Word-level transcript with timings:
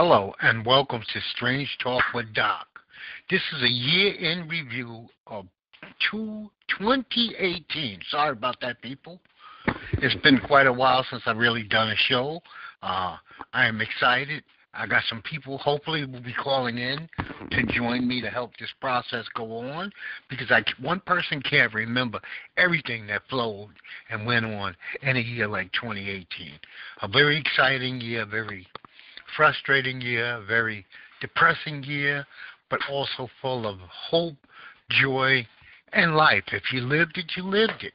Hello, 0.00 0.32
and 0.42 0.64
welcome 0.64 1.02
to 1.12 1.20
Strange 1.34 1.76
Talk 1.82 2.04
with 2.14 2.32
Doc. 2.32 2.68
This 3.30 3.42
is 3.56 3.64
a 3.64 3.68
year 3.68 4.14
in 4.14 4.46
review 4.46 5.08
of 5.26 5.46
2018. 6.12 7.98
Sorry 8.08 8.30
about 8.30 8.60
that, 8.60 8.80
people. 8.80 9.18
It's 9.94 10.14
been 10.22 10.38
quite 10.38 10.68
a 10.68 10.72
while 10.72 11.04
since 11.10 11.24
I've 11.26 11.36
really 11.36 11.64
done 11.64 11.88
a 11.88 11.96
show. 11.96 12.40
Uh, 12.80 13.16
I 13.52 13.66
am 13.66 13.80
excited. 13.80 14.44
I 14.72 14.86
got 14.86 15.02
some 15.08 15.20
people 15.22 15.58
hopefully 15.58 16.04
will 16.04 16.22
be 16.22 16.32
calling 16.32 16.78
in 16.78 17.08
to 17.50 17.62
join 17.72 18.06
me 18.06 18.20
to 18.20 18.30
help 18.30 18.56
this 18.56 18.70
process 18.80 19.24
go 19.34 19.58
on 19.58 19.90
because 20.30 20.52
I 20.52 20.62
one 20.80 21.00
person 21.00 21.42
can't 21.42 21.74
remember 21.74 22.20
everything 22.56 23.08
that 23.08 23.22
flowed 23.28 23.70
and 24.10 24.24
went 24.24 24.46
on 24.46 24.76
in 25.02 25.16
a 25.16 25.20
year 25.20 25.48
like 25.48 25.72
2018. 25.72 26.52
A 27.02 27.08
very 27.08 27.36
exciting 27.36 28.00
year, 28.00 28.24
very 28.24 28.64
frustrating 29.36 30.00
year, 30.00 30.42
very 30.46 30.84
depressing 31.20 31.82
year, 31.84 32.26
but 32.70 32.80
also 32.90 33.28
full 33.40 33.66
of 33.66 33.78
hope, 33.80 34.36
joy, 34.90 35.46
and 35.92 36.14
life. 36.14 36.44
If 36.52 36.72
you 36.72 36.80
lived 36.80 37.18
it, 37.18 37.32
you 37.36 37.42
lived 37.42 37.82
it. 37.82 37.92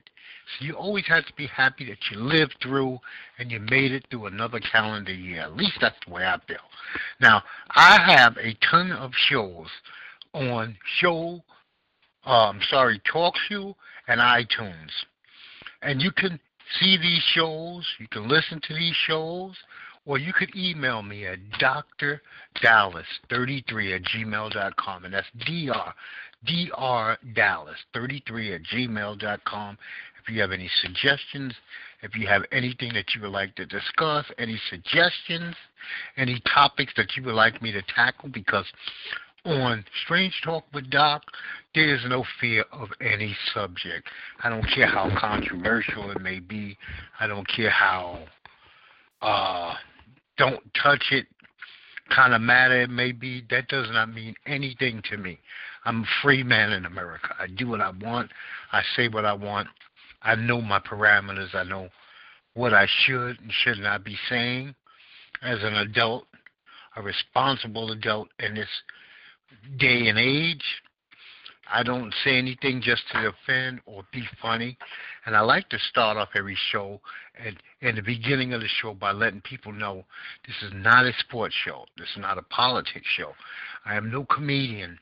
So 0.59 0.65
you 0.65 0.73
always 0.73 1.05
have 1.07 1.25
to 1.25 1.33
be 1.33 1.47
happy 1.47 1.85
that 1.85 1.99
you 2.11 2.19
lived 2.19 2.55
through 2.61 2.99
and 3.39 3.51
you 3.51 3.59
made 3.59 3.91
it 3.91 4.05
through 4.09 4.25
another 4.25 4.59
calendar 4.59 5.13
year. 5.13 5.41
At 5.41 5.55
least 5.55 5.77
that's 5.79 5.95
the 6.05 6.13
way 6.13 6.25
I 6.25 6.37
feel. 6.47 6.57
Now, 7.21 7.43
I 7.71 7.99
have 7.99 8.37
a 8.37 8.55
ton 8.69 8.91
of 8.91 9.11
shows 9.15 9.67
on 10.33 10.75
show, 10.97 11.41
um, 12.25 12.59
sorry, 12.69 13.01
TalkShoe 13.11 13.73
and 14.07 14.19
iTunes. 14.19 14.91
And 15.81 16.01
you 16.01 16.11
can 16.11 16.39
see 16.79 16.97
these 16.97 17.23
shows, 17.33 17.87
you 17.99 18.07
can 18.07 18.27
listen 18.27 18.59
to 18.67 18.73
these 18.73 18.95
shows, 18.95 19.55
or 20.05 20.17
you 20.17 20.33
could 20.33 20.53
email 20.55 21.01
me 21.01 21.25
at 21.25 21.39
drdallas33 21.59 23.95
at 23.95 24.03
gmail.com. 24.03 25.05
And 25.05 25.13
that's 25.13 25.27
dr, 25.37 25.93
drdallas33 26.45 28.55
at 28.55 28.63
gmail.com. 28.63 29.77
If 30.21 30.29
you 30.33 30.41
have 30.41 30.51
any 30.51 30.69
suggestions, 30.81 31.53
if 32.01 32.15
you 32.15 32.27
have 32.27 32.43
anything 32.51 32.93
that 32.93 33.13
you 33.13 33.21
would 33.21 33.31
like 33.31 33.55
to 33.55 33.65
discuss, 33.65 34.25
any 34.37 34.59
suggestions, 34.69 35.55
any 36.17 36.41
topics 36.53 36.93
that 36.95 37.15
you 37.15 37.23
would 37.23 37.35
like 37.35 37.61
me 37.61 37.71
to 37.73 37.81
tackle, 37.93 38.29
because 38.29 38.65
on 39.45 39.83
Strange 40.05 40.33
Talk 40.43 40.63
with 40.73 40.89
Doc, 40.89 41.23
there 41.75 41.93
is 41.93 42.01
no 42.07 42.23
fear 42.39 42.63
of 42.71 42.89
any 43.01 43.35
subject. 43.53 44.07
I 44.41 44.49
don't 44.49 44.65
care 44.73 44.87
how 44.87 45.11
controversial 45.19 46.11
it 46.11 46.21
may 46.21 46.39
be. 46.39 46.77
I 47.19 47.27
don't 47.27 47.47
care 47.47 47.69
how 47.69 48.19
uh, 49.21 49.75
don't 50.37 50.61
touch 50.81 51.05
it 51.11 51.27
kind 52.09 52.33
of 52.33 52.41
matter 52.41 52.81
it 52.81 52.89
may 52.89 53.11
be. 53.11 53.43
That 53.49 53.67
does 53.67 53.87
not 53.91 54.13
mean 54.13 54.35
anything 54.45 55.01
to 55.09 55.17
me. 55.17 55.39
I'm 55.85 56.03
a 56.03 56.07
free 56.21 56.43
man 56.43 56.71
in 56.71 56.85
America. 56.85 57.29
I 57.39 57.47
do 57.47 57.69
what 57.69 57.81
I 57.81 57.91
want. 57.91 58.31
I 58.71 58.81
say 58.95 59.07
what 59.07 59.25
I 59.25 59.33
want. 59.33 59.67
I 60.21 60.35
know 60.35 60.61
my 60.61 60.79
parameters. 60.79 61.53
I 61.53 61.63
know 61.63 61.89
what 62.53 62.73
I 62.73 62.87
should 63.05 63.39
and 63.39 63.51
should 63.51 63.79
not 63.79 64.03
be 64.03 64.17
saying 64.29 64.75
as 65.41 65.59
an 65.61 65.75
adult, 65.75 66.25
a 66.95 67.01
responsible 67.01 67.91
adult 67.91 68.29
in 68.39 68.55
this 68.55 68.69
day 69.77 70.07
and 70.07 70.17
age. 70.17 70.63
I 71.73 71.81
don't 71.81 72.13
say 72.23 72.37
anything 72.37 72.81
just 72.81 73.01
to 73.11 73.29
offend 73.29 73.81
or 73.87 74.03
be 74.13 74.23
funny. 74.39 74.77
And 75.25 75.35
I 75.35 75.39
like 75.39 75.69
to 75.69 75.79
start 75.79 76.17
off 76.17 76.29
every 76.35 76.57
show 76.71 77.01
and 77.43 77.57
in 77.81 77.95
the 77.95 78.03
beginning 78.03 78.53
of 78.53 78.61
the 78.61 78.67
show 78.67 78.93
by 78.93 79.11
letting 79.11 79.41
people 79.41 79.73
know 79.73 80.05
this 80.45 80.55
is 80.61 80.71
not 80.75 81.07
a 81.07 81.13
sports 81.19 81.55
show. 81.65 81.85
This 81.97 82.09
is 82.09 82.19
not 82.19 82.37
a 82.37 82.43
politics 82.43 83.07
show. 83.17 83.31
I 83.85 83.95
am 83.95 84.11
no 84.11 84.23
comedian. 84.25 84.99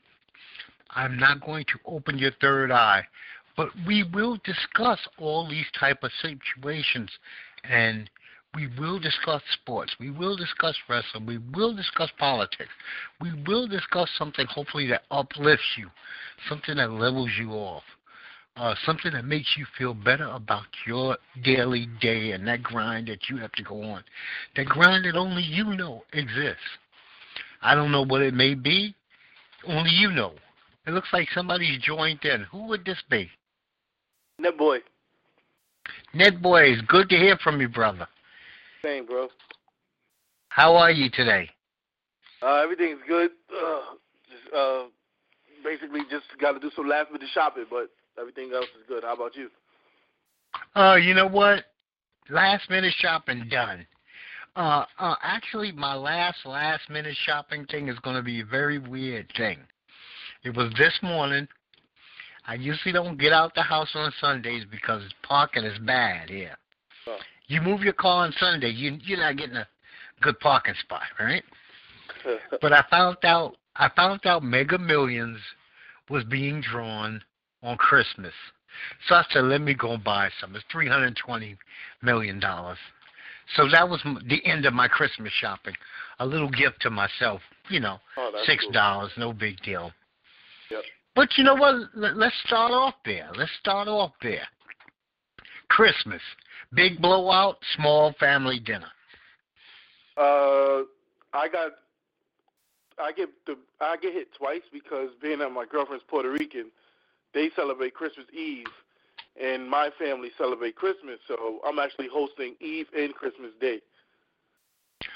I'm 0.91 1.19
not 1.19 1.41
going 1.41 1.65
to 1.65 1.79
open 1.85 2.17
your 2.17 2.31
third 2.39 2.71
eye, 2.71 3.03
but 3.57 3.67
we 3.85 4.03
will 4.03 4.37
discuss 4.45 4.99
all 5.17 5.49
these 5.49 5.67
type 5.77 6.03
of 6.03 6.11
situations 6.21 7.09
and 7.65 8.09
we 8.55 8.67
will 8.79 8.99
discuss 8.99 9.41
sports. 9.53 9.95
We 9.99 10.11
will 10.11 10.35
discuss 10.35 10.75
wrestling. 10.89 11.25
We 11.25 11.39
will 11.55 11.73
discuss 11.73 12.09
politics. 12.17 12.71
We 13.21 13.31
will 13.47 13.67
discuss 13.67 14.09
something 14.17 14.45
hopefully 14.47 14.87
that 14.87 15.03
uplifts 15.09 15.77
you, 15.77 15.89
something 16.49 16.75
that 16.75 16.91
levels 16.91 17.31
you 17.39 17.51
off, 17.51 17.83
uh, 18.57 18.75
something 18.85 19.13
that 19.13 19.23
makes 19.23 19.55
you 19.57 19.65
feel 19.77 19.93
better 19.93 20.27
about 20.27 20.65
your 20.85 21.17
daily 21.43 21.87
day 22.01 22.31
and 22.31 22.45
that 22.47 22.61
grind 22.61 23.07
that 23.07 23.29
you 23.29 23.37
have 23.37 23.53
to 23.53 23.63
go 23.63 23.81
on, 23.81 24.03
that 24.55 24.65
grind 24.65 25.05
that 25.05 25.15
only 25.15 25.43
you 25.43 25.63
know 25.63 26.03
exists. 26.11 26.59
I 27.61 27.73
don't 27.73 27.91
know 27.91 28.05
what 28.05 28.21
it 28.21 28.33
may 28.33 28.53
be. 28.53 28.95
Only 29.67 29.91
you 29.91 30.11
know. 30.11 30.33
It 30.87 30.91
looks 30.91 31.09
like 31.13 31.27
somebody's 31.33 31.79
joined 31.79 32.25
in. 32.25 32.41
Who 32.51 32.67
would 32.67 32.83
this 32.83 32.97
be? 33.09 33.29
Ned 34.39 34.57
boy. 34.57 34.79
Ned 36.13 36.41
boy, 36.41 36.63
it's 36.63 36.81
good 36.87 37.07
to 37.09 37.15
hear 37.15 37.37
from 37.37 37.61
you, 37.61 37.69
brother. 37.69 38.07
Same, 38.83 39.05
bro. 39.05 39.27
How 40.49 40.75
are 40.75 40.91
you 40.91 41.09
today? 41.09 41.49
Uh, 42.41 42.55
everything's 42.55 42.99
good. 43.07 43.31
Uh, 43.49 43.81
just, 44.29 44.53
uh, 44.55 44.83
basically, 45.63 46.01
just 46.09 46.25
got 46.39 46.53
to 46.53 46.59
do 46.59 46.71
some 46.75 46.87
last 46.87 47.11
minute 47.11 47.29
shopping, 47.33 47.65
but 47.69 47.89
everything 48.19 48.51
else 48.53 48.65
is 48.79 48.85
good. 48.87 49.03
How 49.03 49.13
about 49.13 49.35
you? 49.35 49.49
Uh, 50.75 50.95
you 50.95 51.13
know 51.13 51.27
what? 51.27 51.65
Last 52.29 52.69
minute 52.69 52.93
shopping 52.97 53.47
done. 53.49 53.85
Uh, 54.55 54.85
uh, 54.99 55.15
actually, 55.21 55.71
my 55.71 55.93
last 55.93 56.39
last 56.45 56.89
minute 56.89 57.15
shopping 57.25 57.65
thing 57.67 57.87
is 57.87 57.97
going 57.99 58.15
to 58.15 58.21
be 58.21 58.41
a 58.41 58.45
very 58.45 58.79
weird 58.79 59.31
thing. 59.37 59.59
It 60.43 60.55
was 60.55 60.73
this 60.77 60.97
morning. 61.01 61.47
I 62.47 62.55
usually 62.55 62.91
don't 62.91 63.19
get 63.19 63.31
out 63.31 63.53
the 63.53 63.61
house 63.61 63.91
on 63.93 64.11
Sundays 64.19 64.65
because 64.69 65.03
parking 65.21 65.63
is 65.63 65.77
bad 65.79 66.29
here. 66.29 66.57
Oh. 67.07 67.17
You 67.51 67.59
move 67.59 67.81
your 67.81 67.91
car 67.91 68.23
on 68.23 68.33
Sunday, 68.39 68.69
you 68.69 68.97
you're 69.03 69.19
not 69.19 69.35
getting 69.35 69.57
a 69.57 69.67
good 70.21 70.39
parking 70.39 70.73
spot, 70.79 71.01
right? 71.19 71.43
but 72.61 72.71
I 72.71 72.85
found 72.89 73.17
out 73.23 73.57
I 73.75 73.89
found 73.93 74.25
out 74.25 74.41
Mega 74.41 74.77
Millions 74.77 75.37
was 76.09 76.23
being 76.23 76.61
drawn 76.61 77.21
on 77.61 77.75
Christmas. 77.75 78.31
So 79.05 79.15
I 79.15 79.25
said, 79.33 79.43
let 79.43 79.59
me 79.59 79.73
go 79.73 79.97
buy 79.97 80.29
some. 80.39 80.55
It's 80.55 80.63
three 80.71 80.87
hundred 80.87 81.17
twenty 81.17 81.57
million 82.01 82.39
dollars. 82.39 82.77
So 83.57 83.67
that 83.69 83.89
was 83.89 84.01
the 84.29 84.45
end 84.45 84.65
of 84.65 84.73
my 84.73 84.87
Christmas 84.87 85.33
shopping. 85.33 85.75
A 86.19 86.25
little 86.25 86.49
gift 86.49 86.81
to 86.83 86.89
myself, 86.89 87.41
you 87.69 87.81
know, 87.81 87.97
oh, 88.15 88.31
six 88.45 88.65
dollars, 88.71 89.11
cool. 89.15 89.25
no 89.25 89.33
big 89.33 89.61
deal. 89.61 89.91
Yep. 90.69 90.83
But 91.17 91.37
you 91.37 91.43
know 91.43 91.55
what? 91.55 91.75
Let's 91.95 92.35
start 92.45 92.71
off 92.71 92.93
there. 93.03 93.29
Let's 93.35 93.51
start 93.59 93.89
off 93.89 94.13
there. 94.21 94.47
Christmas, 95.71 96.21
big 96.73 97.01
blowout, 97.01 97.57
small 97.77 98.13
family 98.19 98.59
dinner. 98.59 98.91
Uh, 100.17 100.83
I 101.33 101.47
got, 101.49 101.71
I 102.99 103.13
get 103.15 103.29
the, 103.47 103.57
I 103.79 103.95
get 103.95 104.13
hit 104.13 104.33
twice 104.33 104.63
because 104.73 105.11
being 105.21 105.39
that 105.39 105.49
my 105.49 105.65
girlfriend's 105.65 106.03
Puerto 106.09 106.29
Rican, 106.29 106.71
they 107.33 107.49
celebrate 107.55 107.93
Christmas 107.93 108.25
Eve, 108.33 108.67
and 109.41 109.69
my 109.69 109.89
family 109.97 110.29
celebrate 110.37 110.75
Christmas. 110.75 111.19
So 111.25 111.61
I'm 111.65 111.79
actually 111.79 112.09
hosting 112.11 112.55
Eve 112.59 112.87
and 112.95 113.13
Christmas 113.15 113.51
Day. 113.61 113.79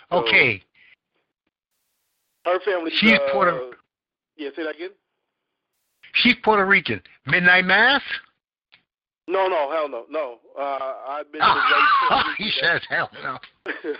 So 0.10 0.20
Okay, 0.20 0.64
Her 2.46 2.60
family. 2.62 2.92
She's 2.96 3.12
uh, 3.12 3.32
Puerto- 3.34 3.72
Yeah, 4.38 4.50
say 4.56 4.64
that 4.64 4.76
again. 4.76 4.92
she's 6.14 6.36
Puerto 6.44 6.66
Rican. 6.66 7.02
Midnight 7.28 7.66
mass. 7.66 8.02
No, 9.28 9.48
no, 9.48 9.72
hell 9.72 9.90
no, 9.90 10.06
no. 10.10 10.38
Uh, 10.58 10.94
I've 11.10 11.32
been. 11.32 11.42
to 11.42 11.48
white 12.10 12.36
he 12.38 12.52
says 12.62 12.82
hell 12.90 13.10
no. 13.24 13.38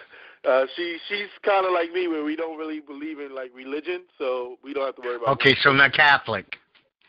Uh, 0.48 0.66
she 0.76 0.98
she's 1.10 1.30
kind 1.44 1.66
of 1.66 1.74
like 1.74 1.92
me, 1.92 2.08
where 2.08 2.24
we 2.24 2.36
don't 2.36 2.56
really 2.56 2.80
believe 2.80 3.20
in 3.20 3.34
like 3.34 3.50
religion, 3.56 4.04
so 4.20 4.60
we 4.64 4.74
don't 4.74 4.86
have 4.86 4.96
to 4.96 5.02
worry 5.02 5.16
about. 5.16 5.30
Okay, 5.30 5.56
so 5.62 5.72
not 5.72 5.92
Catholic. 5.92 6.46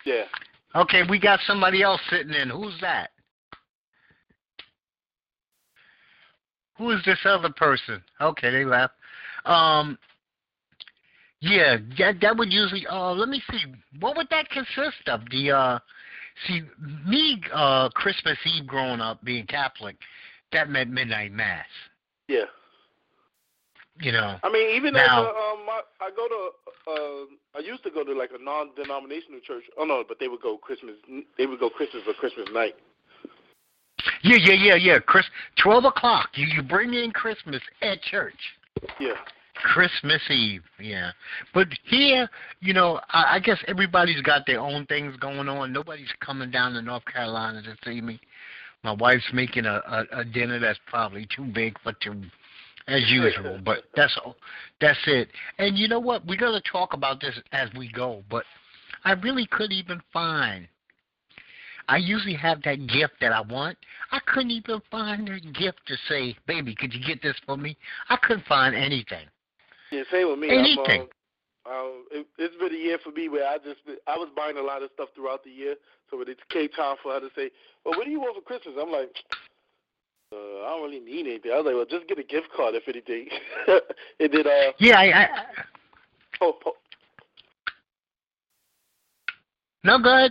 Yeah. 0.07 0.25
Okay, 0.75 1.03
we 1.09 1.21
got 1.21 1.39
somebody 1.47 1.83
else 1.83 2.01
sitting 2.09 2.33
in. 2.33 2.49
Who's 2.49 2.73
that? 2.81 3.11
Who 6.79 6.91
is 6.93 7.01
this 7.05 7.19
other 7.27 7.51
person? 7.51 8.03
Okay, 8.23 8.51
they 8.51 8.65
left. 8.65 8.95
Um, 9.45 9.99
yeah, 11.41 11.77
that 11.99 12.21
that 12.23 12.37
would 12.39 12.53
usually. 12.53 12.87
Uh, 12.87 13.13
let 13.13 13.29
me 13.29 13.43
see. 13.51 13.65
What 14.01 14.17
would 14.17 14.29
that 14.31 14.49
consist 14.49 15.09
of? 15.09 15.21
The 15.31 15.51
uh, 15.51 15.79
see 16.47 16.63
me 17.07 17.41
uh 17.53 17.89
Christmas 17.91 18.39
Eve 18.45 18.67
growing 18.67 19.01
up 19.01 19.23
being 19.25 19.47
Catholic, 19.47 19.97
that 20.53 20.69
meant 20.69 20.91
midnight 20.91 21.33
mass. 21.33 21.67
Yeah. 22.29 22.45
You 24.01 24.13
know. 24.13 24.37
I 24.43 24.51
mean, 24.53 24.77
even 24.77 24.93
Now- 24.93 25.23
as 25.23 25.27
a, 25.27 25.29
um, 25.31 25.67
I, 25.71 25.81
I 26.03 26.11
go 26.15 26.29
to, 26.29 26.51
uh, 26.91 27.59
I 27.59 27.61
used 27.61 27.83
to 27.85 27.91
go 27.91 28.05
to 28.05 28.13
like 28.13 28.31
a 28.39 28.43
non-denominational 28.43 29.41
church. 29.41 29.65
Oh 29.79 29.85
no, 29.85 30.05
but 30.07 30.19
they 30.21 30.29
would 30.29 30.43
go 30.43 30.59
Christmas. 30.59 30.97
They 31.39 31.47
would 31.47 31.59
go 31.61 31.71
Christmas 31.71 32.03
or 32.07 32.13
Christmas 32.13 32.47
night. 32.53 32.75
Yeah, 34.23 34.37
yeah, 34.39 34.53
yeah, 34.53 34.75
yeah. 34.75 34.99
Chris, 34.99 35.25
twelve 35.57 35.85
o'clock. 35.85 36.29
You 36.35 36.47
you 36.47 36.63
bring 36.63 36.93
in 36.93 37.11
Christmas 37.11 37.63
at 37.81 38.03
church. 38.03 38.39
Yeah. 39.01 39.15
Christmas 39.63 40.23
Eve, 40.31 40.63
yeah. 40.81 41.11
But 41.55 41.69
here, 41.85 42.29
you 42.61 42.73
know, 42.73 43.01
I, 43.11 43.37
I 43.37 43.41
guess 43.41 43.59
everybody's 43.67 44.21
got 44.23 44.47
their 44.47 44.61
own 44.61 44.87
things 44.87 45.17
going 45.17 45.49
on. 45.49 45.73
Nobody's 45.73 46.13
coming 46.21 46.51
down 46.51 46.75
to 46.75 46.83
North 46.83 47.05
Carolina 47.07 47.63
to 47.63 47.77
see 47.85 48.01
me. 48.01 48.21
My 48.85 48.93
wife's 48.93 49.29
making 49.33 49.67
a, 49.67 49.83
a, 49.87 50.21
a 50.21 50.25
dinner 50.25 50.61
that's 50.61 50.79
probably 50.87 51.27
too 51.35 51.45
big 51.45 51.79
for 51.83 51.93
two, 52.03 52.23
as 52.87 53.03
usual. 53.09 53.59
but 53.65 53.85
that's 53.97 54.17
all 54.25 54.37
that's 54.81 54.99
it. 55.07 55.29
And 55.59 55.77
you 55.77 55.89
know 55.89 56.01
what? 56.01 56.27
We're 56.27 56.39
gonna 56.39 56.63
talk 56.71 56.93
about 56.93 57.21
this 57.21 57.39
as 57.53 57.69
we 57.77 57.91
go. 57.91 58.23
But 58.31 58.45
I 59.05 59.13
really 59.13 59.47
couldn't 59.47 59.73
even 59.73 60.01
find. 60.13 60.69
I 61.89 61.99
usually 61.99 62.35
have 62.35 62.63
that 62.63 62.87
gift 62.89 63.15
that 63.21 63.33
I 63.33 63.41
want. 63.41 63.79
I 64.11 64.19
couldn't 64.27 64.51
even 64.51 64.83
find 64.91 65.29
a 65.29 65.41
gift 65.41 65.81
to 65.87 65.97
say, 66.09 66.37
"Baby, 66.47 66.75
could 66.75 66.93
you 66.93 67.01
get 67.01 67.23
this 67.23 67.37
for 67.47 67.57
me?" 67.57 67.77
I 68.09 68.17
couldn't 68.17 68.47
find 68.47 68.75
anything. 68.75 69.27
Yeah, 69.91 70.03
same 70.11 70.29
with 70.29 70.39
me. 70.39 70.51
Anything. 70.51 70.79
I'm, 70.89 71.01
um, 71.01 71.09
um, 71.67 72.05
it, 72.11 72.27
it's 72.39 72.57
been 72.57 72.75
a 72.75 72.79
year 72.79 72.99
for 73.03 73.11
me 73.11 73.29
where 73.29 73.47
I 73.47 73.59
just 73.59 73.81
I 74.07 74.17
was 74.17 74.29
buying 74.37 74.57
a 74.57 74.63
lot 74.63 74.83
of 74.83 74.91
stuff 74.95 75.09
throughout 75.15 75.43
the 75.45 75.51
year. 75.51 75.75
So 76.11 76.19
when 76.19 76.29
it 76.29 76.39
came 76.49 76.69
time 76.71 76.97
for 77.03 77.13
her 77.13 77.21
to 77.21 77.29
say, 77.35 77.51
"Well, 77.85 77.99
what 77.99 78.05
do 78.05 78.11
you 78.11 78.21
want 78.21 78.37
for 78.37 78.43
Christmas?" 78.43 78.75
I'm 78.81 78.91
like, 78.91 79.11
uh, 80.33 80.37
"I 80.37 80.69
don't 80.71 80.85
really 80.85 81.01
need 81.01 81.27
anything." 81.27 81.51
I 81.53 81.57
was 81.57 81.67
like, 81.67 81.75
"Well, 81.75 81.87
just 81.87 82.09
get 82.09 82.19
a 82.19 82.23
gift 82.23 82.49
card 82.57 82.75
if 82.75 82.87
anything." 82.87 83.29
and 84.21 84.33
then, 84.33 84.47
uh, 84.47 84.73
yeah, 84.79 84.99
I. 84.99 85.05
I 85.05 85.29
oh, 86.41 86.57
oh. 86.67 86.73
No, 89.83 89.99
go 89.99 90.29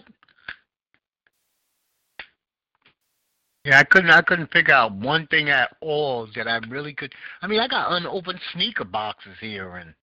Yeah, 3.66 3.80
I 3.80 3.84
couldn't. 3.84 4.12
I 4.12 4.22
couldn't 4.22 4.52
figure 4.52 4.76
out 4.76 4.94
one 4.94 5.26
thing 5.28 5.50
at 5.50 5.76
all 5.82 6.28
that 6.36 6.48
I 6.48 6.58
really 6.70 6.94
could. 6.94 7.14
I 7.42 7.48
mean, 7.48 7.60
I 7.60 7.68
got 7.68 7.92
unopened 7.92 8.40
sneaker 8.54 8.86
boxes 8.86 9.36
here 9.42 9.78
and 9.78 9.94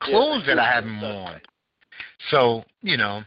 clothes 0.00 0.44
yeah, 0.46 0.54
that 0.54 0.62
I 0.62 0.72
haven't 0.72 1.00
worn. 1.00 1.40
So 2.30 2.64
you 2.80 2.96
know, 2.96 3.22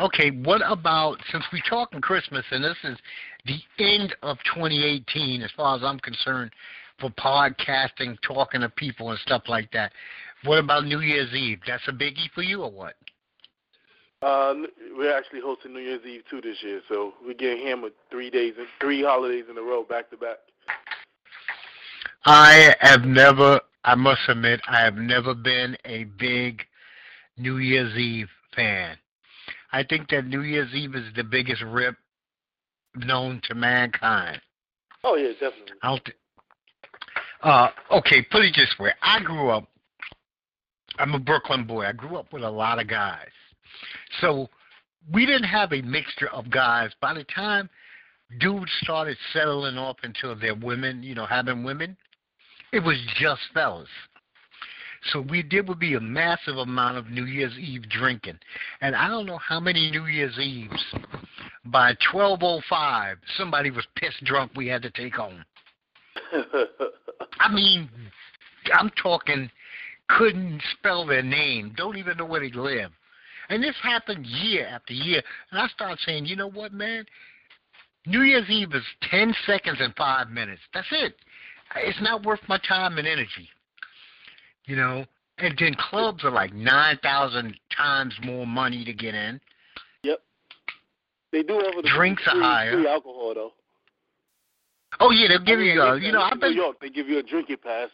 okay. 0.00 0.30
What 0.30 0.60
about 0.64 1.18
since 1.30 1.44
we're 1.52 1.62
talking 1.70 2.00
Christmas 2.00 2.44
and 2.50 2.64
this 2.64 2.76
is 2.82 2.98
the 3.46 3.60
end 3.78 4.16
of 4.22 4.38
2018, 4.54 5.40
as 5.42 5.52
far 5.56 5.76
as 5.76 5.84
I'm 5.84 6.00
concerned, 6.00 6.50
for 6.98 7.10
podcasting, 7.10 8.16
talking 8.22 8.62
to 8.62 8.68
people 8.70 9.10
and 9.10 9.18
stuff 9.20 9.42
like 9.46 9.70
that. 9.72 9.92
What 10.44 10.58
about 10.58 10.84
New 10.84 11.00
Year's 11.00 11.32
Eve? 11.32 11.60
That's 11.66 11.86
a 11.88 11.92
biggie 11.92 12.30
for 12.34 12.42
you 12.42 12.62
or 12.62 12.70
what? 12.70 12.94
Uh, 14.26 14.54
we're 14.96 15.16
actually 15.16 15.40
hosting 15.40 15.72
New 15.72 15.78
Year's 15.78 16.04
Eve 16.04 16.22
too 16.28 16.40
this 16.40 16.56
year, 16.60 16.80
so 16.88 17.14
we're 17.24 17.32
getting 17.32 17.64
hammered 17.64 17.92
three 18.10 18.28
days, 18.28 18.54
three 18.80 19.00
holidays 19.00 19.44
in 19.48 19.56
a 19.56 19.62
row, 19.62 19.84
back 19.84 20.10
to 20.10 20.16
back. 20.16 20.38
I 22.24 22.74
have 22.80 23.02
never, 23.02 23.60
I 23.84 23.94
must 23.94 24.22
admit, 24.26 24.60
I 24.66 24.80
have 24.80 24.96
never 24.96 25.32
been 25.32 25.76
a 25.84 26.04
big 26.18 26.62
New 27.36 27.58
Year's 27.58 27.96
Eve 27.96 28.26
fan. 28.56 28.96
I 29.70 29.84
think 29.84 30.08
that 30.10 30.26
New 30.26 30.40
Year's 30.40 30.74
Eve 30.74 30.96
is 30.96 31.06
the 31.14 31.22
biggest 31.22 31.62
rip 31.62 31.94
known 32.96 33.40
to 33.44 33.54
mankind. 33.54 34.40
Oh 35.04 35.14
yeah, 35.14 35.34
definitely. 35.34 35.76
I 35.84 35.88
don't 35.88 36.04
th- 36.04 36.18
uh, 37.44 37.68
okay, 37.92 38.22
put 38.22 38.44
it 38.44 38.56
this 38.56 38.74
way: 38.80 38.90
I 39.02 39.20
grew 39.20 39.50
up. 39.50 39.68
I'm 40.98 41.14
a 41.14 41.20
Brooklyn 41.20 41.64
boy. 41.64 41.84
I 41.84 41.92
grew 41.92 42.16
up 42.16 42.32
with 42.32 42.42
a 42.42 42.50
lot 42.50 42.80
of 42.80 42.88
guys. 42.88 43.28
So 44.20 44.48
we 45.12 45.26
didn't 45.26 45.44
have 45.44 45.72
a 45.72 45.82
mixture 45.82 46.28
of 46.28 46.50
guys. 46.50 46.90
By 47.00 47.14
the 47.14 47.24
time 47.24 47.68
dudes 48.40 48.70
started 48.82 49.16
settling 49.32 49.78
off 49.78 49.96
into 50.02 50.34
their 50.34 50.54
women, 50.54 51.02
you 51.02 51.14
know, 51.14 51.26
having 51.26 51.64
women, 51.64 51.96
it 52.72 52.80
was 52.80 52.96
just 53.18 53.40
fellas. 53.54 53.88
So 55.12 55.20
we 55.20 55.42
did 55.42 55.68
would 55.68 55.78
be 55.78 55.94
a 55.94 56.00
massive 56.00 56.56
amount 56.56 56.96
of 56.96 57.10
New 57.10 57.26
Year's 57.26 57.56
Eve 57.58 57.88
drinking, 57.88 58.38
and 58.80 58.96
I 58.96 59.08
don't 59.08 59.26
know 59.26 59.38
how 59.38 59.60
many 59.60 59.90
New 59.90 60.06
Year's 60.06 60.36
Eves. 60.38 60.84
By 61.66 61.96
twelve 62.10 62.40
oh 62.42 62.60
five, 62.68 63.18
somebody 63.36 63.70
was 63.70 63.86
pissed 63.94 64.24
drunk. 64.24 64.52
We 64.56 64.66
had 64.66 64.82
to 64.82 64.90
take 64.90 65.14
home. 65.14 65.44
I 67.38 67.52
mean, 67.52 67.88
I'm 68.72 68.90
talking 69.00 69.50
couldn't 70.08 70.62
spell 70.78 71.06
their 71.06 71.22
name, 71.22 71.72
don't 71.76 71.96
even 71.96 72.16
know 72.16 72.26
where 72.26 72.40
they 72.40 72.50
live. 72.50 72.90
And 73.48 73.62
this 73.62 73.76
happened 73.82 74.26
year 74.26 74.66
after 74.66 74.92
year. 74.92 75.22
And 75.50 75.60
I 75.60 75.68
started 75.68 75.98
saying, 76.04 76.26
you 76.26 76.36
know 76.36 76.50
what, 76.50 76.72
man? 76.72 77.04
New 78.06 78.22
Year's 78.22 78.48
Eve 78.48 78.72
is 78.74 78.84
10 79.10 79.34
seconds 79.46 79.78
and 79.80 79.94
five 79.96 80.30
minutes. 80.30 80.62
That's 80.72 80.86
it. 80.90 81.14
It's 81.76 82.00
not 82.00 82.24
worth 82.24 82.40
my 82.48 82.58
time 82.66 82.98
and 82.98 83.06
energy. 83.06 83.48
You 84.66 84.76
know? 84.76 85.04
And 85.38 85.54
then 85.58 85.74
clubs 85.74 86.24
are 86.24 86.30
like 86.30 86.54
9,000 86.54 87.54
times 87.76 88.14
more 88.24 88.46
money 88.46 88.84
to 88.84 88.92
get 88.92 89.14
in. 89.14 89.40
Yep. 90.02 90.20
They 91.32 91.42
do 91.42 91.54
offer 91.54 91.82
the 91.82 91.88
Drinks 91.94 92.22
free, 92.22 92.40
are 92.40 92.42
higher. 92.42 92.72
free 92.72 92.88
alcohol, 92.88 93.32
though. 93.34 93.52
Oh, 95.00 95.10
yeah, 95.10 95.28
they'll 95.28 95.44
give 95.44 95.58
I 95.58 95.62
mean, 95.62 95.74
you, 95.74 95.82
uh, 95.82 95.94
you 95.96 96.12
know, 96.12 96.22
I've 96.22 96.40
been. 96.40 96.52
New 96.52 96.62
York, 96.62 96.76
they 96.80 96.88
give 96.88 97.08
you 97.08 97.18
a 97.18 97.22
drinking 97.22 97.58
pass. 97.62 97.90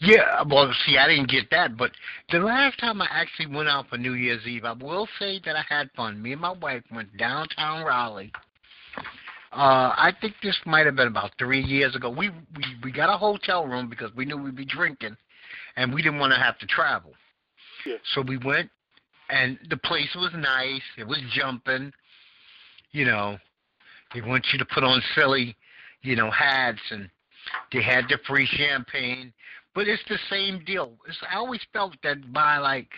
Yeah, 0.00 0.42
well, 0.48 0.72
see, 0.86 0.96
I 0.96 1.08
didn't 1.08 1.28
get 1.28 1.50
that, 1.50 1.76
but 1.76 1.90
the 2.30 2.38
last 2.38 2.78
time 2.78 3.02
I 3.02 3.08
actually 3.10 3.54
went 3.54 3.68
out 3.68 3.88
for 3.88 3.98
New 3.98 4.14
Year's 4.14 4.46
Eve, 4.46 4.64
I 4.64 4.72
will 4.72 5.06
say 5.18 5.40
that 5.44 5.56
I 5.56 5.62
had 5.68 5.90
fun. 5.94 6.22
Me 6.22 6.32
and 6.32 6.40
my 6.40 6.52
wife 6.52 6.82
went 6.90 7.14
downtown 7.18 7.84
Raleigh. 7.84 8.32
Uh, 9.52 9.92
I 9.96 10.12
think 10.20 10.34
this 10.42 10.58
might 10.64 10.86
have 10.86 10.96
been 10.96 11.08
about 11.08 11.32
three 11.38 11.60
years 11.60 11.96
ago. 11.96 12.08
We 12.08 12.30
we 12.30 12.64
we 12.84 12.92
got 12.92 13.12
a 13.12 13.18
hotel 13.18 13.66
room 13.66 13.90
because 13.90 14.14
we 14.14 14.24
knew 14.24 14.36
we'd 14.36 14.56
be 14.56 14.64
drinking, 14.64 15.16
and 15.76 15.92
we 15.92 16.02
didn't 16.02 16.20
want 16.20 16.32
to 16.32 16.38
have 16.38 16.56
to 16.58 16.66
travel. 16.66 17.12
Yeah. 17.84 17.96
So 18.14 18.22
we 18.22 18.38
went, 18.38 18.70
and 19.28 19.58
the 19.68 19.76
place 19.76 20.14
was 20.14 20.30
nice. 20.34 20.82
It 20.96 21.06
was 21.06 21.18
jumping. 21.34 21.92
You 22.92 23.06
know, 23.06 23.38
they 24.14 24.20
want 24.20 24.46
you 24.52 24.58
to 24.60 24.64
put 24.64 24.84
on 24.84 25.02
silly, 25.16 25.56
you 26.02 26.14
know, 26.14 26.30
hats, 26.30 26.80
and 26.90 27.10
they 27.72 27.82
had 27.82 28.04
the 28.08 28.18
free 28.26 28.46
champagne. 28.46 29.32
But 29.74 29.86
it's 29.86 30.02
the 30.08 30.18
same 30.28 30.64
deal. 30.64 30.92
It's, 31.08 31.18
I 31.30 31.36
always 31.36 31.60
felt 31.72 31.94
that 32.02 32.32
by 32.32 32.58
like 32.58 32.88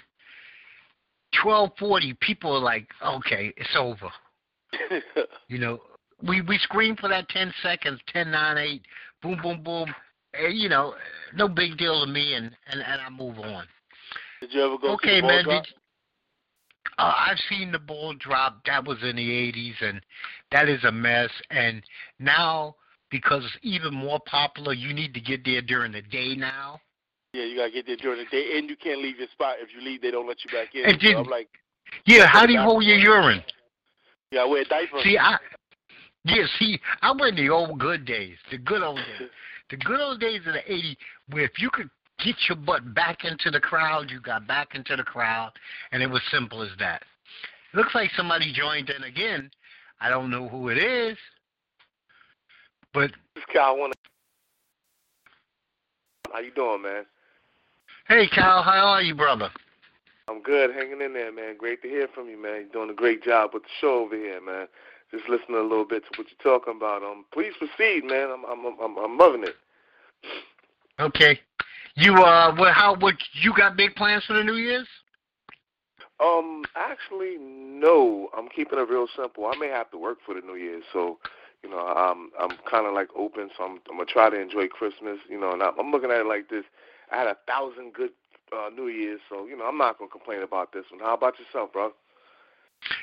twelve 1.42 1.70
forty, 1.78 2.14
people 2.20 2.52
are 2.56 2.60
like, 2.60 2.86
okay, 3.04 3.52
it's 3.56 3.76
over. 3.76 4.10
You 5.48 5.58
know, 5.58 5.80
we 6.26 6.40
we 6.40 6.56
scream 6.58 6.96
for 6.96 7.08
that 7.08 7.28
ten 7.28 7.52
seconds, 7.62 8.00
ten 8.10 8.30
nine 8.30 8.56
eight, 8.56 8.82
boom 9.20 9.38
boom 9.42 9.62
boom. 9.62 9.94
Eh, 10.34 10.48
you 10.48 10.69
know, 10.69 10.94
no 11.34 11.46
big 11.46 11.76
deal 11.76 12.04
to 12.04 12.10
me, 12.10 12.34
and 12.34 12.50
and 12.70 12.80
and 12.80 13.00
I 13.00 13.10
move 13.10 13.38
on. 13.38 13.64
Did 14.41 14.52
you 14.52 14.64
ever 14.64 14.79
go 14.79 14.94
okay, 14.94 15.08
see 15.08 15.20
the 15.20 15.22
ball 15.22 15.44
man. 15.44 15.62
uh, 16.98 17.12
I've 17.17 17.38
seen 17.50 17.70
the 17.70 17.79
ball 17.79 18.14
drop. 18.14 18.64
That 18.64 18.86
was 18.86 18.98
in 19.02 19.17
the 19.17 19.29
'80s, 19.29 19.82
and 19.82 20.00
that 20.52 20.69
is 20.69 20.82
a 20.84 20.93
mess. 20.93 21.31
And 21.50 21.82
now, 22.19 22.76
because 23.12 23.44
it's 23.44 23.58
even 23.62 23.94
more 23.94 24.19
popular, 24.26 24.72
you 24.72 24.92
need 24.92 25.14
to 25.14 25.20
get 25.20 25.44
there 25.44 25.62
during 25.62 25.92
the 25.92 26.02
day 26.02 26.34
now. 26.34 26.81
Yeah, 27.34 27.44
you 27.44 27.56
gotta 27.56 27.70
get 27.70 27.86
there 27.86 27.96
during 27.96 28.24
the 28.24 28.31
day, 28.31 28.58
and 28.58 28.69
you 28.69 28.76
can't 28.76 29.00
leave 29.00 29.19
your 29.19 29.28
spot. 29.28 29.56
If 29.60 29.69
you 29.76 29.82
leave, 29.82 30.02
they 30.02 30.10
don't 30.10 30.26
let 30.26 30.38
you 30.44 30.50
back 30.50 30.74
in. 30.74 30.84
And 30.84 31.00
so 31.00 31.19
I'm 31.19 31.26
like, 31.26 31.48
Yeah, 32.06 32.26
how 32.26 32.46
do 32.46 32.52
you 32.52 32.60
hold 32.60 32.82
your 32.82 32.96
urine? 32.96 33.44
Yeah, 34.32 34.40
gotta 34.40 34.50
wear 34.50 34.62
a 34.62 34.64
diaper. 34.64 35.00
See, 35.04 35.16
I 35.19 35.38
yeah, 36.24 36.44
see, 36.58 36.81
I 37.02 37.12
went 37.12 37.36
the 37.36 37.50
old 37.50 37.78
good 37.78 38.04
days, 38.04 38.36
the 38.50 38.58
good 38.58 38.82
old 38.82 38.96
days, 38.96 39.28
the 39.70 39.76
good 39.76 40.00
old 40.00 40.20
days 40.20 40.40
of 40.46 40.54
the 40.54 40.72
'80s, 40.72 40.96
where 41.31 41.44
if 41.44 41.58
you 41.58 41.70
could 41.70 41.90
get 42.24 42.36
your 42.48 42.56
butt 42.56 42.94
back 42.94 43.24
into 43.24 43.50
the 43.50 43.60
crowd, 43.60 44.10
you 44.10 44.20
got 44.20 44.46
back 44.46 44.74
into 44.74 44.96
the 44.96 45.02
crowd, 45.02 45.52
and 45.90 46.02
it 46.02 46.08
was 46.08 46.22
simple 46.31 46.62
as 46.62 46.70
that. 46.78 47.02
Looks 47.74 47.94
like 47.94 48.10
somebody 48.16 48.52
joined 48.52 48.90
in 48.90 49.04
again. 49.04 49.50
I 50.00 50.08
don't 50.08 50.31
know 50.31 50.48
who 50.48 50.69
it 50.69 50.78
is, 50.78 51.16
but 52.93 53.11
wanna. 53.55 53.94
How 56.32 56.41
you 56.41 56.53
doing, 56.53 56.82
man? 56.82 57.05
hey, 58.08 58.29
Kyle, 58.29 58.63
how 58.63 58.87
are 58.87 59.03
you, 59.03 59.15
brother? 59.15 59.51
I'm 60.29 60.43
good, 60.43 60.75
hanging 60.75 61.01
in 61.01 61.13
there, 61.13 61.32
man. 61.32 61.56
Great 61.58 61.82
to 61.82 61.89
hear 61.89 62.08
from 62.15 62.29
you, 62.29 62.41
man. 62.41 62.63
You're 62.63 62.84
doing 62.84 62.91
a 62.91 62.94
great 62.94 63.22
job 63.22 63.51
with 63.53 63.65
the 63.65 63.69
show 63.81 64.05
over 64.05 64.17
here, 64.17 64.41
man. 64.41 64.67
Just 65.11 65.29
listening 65.29 65.58
a 65.58 65.63
little 65.63 65.84
bit 65.84 66.05
to 66.05 66.11
what 66.17 66.27
you're 66.31 66.58
talking 66.58 66.77
about. 66.77 67.03
Um, 67.03 67.25
please 67.32 67.53
proceed, 67.58 68.05
man. 68.05 68.29
I'm 68.31 68.44
I'm 68.44 68.75
I'm, 68.81 68.96
I'm 68.99 69.19
loving 69.19 69.44
it. 69.44 69.56
Okay, 71.01 71.41
you 71.96 72.15
uh, 72.15 72.55
what? 72.55 72.72
How? 72.72 72.96
What? 72.96 73.17
You 73.43 73.53
got 73.55 73.77
big 73.77 73.94
plans 73.94 74.25
for 74.25 74.34
the 74.34 74.44
New 74.44 74.56
Year's? 74.56 74.89
Um, 76.20 76.63
actually, 76.77 77.37
no. 77.39 78.29
I'm 78.37 78.49
keeping 78.49 78.79
it 78.79 78.89
real 78.89 79.08
simple. 79.17 79.46
I 79.46 79.58
may 79.58 79.69
have 79.69 79.91
to 79.91 79.99
work 79.99 80.19
for 80.25 80.34
the 80.34 80.41
New 80.41 80.55
Year's, 80.55 80.84
so 80.93 81.19
you 81.62 81.70
know, 81.70 81.78
I'm 81.78 82.31
I'm 82.40 82.56
kind 82.70 82.86
of 82.86 82.94
like 82.94 83.08
open. 83.16 83.50
So 83.56 83.64
I'm 83.64 83.81
I'm 83.90 83.96
gonna 83.96 84.04
try 84.06 84.31
to 84.31 84.40
enjoy 84.40 84.66
Christmas. 84.69 85.19
You 85.28 85.40
know, 85.40 85.52
and 85.52 85.62
I'm, 85.62 85.78
I'm 85.78 85.90
looking 85.90 86.10
at 86.10 86.20
it 86.20 86.26
like 86.26 86.48
this. 86.48 86.64
I 87.10 87.19
had 87.19 87.26
a 87.26 87.36
thousand 87.46 87.92
good 87.92 88.10
uh, 88.52 88.70
New 88.74 88.88
Year's, 88.88 89.20
so 89.28 89.46
you 89.46 89.56
know, 89.56 89.64
I'm 89.64 89.78
not 89.78 89.98
gonna 89.98 90.10
complain 90.10 90.42
about 90.42 90.72
this 90.72 90.84
one. 90.90 91.00
How 91.00 91.14
about 91.14 91.34
yourself, 91.38 91.72
bro? 91.72 91.92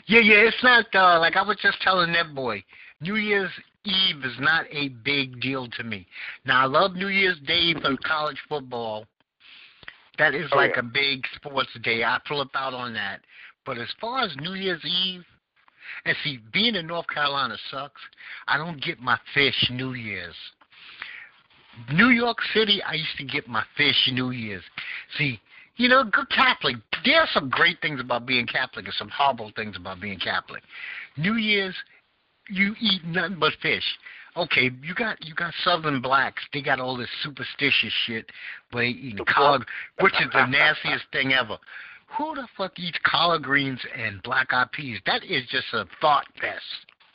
Yeah, 0.08 0.20
yeah, 0.20 0.48
it's 0.48 0.64
not 0.64 0.86
uh, 0.94 1.20
like 1.20 1.36
I 1.36 1.42
was 1.42 1.58
just 1.62 1.82
telling 1.82 2.12
that 2.14 2.36
boy. 2.36 2.64
New 3.02 3.16
Year's 3.16 3.52
Eve 3.86 4.26
is 4.26 4.36
not 4.40 4.66
a 4.72 4.90
big 4.90 5.40
deal 5.40 5.68
to 5.70 5.84
me. 5.84 6.06
Now 6.46 6.64
I 6.64 6.66
love 6.66 6.94
New 6.94 7.08
Year's 7.08 7.40
Day 7.48 7.74
for 7.74 7.96
college 8.04 8.38
football, 8.50 9.06
That 10.18 10.36
is 10.36 10.50
Oh, 10.52 10.58
like 10.58 10.74
yeah. 10.74 10.82
a 10.82 10.84
big 10.84 11.26
sports 11.36 11.70
day. 11.82 12.04
I 12.04 12.20
flip 12.28 12.50
out 12.56 12.74
on 12.74 12.94
that. 12.94 13.22
But 13.66 13.78
as 13.78 13.88
far 14.02 14.20
as 14.20 14.36
New 14.38 14.54
Year's 14.54 14.84
Eve, 14.84 15.24
and 16.06 16.16
see, 16.24 16.40
being 16.54 16.76
in 16.76 16.88
North 16.88 17.08
Carolina 17.08 17.58
sucks. 17.72 18.02
I 18.48 18.58
don't 18.58 18.82
get 18.82 19.00
my 19.00 19.18
fish 19.34 19.70
New 19.72 19.94
Year's. 19.94 20.36
New 21.94 22.10
York 22.10 22.38
City, 22.54 22.82
I 22.84 22.94
used 22.94 23.18
to 23.18 23.24
get 23.24 23.48
my 23.48 23.64
fish 23.78 24.10
New 24.12 24.32
Year's. 24.32 24.64
See, 25.18 25.40
you 25.78 25.88
know, 25.88 26.04
good 26.04 26.30
Catholic. 26.30 26.76
There 27.06 27.22
are 27.22 27.28
some 27.34 27.50
great 27.50 27.80
things 27.82 28.02
about 28.02 28.26
being 28.26 28.46
Catholic 28.46 28.86
and 28.86 28.94
some 28.96 29.10
horrible 29.10 29.52
things 29.56 29.78
about 29.78 30.02
being 30.02 30.20
Catholic. 30.20 30.62
New 31.16 31.36
Year's, 31.36 31.76
you 32.50 32.76
eat 32.82 33.04
nothing 33.06 33.38
but 33.40 33.54
fish. 33.62 33.84
Okay, 34.38 34.70
you 34.84 34.94
got 34.94 35.24
you 35.26 35.34
got 35.34 35.54
Southern 35.64 36.02
blacks. 36.02 36.44
They 36.54 36.62
got 36.62 36.80
all 36.80 36.96
this 36.96 37.10
superstitious 37.24 37.94
shit 38.06 38.30
where 38.72 38.84
they 38.84 38.90
eating 38.90 39.26
collard, 39.26 39.66
which 40.00 40.14
is 40.14 40.28
the 40.34 40.46
nastiest 40.46 41.06
thing 41.12 41.34
ever. 41.34 41.58
Who 42.18 42.36
the 42.36 42.48
fuck 42.58 42.78
eats 42.80 42.98
collard 43.06 43.44
greens 43.44 43.80
and 43.96 44.22
black 44.24 44.52
eyed 44.54 44.72
peas? 44.72 45.00
That 45.06 45.24
is 45.24 45.44
just 45.50 45.68
a 45.74 45.86
thought 46.02 46.26
fest. 46.42 46.64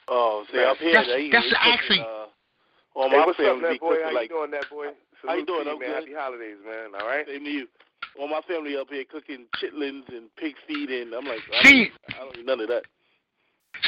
Oh, 0.08 0.44
see, 0.52 0.62
up 0.62 0.76
here, 0.78 0.92
That's- 0.92 1.06
they, 1.16 1.30
that's 1.30 1.44
they 1.46 1.50
cooking, 1.50 1.72
actually- 1.72 2.00
uh, 2.00 2.26
all 2.94 3.10
Hey, 3.10 3.16
my 3.18 3.26
what's 3.26 3.40
up, 3.40 3.46
family 3.46 3.60
that 3.72 3.80
boy? 3.80 3.88
cooking 3.88 4.04
How 4.04 4.10
you 4.10 4.14
like 4.16 4.28
doing, 4.30 4.50
that 4.52 4.70
boy? 4.70 4.86
How 5.26 5.34
you 5.34 5.46
doing? 5.46 5.64
to 5.64 5.70
I'm 5.72 5.78
man. 5.78 5.88
good. 5.88 5.94
Happy 6.04 6.14
holidays, 6.14 6.56
man. 6.64 7.00
All 7.00 7.06
right. 7.08 7.26
same 7.26 7.44
to 7.44 7.50
you. 7.50 7.66
All 8.20 8.28
my 8.28 8.40
family 8.46 8.76
up 8.76 8.88
here 8.90 9.04
cooking 9.10 9.46
chitlins 9.56 10.06
and 10.08 10.28
pig 10.36 10.54
feet, 10.68 10.90
and 10.90 11.12
I'm 11.14 11.24
like, 11.24 11.40
I 11.52 11.62
See, 11.64 11.90
don't, 12.08 12.16
I 12.20 12.24
don't 12.24 12.38
eat 12.38 12.46
none 12.46 12.60
of 12.60 12.68
that. 12.68 12.84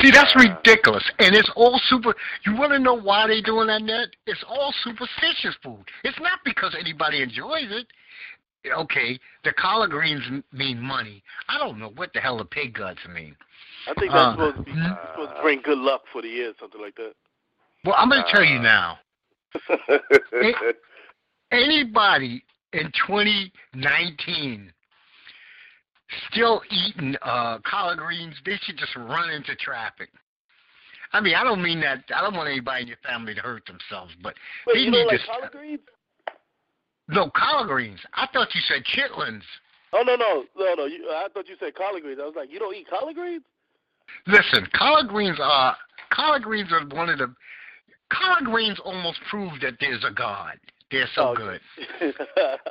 See, 0.03 0.11
that's 0.11 0.35
Uh, 0.35 0.41
ridiculous, 0.51 1.05
and 1.21 1.37
it's 1.37 1.49
all 1.55 1.79
super. 1.87 2.15
You 2.45 2.57
want 2.57 2.73
to 2.73 2.79
know 2.81 2.95
why 2.99 3.29
they 3.29 3.41
doing 3.41 3.69
that? 3.69 3.83
Net? 3.83 4.09
It's 4.27 4.43
all 4.49 4.75
superstitious 4.83 5.55
food. 5.63 5.85
It's 6.03 6.19
not 6.19 6.41
because 6.45 6.75
anybody 6.79 7.23
enjoys 7.23 7.71
it. 7.71 7.87
Okay, 8.73 9.19
the 9.45 9.53
collard 9.53 9.91
greens 9.91 10.23
mean 10.53 10.81
money. 10.81 11.23
I 11.49 11.59
don't 11.59 11.79
know 11.79 11.91
what 11.97 12.13
the 12.13 12.21
hell 12.21 12.39
the 12.39 12.45
pig 12.45 12.75
guts 12.75 12.99
mean. 13.15 13.37
I 13.89 13.95
think 13.95 14.13
that's 14.13 14.15
Uh, 14.15 14.33
supposed 14.33 14.57
to 14.57 14.63
be 14.63 14.73
mm. 14.73 15.11
supposed 15.13 15.31
to 15.37 15.43
bring 15.43 15.61
good 15.63 15.79
luck 15.79 16.03
for 16.13 16.23
the 16.23 16.29
year, 16.29 16.53
something 16.59 16.81
like 16.81 16.95
that. 16.97 17.13
Well, 17.85 17.95
I'm 17.97 18.09
going 18.09 18.23
to 18.25 18.31
tell 18.33 18.45
you 18.45 18.59
Uh, 18.59 18.63
now. 18.63 18.99
Anybody 21.53 22.43
in 22.73 22.91
2019 23.07 24.73
still 26.31 26.63
eating 26.71 27.17
uh, 27.23 27.59
collard 27.65 27.99
greens, 27.99 28.35
they 28.45 28.57
should 28.63 28.77
just 28.77 28.95
run 28.97 29.31
into 29.31 29.55
traffic. 29.57 30.09
I 31.13 31.21
mean, 31.21 31.35
I 31.37 31.45
don't 31.45 31.63
mean 31.63 31.81
that. 31.81 32.05
I 32.15 32.21
don't 32.21 32.35
want 32.35 32.49
anybody 32.49 32.83
in 32.83 32.89
your 32.89 32.97
family 33.07 33.33
to 33.35 33.41
hurt 33.41 33.65
themselves, 33.67 34.13
but 34.23 34.35
Wait, 34.67 34.75
they 34.75 34.81
you 34.81 34.91
need 34.91 34.99
don't 34.99 35.07
like 35.07 35.21
to. 35.21 35.27
collard 35.27 35.53
greens? 35.53 35.81
No, 37.09 37.31
collard 37.37 37.69
greens. 37.69 38.01
I 38.15 38.27
thought 38.33 38.49
you 38.55 38.61
said 38.69 38.83
chitlins. 38.85 39.43
Oh 39.93 40.03
no 40.05 40.17
no 40.17 40.45
no 40.57 40.75
no! 40.75 40.85
You, 40.87 41.09
I 41.11 41.29
thought 41.33 41.49
you 41.49 41.55
said 41.61 41.75
collard 41.75 42.03
greens. 42.03 42.19
I 42.21 42.27
was 42.27 42.35
like, 42.37 42.51
you 42.51 42.59
don't 42.59 42.75
eat 42.75 42.89
collard 42.89 43.15
greens? 43.15 43.43
Listen, 44.27 44.67
collard 44.75 45.09
greens 45.09 45.39
are 45.41 45.77
collard 46.11 46.43
greens 46.43 46.71
are 46.73 46.85
one 46.97 47.09
of 47.09 47.19
the 47.19 47.33
collard 48.13 48.45
greens 48.45 48.79
almost 48.85 49.19
prove 49.31 49.53
that 49.63 49.75
there's 49.81 50.05
a 50.05 50.13
God. 50.13 50.55
They're 50.91 51.09
so 51.15 51.29
Oh, 51.31 51.35
good. 51.35 51.61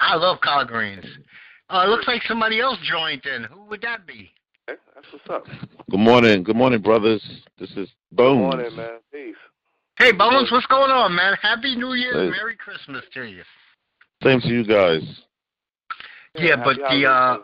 I 0.01 0.15
love 0.15 0.39
collard 0.41 0.67
greens. 0.67 1.05
Uh, 1.69 1.83
it 1.85 1.89
looks 1.89 2.07
like 2.07 2.21
somebody 2.23 2.59
else 2.61 2.77
joined 2.89 3.25
in. 3.25 3.43
Who 3.45 3.63
would 3.65 3.81
that 3.81 4.05
be? 4.05 4.31
That's 4.67 4.79
what's 5.11 5.29
up. 5.29 5.45
Good 5.89 5.99
morning. 5.99 6.43
Good 6.43 6.55
morning, 6.55 6.81
brothers. 6.81 7.21
This 7.59 7.69
is 7.71 7.75
Bones. 7.77 7.89
Good 8.11 8.15
Bones. 8.15 8.39
morning, 8.41 8.75
man. 8.75 8.99
Peace. 9.11 9.35
Hey, 9.97 10.11
Bones, 10.11 10.51
what's 10.51 10.65
going 10.67 10.91
on, 10.91 11.13
man? 11.15 11.35
Happy 11.41 11.75
New 11.75 11.93
Year, 11.93 12.13
Hey. 12.13 12.29
Merry 12.29 12.55
Christmas 12.55 13.03
to 13.13 13.23
you. 13.23 13.43
Same 14.25 14.41
to 14.41 14.47
you 14.47 14.65
guys. 14.65 15.01
Yeah, 16.33 16.57
happy 16.57 16.79
but 16.81 16.89
the 16.89 17.05
uh, 17.05 17.37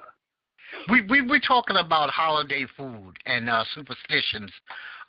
we 0.89 1.01
we 1.03 1.21
we're 1.21 1.39
talking 1.39 1.77
about 1.77 2.09
holiday 2.09 2.65
food 2.75 3.13
and 3.27 3.49
uh, 3.49 3.63
superstitions, 3.75 4.51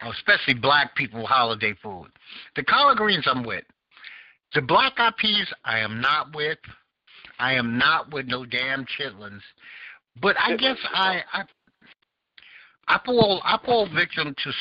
uh, 0.05 0.11
especially 0.11 0.55
black 0.55 0.95
people 0.95 1.27
holiday 1.27 1.75
food. 1.83 2.09
The 2.57 2.65
collard 2.65 2.99
greens 2.99 3.25
I'm 3.27 3.43
with. 3.43 3.65
The 4.55 4.61
black 4.61 4.93
eyed 4.99 5.17
peas 5.17 5.51
I 5.65 5.79
am 5.79 6.01
not 6.01 6.35
with. 6.37 6.59
I 7.39 7.55
am 7.55 7.79
not 7.79 8.13
with 8.13 8.27
no 8.27 8.45
damn 8.45 8.85
chitlins. 8.85 9.41
But 10.21 10.37
I 10.39 10.57
guess 10.57 10.77
I 10.93 11.23
I 11.33 11.43
I 12.87 13.01
fall 13.07 13.41
I 13.45 13.59
fall 13.65 13.89
victim 13.89 14.35
to 14.45 14.53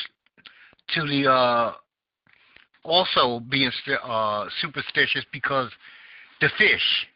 to 0.94 1.06
the 1.06 1.30
uh 1.30 1.72
also 2.84 3.40
being 3.50 3.70
uh 4.02 4.46
superstitious 4.62 5.26
because 5.30 5.70
the 6.42 6.50
fish. 6.58 7.06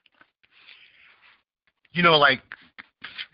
You 1.93 2.03
know, 2.03 2.17
like 2.17 2.41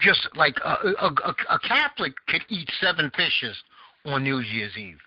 just 0.00 0.28
like 0.34 0.56
a, 0.64 0.88
a, 1.00 1.34
a, 1.50 1.58
Catholic 1.61 2.12
could 2.26 2.42
eat 2.49 2.68
seven 2.80 3.11
fishes 3.16 3.56
on 4.04 4.25
New 4.25 4.40
Year's 4.40 4.76
Eve 4.76 4.99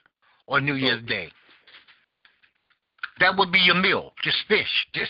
or 0.48 0.62
New 0.62 0.76
Year's 0.76 1.02
oh. 1.04 1.08
Day. 1.08 1.30
That 3.20 3.38
would 3.38 3.52
be 3.52 3.60
your 3.60 3.76
meal. 3.76 4.14
Just 4.24 4.38
fish. 4.48 4.88
This 4.94 5.10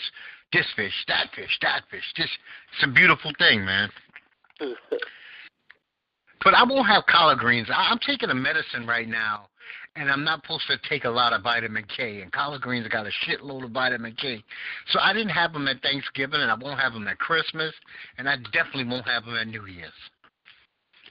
this 0.52 0.66
fish, 0.74 0.92
that 1.08 1.28
fish, 1.34 1.58
that 1.62 1.82
fish. 1.90 2.04
This 2.16 2.30
it's 2.74 2.84
a 2.84 2.92
beautiful 2.92 3.32
thing, 3.38 3.64
man. 3.64 3.90
But 6.44 6.54
I 6.54 6.62
won't 6.62 6.86
have 6.86 7.04
collard 7.06 7.38
greens. 7.38 7.66
I, 7.74 7.90
I'm 7.90 7.98
taking 7.98 8.30
a 8.30 8.34
medicine 8.34 8.86
right 8.86 9.08
now, 9.08 9.48
and 9.96 10.10
I'm 10.10 10.24
not 10.24 10.42
supposed 10.42 10.64
to 10.68 10.76
take 10.88 11.04
a 11.04 11.10
lot 11.10 11.32
of 11.32 11.42
vitamin 11.42 11.84
K. 11.96 12.20
And 12.22 12.30
collard 12.32 12.60
greens 12.62 12.86
got 12.88 13.06
a 13.06 13.10
shitload 13.26 13.64
of 13.64 13.70
vitamin 13.70 14.14
K. 14.20 14.42
So 14.90 14.98
I 15.00 15.12
didn't 15.12 15.30
have 15.30 15.52
them 15.52 15.66
at 15.68 15.80
Thanksgiving, 15.82 16.40
and 16.40 16.50
I 16.50 16.54
won't 16.54 16.78
have 16.80 16.92
them 16.92 17.08
at 17.08 17.18
Christmas, 17.18 17.72
and 18.18 18.28
I 18.28 18.36
definitely 18.52 18.84
won't 18.84 19.06
have 19.08 19.24
them 19.24 19.36
at 19.36 19.46
New 19.48 19.66
Year's. 19.66 19.92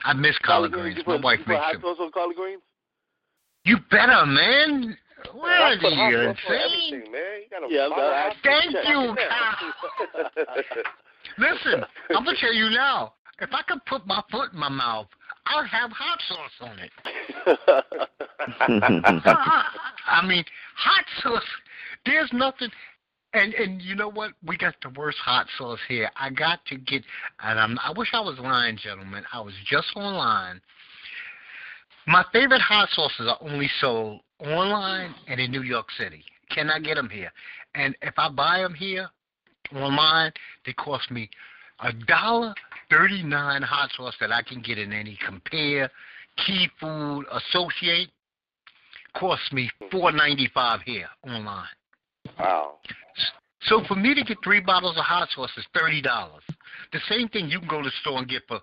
I 0.04 0.13
miss 0.13 0.38
collard 0.39 0.72
greens. 0.72 0.98
You 0.98 1.04
My 1.08 1.15
put, 1.15 1.24
wife 1.24 1.39
makes 1.48 1.62
hot 1.62 1.74
them. 1.74 1.82
sauce 1.82 1.98
on 2.00 2.12
collard 2.12 2.36
greens? 2.36 2.62
You 3.63 3.77
better, 3.89 4.25
man. 4.25 4.96
Where 5.34 5.51
I 5.51 5.72
are 5.72 5.74
you 5.74 6.20
insane? 6.30 7.12
man. 7.12 7.42
You 7.70 7.77
Yeah, 7.77 7.86
I'm 7.86 7.89
follow 7.92 8.12
not- 8.12 8.34
hot 8.34 8.36
Thank 8.44 8.72
sauce. 8.72 8.86
you, 8.88 9.15
Yeah. 10.38 10.84
Listen, 11.38 11.84
I'm 12.12 12.24
gonna 12.24 12.38
tell 12.39 12.54
you 12.54 12.70
now. 12.70 13.13
If 13.39 13.50
I 13.51 13.63
could 13.68 13.84
put 13.86 14.06
my 14.06 14.22
foot 14.32 14.54
in 14.54 14.60
my 14.60 14.70
mouth, 14.70 15.08
I'd 15.48 15.68
have 15.68 15.92
hot 15.92 16.22
sauce 16.30 16.70
on 16.70 16.80
it. 16.80 16.92
I, 18.59 19.63
I 20.07 20.25
mean, 20.27 20.43
hot 20.75 21.05
sauce. 21.21 21.43
There's 22.05 22.29
nothing. 22.33 22.69
And 23.33 23.53
and 23.53 23.81
you 23.81 23.95
know 23.95 24.09
what? 24.09 24.31
We 24.45 24.57
got 24.57 24.75
the 24.81 24.89
worst 24.89 25.17
hot 25.17 25.47
sauce 25.57 25.79
here. 25.87 26.09
I 26.15 26.29
got 26.29 26.65
to 26.67 26.77
get. 26.77 27.03
And 27.43 27.59
I'm. 27.59 27.77
I 27.79 27.91
wish 27.95 28.09
I 28.13 28.21
was 28.21 28.39
lying, 28.39 28.77
gentlemen. 28.77 29.23
I 29.33 29.41
was 29.41 29.53
just 29.65 29.87
online. 29.95 30.61
My 32.07 32.23
favorite 32.31 32.61
hot 32.61 32.89
sauces 32.91 33.27
are 33.27 33.37
only 33.41 33.69
sold 33.81 34.21
online 34.39 35.15
and 35.27 35.39
in 35.39 35.51
New 35.51 35.63
York 35.63 35.87
City. 35.97 36.23
Cannot 36.49 36.83
get 36.83 36.95
them 36.95 37.09
here. 37.09 37.31
And 37.73 37.95
if 38.01 38.13
I 38.17 38.29
buy 38.29 38.59
them 38.59 38.73
here 38.73 39.09
online, 39.75 40.31
they 40.65 40.73
cost 40.73 41.09
me 41.09 41.29
a 41.81 41.91
dollar 41.91 42.53
thirty 42.89 43.23
nine 43.23 43.61
hot 43.61 43.89
sauce 43.97 44.15
that 44.19 44.31
I 44.31 44.43
can 44.43 44.61
get 44.61 44.77
in 44.77 44.93
any 44.93 45.17
compare, 45.25 45.89
key 46.45 46.69
food, 46.79 47.25
associate. 47.31 48.09
Costs 49.17 49.51
me 49.53 49.69
four 49.91 50.12
ninety 50.12 50.50
five 50.53 50.81
here 50.81 51.07
online. 51.25 51.67
wow. 52.39 52.75
So 53.62 53.81
for 53.88 53.95
me 53.95 54.13
to 54.13 54.24
get 54.24 54.38
three 54.43 54.60
bottles 54.60 54.98
of 54.98 55.03
hot 55.03 55.29
sauce 55.36 55.51
is 55.57 55.65
thirty 55.74 56.01
dollars. 56.01 56.43
The 56.93 57.00
same 57.10 57.29
thing 57.29 57.50
you 57.50 57.60
can 57.60 57.67
go 57.67 57.77
to 57.81 57.86
the 57.89 57.93
store 58.01 58.19
and 58.19 58.27
get 58.27 58.43
for 58.48 58.60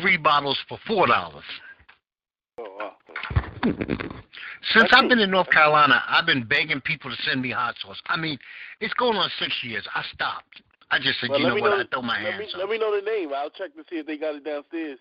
three 0.00 0.16
bottles 0.16 0.58
for 0.68 0.78
four 0.86 1.06
dollars. 1.06 1.44
Oh, 2.58 2.76
wow. 2.78 2.92
Since 4.72 4.88
I've 4.92 5.08
been 5.08 5.18
in 5.18 5.30
North 5.30 5.50
Carolina, 5.50 6.02
I've 6.08 6.26
been 6.26 6.44
begging 6.44 6.80
people 6.80 7.10
to 7.10 7.16
send 7.22 7.42
me 7.42 7.50
hot 7.50 7.74
sauce. 7.82 8.00
I 8.06 8.16
mean, 8.16 8.38
it's 8.80 8.94
going 8.94 9.16
on 9.16 9.28
six 9.38 9.52
years. 9.62 9.86
I 9.94 10.02
stopped. 10.14 10.62
I 10.90 10.98
just 10.98 11.20
said, 11.20 11.30
Well, 11.30 11.40
you 11.40 11.46
know 11.48 11.54
what? 11.56 11.70
know- 11.70 11.80
I 11.80 11.84
throw 11.92 12.02
my 12.02 12.22
let 12.22 12.32
hands 12.34 12.46
me, 12.46 12.52
up. 12.54 12.58
let 12.60 12.68
me 12.70 12.78
know 12.78 12.94
the 12.94 13.02
name. 13.04 13.30
I'll 13.34 13.50
check 13.50 13.74
to 13.74 13.82
see 13.90 13.96
if 13.96 14.06
they 14.06 14.16
got 14.16 14.34
it 14.36 14.44
downstairs. 14.44 14.98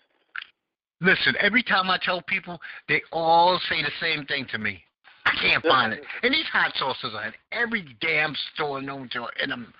Listen, 1.04 1.36
every 1.40 1.62
time 1.62 1.90
I 1.90 2.00
tell 2.02 2.22
people, 2.22 2.60
they 2.88 3.02
all 3.12 3.60
say 3.70 3.82
the 3.82 3.92
same 4.00 4.26
thing 4.26 4.48
to 4.52 4.58
me. 4.58 4.82
I 5.26 5.32
can't 5.42 5.64
find 5.64 5.94
it. 5.94 6.04
And 6.24 6.34
these 6.34 6.46
hot 6.52 6.74
sauces 6.78 7.14
are 7.14 7.28
in 7.28 7.34
every 7.52 7.86
damn 8.02 8.36
store 8.54 8.82
known 8.82 9.10
to 9.14 9.28
and 9.42 9.52
I'm 9.52 9.74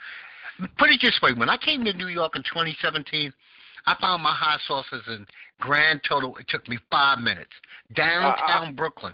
put 0.78 0.90
it 0.90 1.00
this 1.02 1.18
way, 1.22 1.34
when 1.34 1.50
I 1.50 1.58
came 1.58 1.84
to 1.86 1.94
New 1.94 2.08
York 2.08 2.36
in 2.36 2.44
twenty 2.44 2.78
seventeen, 2.82 3.34
I 3.88 3.96
found 4.00 4.22
my 4.22 4.34
hot 4.34 4.60
sauces 4.68 5.02
in 5.08 5.26
grand 5.60 6.02
total 6.08 6.36
it 6.38 6.48
took 6.48 6.68
me 6.68 6.78
five 6.92 7.20
minutes. 7.20 7.52
Downtown 7.96 8.68
uh-uh. 8.68 8.72
Brooklyn. 8.72 9.14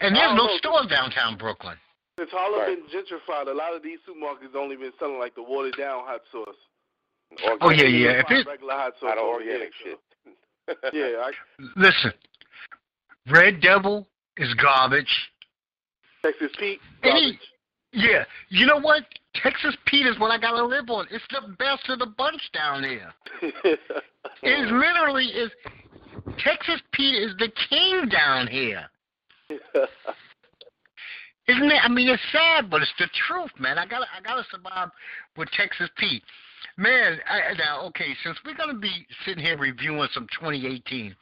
And 0.00 0.14
there's 0.14 0.32
oh. 0.32 0.36
no 0.36 0.56
store 0.58 0.86
downtown 0.88 1.38
Brooklyn. 1.38 1.76
Since 2.18 2.30
Harlem 2.30 2.60
Right. 2.60 2.78
been 2.78 3.02
gentrified, 3.02 3.48
a 3.48 3.54
lot 3.54 3.74
of 3.74 3.82
these 3.82 3.98
supermarkets 4.08 4.54
only 4.56 4.76
been 4.76 4.92
selling 4.98 5.18
like 5.18 5.34
the 5.34 5.42
watered 5.42 5.76
down 5.76 6.04
hot 6.04 6.22
sauce. 6.32 6.56
Oh, 7.60 7.70
yeah, 7.70 7.84
yeah. 7.84 8.12
can 8.12 8.20
If 8.20 8.26
find 8.26 8.40
it- 8.40 8.46
regular 8.46 8.74
hot 8.74 8.92
sauce 9.00 9.08
Not 9.14 9.18
over 9.18 9.42
organic 9.42 9.72
here, 9.82 9.92
shit. 9.92 9.98
Yeah, 10.92 11.22
I, 11.22 11.30
Listen. 11.76 12.12
Red 13.30 13.60
Devil 13.60 14.06
is 14.36 14.52
garbage. 14.54 15.30
Texas 16.22 16.50
Pete. 16.58 16.80
Garbage. 17.02 17.38
Yeah, 17.92 18.24
you 18.48 18.66
know 18.66 18.78
what? 18.80 19.04
Texas 19.34 19.76
Pete 19.86 20.06
is 20.06 20.18
what 20.18 20.30
I 20.30 20.38
gotta 20.38 20.64
live 20.64 20.90
on. 20.90 21.06
It's 21.10 21.24
the 21.30 21.54
best 21.58 21.88
of 21.88 21.98
the 21.98 22.06
bunch 22.06 22.42
down 22.52 22.82
there. 22.82 23.14
It 24.42 24.70
literally 24.70 25.26
is. 25.26 25.50
Texas 26.38 26.80
Pete 26.92 27.22
is 27.22 27.32
the 27.38 27.48
king 27.70 28.08
down 28.08 28.48
here. 28.48 28.84
Isn't 31.48 31.70
it? 31.70 31.80
I 31.82 31.88
mean, 31.88 32.08
it's 32.08 32.22
sad, 32.32 32.68
but 32.68 32.82
it's 32.82 32.92
the 32.98 33.08
truth, 33.28 33.52
man. 33.58 33.78
I 33.78 33.86
gotta, 33.86 34.06
I 34.16 34.20
gotta 34.20 34.44
survive 34.50 34.90
with 35.36 35.48
Texas 35.52 35.88
Pete, 35.96 36.24
man. 36.76 37.18
I, 37.28 37.54
now, 37.58 37.82
okay, 37.86 38.14
since 38.22 38.38
we're 38.44 38.54
gonna 38.56 38.78
be 38.78 39.06
sitting 39.24 39.44
here 39.44 39.56
reviewing 39.58 40.08
some 40.12 40.26
2018, 40.38 41.14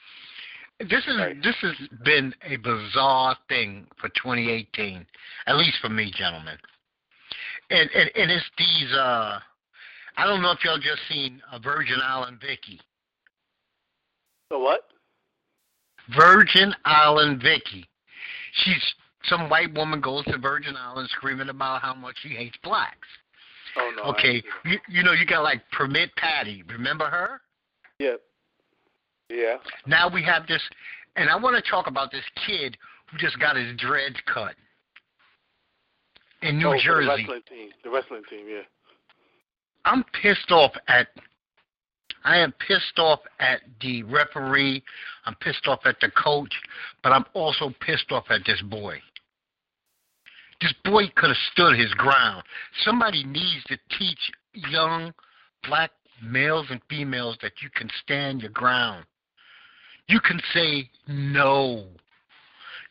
this 0.81 1.07
is 1.07 1.17
Right. 1.17 1.43
this 1.43 1.57
has 1.63 1.75
been 2.05 2.35
a 2.43 2.57
bizarre 2.57 3.37
thing 3.49 3.87
for 4.01 4.09
2018, 4.11 5.07
at 5.47 5.57
least 5.57 5.79
for 5.81 5.89
me, 5.89 6.11
gentlemen. 6.17 6.59
And 7.71 7.91
and 7.95 8.11
and 8.15 8.31
it's 8.31 8.51
these. 8.59 8.93
uh 8.93 9.41
I 10.17 10.27
don't 10.27 10.43
know 10.43 10.53
if 10.53 10.63
y'all 10.65 10.79
just 10.79 11.03
seen 11.09 11.43
uh, 11.51 11.59
Virgin 11.59 12.01
Island 12.01 12.41
Vicky. 12.41 12.81
So 14.49 14.61
what? 14.61 14.83
Virgin 16.17 16.73
Island 16.85 17.43
Vicky. 17.43 17.89
She's 18.53 18.95
some 19.25 19.49
white 19.49 19.73
woman 19.75 20.01
goes 20.01 20.25
to 20.27 20.39
Virgin 20.39 20.77
Island 20.77 21.09
screaming 21.11 21.49
about 21.49 21.83
how 21.83 21.95
much 21.95 22.17
she 22.23 22.29
hates 22.29 22.57
blacks. 22.63 23.09
Oh 23.77 23.93
no. 23.97 24.03
Okay, 24.13 24.43
you, 24.65 24.79
you 24.89 25.03
know 25.03 25.13
you 25.13 25.27
got 25.27 25.43
like 25.43 25.63
Permit 25.73 26.15
Patty. 26.17 26.63
Remember 26.69 27.07
her? 27.07 27.41
it. 27.99 28.05
Yep. 28.05 28.21
yeah. 29.31 29.57
Now 29.87 30.09
we 30.09 30.23
have 30.23 30.47
this, 30.47 30.63
and 31.17 31.29
I 31.29 31.37
want 31.37 31.63
to 31.63 31.71
talk 31.71 31.87
about 31.87 32.11
this 32.11 32.25
kid 32.47 32.77
who 33.11 33.19
just 33.19 33.39
got 33.39 33.57
his 33.57 33.77
dreads 33.77 34.17
cut 34.33 34.55
in 36.43 36.59
New 36.59 36.69
oh, 36.69 36.71
for 36.73 36.77
The 36.77 36.83
Jersey. 36.83 37.09
wrestling 37.09 37.41
team. 37.49 37.71
The 37.83 37.91
wrestling 37.91 38.23
team. 38.31 38.47
Yeah. 38.49 38.63
I'm 39.85 40.05
pissed 40.23 40.51
off 40.51 40.73
at. 40.89 41.09
I 42.27 42.39
am 42.39 42.55
pissed 42.67 42.99
off 42.99 43.21
at 43.39 43.61
the 43.83 44.03
referee. 44.05 44.83
I'm 45.27 45.35
pissed 45.37 45.67
off 45.67 45.81
at 45.85 46.01
the 46.01 46.11
coach, 46.11 46.53
but 47.03 47.13
I'm 47.13 47.25
also 47.35 47.73
pissed 47.81 48.11
off 48.13 48.25
at 48.31 48.41
this 48.47 48.63
boy. 48.63 48.99
This 50.65 50.73
boy 50.83 51.13
could 51.15 51.29
have 51.29 51.37
stood 51.53 51.79
his 51.79 51.93
ground. 51.93 52.43
Somebody 52.87 53.23
needs 53.23 53.63
to 53.67 53.77
teach 53.99 54.33
young 54.55 55.13
black 55.69 55.91
males 56.23 56.69
and 56.71 56.81
females 56.89 57.37
that 57.43 57.53
you 57.63 57.69
can 57.69 57.91
stand 58.03 58.41
your 58.41 58.51
ground. 58.51 59.05
You 60.09 60.21
can 60.21 60.41
say 60.55 60.89
no. 61.07 61.85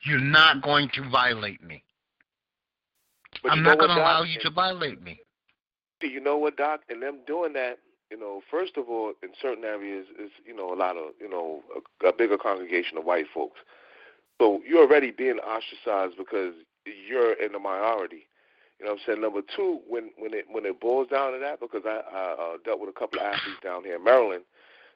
You're 0.03 0.20
not 0.20 0.62
going 0.62 0.89
to 0.94 1.10
violate 1.10 1.63
me. 1.63 1.84
But 3.42 3.53
I'm 3.53 3.63
not 3.63 3.80
going 3.80 3.89
to 3.89 3.96
allow 3.96 4.22
you 4.22 4.39
to 4.42 4.51
violate 4.51 5.01
me. 5.01 5.22
Do 6.00 6.08
you 6.08 6.20
know 6.20 6.38
what, 6.38 6.58
Doc? 6.58 6.82
And 6.89 7.01
them 7.01 7.22
doing 7.25 7.53
that, 7.53 7.80
you 8.12 8.20
know, 8.20 8.42
first 8.51 8.77
of 8.77 8.88
all, 8.88 9.13
in 9.24 9.30
certain 9.42 9.63
areas, 9.63 10.06
is 10.24 10.30
you 10.46 10.56
know 10.56 10.72
a 10.72 10.75
lot 10.75 10.96
of 10.96 11.13
you 11.20 11.27
know 11.27 11.63
a, 12.03 12.10
a 12.10 12.13
bigger 12.13 12.38
congregation 12.38 13.00
of 13.00 13.06
white 13.06 13.25
folks. 13.34 13.62
So 14.39 14.62
you're 14.68 14.86
already 14.86 15.10
being 15.10 15.39
ostracized 15.39 16.18
because 16.20 16.53
you're 16.85 17.33
in 17.33 17.51
the 17.51 17.59
minority. 17.59 18.27
You 18.79 18.85
know 18.85 18.93
what 18.93 19.01
I'm 19.01 19.05
saying? 19.07 19.21
Number 19.21 19.41
two, 19.55 19.79
when 19.87 20.11
when 20.17 20.33
it 20.33 20.45
when 20.49 20.65
it 20.65 20.79
boils 20.81 21.07
down 21.07 21.33
to 21.33 21.39
that, 21.39 21.59
because 21.59 21.83
I, 21.85 22.01
I 22.11 22.31
uh, 22.33 22.57
dealt 22.65 22.79
with 22.79 22.89
a 22.89 22.99
couple 22.99 23.19
of 23.19 23.25
athletes 23.25 23.61
down 23.63 23.83
here 23.83 23.95
in 23.95 24.03
Maryland 24.03 24.43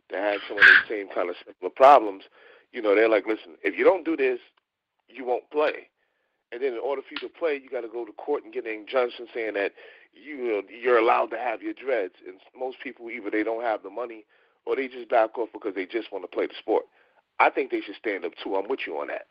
that 0.09 0.19
had 0.19 0.39
some 0.47 0.57
of 0.57 0.63
the 0.63 0.87
same 0.89 1.07
kind 1.13 1.29
of 1.29 1.35
similar 1.39 1.73
problems. 1.75 2.23
You 2.71 2.81
know, 2.81 2.95
they're 2.95 3.09
like, 3.09 3.25
listen, 3.27 3.55
if 3.63 3.77
you 3.77 3.85
don't 3.85 4.03
do 4.03 4.17
this, 4.17 4.39
you 5.07 5.25
won't 5.25 5.49
play. 5.51 5.87
And 6.51 6.61
then 6.61 6.73
in 6.73 6.79
order 6.79 7.01
for 7.01 7.13
you 7.13 7.27
to 7.27 7.33
play, 7.33 7.59
you 7.61 7.69
got 7.69 7.81
to 7.81 7.87
go 7.87 8.05
to 8.05 8.11
court 8.13 8.43
and 8.43 8.53
get 8.53 8.65
an 8.65 8.71
injunction 8.71 9.27
saying 9.33 9.53
that 9.55 9.73
you 10.13 10.63
you're 10.81 10.97
allowed 10.97 11.27
to 11.27 11.37
have 11.37 11.61
your 11.61 11.73
dreads. 11.73 12.15
And 12.25 12.39
most 12.57 12.77
people 12.83 13.09
either 13.09 13.29
they 13.29 13.43
don't 13.43 13.63
have 13.63 13.83
the 13.83 13.89
money 13.89 14.25
or 14.65 14.75
they 14.75 14.87
just 14.87 15.09
back 15.09 15.37
off 15.37 15.49
because 15.53 15.75
they 15.75 15.85
just 15.85 16.11
want 16.11 16.23
to 16.23 16.35
play 16.35 16.47
the 16.47 16.53
sport. 16.59 16.85
I 17.39 17.49
think 17.49 17.71
they 17.71 17.81
should 17.81 17.95
stand 17.95 18.25
up 18.25 18.33
too. 18.43 18.55
I'm 18.55 18.67
with 18.67 18.81
you 18.87 18.97
on 18.97 19.07
that. 19.07 19.27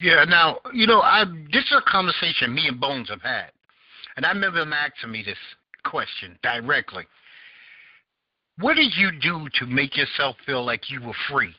Yeah, 0.00 0.24
now, 0.24 0.58
you 0.74 0.86
know, 0.86 1.00
I 1.00 1.24
this 1.52 1.64
is 1.64 1.76
a 1.76 1.90
conversation 1.90 2.54
me 2.54 2.68
and 2.68 2.80
Bones 2.80 3.08
have 3.08 3.22
had. 3.22 3.50
And 4.16 4.24
I 4.24 4.30
remember 4.30 4.60
him 4.60 4.72
asking 4.72 5.10
me 5.10 5.22
this 5.22 5.38
question 5.84 6.38
directly. 6.42 7.04
What 8.58 8.74
did 8.74 8.92
you 8.96 9.10
do 9.20 9.48
to 9.58 9.66
make 9.66 9.96
yourself 9.96 10.36
feel 10.46 10.64
like 10.64 10.90
you 10.90 11.02
were 11.02 11.14
free? 11.30 11.54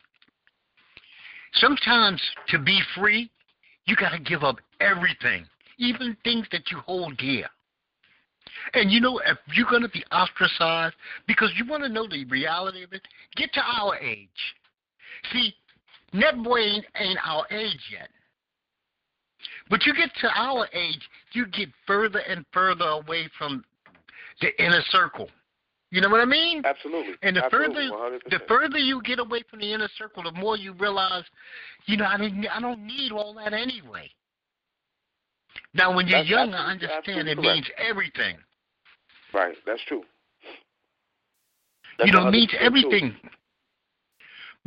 Sometimes 1.54 2.20
to 2.48 2.58
be 2.58 2.80
free, 2.96 3.30
you 3.86 3.96
got 3.96 4.10
to 4.10 4.18
give 4.18 4.42
up 4.42 4.56
everything, 4.80 5.46
even 5.78 6.16
things 6.24 6.46
that 6.52 6.70
you 6.70 6.78
hold 6.78 7.16
dear. 7.16 7.46
And 8.74 8.90
you 8.90 9.00
know, 9.00 9.20
if 9.24 9.38
you're 9.54 9.70
going 9.70 9.82
to 9.82 9.88
be 9.88 10.04
ostracized, 10.12 10.94
because 11.26 11.50
you 11.56 11.64
want 11.66 11.84
to 11.84 11.88
know 11.88 12.06
the 12.08 12.24
reality 12.26 12.82
of 12.82 12.92
it, 12.92 13.02
get 13.36 13.52
to 13.54 13.60
our 13.60 13.96
age. 13.96 14.28
See, 15.32 15.54
Netboy 16.12 16.74
ain't, 16.74 16.84
ain't 16.96 17.18
our 17.24 17.46
age 17.50 17.80
yet. 17.92 18.08
But 19.70 19.84
you 19.86 19.94
get 19.94 20.10
to 20.22 20.28
our 20.34 20.66
age, 20.72 21.08
you 21.32 21.46
get 21.46 21.68
further 21.86 22.20
and 22.20 22.44
further 22.52 22.84
away 22.84 23.28
from 23.38 23.64
the 24.40 24.48
inner 24.62 24.82
circle. 24.90 25.28
You 25.90 26.02
know 26.02 26.10
what 26.10 26.20
I 26.20 26.26
mean? 26.26 26.62
Absolutely. 26.64 27.14
And 27.22 27.36
the 27.36 27.44
Absolutely, 27.44 27.88
further 27.88 28.18
100%. 28.18 28.30
the 28.30 28.40
further 28.46 28.78
you 28.78 29.00
get 29.02 29.18
away 29.18 29.42
from 29.48 29.60
the 29.60 29.72
inner 29.72 29.88
circle, 29.96 30.22
the 30.22 30.32
more 30.32 30.56
you 30.56 30.74
realize, 30.74 31.24
you 31.86 31.96
know, 31.96 32.04
I 32.04 32.18
didn't 32.18 32.46
I 32.46 32.60
don't 32.60 32.86
need 32.86 33.10
all 33.10 33.34
that 33.34 33.54
anyway. 33.54 34.10
Now 35.72 35.94
when 35.94 36.06
you're 36.06 36.18
That's 36.18 36.28
young, 36.28 36.52
I 36.52 36.72
understand 36.72 37.28
it 37.28 37.38
absolutely 37.38 37.42
means 37.42 37.70
everything. 37.78 38.36
Right. 39.32 39.56
That's 39.66 39.82
true. 39.86 40.02
you 42.04 42.12
know, 42.12 42.28
it 42.28 42.32
100% 42.32 42.32
means 42.32 42.50
true. 42.50 43.12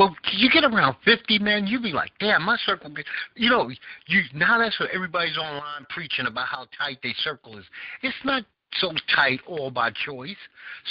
But 0.02 0.14
you 0.34 0.50
get 0.50 0.64
around 0.64 0.96
fifty, 1.06 1.38
man, 1.38 1.68
you 1.68 1.80
be 1.80 1.92
like, 1.92 2.10
damn, 2.20 2.42
my 2.42 2.58
circle. 2.66 2.92
You 3.36 3.52
know, 3.52 3.70
you 4.08 4.22
now 4.34 4.58
that's 4.58 4.80
what 4.80 4.90
everybody's 4.90 5.38
online 5.38 5.86
preaching 5.90 6.26
about 6.26 6.48
how 6.48 6.66
tight 6.76 6.98
their 7.04 7.14
circle 7.24 7.60
is. 7.60 7.66
It's 8.02 8.16
not 8.26 8.44
so 8.80 8.94
tight 9.16 9.42
all 9.46 9.70
by 9.70 9.92
choice. 9.92 10.38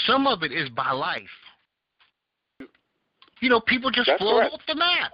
Some 0.07 0.29
of 0.29 0.45
it 0.45 0.53
is 0.53 0.69
by 0.69 0.93
life. 0.93 1.23
You 3.41 3.49
know, 3.49 3.61
people 3.61 3.91
just 3.91 4.07
That's 4.07 4.23
float 4.23 4.53
off 4.53 4.61
the 4.69 4.77
map. 4.77 5.11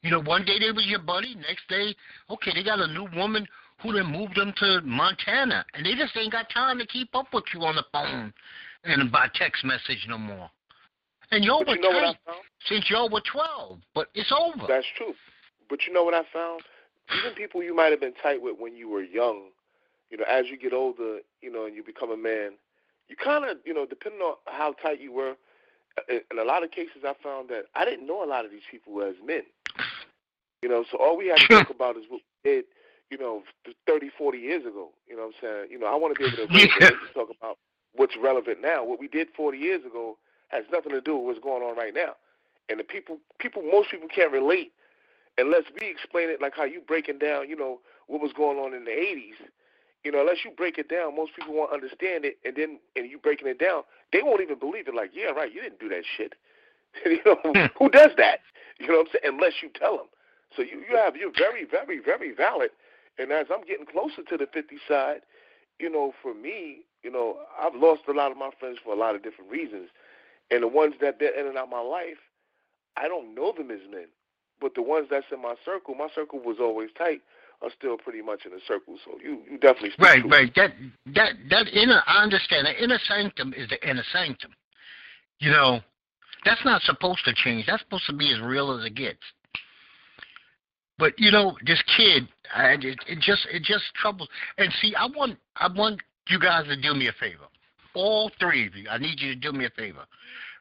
You 0.00 0.10
know, 0.10 0.22
one 0.22 0.46
day 0.46 0.58
they 0.58 0.72
was 0.72 0.86
your 0.86 1.00
buddy, 1.00 1.34
next 1.34 1.68
day, 1.68 1.94
okay, 2.30 2.52
they 2.54 2.64
got 2.64 2.80
a 2.80 2.86
new 2.86 3.08
woman 3.14 3.46
who 3.82 3.92
then 3.92 4.06
moved 4.06 4.36
them 4.36 4.54
to 4.56 4.80
Montana, 4.84 5.66
and 5.74 5.84
they 5.84 5.94
just 5.94 6.16
ain't 6.16 6.32
got 6.32 6.48
time 6.48 6.78
to 6.78 6.86
keep 6.86 7.14
up 7.14 7.26
with 7.34 7.44
you 7.52 7.60
on 7.62 7.76
the 7.76 7.84
phone 7.92 8.32
and 8.84 9.12
by 9.12 9.28
text 9.34 9.64
message 9.64 10.06
no 10.08 10.16
more. 10.16 10.48
And 11.32 11.44
y'all 11.44 11.64
were 11.66 11.74
you 11.74 11.80
know 11.80 11.88
what 11.88 12.04
I 12.04 12.12
tight 12.12 12.16
found? 12.26 12.38
since 12.66 12.90
y'all 12.90 13.08
were 13.08 13.22
twelve, 13.22 13.80
but 13.94 14.08
it's 14.14 14.30
over. 14.30 14.66
That's 14.68 14.86
true. 14.96 15.14
But 15.68 15.86
you 15.86 15.92
know 15.92 16.04
what 16.04 16.12
I 16.14 16.22
found? 16.32 16.62
Even 17.18 17.32
people 17.34 17.62
you 17.62 17.74
might 17.74 17.90
have 17.90 18.00
been 18.00 18.12
tight 18.22 18.42
with 18.42 18.56
when 18.58 18.76
you 18.76 18.88
were 18.88 19.02
young, 19.02 19.48
you 20.10 20.18
know, 20.18 20.24
as 20.28 20.46
you 20.48 20.58
get 20.58 20.72
older, 20.74 21.18
you 21.40 21.50
know, 21.50 21.64
and 21.66 21.74
you 21.74 21.82
become 21.82 22.10
a 22.10 22.16
man, 22.16 22.52
you 23.08 23.16
kind 23.16 23.44
of, 23.44 23.56
you 23.64 23.72
know, 23.74 23.86
depending 23.86 24.20
on 24.20 24.34
how 24.46 24.72
tight 24.72 25.00
you 25.00 25.12
were, 25.12 25.34
in 26.08 26.38
a 26.38 26.44
lot 26.44 26.62
of 26.62 26.70
cases 26.70 27.02
I 27.04 27.14
found 27.22 27.48
that 27.48 27.64
I 27.74 27.84
didn't 27.84 28.06
know 28.06 28.22
a 28.22 28.28
lot 28.28 28.44
of 28.44 28.50
these 28.50 28.68
people 28.70 29.02
as 29.02 29.14
men. 29.24 29.42
You 30.62 30.68
know, 30.68 30.84
so 30.90 30.98
all 30.98 31.16
we 31.16 31.28
had 31.28 31.38
to 31.38 31.48
talk 31.64 31.70
about 31.70 31.96
is 31.96 32.04
what 32.08 32.20
we 32.44 32.50
did, 32.50 32.64
you 33.10 33.18
know, 33.18 33.42
30, 33.86 34.10
40 34.16 34.38
years 34.38 34.64
ago. 34.64 34.90
You 35.08 35.16
know 35.16 35.22
what 35.22 35.34
I'm 35.34 35.40
saying? 35.40 35.66
You 35.70 35.78
know, 35.78 35.86
I 35.86 35.96
want 35.96 36.14
to 36.14 36.18
be 36.18 36.26
able 36.26 36.46
to, 36.46 36.52
Yeah. 36.80 36.90
to 36.90 36.96
talk 37.14 37.30
about 37.40 37.58
what's 37.94 38.16
relevant 38.22 38.60
now. 38.60 38.84
What 38.84 39.00
we 39.00 39.08
did 39.08 39.28
40 39.36 39.58
years 39.58 39.84
ago 39.84 40.18
has 40.52 40.64
nothing 40.72 40.92
to 40.92 41.00
do 41.00 41.16
with 41.16 41.26
what's 41.26 41.40
going 41.40 41.62
on 41.62 41.76
right 41.76 41.94
now. 41.94 42.14
And 42.68 42.80
the 42.80 42.84
people, 42.84 43.18
people, 43.38 43.62
most 43.62 43.90
people 43.90 44.08
can't 44.08 44.32
relate 44.32 44.72
unless 45.38 45.64
we 45.80 45.88
explain 45.88 46.30
it 46.30 46.40
like 46.42 46.54
how 46.56 46.64
you 46.64 46.80
breaking 46.80 47.18
down, 47.18 47.48
you 47.48 47.56
know, 47.56 47.80
what 48.08 48.20
was 48.22 48.32
going 48.34 48.58
on 48.58 48.74
in 48.74 48.84
the 48.84 48.90
80s. 48.90 49.40
You 50.04 50.12
know, 50.12 50.20
unless 50.20 50.44
you 50.44 50.50
break 50.52 50.78
it 50.78 50.88
down, 50.88 51.16
most 51.16 51.34
people 51.36 51.54
won't 51.54 51.72
understand 51.72 52.24
it. 52.24 52.38
And 52.44 52.56
then, 52.56 52.80
and 52.96 53.10
you 53.10 53.18
breaking 53.18 53.48
it 53.48 53.58
down, 53.58 53.82
they 54.12 54.22
won't 54.22 54.42
even 54.42 54.58
believe 54.58 54.88
it. 54.88 54.94
Like, 54.94 55.10
yeah, 55.14 55.26
right, 55.30 55.52
you 55.52 55.62
didn't 55.62 55.80
do 55.80 55.88
that 55.90 56.04
shit. 56.16 56.34
you 57.06 57.20
know, 57.26 57.36
Hmm. 57.54 57.66
who 57.78 57.88
does 57.90 58.10
that? 58.18 58.40
You 58.78 58.88
know 58.88 58.98
what 58.98 59.08
I'm 59.08 59.12
saying? 59.22 59.34
Unless 59.36 59.54
you 59.62 59.70
tell 59.74 59.96
them. 59.96 60.06
So 60.56 60.62
you, 60.62 60.84
you 60.90 60.96
have, 60.96 61.16
you're 61.16 61.32
very, 61.36 61.64
very, 61.64 62.00
very 62.00 62.34
valid. 62.34 62.70
And 63.18 63.32
as 63.32 63.46
I'm 63.52 63.64
getting 63.64 63.86
closer 63.86 64.22
to 64.28 64.36
the 64.36 64.46
50 64.52 64.76
side, 64.88 65.20
you 65.78 65.90
know, 65.90 66.12
for 66.22 66.34
me, 66.34 66.80
you 67.02 67.10
know, 67.10 67.38
I've 67.60 67.74
lost 67.74 68.02
a 68.08 68.12
lot 68.12 68.30
of 68.32 68.38
my 68.38 68.50
friends 68.60 68.78
for 68.84 68.92
a 68.94 68.98
lot 68.98 69.14
of 69.14 69.22
different 69.22 69.50
reasons. 69.50 69.88
And 70.52 70.62
the 70.62 70.68
ones 70.68 70.94
that 71.00 71.18
they're 71.18 71.38
in 71.38 71.46
and 71.46 71.56
out 71.56 71.70
my 71.70 71.80
life, 71.80 72.20
I 72.96 73.08
don't 73.08 73.34
know 73.34 73.52
them 73.56 73.70
as 73.70 73.80
men. 73.90 74.06
But 74.60 74.74
the 74.74 74.82
ones 74.82 75.06
that's 75.10 75.26
in 75.32 75.40
my 75.40 75.54
circle, 75.64 75.94
my 75.94 76.08
circle 76.14 76.38
was 76.38 76.58
always 76.60 76.90
tight, 76.96 77.22
are 77.62 77.70
still 77.76 77.96
pretty 77.96 78.20
much 78.20 78.44
in 78.44 78.52
a 78.52 78.60
circle. 78.68 78.98
So 79.04 79.18
you, 79.24 79.40
you 79.50 79.58
definitely 79.58 79.90
speak 79.92 80.04
Right, 80.04 80.20
truth. 80.20 80.32
right. 80.32 80.52
That 80.54 80.72
that 81.14 81.32
that 81.48 81.68
inner 81.68 82.02
I 82.06 82.22
understand. 82.22 82.66
The 82.66 82.84
inner 82.84 82.98
sanctum 83.08 83.54
is 83.56 83.68
the 83.70 83.88
inner 83.88 84.04
sanctum. 84.12 84.52
You 85.40 85.50
know, 85.50 85.80
that's 86.44 86.64
not 86.66 86.82
supposed 86.82 87.24
to 87.24 87.32
change. 87.34 87.66
That's 87.66 87.82
supposed 87.82 88.06
to 88.06 88.12
be 88.12 88.30
as 88.32 88.40
real 88.40 88.78
as 88.78 88.84
it 88.84 88.94
gets. 88.94 89.22
But 90.98 91.18
you 91.18 91.30
know, 91.30 91.56
this 91.64 91.82
kid, 91.96 92.28
I, 92.54 92.72
it, 92.74 92.98
it 93.08 93.20
just 93.20 93.46
it 93.50 93.62
just 93.62 93.84
troubles. 93.94 94.28
And 94.58 94.70
see, 94.82 94.94
I 94.94 95.06
want 95.06 95.38
I 95.56 95.72
want 95.74 96.00
you 96.28 96.38
guys 96.38 96.66
to 96.66 96.76
do 96.76 96.94
me 96.94 97.08
a 97.08 97.12
favor. 97.12 97.46
All 97.94 98.30
three 98.38 98.66
of 98.66 98.74
you, 98.74 98.88
I 98.88 98.98
need 98.98 99.20
you 99.20 99.34
to 99.34 99.40
do 99.40 99.52
me 99.52 99.66
a 99.66 99.70
favor. 99.70 100.04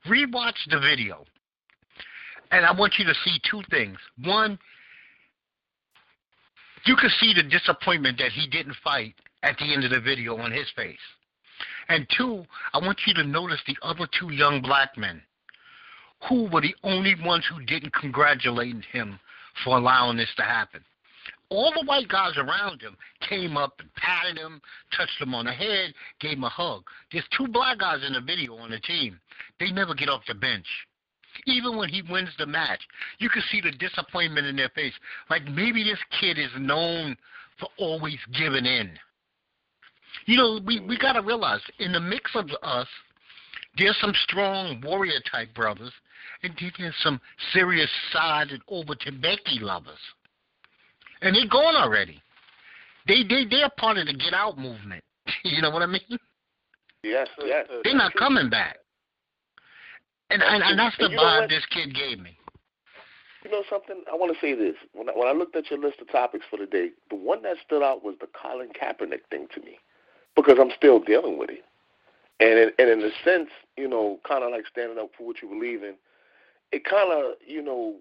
Rewatch 0.08 0.58
the 0.70 0.80
video, 0.80 1.26
and 2.52 2.66
I 2.66 2.72
want 2.74 2.94
you 2.98 3.06
to 3.06 3.14
see 3.24 3.40
two 3.50 3.62
things. 3.70 3.98
One, 4.24 4.58
you 6.86 6.96
can 6.96 7.10
see 7.20 7.34
the 7.34 7.44
disappointment 7.44 8.18
that 8.18 8.32
he 8.32 8.48
didn't 8.48 8.76
fight 8.84 9.16
at 9.44 9.58
the 9.58 9.74
end 9.74 9.84
of 9.84 9.92
the 9.92 10.02
video 10.02 10.38
on 10.38 10.52
his 10.52 10.68
face. 10.76 10.98
And 11.90 12.08
two, 12.18 12.46
I 12.74 12.80
want 12.80 13.00
you 13.06 13.14
to 13.16 13.24
notice 13.24 13.60
the 13.68 13.78
other 13.82 14.08
two 14.20 14.32
young 14.34 14.62
black 14.62 14.98
men 14.98 15.22
who 16.28 16.48
were 16.50 16.62
the 16.62 16.76
only 16.84 17.16
ones 17.24 17.46
who 17.52 17.64
didn't 17.66 17.94
congratulate 17.94 18.84
him 18.92 19.20
for 19.64 19.78
allowing 19.78 20.18
this 20.18 20.34
to 20.38 20.44
happen. 20.44 20.84
All 21.52 21.74
the 21.74 21.86
white 21.86 22.08
guys 22.08 22.38
around 22.38 22.82
him 22.82 22.96
came 23.28 23.58
up 23.58 23.74
and 23.80 23.94
patted 23.96 24.38
him, 24.38 24.62
touched 24.96 25.22
him 25.22 25.36
on 25.36 25.46
the 25.46 25.52
head, 25.52 25.94
gave 26.22 26.38
him 26.38 26.46
a 26.46 26.50
hug. 26.50 26.84
There's 27.12 27.28
two 27.38 27.46
black 27.50 27.78
guys 27.78 28.00
in 28.08 28.14
the 28.14 28.22
video 28.22 28.56
on 28.56 28.72
the 28.72 28.80
team. 28.80 29.20
They 29.60 29.70
never 29.70 29.94
get 29.94 30.08
off 30.08 30.22
the 30.26 30.34
bench. 30.34 30.66
Even 31.46 31.76
when 31.76 31.90
he 31.90 32.04
wins 32.10 32.30
the 32.38 32.46
match, 32.46 32.80
you 33.20 33.30
can 33.30 33.44
see 33.52 33.60
the 33.60 33.72
disappointment 33.72 34.48
in 34.48 34.56
their 34.56 34.70
face. 34.70 34.94
Like 35.30 35.44
maybe 35.44 35.84
this 35.84 36.00
kid 36.22 36.40
is 36.40 36.52
known 36.58 37.18
for 37.60 37.68
always 37.78 38.20
giving 38.34 38.66
in. 38.66 38.92
You 40.28 40.38
know, 40.38 40.60
we, 40.66 40.80
we 40.80 40.98
got 40.98 41.14
to 41.14 41.22
realize 41.22 41.62
in 41.80 41.92
the 41.92 42.00
mix 42.00 42.32
of 42.34 42.50
us, 42.64 42.88
there's 43.78 43.98
some 44.00 44.14
strong 44.24 44.82
warrior 44.86 45.20
type 45.30 45.54
brothers, 45.54 45.92
and 46.44 46.54
then 46.58 46.72
there's 46.78 46.96
some 47.04 47.20
serious 47.52 47.90
side 48.14 48.52
and 48.52 48.62
over 48.70 48.96
Becky 49.22 49.60
lovers. 49.60 50.00
And 51.22 51.36
they're 51.36 51.48
gone 51.48 51.76
already. 51.76 52.22
They 53.08 53.24
they 53.24 53.46
they're 53.50 53.70
part 53.78 53.98
of 53.98 54.08
the 54.08 54.14
get 54.14 54.34
out 54.34 54.58
movement. 54.58 55.04
you 55.44 55.62
know 55.62 55.70
what 55.70 55.82
I 55.82 55.88
mean? 55.88 56.20
Yes, 57.04 57.28
yes. 57.44 57.68
They're 57.84 57.96
not 57.96 58.14
coming 58.16 58.50
back. 58.50 58.78
And 60.30 60.42
and, 60.42 60.64
and 60.64 60.80
that's 60.80 60.98
the 60.98 61.10
vibe 61.10 61.50
this 61.50 61.66
kid 61.72 61.94
gave 61.94 62.20
me. 62.20 62.38
You 63.44 63.50
know 63.50 63.64
something? 63.70 64.04
I 64.12 64.16
want 64.16 64.34
to 64.34 64.40
say 64.40 64.54
this. 64.54 64.76
When 64.94 65.10
I, 65.10 65.14
when 65.14 65.28
I 65.28 65.32
looked 65.32 65.56
at 65.56 65.70
your 65.72 65.80
list 65.80 66.00
of 66.00 66.12
topics 66.12 66.46
for 66.50 66.58
the 66.58 66.68
day, 66.68 66.90
the 67.10 67.16
one 67.16 67.42
that 67.42 67.58
stood 67.66 67.82
out 67.82 68.04
was 68.04 68.16
the 68.20 68.28
Colin 68.40 68.70
Kaepernick 68.70 69.22
thing 69.32 69.48
to 69.56 69.62
me, 69.62 69.80
because 70.36 70.58
I'm 70.60 70.72
still 70.78 71.00
dealing 71.00 71.40
with 71.40 71.50
it. 71.50 71.64
And 72.40 72.60
in, 72.60 72.72
and 72.78 73.02
in 73.02 73.10
a 73.10 73.12
sense, 73.24 73.50
you 73.78 73.88
know, 73.88 74.20
kind 74.28 74.44
of 74.44 74.52
like 74.52 74.66
standing 74.68 75.00
up 75.00 75.10
for 75.18 75.26
what 75.26 75.42
you 75.42 75.48
believe 75.48 75.84
in, 75.84 75.96
it 76.72 76.86
kind 76.86 77.12
of, 77.12 77.34
you 77.46 77.62
know, 77.64 77.96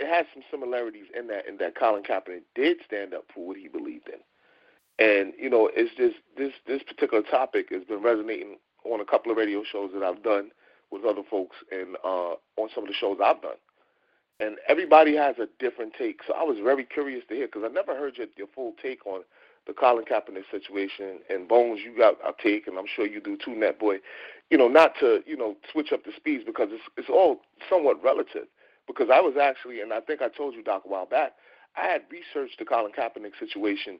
it 0.00 0.06
has 0.06 0.26
some 0.34 0.42
similarities 0.50 1.06
in 1.16 1.26
that 1.28 1.46
in 1.46 1.56
that 1.58 1.74
Colin 1.78 2.02
Kaepernick 2.02 2.42
did 2.54 2.78
stand 2.84 3.14
up 3.14 3.24
for 3.34 3.46
what 3.46 3.56
he 3.56 3.68
believed 3.68 4.08
in. 4.08 4.20
And 5.04 5.32
you 5.38 5.48
know, 5.48 5.70
it's 5.74 5.94
just 5.96 6.16
this 6.36 6.52
this 6.66 6.82
particular 6.82 7.22
topic 7.22 7.68
has 7.70 7.84
been 7.84 8.02
resonating 8.02 8.58
on 8.84 9.00
a 9.00 9.04
couple 9.04 9.30
of 9.30 9.38
radio 9.38 9.62
shows 9.64 9.90
that 9.94 10.02
I've 10.02 10.22
done 10.22 10.50
with 10.90 11.04
other 11.04 11.22
folks 11.28 11.56
and 11.70 11.96
uh, 12.04 12.34
on 12.56 12.68
some 12.74 12.84
of 12.84 12.88
the 12.88 12.94
shows 12.94 13.18
I've 13.24 13.42
done. 13.42 13.56
And 14.40 14.56
everybody 14.68 15.14
has 15.16 15.36
a 15.38 15.48
different 15.58 15.92
take. 15.98 16.20
So 16.26 16.32
I 16.34 16.42
was 16.42 16.58
very 16.62 16.84
curious 16.84 17.22
to 17.28 17.34
hear 17.34 17.46
because 17.46 17.62
I 17.64 17.68
never 17.68 17.94
heard 17.94 18.16
your, 18.16 18.26
your 18.36 18.46
full 18.54 18.72
take 18.82 19.06
on 19.06 19.20
the 19.66 19.74
Colin 19.74 20.04
Kaepernick 20.04 20.50
situation. 20.50 21.18
And 21.28 21.46
Bones, 21.46 21.80
you 21.84 21.96
got 21.96 22.14
a 22.26 22.32
take, 22.42 22.66
and 22.66 22.78
I'm 22.78 22.86
sure 22.86 23.06
you 23.06 23.20
do 23.20 23.36
too, 23.36 23.54
Net 23.54 23.78
Boy. 23.78 23.96
You 24.50 24.58
know, 24.58 24.68
not 24.68 24.94
to 25.00 25.22
you 25.26 25.36
know 25.36 25.56
switch 25.70 25.92
up 25.92 26.04
the 26.04 26.12
speeds 26.16 26.44
because 26.44 26.68
it's 26.72 26.82
it's 26.96 27.10
all 27.10 27.40
somewhat 27.68 28.02
relative. 28.02 28.46
Because 28.92 29.10
I 29.12 29.20
was 29.20 29.34
actually, 29.40 29.80
and 29.80 29.92
I 29.92 30.00
think 30.00 30.20
I 30.20 30.28
told 30.28 30.54
you, 30.54 30.62
Doc, 30.62 30.82
a 30.84 30.88
while 30.88 31.06
back, 31.06 31.32
I 31.76 31.86
had 31.86 32.02
researched 32.10 32.58
the 32.58 32.64
Colin 32.64 32.92
Kaepernick 32.92 33.38
situation 33.38 33.98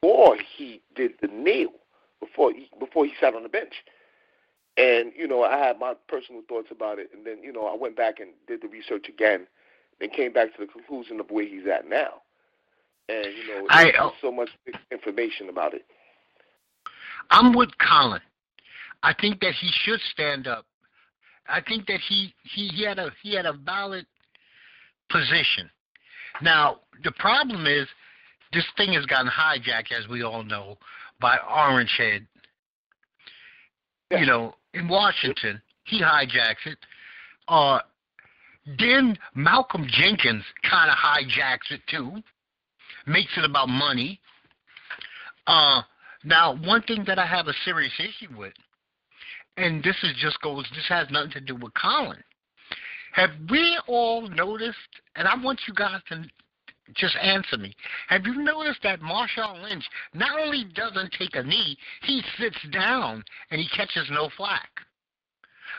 before 0.00 0.36
he 0.56 0.80
did 0.94 1.12
the 1.20 1.28
kneel, 1.28 1.72
before 2.20 2.52
he, 2.52 2.70
before 2.78 3.04
he 3.04 3.12
sat 3.20 3.34
on 3.34 3.42
the 3.42 3.48
bench. 3.48 3.74
And, 4.76 5.12
you 5.14 5.28
know, 5.28 5.44
I 5.44 5.58
had 5.58 5.78
my 5.78 5.94
personal 6.08 6.42
thoughts 6.48 6.68
about 6.70 6.98
it. 6.98 7.10
And 7.12 7.26
then, 7.26 7.42
you 7.42 7.52
know, 7.52 7.66
I 7.66 7.76
went 7.76 7.96
back 7.96 8.18
and 8.20 8.30
did 8.46 8.62
the 8.62 8.68
research 8.68 9.08
again 9.08 9.46
and 10.00 10.10
came 10.10 10.32
back 10.32 10.54
to 10.56 10.64
the 10.64 10.72
conclusion 10.72 11.20
of 11.20 11.30
where 11.30 11.44
he's 11.44 11.66
at 11.66 11.86
now. 11.86 12.22
And, 13.08 13.26
you 13.26 13.46
know, 13.48 13.66
there's 13.68 13.68
I, 13.68 13.90
uh, 13.90 14.10
so 14.22 14.32
much 14.32 14.48
information 14.90 15.50
about 15.50 15.74
it. 15.74 15.84
I'm 17.30 17.52
with 17.52 17.70
Colin. 17.78 18.22
I 19.02 19.12
think 19.12 19.40
that 19.40 19.52
he 19.54 19.70
should 19.70 20.00
stand 20.10 20.46
up. 20.46 20.64
I 21.50 21.60
think 21.60 21.86
that 21.86 22.00
he, 22.08 22.32
he, 22.54 22.68
he 22.68 22.84
had 22.84 22.98
a 22.98 23.10
he 23.22 23.34
had 23.34 23.46
a 23.46 23.52
valid 23.52 24.06
position. 25.10 25.70
Now 26.42 26.80
the 27.04 27.12
problem 27.12 27.66
is 27.66 27.86
this 28.52 28.66
thing 28.76 28.92
has 28.94 29.06
gotten 29.06 29.30
hijacked, 29.30 29.92
as 29.96 30.08
we 30.08 30.22
all 30.22 30.42
know, 30.42 30.78
by 31.20 31.38
Orange 31.38 31.94
Head. 31.96 32.26
Yeah. 34.10 34.20
You 34.20 34.26
know, 34.26 34.54
in 34.74 34.88
Washington. 34.88 35.60
He 35.84 36.00
hijacks 36.00 36.66
it. 36.66 36.78
Uh, 37.48 37.80
then 38.78 39.18
Malcolm 39.34 39.86
Jenkins 39.88 40.44
kind 40.68 40.90
of 40.90 40.96
hijacks 40.96 41.70
it 41.70 41.80
too, 41.88 42.22
makes 43.06 43.30
it 43.36 43.44
about 43.44 43.68
money. 43.68 44.20
Uh, 45.46 45.82
now, 46.22 46.56
one 46.64 46.82
thing 46.82 47.04
that 47.06 47.18
I 47.18 47.26
have 47.26 47.48
a 47.48 47.54
serious 47.64 47.92
issue 47.98 48.36
with, 48.36 48.52
and 49.60 49.82
this 49.82 49.96
is 50.02 50.14
just 50.18 50.40
goes, 50.40 50.66
this 50.74 50.88
has 50.88 51.08
nothing 51.10 51.30
to 51.32 51.40
do 51.40 51.54
with 51.54 51.72
Colin. 51.74 52.22
Have 53.12 53.30
we 53.50 53.78
all 53.86 54.28
noticed, 54.28 54.78
and 55.16 55.26
I 55.26 55.34
want 55.42 55.60
you 55.66 55.74
guys 55.74 56.00
to 56.08 56.24
just 56.94 57.16
answer 57.22 57.56
me. 57.56 57.74
Have 58.08 58.26
you 58.26 58.42
noticed 58.42 58.80
that 58.82 59.00
Marshawn 59.00 59.62
Lynch 59.62 59.84
not 60.14 60.40
only 60.40 60.64
doesn't 60.74 61.12
take 61.18 61.34
a 61.34 61.42
knee, 61.42 61.76
he 62.02 62.22
sits 62.38 62.56
down 62.72 63.22
and 63.50 63.60
he 63.60 63.68
catches 63.68 64.08
no 64.10 64.28
flack? 64.36 64.70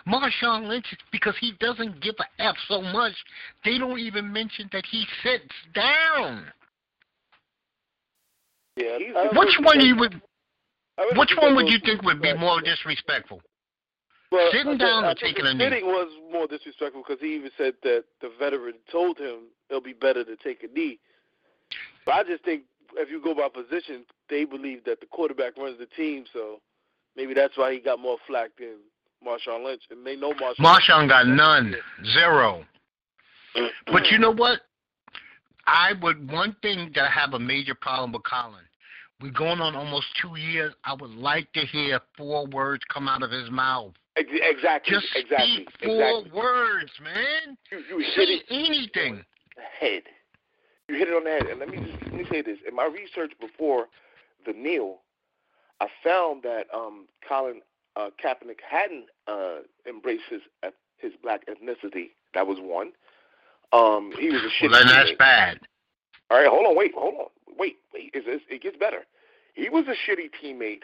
Marshawn 0.07 0.67
Lynch, 0.67 0.85
because 1.11 1.35
he 1.39 1.53
doesn't 1.59 2.01
give 2.01 2.15
a 2.19 2.41
F 2.41 2.55
so 2.67 2.81
much, 2.81 3.13
they 3.63 3.77
don't 3.77 3.99
even 3.99 4.31
mention 4.31 4.69
that 4.71 4.85
he 4.89 5.05
sits 5.21 5.53
down. 5.73 6.45
Yeah, 8.77 8.97
which 9.33 9.57
one 9.61 9.81
you 9.81 9.97
would? 9.97 10.21
Which 11.17 11.31
one 11.39 11.55
would 11.55 11.67
you 11.67 11.79
think 11.83 12.03
would 12.03 12.21
be 12.21 12.33
more 12.33 12.61
disrespectful? 12.61 13.41
Well, 14.31 14.49
Sitting 14.51 14.77
down 14.77 15.03
or 15.03 15.13
taking 15.13 15.45
a 15.45 15.53
knee? 15.53 15.65
Sitting 15.65 15.85
was 15.85 16.09
more 16.31 16.47
disrespectful 16.47 17.03
because 17.05 17.21
he 17.21 17.35
even 17.35 17.51
said 17.57 17.73
that 17.83 18.05
the 18.21 18.31
veteran 18.39 18.75
told 18.89 19.17
him 19.17 19.49
it'll 19.69 19.81
be 19.81 19.93
better 19.93 20.23
to 20.23 20.35
take 20.37 20.63
a 20.63 20.67
knee. 20.67 20.99
But 22.05 22.13
I 22.15 22.23
just 22.23 22.43
think 22.45 22.63
if 22.95 23.09
you 23.09 23.21
go 23.21 23.35
by 23.35 23.49
position, 23.49 24.05
they 24.29 24.45
believe 24.45 24.85
that 24.85 25.01
the 25.01 25.05
quarterback 25.05 25.57
runs 25.57 25.79
the 25.79 25.85
team, 25.85 26.25
so 26.31 26.61
maybe 27.15 27.33
that's 27.33 27.57
why 27.57 27.73
he 27.73 27.79
got 27.79 27.99
more 27.99 28.17
flack 28.25 28.51
than 28.57 28.77
Marshawn 29.25 29.65
Lynch, 29.65 29.83
and 29.89 30.05
they 30.05 30.15
know 30.15 30.33
Marshawn. 30.33 30.59
Marshawn 30.59 31.09
got 31.09 31.27
none, 31.27 31.75
zero. 32.13 32.63
but 33.87 34.07
you 34.07 34.17
know 34.17 34.31
what? 34.31 34.61
I 35.67 35.91
would 36.01 36.31
one 36.31 36.55
thing 36.61 36.91
that 36.95 37.03
I 37.03 37.11
have 37.11 37.33
a 37.33 37.39
major 37.39 37.75
problem 37.75 38.13
with 38.13 38.23
Colin. 38.23 38.63
We're 39.21 39.31
going 39.31 39.61
on 39.61 39.75
almost 39.75 40.07
two 40.19 40.39
years. 40.39 40.73
I 40.83 40.95
would 40.95 41.11
like 41.11 41.51
to 41.53 41.59
hear 41.59 41.99
four 42.17 42.47
words 42.47 42.83
come 42.91 43.07
out 43.07 43.21
of 43.21 43.29
his 43.29 43.51
mouth. 43.51 43.93
Exactly. 44.15 44.93
Just 44.93 45.07
exactly. 45.15 45.65
speak 45.65 45.69
four 45.83 46.19
exactly. 46.19 46.39
words, 46.39 46.91
man. 47.01 47.57
You, 47.71 47.97
you 47.97 48.03
say 48.15 48.25
hit 48.25 48.29
it 48.29 48.43
anything. 48.49 49.23
The 49.55 49.61
head. 49.79 50.03
You 50.89 50.97
hit 50.97 51.07
it 51.07 51.13
on 51.13 51.23
the 51.23 51.29
head. 51.29 51.43
And 51.43 51.59
let 51.59 51.69
me 51.69 51.77
just 51.77 52.03
let 52.03 52.13
me 52.13 52.25
say 52.29 52.41
this. 52.41 52.57
In 52.67 52.75
my 52.75 52.85
research 52.85 53.31
before 53.39 53.87
the 54.45 54.53
kneel, 54.53 54.97
I 55.79 55.87
found 56.03 56.43
that 56.43 56.65
um, 56.73 57.07
Colin 57.27 57.61
uh, 57.95 58.09
Kaepernick 58.23 58.59
hadn't 58.69 59.05
uh, 59.27 59.59
embraced 59.87 60.23
his 60.29 60.41
his 60.97 61.13
black 61.23 61.43
ethnicity. 61.47 62.11
That 62.33 62.47
was 62.47 62.57
one. 62.59 62.91
Um, 63.73 64.11
he 64.19 64.29
was 64.29 64.41
a 64.41 64.49
shit. 64.49 64.71
Well, 64.71 64.83
then 64.83 64.93
that's 64.93 65.17
bad. 65.17 65.59
All 66.29 66.37
right, 66.37 66.47
hold 66.47 66.65
on, 66.65 66.77
wait, 66.77 66.93
hold 66.95 67.15
on, 67.15 67.25
wait, 67.57 67.77
wait. 67.93 68.11
It's, 68.13 68.25
it's, 68.27 68.43
it 68.49 68.61
gets 68.61 68.77
better. 68.77 69.05
He 69.53 69.69
was 69.69 69.85
a 69.87 69.95
shitty 70.09 70.29
teammate 70.41 70.83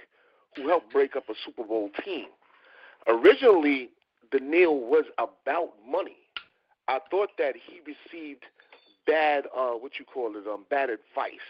who 0.55 0.67
helped 0.67 0.91
break 0.91 1.15
up 1.15 1.29
a 1.29 1.33
Super 1.45 1.63
Bowl 1.63 1.89
team. 2.03 2.27
Originally, 3.07 3.89
the 4.31 4.39
kneel 4.39 4.77
was 4.77 5.05
about 5.17 5.73
money. 5.89 6.17
I 6.87 6.99
thought 7.09 7.31
that 7.37 7.55
he 7.55 7.79
received 7.79 8.43
bad, 9.05 9.45
uh, 9.55 9.71
what 9.71 9.99
you 9.99 10.05
call 10.05 10.35
it, 10.35 10.47
um, 10.47 10.65
bad 10.69 10.89
advice 10.89 11.47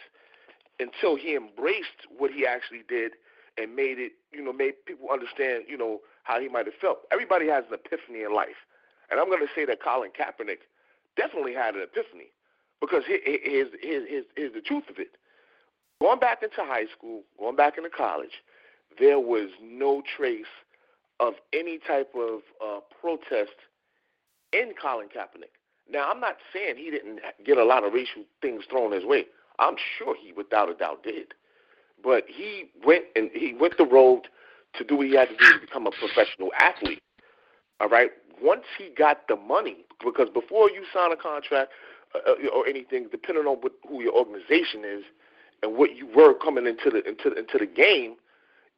until 0.79 1.15
he 1.15 1.35
embraced 1.35 2.05
what 2.17 2.31
he 2.31 2.45
actually 2.45 2.83
did 2.87 3.13
and 3.57 3.75
made 3.75 3.97
it, 3.97 4.13
you 4.31 4.43
know, 4.43 4.53
made 4.53 4.73
people 4.85 5.09
understand, 5.11 5.63
you 5.67 5.77
know, 5.77 6.01
how 6.23 6.39
he 6.39 6.47
might 6.47 6.65
have 6.65 6.75
felt. 6.79 6.99
Everybody 7.11 7.47
has 7.47 7.63
an 7.69 7.73
epiphany 7.73 8.23
in 8.23 8.33
life, 8.33 8.61
and 9.09 9.19
I'm 9.19 9.27
going 9.27 9.41
to 9.41 9.51
say 9.55 9.65
that 9.65 9.81
Colin 9.81 10.11
Kaepernick 10.11 10.59
definitely 11.15 11.53
had 11.53 11.75
an 11.75 11.81
epiphany 11.81 12.31
because 12.79 13.03
here's, 13.07 13.69
here's, 13.81 14.25
here's 14.35 14.53
the 14.53 14.61
truth 14.61 14.83
of 14.89 14.99
it. 14.99 15.17
Going 15.99 16.19
back 16.19 16.43
into 16.43 16.57
high 16.57 16.85
school, 16.95 17.23
going 17.39 17.55
back 17.55 17.77
into 17.77 17.89
college, 17.89 18.43
there 18.99 19.19
was 19.19 19.49
no 19.63 20.03
trace 20.15 20.45
of 21.19 21.33
any 21.53 21.79
type 21.79 22.11
of 22.15 22.41
uh, 22.63 22.79
protest 23.01 23.55
in 24.53 24.73
Colin 24.79 25.07
Kaepernick. 25.07 25.53
Now, 25.89 26.09
I'm 26.11 26.19
not 26.19 26.37
saying 26.53 26.75
he 26.77 26.91
didn't 26.91 27.19
get 27.45 27.57
a 27.57 27.63
lot 27.63 27.83
of 27.83 27.93
racial 27.93 28.23
things 28.41 28.63
thrown 28.69 28.91
his 28.91 29.05
way. 29.05 29.25
I'm 29.59 29.75
sure 29.97 30.15
he, 30.15 30.33
without 30.33 30.69
a 30.69 30.73
doubt, 30.73 31.03
did. 31.03 31.33
But 32.03 32.25
he 32.27 32.69
went 32.85 33.05
and 33.15 33.29
he 33.33 33.55
went 33.59 33.77
the 33.77 33.85
road 33.85 34.27
to 34.75 34.83
do 34.83 34.97
what 34.97 35.07
he 35.07 35.15
had 35.15 35.29
to 35.29 35.35
do 35.35 35.53
to 35.53 35.59
become 35.59 35.87
a 35.87 35.91
professional 35.91 36.51
athlete. 36.59 37.01
All 37.79 37.89
right. 37.89 38.11
Once 38.41 38.63
he 38.77 38.89
got 38.95 39.27
the 39.27 39.35
money, 39.35 39.77
because 40.03 40.29
before 40.29 40.69
you 40.69 40.83
sign 40.93 41.11
a 41.11 41.15
contract 41.15 41.71
uh, 42.13 42.19
uh 42.29 42.47
or 42.49 42.67
anything, 42.67 43.07
depending 43.09 43.45
on 43.45 43.57
what, 43.57 43.71
who 43.87 44.03
your 44.03 44.13
organization 44.13 44.83
is 44.85 45.03
and 45.63 45.75
what 45.75 45.95
you 45.95 46.07
were 46.15 46.35
coming 46.35 46.67
into 46.67 46.91
the 46.91 47.03
into 47.07 47.33
into 47.33 47.57
the 47.57 47.65
game, 47.65 48.15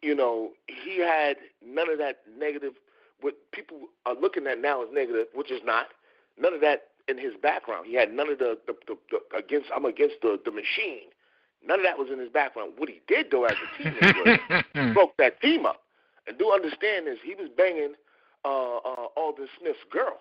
you 0.01 0.15
know, 0.15 0.51
he 0.67 0.99
had 0.99 1.37
none 1.65 1.89
of 1.89 1.97
that 1.99 2.19
negative. 2.37 2.73
What 3.21 3.35
people 3.51 3.77
are 4.05 4.15
looking 4.15 4.47
at 4.47 4.61
now 4.61 4.81
as 4.81 4.89
negative, 4.93 5.27
which 5.33 5.51
is 5.51 5.61
not. 5.65 5.87
None 6.37 6.53
of 6.53 6.61
that 6.61 6.87
in 7.09 7.17
his 7.17 7.33
background. 7.41 7.85
He 7.87 7.95
had 7.95 8.13
none 8.13 8.29
of 8.29 8.39
the, 8.39 8.57
the, 8.65 8.75
the, 8.87 8.97
the 9.11 9.37
against. 9.37 9.69
I'm 9.75 9.85
against 9.85 10.15
the 10.21 10.39
the 10.43 10.51
machine. 10.51 11.09
None 11.65 11.79
of 11.79 11.85
that 11.85 11.97
was 11.97 12.09
in 12.11 12.19
his 12.19 12.29
background. 12.29 12.73
What 12.77 12.87
he 12.87 13.01
did 13.07 13.27
though, 13.31 13.43
as 13.45 13.53
a 13.53 13.83
teammate, 13.83 14.39
was 14.75 14.93
broke 14.93 15.17
that 15.17 15.41
team 15.41 15.65
up. 15.65 15.81
And 16.27 16.37
do 16.37 16.51
understand 16.53 17.07
is 17.07 17.17
he 17.23 17.35
was 17.35 17.49
banging 17.57 17.95
uh, 18.45 18.77
uh, 18.77 19.07
Aldon 19.17 19.47
Smith's 19.59 19.79
girl. 19.91 20.19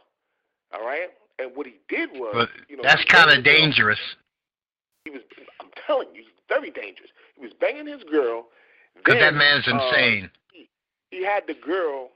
All 0.75 0.85
right, 0.85 1.09
and 1.39 1.55
what 1.55 1.67
he 1.67 1.77
did 1.89 2.11
was, 2.15 2.33
but 2.35 2.49
you 2.69 2.77
know, 2.77 2.83
that's 2.83 3.05
kind 3.05 3.31
of 3.31 3.45
dangerous. 3.45 4.01
He 5.05 5.11
was. 5.11 5.23
I'm 5.61 5.71
telling 5.87 6.09
you, 6.15 6.23
he's 6.23 6.43
very 6.49 6.71
dangerous. 6.71 7.11
He 7.37 7.43
was 7.43 7.53
banging 7.59 7.87
his 7.87 8.03
girl. 8.05 8.47
Because 8.99 9.21
that 9.21 9.35
man's 9.35 9.67
uh, 9.67 9.73
insane. 9.73 10.31
He, 10.53 10.69
he 11.11 11.25
had 11.25 11.45
the 11.47 11.55
girl 11.55 12.11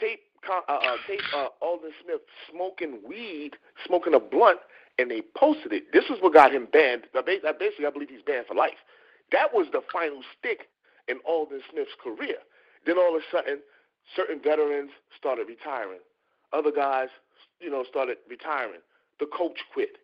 tape 0.00 0.20
uh, 0.48 0.72
uh, 0.72 0.96
tape 1.06 1.20
uh, 1.36 1.48
Aldon 1.60 1.90
Smith 2.02 2.20
smoking 2.50 3.00
weed, 3.06 3.52
smoking 3.86 4.14
a 4.14 4.20
blunt, 4.20 4.60
and 4.98 5.10
they 5.10 5.22
posted 5.36 5.72
it. 5.72 5.92
This 5.92 6.04
is 6.04 6.16
what 6.20 6.32
got 6.34 6.52
him 6.52 6.66
banned. 6.72 7.02
Basically, 7.12 7.86
I 7.86 7.90
believe 7.90 8.08
he's 8.08 8.22
banned 8.22 8.46
for 8.46 8.54
life. 8.54 8.80
That 9.32 9.52
was 9.52 9.66
the 9.72 9.82
final 9.92 10.22
stick 10.38 10.68
in 11.08 11.18
Aldon 11.26 11.60
Smith's 11.70 11.92
career. 12.02 12.36
Then 12.86 12.98
all 12.98 13.14
of 13.14 13.22
a 13.22 13.24
sudden, 13.30 13.60
certain 14.16 14.40
veterans 14.42 14.90
started 15.16 15.46
retiring. 15.46 16.00
Other 16.52 16.72
guys, 16.72 17.08
you 17.60 17.70
know, 17.70 17.84
started 17.88 18.18
retiring. 18.28 18.80
The 19.18 19.26
coach 19.26 19.58
quit. 19.72 19.98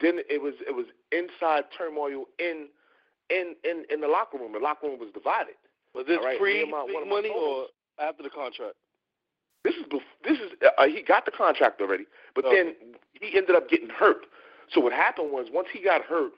Then 0.00 0.20
it 0.30 0.40
was 0.40 0.54
it 0.66 0.74
was 0.74 0.86
inside 1.12 1.64
turmoil 1.76 2.24
in 2.38 2.68
in 3.30 3.54
in, 3.64 3.84
in 3.90 4.00
the 4.00 4.08
locker 4.08 4.38
room. 4.38 4.52
The 4.52 4.58
locker 4.58 4.86
room 4.86 4.98
was 4.98 5.10
divided. 5.12 5.54
Was 5.94 6.06
this 6.06 6.18
right? 6.22 6.38
pre 6.38 6.64
my, 6.64 6.86
money 7.06 7.30
or 7.30 7.66
after 7.98 8.22
the 8.22 8.30
contract? 8.30 8.74
This 9.64 9.74
is 9.74 9.84
this 10.24 10.38
is 10.38 10.52
uh, 10.78 10.86
he 10.86 11.02
got 11.02 11.24
the 11.24 11.30
contract 11.30 11.80
already, 11.80 12.06
but 12.34 12.44
okay. 12.44 12.56
then 12.56 12.74
he 13.12 13.36
ended 13.36 13.56
up 13.56 13.68
getting 13.68 13.90
hurt. 13.90 14.26
So 14.72 14.80
what 14.80 14.92
happened 14.92 15.32
was 15.32 15.48
once 15.52 15.68
he 15.72 15.82
got 15.82 16.02
hurt, 16.02 16.32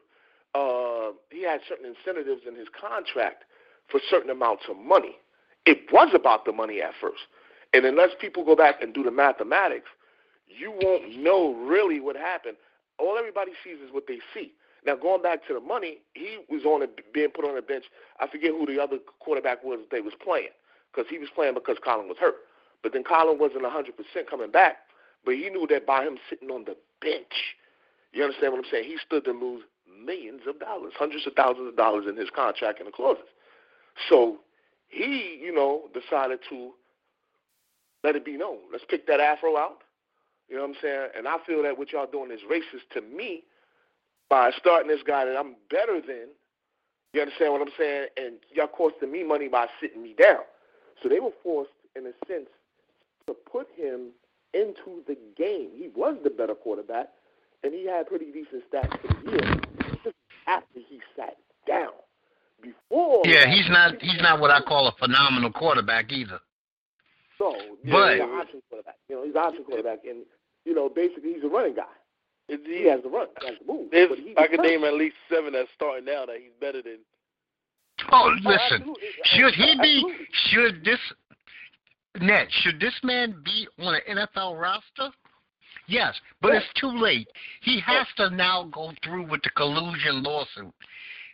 uh, 0.55 1.13
he 1.31 1.45
had 1.45 1.61
certain 1.69 1.87
incentives 1.87 2.43
in 2.47 2.57
his 2.57 2.69
contract 2.69 3.45
for 3.89 4.01
certain 4.11 4.31
amounts 4.31 4.65
of 4.69 4.77
money. 4.77 5.17
It 5.67 5.93
was 5.93 6.09
about 6.15 6.45
the 6.45 6.53
money 6.53 6.83
at 6.83 6.95
first, 7.01 7.23
and 7.73 7.85
unless 7.85 8.11
people 8.21 8.45
go 8.45 8.57
back 8.57 8.83
and 8.83 8.93
do 8.93 9.05
the 9.05 9.13
mathematics, 9.13 9.89
you 10.49 10.73
won't 10.83 11.17
know 11.19 11.55
really 11.55 12.01
what 12.01 12.17
happened. 12.17 12.57
All 12.99 13.17
everybody 13.17 13.53
sees 13.63 13.79
is 13.85 13.93
what 13.93 14.07
they 14.09 14.19
see. 14.35 14.53
Now 14.85 14.97
going 14.97 15.23
back 15.23 15.47
to 15.47 15.55
the 15.55 15.61
money, 15.61 15.99
he 16.15 16.39
was 16.49 16.65
on 16.65 16.83
a, 16.83 16.87
being 17.13 17.31
put 17.31 17.45
on 17.45 17.57
a 17.57 17.63
bench. 17.63 17.85
I 18.19 18.27
forget 18.27 18.51
who 18.51 18.67
the 18.67 18.83
other 18.83 18.99
quarterback 19.21 19.63
was 19.63 19.79
that 19.81 19.91
they 19.95 20.01
was 20.01 20.15
playing 20.23 20.55
because 20.93 21.09
he 21.09 21.19
was 21.19 21.29
playing 21.35 21.55
because 21.55 21.77
Colin 21.83 22.09
was 22.09 22.19
hurt. 22.19 22.37
But 22.83 22.93
then 22.93 23.05
Colin 23.05 23.39
wasn't 23.39 23.63
100% 23.63 23.95
coming 24.29 24.51
back, 24.51 24.79
but 25.25 25.35
he 25.35 25.49
knew 25.51 25.67
that 25.71 25.87
by 25.87 26.03
him 26.05 26.19
sitting 26.29 26.51
on 26.51 26.65
the 26.65 26.77
bench, 27.01 27.55
you 28.13 28.25
understand 28.25 28.53
what 28.53 28.65
I'm 28.65 28.71
saying? 28.71 28.85
He 28.85 28.99
stood 29.05 29.25
to 29.25 29.33
lose 29.33 29.63
millions 30.05 30.43
of 30.49 30.59
dollars, 30.59 30.93
hundreds 30.97 31.27
of 31.27 31.35
thousands 31.35 31.69
of 31.69 31.77
dollars 31.77 32.07
in 32.09 32.17
his 32.17 32.31
contract 32.31 32.81
and 32.81 32.89
the 32.89 32.93
clauses. 32.93 33.25
So 34.09 34.39
he, 34.89 35.39
you 35.41 35.55
know, 35.55 35.83
decided 35.95 36.41
to 36.51 36.73
let 38.03 38.17
it 38.17 38.25
be 38.25 38.37
known. 38.37 38.59
Let's 38.73 38.85
pick 38.89 39.07
that 39.07 39.21
afro 39.21 39.57
out. 39.57 39.79
You 40.49 40.57
know 40.57 40.63
what 40.63 40.71
I'm 40.71 40.77
saying? 40.83 41.09
And 41.17 41.29
I 41.29 41.37
feel 41.47 41.63
that 41.63 41.79
what 41.79 41.93
y'all 41.93 42.11
doing 42.11 42.31
is 42.31 42.41
racist 42.51 42.93
to 42.95 43.01
me 43.01 43.45
by 44.33 44.51
starting 44.59 44.89
this 44.89 45.03
guy 45.07 45.27
that 45.27 45.37
I'm 45.37 45.57
better 45.69 46.01
than. 46.01 46.29
You 47.13 47.21
understand 47.21 47.53
what 47.53 47.61
I'm 47.61 47.75
saying? 47.79 48.07
And 48.17 48.37
y'all 48.51 48.67
costing 48.67 49.13
me 49.13 49.23
money 49.23 49.47
by 49.47 49.67
sitting 49.79 50.03
me 50.03 50.15
down. 50.19 50.41
So 51.03 51.11
they 51.11 51.21
were 51.21 51.37
forced, 51.43 51.73
in 51.95 52.07
a 52.07 52.13
sense, 52.27 52.49
to 53.27 53.35
put 53.35 53.69
him 53.77 54.13
into 54.55 55.05
the 55.07 55.19
game. 55.37 55.69
He 55.77 55.91
was 55.95 56.17
the 56.25 56.31
better 56.31 56.55
quarterback, 56.55 57.09
and 57.63 57.75
he 57.75 57.87
had 57.87 58.07
pretty 58.07 58.33
decent 58.33 58.63
stats 58.73 58.99
for 59.03 59.09
the 59.09 59.33
year. 59.33 59.61
Just 60.03 60.17
after 60.47 60.81
he 60.89 61.01
sat 61.15 61.37
down. 61.69 61.93
Before 62.63 63.21
Yeah, 63.27 63.53
he's 63.53 63.69
not 63.69 64.01
he's 64.01 64.23
not 64.23 64.41
what 64.41 64.51
I 64.51 64.63
call 64.63 64.87
a 64.87 64.93
phenomenal 64.93 65.53
quarterback 65.53 66.11
either. 66.11 66.41
So 67.37 67.53
but, 67.85 68.15
he's 68.15 68.23
an 68.23 68.31
option 68.31 68.63
quarterback. 68.71 68.97
You 69.11 69.17
know, 69.17 69.25
he's 69.25 69.35
an 69.35 69.41
option 69.43 69.65
quarterback 69.65 69.99
and 70.09 70.25
you 70.65 70.73
know, 70.73 70.89
basically 70.89 71.35
he's 71.35 71.43
a 71.45 71.49
running 71.49 71.75
guy. 71.75 71.91
He 72.49 72.89
has 72.89 73.03
the 73.03 73.09
run, 73.09 73.29
he 73.41 73.47
has 73.47 73.57
the 73.65 73.73
move. 73.73 73.89
There's, 73.91 74.11
he 74.19 74.35
I 74.37 74.47
can 74.47 74.61
name 74.61 74.85
at 74.85 74.95
least 74.95 75.17
seven 75.31 75.53
that's 75.53 75.69
starting 75.75 76.05
now 76.05 76.27
that 76.27 76.37
he's 76.37 76.53
better 76.61 76.83
than. 76.83 76.99
Oh, 78.11 78.35
listen. 78.43 78.95
should 79.25 79.55
he 79.55 79.75
be? 79.81 80.05
Should 80.51 80.85
this 80.85 80.99
Ned, 82.21 82.49
should 82.51 82.79
this 82.79 82.95
man 83.03 83.37
be 83.45 83.67
on 83.79 83.95
an 83.95 84.19
NFL 84.19 84.61
roster? 84.61 85.15
Yes, 85.89 86.15
but 86.41 86.55
it's 86.55 86.67
too 86.79 86.91
late. 86.91 87.29
He 87.63 87.81
has 87.81 88.07
to 88.17 88.31
now 88.31 88.69
go 88.73 88.93
through 89.03 89.29
with 89.29 89.43
the 89.43 89.51
collusion 89.51 90.23
lawsuit 90.23 90.73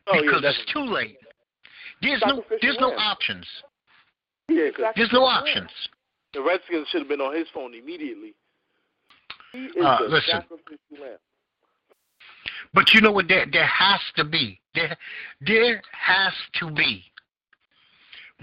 oh, 0.06 0.22
because 0.22 0.40
yeah, 0.42 0.50
it's 0.50 0.72
too 0.72 0.84
late. 0.84 1.18
There's 2.00 2.22
no 2.26 2.42
there's 2.62 2.78
no 2.80 2.92
options. 2.92 3.46
Yeah, 4.48 4.70
there's 4.96 5.12
no 5.12 5.24
options. 5.24 5.70
The 6.32 6.42
Redskins 6.42 6.86
should 6.88 7.00
have 7.00 7.08
been 7.08 7.20
on 7.20 7.36
his 7.36 7.46
phone 7.52 7.74
immediately. 7.74 8.34
He 9.52 9.64
is 9.64 9.84
uh, 9.84 9.98
the 10.00 10.08
listen. 10.08 10.42
sacrificial 10.42 10.78
lamb. 11.00 11.18
But 12.74 12.92
you 12.92 13.00
know 13.00 13.12
what? 13.12 13.28
There 13.28 13.46
there 13.50 13.66
has 13.66 14.00
to 14.16 14.24
be 14.24 14.60
there 14.74 14.96
there 15.40 15.82
has 15.92 16.32
to 16.60 16.70
be. 16.70 17.02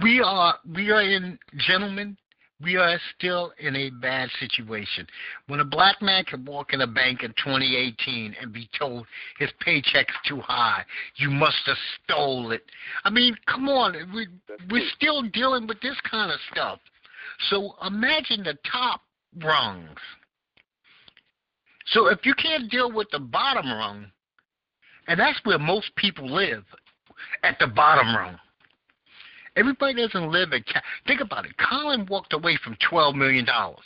We 0.02 0.22
are 0.22 0.56
we 0.74 0.92
are 0.92 1.02
in 1.02 1.40
gentlemen 1.58 2.18
we 2.62 2.78
are 2.78 3.00
still 3.18 3.52
in 3.60 3.76
a 3.76 3.90
bad 3.90 4.30
situation. 4.40 5.06
When 5.48 5.60
a 5.60 5.66
black 5.66 6.02
man 6.02 6.24
can 6.24 6.46
walk 6.46 6.74
in 6.74 6.82
a 6.82 6.88
bank 6.88 7.22
in 7.22 7.32
2018 7.32 8.36
and 8.42 8.54
be 8.54 8.70
told 8.78 9.06
his 9.38 9.50
paycheck's 9.60 10.14
too 10.26 10.40
high, 10.40 10.86
you 11.18 11.30
must 11.30 11.58
have 11.66 11.78
stole 12.04 12.52
it. 12.52 12.64
I 13.04 13.10
mean, 13.10 13.36
come 13.46 13.68
on, 13.68 13.94
we 14.14 14.28
we're 14.72 14.88
still 14.96 15.24
dealing 15.24 15.68
with 15.68 15.82
this 15.82 15.98
kind 16.10 16.32
of 16.32 16.40
stuff. 16.52 16.80
So 17.50 17.76
imagine 17.86 18.44
the 18.44 18.58
top 18.72 19.02
rungs. 19.44 20.00
So 21.88 22.08
if 22.08 22.26
you 22.26 22.34
can't 22.34 22.70
deal 22.70 22.92
with 22.92 23.08
the 23.12 23.20
bottom 23.20 23.72
rung, 23.72 24.08
and 25.08 25.20
that's 25.20 25.40
where 25.44 25.60
most 25.60 25.96
people 25.96 26.30
live, 26.30 26.64
at 27.44 27.58
the 27.60 27.68
bottom 27.68 28.16
rung. 28.16 28.40
Everybody 29.56 29.96
doesn't 29.96 30.32
live 30.32 30.52
at. 30.52 30.64
Think 31.08 31.22
about 31.22 31.46
it. 31.46 31.54
Colin 31.58 32.06
walked 32.10 32.34
away 32.34 32.58
from 32.64 32.76
twelve 32.90 33.16
million 33.16 33.46
dollars. 33.46 33.86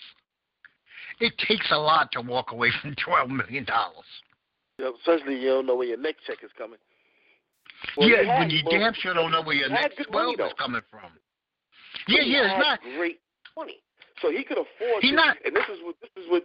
It 1.19 1.33
takes 1.47 1.67
a 1.71 1.77
lot 1.77 2.11
to 2.13 2.21
walk 2.21 2.51
away 2.51 2.71
from 2.81 2.95
twelve 3.03 3.29
million 3.29 3.65
dollars. 3.65 4.05
Yeah, 4.79 4.89
especially 4.97 5.39
you 5.39 5.49
don't 5.49 5.67
know 5.67 5.75
where 5.75 5.87
your 5.87 5.97
next 5.97 6.25
check 6.25 6.37
is 6.43 6.49
coming. 6.57 6.79
Well, 7.97 8.09
yeah, 8.09 8.23
had, 8.23 8.39
when 8.39 8.49
you 8.49 8.63
well, 8.65 8.79
damn 8.79 8.93
sure 8.93 9.13
don't 9.13 9.31
know 9.31 9.43
where 9.43 9.55
your 9.55 9.69
next 9.69 9.99
twelve 10.09 10.37
money, 10.37 10.49
is 10.49 10.55
coming 10.57 10.81
from. 10.89 11.11
Yeah, 12.07 12.23
yeah, 12.23 12.55
it's 12.55 12.65
not. 12.65 12.79
great 12.97 13.19
money. 13.55 13.81
So 14.21 14.31
he 14.31 14.43
could 14.43 14.57
afford. 14.57 15.01
He 15.01 15.11
not. 15.11 15.37
And 15.45 15.55
this 15.55 15.65
is 15.71 15.79
what 15.83 15.95
this 16.01 16.11
is 16.23 16.29
what. 16.29 16.43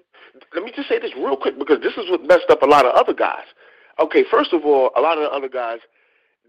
Let 0.54 0.64
me 0.64 0.72
just 0.74 0.88
say 0.88 0.98
this 0.98 1.12
real 1.16 1.36
quick 1.36 1.58
because 1.58 1.80
this 1.82 1.94
is 1.94 2.10
what 2.10 2.22
messed 2.22 2.50
up 2.50 2.62
a 2.62 2.66
lot 2.66 2.86
of 2.86 2.94
other 2.94 3.14
guys. 3.14 3.46
Okay, 4.00 4.24
first 4.30 4.52
of 4.52 4.64
all, 4.64 4.90
a 4.96 5.00
lot 5.00 5.18
of 5.18 5.24
the 5.24 5.30
other 5.30 5.48
guys 5.48 5.78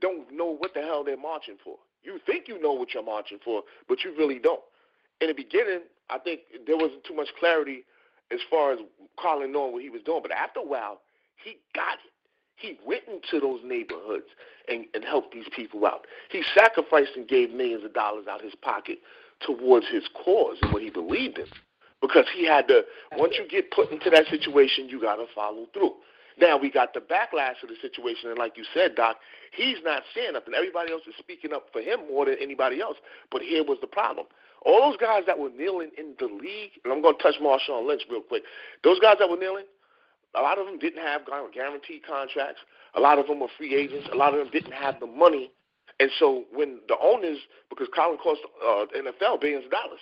don't 0.02 0.32
know 0.32 0.56
what 0.56 0.74
the 0.74 0.82
hell 0.82 1.04
they're 1.04 1.18
marching 1.18 1.58
for. 1.64 1.78
You 2.04 2.20
think 2.26 2.48
you 2.48 2.62
know 2.62 2.74
what 2.74 2.94
you're 2.94 3.04
marching 3.04 3.40
for, 3.44 3.64
but 3.88 4.04
you 4.04 4.16
really 4.18 4.40
don't. 4.40 4.62
In 5.22 5.28
the 5.28 5.34
beginning, 5.34 5.82
I 6.10 6.20
think 6.20 6.42
there 6.68 6.78
wasn't 6.78 7.04
too 7.04 7.16
much 7.16 7.30
clarity 7.40 7.84
as 8.32 8.40
far 8.50 8.74
as 8.74 8.80
Colin 9.18 9.52
knowing 9.52 9.74
what 9.74 9.84
he 9.84 9.90
was 9.90 10.02
doing. 10.04 10.22
But 10.22 10.32
after 10.32 10.60
a 10.60 10.66
while, 10.66 11.02
he 11.44 11.58
got 11.74 11.94
it. 11.94 12.12
He 12.58 12.78
went 12.86 13.04
into 13.08 13.40
those 13.46 13.60
neighborhoods 13.64 14.28
and, 14.70 14.86
and 14.94 15.04
helped 15.04 15.34
these 15.34 15.48
people 15.56 15.86
out. 15.86 16.06
He 16.30 16.44
sacrificed 16.54 17.12
and 17.16 17.28
gave 17.28 17.52
millions 17.52 17.84
of 17.84 17.94
dollars 17.94 18.26
out 18.30 18.40
of 18.40 18.46
his 18.46 18.56
pocket 18.56 19.00
towards 19.45 19.88
his 19.88 20.04
cause 20.24 20.58
and 20.62 20.71
what 20.71 20.82
he 20.82 20.89
believed 20.89 21.38
in. 21.38 21.45
Because 22.02 22.26
he 22.36 22.45
had 22.45 22.67
to, 22.67 22.84
once 23.13 23.36
you 23.39 23.48
get 23.48 23.71
put 23.71 23.91
into 23.91 24.10
that 24.10 24.26
situation, 24.28 24.89
you 24.89 25.02
got 25.02 25.15
to 25.15 25.26
follow 25.34 25.65
through. 25.74 25.93
Now 26.38 26.58
we 26.58 26.69
got 26.69 26.93
the 26.93 27.00
backlash 27.00 27.63
of 27.63 27.69
the 27.69 27.76
situation, 27.82 28.30
and 28.30 28.38
like 28.38 28.58
you 28.58 28.65
said, 28.74 28.95
Doc, 28.95 29.17
he's 29.56 29.78
not 29.84 30.04
saying 30.13 30.34
nothing. 30.34 30.54
Everybody 30.54 30.91
else 30.91 31.04
is 31.08 31.15
speaking 31.17 31.54
up 31.54 31.67
for 31.71 31.82
him 31.82 32.02
more 32.10 32.26
than 32.26 32.36
anybody 32.41 32.82
else. 32.82 32.98
But 33.32 33.41
here 33.41 33.63
was 33.63 33.78
the 33.80 33.88
problem: 33.88 34.28
all 34.65 34.91
those 34.91 35.00
guys 35.00 35.24
that 35.28 35.39
were 35.39 35.50
kneeling 35.50 35.91
in 35.98 36.13
the 36.19 36.26
league, 36.26 36.71
and 36.84 36.91
I'm 36.91 37.02
going 37.02 37.15
to 37.15 37.24
touch 37.24 37.36
Marshawn 37.41 37.88
Lynch 37.88 38.04
real 38.12 38.21
quick. 38.21 38.43
Those 38.84 39.00
guys 39.00 39.15
that 39.19 39.30
were 39.30 39.38
kneeling, 39.38 39.63
a 40.36 40.41
lot 40.41 40.60
of 40.60 40.65
them 40.65 40.78
didn't 40.78 41.02
have 41.02 41.21
guaranteed 41.54 42.06
contracts. 42.06 42.60
A 42.95 43.00
lot 43.00 43.17
of 43.17 43.28
them 43.28 43.39
were 43.39 43.48
free 43.58 43.74
agents. 43.74 44.10
A 44.12 44.15
lot 44.15 44.34
of 44.34 44.39
them 44.39 44.50
didn't 44.52 44.74
have 44.74 45.00
the 45.00 45.08
money. 45.08 45.52
And 45.99 46.10
so 46.19 46.43
when 46.53 46.79
the 46.88 46.97
owners, 47.01 47.38
because 47.69 47.88
Colin 47.95 48.17
cost 48.17 48.41
uh, 48.63 48.86
NFL 48.95 49.41
billions 49.41 49.65
of 49.65 49.71
dollars, 49.71 49.99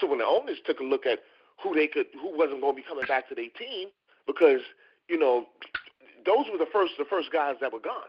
so 0.00 0.06
when 0.06 0.18
the 0.18 0.26
owners 0.26 0.58
took 0.64 0.80
a 0.80 0.84
look 0.84 1.06
at 1.06 1.20
who 1.62 1.74
they 1.74 1.86
could, 1.86 2.06
who 2.14 2.36
wasn't 2.36 2.60
going 2.60 2.74
to 2.74 2.82
be 2.82 2.86
coming 2.86 3.04
back 3.06 3.28
to 3.28 3.34
their 3.34 3.52
team, 3.58 3.88
because 4.26 4.60
you 5.08 5.18
know 5.18 5.46
those 6.24 6.46
were 6.50 6.58
the 6.58 6.70
first 6.72 6.92
the 6.98 7.04
first 7.04 7.32
guys 7.32 7.56
that 7.60 7.72
were 7.72 7.80
gone. 7.80 8.08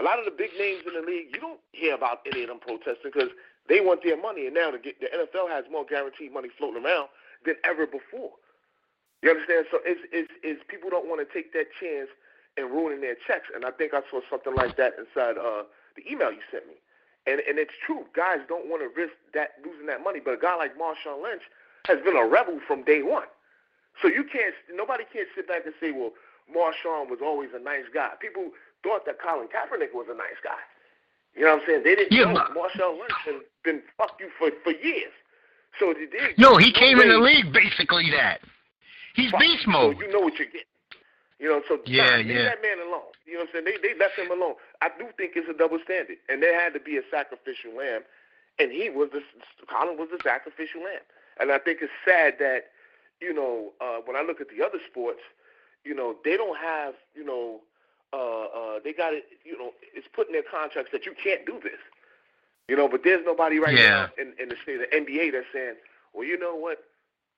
A 0.00 0.02
lot 0.02 0.18
of 0.18 0.24
the 0.24 0.30
big 0.30 0.50
names 0.58 0.82
in 0.86 0.94
the 0.98 1.04
league, 1.04 1.28
you 1.34 1.40
don't 1.40 1.60
hear 1.72 1.94
about 1.94 2.20
any 2.26 2.42
of 2.42 2.48
them 2.48 2.58
protesting 2.58 3.12
because 3.12 3.30
they 3.68 3.80
want 3.80 4.02
their 4.02 4.20
money, 4.20 4.46
and 4.46 4.54
now 4.54 4.70
the, 4.70 4.78
the 4.78 5.08
NFL 5.12 5.50
has 5.50 5.64
more 5.70 5.84
guaranteed 5.84 6.32
money 6.32 6.48
floating 6.58 6.82
around 6.82 7.08
than 7.44 7.54
ever 7.64 7.86
before. 7.86 8.32
You 9.22 9.30
understand? 9.30 9.66
So 9.70 9.78
it's, 9.84 10.00
it's, 10.10 10.32
it's 10.42 10.62
people 10.66 10.90
don't 10.90 11.06
want 11.06 11.22
to 11.22 11.28
take 11.30 11.52
that 11.52 11.70
chance 11.78 12.10
and 12.56 12.70
ruining 12.70 13.00
their 13.00 13.14
checks. 13.26 13.46
And 13.54 13.64
I 13.64 13.70
think 13.70 13.94
I 13.94 14.02
saw 14.10 14.20
something 14.28 14.54
like 14.54 14.76
that 14.76 14.98
inside 14.98 15.38
uh, 15.38 15.62
the 15.96 16.04
email 16.10 16.32
you 16.32 16.42
sent 16.50 16.66
me. 16.66 16.74
And 17.26 17.40
and 17.46 17.58
it's 17.58 17.74
true. 17.86 18.04
Guys 18.14 18.40
don't 18.48 18.66
want 18.66 18.82
to 18.82 18.90
risk 18.98 19.14
that 19.34 19.62
losing 19.64 19.86
that 19.86 20.02
money. 20.02 20.18
But 20.18 20.34
a 20.34 20.42
guy 20.42 20.56
like 20.56 20.74
Marshawn 20.74 21.22
Lynch 21.22 21.42
has 21.86 22.02
been 22.02 22.16
a 22.16 22.26
rebel 22.26 22.58
from 22.66 22.82
day 22.82 23.02
one. 23.02 23.30
So 24.00 24.08
you 24.08 24.24
can't. 24.24 24.54
Nobody 24.74 25.04
can't 25.12 25.28
sit 25.34 25.46
back 25.46 25.62
and 25.64 25.74
say, 25.78 25.92
well, 25.92 26.12
Marshawn 26.50 27.10
was 27.10 27.20
always 27.22 27.50
a 27.54 27.62
nice 27.62 27.86
guy. 27.94 28.10
People 28.20 28.50
thought 28.82 29.06
that 29.06 29.20
Colin 29.22 29.46
Kaepernick 29.46 29.94
was 29.94 30.06
a 30.10 30.16
nice 30.16 30.40
guy. 30.42 30.58
You 31.34 31.44
know 31.44 31.54
what 31.54 31.62
I'm 31.62 31.68
saying? 31.68 31.82
They 31.84 31.94
didn't 31.94 32.12
yeah, 32.12 32.32
know 32.32 32.42
Marshawn 32.50 32.98
Lynch 32.98 33.20
has 33.24 33.40
been 33.64 33.82
fuck 33.96 34.18
you 34.18 34.28
for 34.38 34.50
for 34.64 34.72
years. 34.72 35.12
So 35.78 35.94
they. 35.94 36.34
No, 36.38 36.56
he 36.56 36.72
came 36.72 36.98
in 36.98 37.08
the 37.08 37.18
league 37.18 37.52
basically 37.52 38.10
that. 38.10 38.40
He's 39.14 39.30
fuck, 39.30 39.40
beast 39.40 39.66
mode. 39.66 39.96
So 39.96 40.02
you 40.02 40.12
know 40.12 40.20
what 40.20 40.34
you're 40.36 40.46
getting. 40.46 40.71
You 41.42 41.48
know, 41.48 41.60
so 41.66 41.80
yeah, 41.86 42.06
nah, 42.06 42.16
yeah. 42.22 42.22
leave 42.22 42.46
that 42.46 42.62
man 42.62 42.78
alone. 42.86 43.10
You 43.26 43.34
know 43.34 43.50
what 43.50 43.58
I'm 43.58 43.66
saying? 43.66 43.66
They 43.66 43.74
they 43.82 43.98
left 43.98 44.14
him 44.14 44.30
alone. 44.30 44.54
I 44.78 44.94
do 44.94 45.10
think 45.18 45.32
it's 45.34 45.50
a 45.50 45.58
double 45.58 45.82
standard, 45.82 46.22
and 46.30 46.40
there 46.40 46.54
had 46.54 46.72
to 46.74 46.78
be 46.78 46.96
a 46.96 47.02
sacrificial 47.10 47.74
lamb, 47.74 48.06
and 48.62 48.70
he 48.70 48.90
was 48.90 49.10
the 49.10 49.26
Colin 49.66 49.98
was 49.98 50.06
the 50.14 50.22
sacrificial 50.22 50.86
lamb, 50.86 51.02
and 51.42 51.50
I 51.50 51.58
think 51.58 51.82
it's 51.82 51.90
sad 52.06 52.38
that 52.38 52.70
you 53.18 53.34
know 53.34 53.74
uh, 53.82 54.06
when 54.06 54.14
I 54.14 54.22
look 54.22 54.40
at 54.40 54.54
the 54.54 54.62
other 54.62 54.78
sports, 54.86 55.18
you 55.82 55.98
know 55.98 56.14
they 56.22 56.38
don't 56.38 56.56
have 56.62 56.94
you 57.10 57.26
know 57.26 57.58
uh, 58.14 58.46
uh, 58.46 58.78
they 58.78 58.92
got 58.94 59.10
it 59.10 59.26
you 59.42 59.58
know 59.58 59.74
it's 59.98 60.06
put 60.14 60.28
in 60.28 60.38
their 60.38 60.46
contracts 60.46 60.94
that 60.94 61.06
you 61.06 61.14
can't 61.18 61.42
do 61.44 61.58
this, 61.58 61.82
you 62.68 62.76
know, 62.76 62.86
but 62.86 63.02
there's 63.02 63.26
nobody 63.26 63.58
right 63.58 63.74
yeah. 63.74 64.06
now 64.06 64.10
in, 64.14 64.30
in 64.38 64.48
the 64.48 64.56
state 64.62 64.78
of 64.78 64.86
the 64.86 64.94
NBA 64.94 65.32
that's 65.34 65.50
saying, 65.52 65.74
well, 66.14 66.22
you 66.22 66.38
know 66.38 66.54
what, 66.54 66.86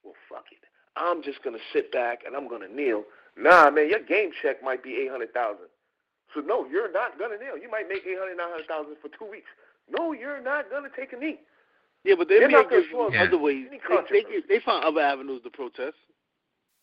well 0.04 0.12
fuck 0.28 0.44
it, 0.52 0.60
I'm 0.94 1.22
just 1.22 1.42
gonna 1.42 1.64
sit 1.72 1.90
back 1.90 2.20
and 2.26 2.36
I'm 2.36 2.52
gonna 2.52 2.68
kneel 2.68 3.04
Nah, 3.36 3.70
man, 3.70 3.88
your 3.88 4.00
game 4.00 4.30
check 4.42 4.62
might 4.62 4.82
be 4.82 4.94
eight 4.94 5.10
hundred 5.10 5.32
thousand. 5.32 5.66
So 6.34 6.40
no, 6.40 6.66
you're 6.66 6.92
not 6.92 7.18
gonna 7.18 7.38
kneel. 7.38 7.58
You 7.58 7.70
might 7.70 7.88
make 7.88 8.02
eight 8.06 8.18
hundred, 8.18 8.36
nine 8.36 8.50
hundred 8.50 8.68
thousand 8.68 8.96
for 9.00 9.08
two 9.16 9.30
weeks. 9.30 9.48
No, 9.90 10.12
you're 10.12 10.42
not 10.42 10.70
gonna 10.70 10.88
take 10.94 11.12
a 11.12 11.16
knee. 11.16 11.40
Yeah, 12.04 12.14
but 12.18 12.28
they're 12.28 12.48
not 12.48 12.68
going 12.68 12.84
to 12.90 13.18
other 13.18 13.38
ways. 13.38 13.66
They, 14.10 14.22
they, 14.22 14.40
they, 14.46 14.60
found 14.60 14.84
other 14.84 15.00
avenues 15.00 15.42
to 15.42 15.50
protest. 15.50 15.96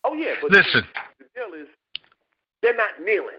Oh 0.04 0.14
yeah, 0.14 0.34
but 0.42 0.50
listen, 0.50 0.82
the 1.18 1.26
deal 1.34 1.54
is 1.60 1.68
they're 2.60 2.76
not 2.76 2.90
kneeling. 3.00 3.38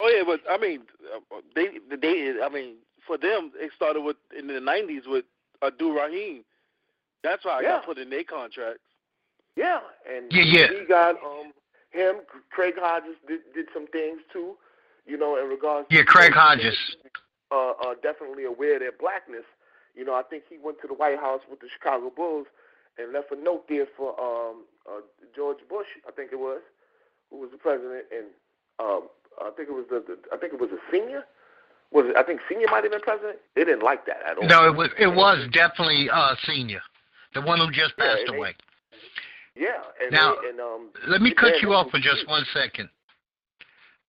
Oh 0.00 0.08
yeah, 0.08 0.24
but 0.26 0.40
I 0.50 0.58
mean, 0.58 0.80
uh, 1.14 1.36
they 1.54 1.78
they 1.96 2.34
I 2.42 2.48
mean, 2.48 2.74
for 3.06 3.16
them 3.16 3.52
it 3.54 3.70
started 3.76 4.00
with 4.00 4.16
in 4.36 4.48
the 4.48 4.54
'90s 4.54 5.06
with 5.06 5.24
Abdul 5.64 5.92
Rahim. 5.92 6.42
That's 7.22 7.44
why 7.44 7.58
I 7.58 7.60
yeah. 7.60 7.68
got 7.68 7.86
put 7.86 7.98
in 7.98 8.10
their 8.10 8.24
contracts. 8.24 8.82
Yeah, 9.54 9.78
and 10.10 10.32
yeah, 10.32 10.42
yeah. 10.42 10.66
he 10.80 10.86
got 10.86 11.16
um 11.22 11.52
him. 11.92 12.16
Craig 12.50 12.74
Hodges 12.76 13.16
did, 13.26 13.40
did 13.54 13.66
some 13.72 13.86
things 13.86 14.20
too, 14.32 14.56
you 15.06 15.16
know, 15.16 15.36
in 15.36 15.48
regards. 15.48 15.86
Yeah, 15.90 16.00
to 16.00 16.04
Craig 16.04 16.32
Hodges. 16.32 16.76
Uh, 17.50 17.72
uh, 17.72 17.94
definitely 18.02 18.44
aware 18.44 18.74
of 18.74 18.80
their 18.80 18.92
blackness. 18.92 19.44
You 19.94 20.04
know, 20.04 20.14
I 20.14 20.22
think 20.22 20.44
he 20.48 20.56
went 20.56 20.80
to 20.80 20.88
the 20.88 20.94
White 20.94 21.18
House 21.18 21.42
with 21.50 21.60
the 21.60 21.68
Chicago 21.68 22.10
Bulls 22.14 22.46
and 22.98 23.12
left 23.12 23.30
a 23.30 23.36
note 23.36 23.68
there 23.68 23.86
for 23.96 24.18
um, 24.20 24.64
uh, 24.88 25.00
George 25.34 25.58
Bush, 25.68 25.86
I 26.08 26.12
think 26.12 26.32
it 26.32 26.38
was, 26.38 26.60
who 27.30 27.40
was 27.40 27.50
the 27.50 27.58
president, 27.58 28.04
and 28.10 28.26
um, 28.80 29.08
I 29.40 29.50
think 29.56 29.68
it 29.68 29.72
was 29.72 29.86
the, 29.90 30.02
the 30.06 30.18
I 30.32 30.36
think 30.36 30.52
it 30.52 30.60
was 30.60 30.70
a 30.70 30.80
senior. 30.90 31.24
Was 31.90 32.06
it, 32.08 32.16
I 32.16 32.22
think 32.22 32.40
senior 32.48 32.66
might 32.70 32.84
have 32.84 32.92
been 32.92 33.00
president. 33.00 33.38
They 33.54 33.64
didn't 33.64 33.82
like 33.82 34.06
that 34.06 34.20
at 34.26 34.38
all. 34.38 34.46
No, 34.46 34.66
it 34.66 34.76
was 34.76 34.90
it 34.98 35.08
was 35.08 35.46
definitely 35.52 36.08
uh, 36.10 36.34
senior, 36.46 36.80
the 37.34 37.42
one 37.42 37.58
who 37.58 37.70
just 37.70 37.96
passed 37.96 38.22
yeah, 38.28 38.36
away. 38.36 38.54
Yeah. 39.54 39.68
And 40.02 40.12
now, 40.12 40.34
they, 40.42 40.50
and, 40.50 40.60
um, 40.60 40.90
let 41.08 41.20
me 41.20 41.34
cut 41.34 41.60
you 41.60 41.72
off 41.72 41.90
for 41.90 41.98
just 41.98 42.26
one 42.26 42.44
second, 42.54 42.88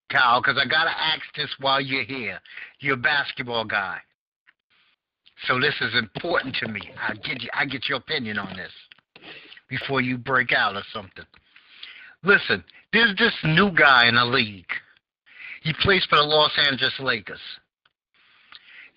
Kyle, 0.09 0.41
because 0.41 0.57
I 0.57 0.67
got 0.67 0.85
to 0.85 0.91
ask 0.91 1.21
this 1.35 1.49
while 1.59 1.81
you're 1.81 2.05
here. 2.05 2.39
You're 2.79 2.95
a 2.95 2.97
basketball 2.97 3.65
guy. 3.65 3.99
So 5.47 5.59
this 5.59 5.75
is 5.81 5.93
important 5.95 6.55
to 6.61 6.67
me. 6.67 6.81
I 6.97 7.13
get 7.15 7.41
you, 7.41 7.49
I 7.53 7.65
get 7.65 7.89
your 7.89 7.97
opinion 7.97 8.37
on 8.37 8.55
this 8.55 8.71
before 9.69 10.01
you 10.01 10.17
break 10.17 10.53
out 10.53 10.75
or 10.75 10.83
something. 10.93 11.25
Listen, 12.23 12.63
there's 12.93 13.15
this 13.17 13.33
new 13.43 13.71
guy 13.71 14.07
in 14.07 14.15
the 14.15 14.25
league. 14.25 14.71
He 15.63 15.73
plays 15.81 16.05
for 16.09 16.17
the 16.17 16.23
Los 16.23 16.51
Angeles 16.57 16.93
Lakers. 16.99 17.39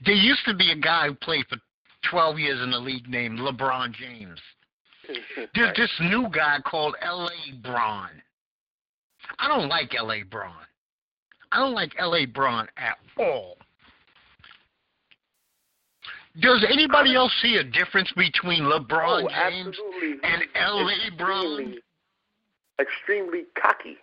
There 0.05 0.15
used 0.15 0.45
to 0.47 0.55
be 0.55 0.71
a 0.71 0.77
guy 0.77 1.09
who 1.09 1.15
played 1.15 1.47
for 1.49 1.57
12 2.11 2.39
years 2.39 2.63
in 2.63 2.71
the 2.71 2.79
league 2.79 3.09
named 3.09 3.39
LeBron 3.39 3.93
James. 3.95 4.39
There's 5.55 5.77
this 5.77 5.91
new 6.01 6.29
guy 6.31 6.59
called 6.65 6.95
L.A. 7.03 7.57
Bron. 7.63 8.11
I 9.39 9.49
don't 9.49 9.69
like 9.69 9.95
L.A. 9.95 10.23
Bron. 10.23 10.53
I 11.53 11.59
don't 11.59 11.75
like 11.75 11.93
L.A. 11.99 12.27
Bron 12.27 12.69
at 12.77 12.99
all. 13.19 13.57
Does 16.41 16.65
anybody 16.71 17.15
else 17.15 17.33
see 17.41 17.57
a 17.57 17.65
difference 17.65 18.13
between 18.17 18.65
LeBron 18.65 19.25
oh, 19.25 19.29
James 19.29 19.69
absolutely. 19.69 20.29
and 20.29 20.43
L.A. 20.55 21.17
Bron? 21.17 21.77
Extremely 22.79 23.45
cocky. 23.61 23.97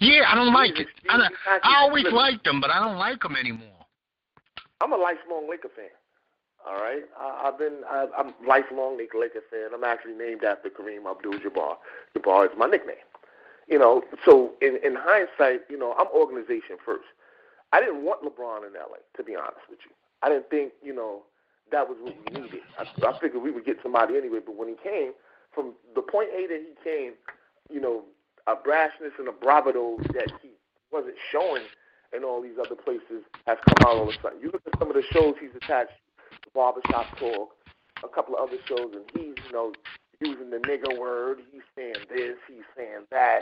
Yeah, 0.00 0.22
I 0.28 0.34
don't 0.34 0.54
like 0.54 0.78
it. 0.78 0.86
I, 1.08 1.28
I 1.62 1.82
always 1.82 2.06
liked 2.10 2.46
him, 2.46 2.60
but 2.60 2.70
I 2.70 2.80
don't 2.80 2.96
like 2.96 3.22
him 3.22 3.36
anymore. 3.36 3.68
I'm 4.80 4.92
a 4.92 4.96
lifelong 4.96 5.48
Laker 5.48 5.68
fan. 5.76 5.90
All 6.66 6.76
right, 6.76 7.02
I, 7.18 7.48
I've 7.48 7.58
been 7.58 7.82
I, 7.88 8.06
I'm 8.16 8.32
lifelong 8.46 8.96
Lakers 8.96 9.42
fan. 9.50 9.68
I'm 9.74 9.84
actually 9.84 10.14
named 10.14 10.44
after 10.44 10.70
Kareem 10.70 11.10
Abdul-Jabbar. 11.10 11.76
Jabbar 12.16 12.46
is 12.46 12.52
my 12.56 12.66
nickname. 12.66 13.04
You 13.68 13.78
know, 13.78 14.02
so 14.24 14.52
in 14.62 14.78
in 14.82 14.96
hindsight, 14.98 15.62
you 15.68 15.78
know, 15.78 15.94
I'm 15.98 16.06
organization 16.08 16.76
first. 16.84 17.04
I 17.72 17.80
didn't 17.80 18.04
want 18.04 18.22
LeBron 18.22 18.66
in 18.66 18.72
LA, 18.72 19.02
to 19.16 19.24
be 19.24 19.34
honest 19.34 19.66
with 19.68 19.80
you. 19.84 19.90
I 20.22 20.28
didn't 20.28 20.48
think, 20.48 20.72
you 20.82 20.94
know, 20.94 21.22
that 21.72 21.88
was 21.88 21.98
what 22.00 22.14
we 22.14 22.40
needed. 22.40 22.60
I, 22.78 22.84
I 23.06 23.18
figured 23.18 23.42
we 23.42 23.50
would 23.50 23.64
get 23.66 23.78
somebody 23.82 24.16
anyway. 24.16 24.38
But 24.44 24.54
when 24.56 24.68
he 24.68 24.76
came, 24.82 25.12
from 25.52 25.74
the 25.94 26.02
point 26.02 26.28
A 26.30 26.46
that 26.46 26.62
he 26.62 26.74
came, 26.88 27.12
you 27.70 27.80
know, 27.80 28.04
a 28.46 28.54
brashness 28.54 29.18
and 29.18 29.28
a 29.28 29.32
bravado 29.32 29.96
that 30.12 30.30
he 30.40 30.50
wasn't 30.92 31.16
showing 31.32 31.64
in 32.16 32.22
all 32.24 32.40
these 32.40 32.56
other 32.64 32.76
places 32.76 33.24
has 33.46 33.58
come 33.66 33.88
out 33.88 33.96
all 33.96 34.02
of 34.02 34.08
a 34.08 34.22
sudden. 34.22 34.40
You 34.40 34.50
look 34.52 34.62
at 34.66 34.78
some 34.78 34.88
of 34.88 34.94
the 34.94 35.02
shows 35.10 35.34
he's 35.40 35.54
attached 35.56 35.92
Barbershop 36.54 37.18
Talk, 37.18 37.50
a 38.02 38.08
couple 38.08 38.36
of 38.36 38.48
other 38.48 38.58
shows, 38.66 38.92
and 38.94 39.04
he's, 39.12 39.34
you 39.46 39.52
know, 39.52 39.72
using 40.20 40.50
the 40.50 40.58
nigger 40.58 40.98
word. 40.98 41.40
He's 41.52 41.62
saying 41.76 42.06
this, 42.08 42.36
he's 42.48 42.64
saying 42.76 43.06
that. 43.10 43.40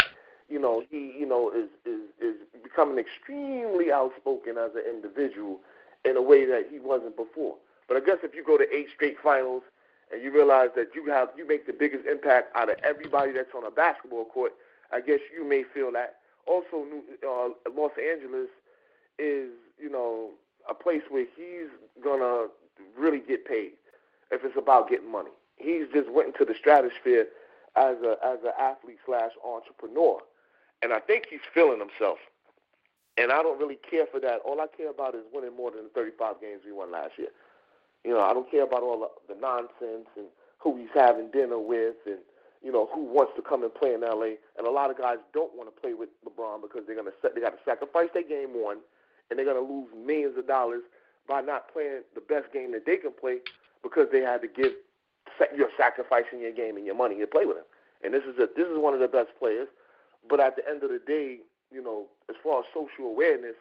You 0.49 0.59
know, 0.61 0.83
he, 0.91 1.15
you 1.19 1.27
know, 1.27 1.51
is 1.51 1.69
is 1.87 2.01
is 2.21 2.37
becoming 2.63 2.99
extremely 2.99 3.93
outspoken 3.93 4.59
as 4.59 4.73
an 4.75 4.83
individual 4.89 5.61
in 6.05 6.17
a 6.17 6.23
way 6.23 6.45
that 6.45 6.67
he 6.71 6.79
wasn't 6.79 7.17
before. 7.17 7.57
But 7.89 7.97
I 7.97 8.01
guess 8.01 8.19
if 8.23 8.35
you 8.35 8.45
go 8.45 8.59
to 8.59 8.67
eight 8.75 8.89
straight 8.95 9.17
finals 9.23 9.63
and 10.13 10.23
you 10.23 10.33
realize 10.33 10.71
that 10.77 10.95
you 10.95 11.07
have 11.07 11.29
you 11.37 11.47
make 11.47 11.67
the 11.67 11.73
biggest 11.73 12.07
impact 12.07 12.55
out 12.57 12.71
of 12.71 12.77
everybody 12.83 13.33
that's 13.33 13.55
on 13.57 13.65
a 13.65 13.71
basketball 13.71 14.25
court, 14.25 14.53
I 14.93 15.01
guess 15.01 15.21
you 15.35 15.49
may 15.49 15.63
feel 15.63 15.93
that. 15.93 16.17
Also, 16.47 16.85
uh, 17.27 17.49
Los 17.75 17.93
Angeles 17.97 18.49
is, 19.19 19.51
you 19.79 19.91
know, 19.91 20.31
a 20.69 20.75
place 20.75 21.03
where 21.09 21.27
he's 21.37 21.71
gonna 22.03 22.49
really 22.97 23.21
get 23.21 23.45
paid 23.45 23.73
if 24.31 24.45
it's 24.45 24.57
about 24.57 24.89
getting 24.89 25.11
money. 25.11 25.31
He's 25.57 25.87
just 25.93 26.11
went 26.11 26.29
into 26.29 26.45
the 26.45 26.55
stratosphere 26.59 27.27
as 27.77 27.97
a 28.03 28.17
as 28.25 28.39
an 28.45 28.53
athlete 28.59 28.99
slash 29.07 29.33
entrepreneur, 29.45 30.19
and 30.83 30.93
I 30.93 31.01
think 31.01 31.27
he's 31.31 31.41
feeling 31.55 31.79
himself. 31.79 32.19
And 33.19 33.31
I 33.31 33.43
don't 33.43 33.59
really 33.59 33.79
care 33.89 34.07
for 34.11 34.21
that. 34.21 34.41
All 34.45 34.61
I 34.61 34.67
care 34.75 34.89
about 34.91 35.15
is 35.15 35.23
winning 35.33 35.55
more 35.55 35.71
than 35.71 35.85
the 35.85 35.91
35 35.91 36.41
games 36.41 36.63
we 36.65 36.73
won 36.73 36.91
last 36.91 37.13
year. 37.19 37.29
You 38.05 38.13
know, 38.15 38.21
I 38.21 38.33
don't 38.33 38.51
care 38.51 38.65
about 38.65 38.83
all 38.83 39.07
the, 39.29 39.35
nonsense 39.35 40.09
and 40.17 40.27
who 40.59 40.79
he's 40.79 40.89
having 40.95 41.31
dinner 41.31 41.59
with 41.59 41.97
and 42.07 42.19
you 42.63 42.73
know 42.73 42.89
who 42.93 43.05
wants 43.05 43.33
to 43.37 43.43
come 43.43 43.63
and 43.63 43.75
play 43.75 43.93
in 43.93 44.01
LA. 44.01 44.41
And 44.57 44.67
a 44.67 44.71
lot 44.71 44.91
of 44.91 44.97
guys 44.97 45.19
don't 45.35 45.55
want 45.55 45.75
to 45.75 45.81
play 45.81 45.95
with 45.95 46.09
LeBron 46.25 46.63
because 46.63 46.83
they're 46.87 46.97
gonna 46.97 47.11
they 47.35 47.41
got 47.41 47.51
to 47.51 47.65
sacrifice 47.65 48.09
their 48.15 48.23
game 48.23 48.51
one, 48.55 48.79
and 49.29 49.39
they're 49.39 49.47
gonna 49.47 49.61
lose 49.61 49.89
millions 49.95 50.39
of 50.39 50.47
dollars 50.47 50.83
by 51.29 51.41
not 51.41 51.73
playing 51.73 52.03
the 52.15 52.21
best 52.21 52.53
game 52.53 52.73
that 52.73 52.87
they 52.87 52.97
can 52.97 53.13
play 53.13 53.39
because 53.83 54.07
they 54.13 54.21
had 54.21 54.43
to 54.43 54.49
give 54.49 54.73
you're 55.57 55.71
sacrificing 55.77 56.41
your 56.41 56.53
game 56.53 56.77
and 56.77 56.87
your 56.87 56.95
money 56.95 57.19
to 57.19 57.27
play 57.27 57.47
with 57.47 57.57
him. 57.57 57.65
And 58.05 58.13
this 58.13 58.23
is 58.23 58.39
a 58.39 58.49
this 58.57 58.67
is 58.67 58.79
one 58.79 58.95
of 58.95 59.01
the 59.01 59.09
best 59.09 59.31
players. 59.39 59.69
But 60.29 60.41
at 60.41 60.57
the 60.57 60.63
end 60.69 60.83
of 60.83 60.91
the 60.91 61.01
day, 61.05 61.39
you 61.73 61.83
know, 61.83 62.07
as 62.29 62.37
far 62.43 62.61
as 62.61 62.67
social 62.75 63.11
awareness, 63.11 63.57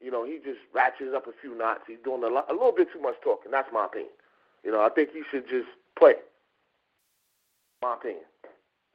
you 0.00 0.10
know, 0.10 0.24
he 0.24 0.38
just 0.44 0.60
ratchets 0.74 1.14
up 1.14 1.26
a 1.26 1.32
few 1.40 1.56
knots. 1.56 1.80
He's 1.86 2.02
doing 2.04 2.22
a, 2.24 2.28
lot, 2.28 2.50
a 2.50 2.52
little 2.52 2.72
bit 2.76 2.88
too 2.92 3.00
much 3.00 3.14
talking. 3.22 3.50
That's 3.50 3.68
my 3.72 3.86
opinion. 3.86 4.12
You 4.64 4.72
know, 4.72 4.82
I 4.82 4.88
think 4.88 5.10
he 5.12 5.22
should 5.30 5.48
just 5.48 5.68
play. 5.98 6.14
My 7.82 7.94
opinion. 7.94 8.24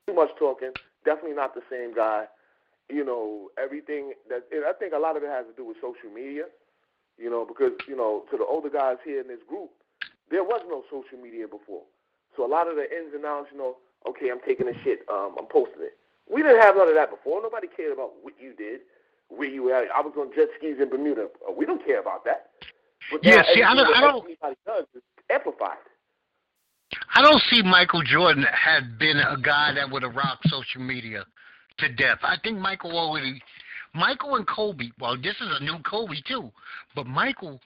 Too 0.07 0.13
much 0.13 0.29
talking. 0.37 0.71
Definitely 1.05 1.35
not 1.35 1.55
the 1.55 1.61
same 1.69 1.95
guy. 1.95 2.25
You 2.89 3.05
know, 3.05 3.49
everything 3.61 4.13
that, 4.29 4.45
I 4.51 4.73
think 4.73 4.93
a 4.93 4.99
lot 4.99 5.15
of 5.15 5.23
it 5.23 5.29
has 5.29 5.45
to 5.45 5.53
do 5.55 5.65
with 5.65 5.77
social 5.77 6.13
media. 6.13 6.45
You 7.19 7.29
know, 7.29 7.45
because 7.45 7.73
you 7.87 7.95
know, 7.95 8.23
to 8.31 8.37
the 8.37 8.45
older 8.45 8.69
guys 8.69 8.97
here 9.03 9.19
in 9.21 9.27
this 9.27 9.43
group, 9.47 9.71
there 10.31 10.43
was 10.43 10.61
no 10.67 10.83
social 10.89 11.21
media 11.21 11.47
before. 11.47 11.83
So 12.35 12.45
a 12.45 12.47
lot 12.47 12.69
of 12.69 12.75
the 12.75 12.83
ins 12.83 13.13
and 13.13 13.25
outs, 13.25 13.49
you 13.51 13.57
know, 13.57 13.77
okay, 14.07 14.31
I'm 14.31 14.39
taking 14.45 14.67
a 14.67 14.83
shit, 14.83 14.99
um, 15.11 15.35
I'm 15.37 15.47
posting 15.47 15.83
it. 15.83 15.97
We 16.31 16.41
didn't 16.41 16.61
have 16.61 16.75
none 16.75 16.87
of 16.87 16.95
that 16.95 17.09
before. 17.09 17.41
Nobody 17.41 17.67
cared 17.67 17.91
about 17.91 18.11
what 18.21 18.33
you 18.39 18.53
did, 18.53 18.81
where 19.29 19.49
you 19.49 19.63
were. 19.63 19.73
I 19.73 20.01
was 20.01 20.13
on 20.17 20.31
jet 20.35 20.47
skis 20.57 20.77
in 20.79 20.89
Bermuda. 20.89 21.27
Uh, 21.47 21.51
we 21.51 21.65
don't 21.65 21.83
care 21.85 21.99
about 21.99 22.23
that. 22.25 22.51
But 23.11 23.25
yeah, 23.25 23.43
see, 23.53 23.63
I 23.63 23.73
don't, 23.73 23.95
I 23.95 24.01
don't. 24.01 24.23
Everybody 24.23 24.55
does 24.65 24.85
is 24.95 25.01
amplified. 25.31 25.77
I 27.15 27.21
don't 27.21 27.41
see 27.49 27.61
Michael 27.63 28.03
Jordan 28.03 28.45
had 28.53 28.97
been 28.97 29.17
a 29.17 29.37
guy 29.41 29.73
that 29.73 29.91
would 29.91 30.03
have 30.03 30.15
rocked 30.15 30.47
social 30.49 30.81
media 30.81 31.25
to 31.79 31.89
death. 31.89 32.19
I 32.23 32.37
think 32.43 32.59
Michael 32.59 32.97
already, 32.97 33.41
Michael 33.93 34.35
and 34.35 34.47
Kobe. 34.47 34.89
Well, 34.99 35.17
this 35.17 35.35
is 35.35 35.47
a 35.59 35.63
new 35.63 35.77
Kobe 35.79 36.15
too, 36.27 36.51
but 36.95 37.07
Michael 37.07 37.59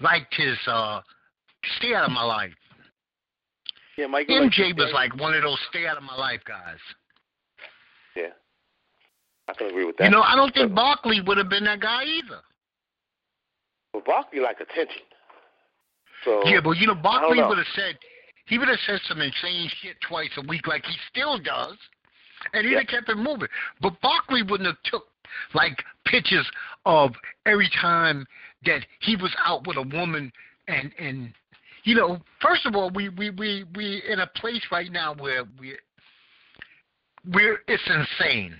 liked 0.00 0.34
his 0.34 0.56
uh, 0.66 1.00
stay 1.78 1.94
out 1.94 2.04
of 2.04 2.12
my 2.12 2.24
life. 2.24 2.52
Yeah, 3.96 4.06
Michael. 4.06 4.48
MJ 4.48 4.76
was 4.76 4.90
like 4.92 5.18
one 5.18 5.34
of 5.34 5.42
those 5.42 5.58
stay 5.70 5.86
out 5.86 5.96
of 5.96 6.02
my 6.02 6.16
life 6.16 6.40
guys. 6.46 6.78
Yeah, 8.14 8.32
I 9.48 9.54
can 9.54 9.68
agree 9.68 9.84
with 9.84 9.96
that. 9.98 10.04
You 10.04 10.10
know, 10.10 10.22
I 10.22 10.36
don't 10.36 10.52
think 10.54 10.74
Barkley 10.74 11.20
would 11.26 11.38
have 11.38 11.48
been 11.48 11.64
that 11.64 11.80
guy 11.80 12.04
either. 12.04 12.40
Well, 13.92 14.02
Barkley 14.04 14.40
like 14.40 14.60
attention. 14.60 15.02
So 16.24 16.42
yeah, 16.44 16.60
but 16.62 16.76
you 16.76 16.86
know, 16.86 16.94
Barkley 16.94 17.42
would 17.42 17.58
have 17.58 17.66
said 17.74 17.96
he 18.46 18.58
would 18.58 18.68
have 18.68 18.78
said 18.86 19.00
some 19.08 19.20
insane 19.20 19.70
shit 19.80 19.96
twice 20.06 20.30
a 20.36 20.46
week, 20.46 20.66
like 20.66 20.84
he 20.84 20.94
still 21.10 21.38
does, 21.38 21.76
and 22.52 22.66
he'd 22.66 22.76
have 22.76 22.86
kept 22.86 23.08
it 23.08 23.16
moving. 23.16 23.48
But 23.80 24.00
Barkley 24.00 24.42
wouldn't 24.42 24.66
have 24.66 24.82
took 24.84 25.04
like 25.54 25.82
pictures 26.04 26.46
of 26.84 27.12
every 27.46 27.70
time 27.80 28.26
that 28.64 28.80
he 29.00 29.16
was 29.16 29.34
out 29.44 29.66
with 29.66 29.76
a 29.76 29.82
woman, 29.96 30.32
and 30.68 30.90
and 30.98 31.32
you 31.84 31.94
know, 31.94 32.20
first 32.40 32.66
of 32.66 32.74
all, 32.74 32.90
we 32.90 33.08
we 33.10 33.30
we 33.30 33.64
we 33.74 34.02
in 34.08 34.20
a 34.20 34.26
place 34.28 34.62
right 34.70 34.90
now 34.90 35.14
where 35.14 35.44
we 35.58 35.76
we're 37.32 37.58
it's 37.68 37.82
insane. 37.88 38.54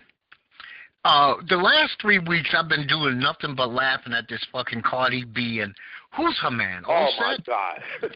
Uh, 1.05 1.35
the 1.49 1.57
last 1.57 1.93
three 2.01 2.19
weeks 2.19 2.51
I've 2.53 2.69
been 2.69 2.87
doing 2.89 3.21
nothing 3.21 3.55
but 3.55 3.71
laughing 3.71 4.13
at 4.13 4.29
this 4.29 4.45
fucking 4.51 4.83
Cardi 4.83 5.25
B 5.25 5.61
and 5.61 5.73
who's 6.17 6.37
her 6.43 6.51
man? 6.51 6.83
Oh 6.85 7.07
my 7.21 7.37
Offset? 7.37 7.47
God! 7.47 7.83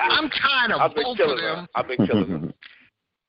I'm 0.00 0.30
tired 0.30 0.70
of 0.72 0.80
I've 0.80 0.94
been 0.94 1.04
both 1.04 1.20
of 1.20 1.28
them. 1.36 1.38
her. 1.38 1.68
I've 1.74 1.88
been 1.88 2.06
killing 2.06 2.28
her. 2.30 2.54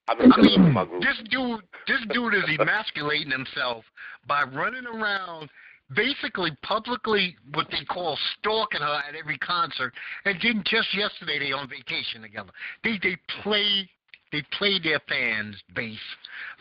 I've 0.08 0.18
been 0.18 0.32
I 0.32 0.36
killing 0.36 0.50
her 0.50 0.56
in 0.56 0.64
mean, 0.66 0.74
my 0.74 0.86
group. 0.86 1.02
this 1.02 1.18
dude, 1.30 1.62
this 1.88 2.00
dude 2.14 2.34
is 2.34 2.44
emasculating 2.60 3.32
himself 3.32 3.84
by 4.28 4.44
running 4.44 4.86
around, 4.86 5.50
basically 5.96 6.52
publicly 6.64 7.36
what 7.54 7.68
they 7.72 7.84
call 7.86 8.18
stalking 8.40 8.82
her 8.82 9.02
at 9.08 9.16
every 9.16 9.38
concert. 9.38 9.94
And 10.26 10.38
then 10.42 10.64
just 10.66 10.94
yesterday 10.96 11.40
they 11.40 11.52
on 11.52 11.68
vacation 11.70 12.22
together. 12.22 12.52
They 12.84 13.00
they 13.02 13.18
play 13.44 13.90
they 14.32 14.44
play 14.58 14.80
their 14.84 15.00
fans 15.08 15.56
bass 15.76 15.98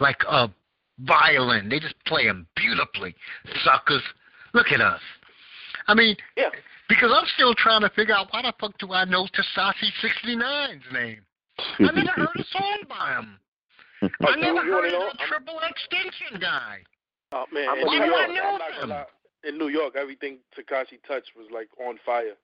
like 0.01 0.23
a 0.29 0.49
violin. 1.01 1.69
They 1.69 1.81
just 1.81 1.97
play 2.07 2.25
them 2.27 2.47
beautifully, 2.57 3.15
suckers. 3.65 4.03
Look 4.55 4.69
at 4.73 4.81
us. 4.81 5.01
I 5.89 5.95
mean, 5.95 6.17
Yeah. 6.37 6.49
because 6.89 7.11
I'm 7.13 7.27
still 7.35 7.55
trying 7.55 7.83
to 7.83 7.91
figure 7.91 8.15
out 8.15 8.29
why 8.33 8.43
the 8.43 8.53
fuck 8.59 8.77
do 8.79 8.93
I 8.93 9.05
know 9.05 9.27
Tekashi 9.27 9.91
69's 10.03 10.85
name? 10.93 11.21
I 11.59 11.91
never 11.93 12.11
heard 12.13 12.37
a 12.39 12.45
song 12.53 12.79
by 12.89 13.17
him. 13.19 13.39
I 14.27 14.37
never 14.41 14.63
heard 14.63 14.87
of 14.87 14.93
know? 14.93 15.09
the 15.13 15.19
triple 15.29 15.59
extension 15.69 16.41
guy. 16.41 16.79
Oh 17.33 17.45
man, 17.53 17.69
I'm 17.69 17.79
in 17.79 17.83
a 17.87 17.91
New 17.91 17.99
New 17.99 18.07
York, 18.07 18.29
York 18.37 18.63
I'm 18.83 18.89
not 18.89 19.09
fan. 19.43 19.53
in 19.53 19.59
New 19.59 19.69
York, 19.69 19.95
everything 19.97 20.39
Tekashi 20.57 20.99
touched 21.07 21.33
was 21.37 21.47
like 21.53 21.69
on 21.85 21.99
fire. 22.05 22.35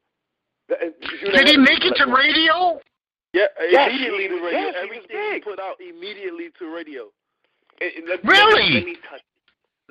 That- 0.68 0.80
you 0.82 1.28
know 1.28 1.38
Did 1.38 1.48
he 1.48 1.56
make 1.56 1.84
it 1.84 1.94
to 1.96 2.06
radio? 2.06 2.80
Yeah, 3.32 3.44
uh, 3.60 3.64
Yes, 3.68 3.90
immediately 3.90 4.22
he 4.22 4.28
to 4.28 4.34
was- 4.34 4.42
radio. 4.42 4.60
yes, 4.60 4.74
he 4.74 4.88
was 4.88 4.98
everything 4.98 5.22
he 5.22 5.30
big. 5.38 5.44
put 5.44 5.60
out 5.60 5.76
immediately 5.80 6.48
to 6.58 6.74
radio. 6.74 7.08
And- 7.80 7.92
and 7.96 8.08
let- 8.08 8.24
Really? 8.24 8.62
Let 8.62 8.68
me, 8.68 8.74
let 8.74 8.84
me 8.86 8.96
touch. 9.08 9.22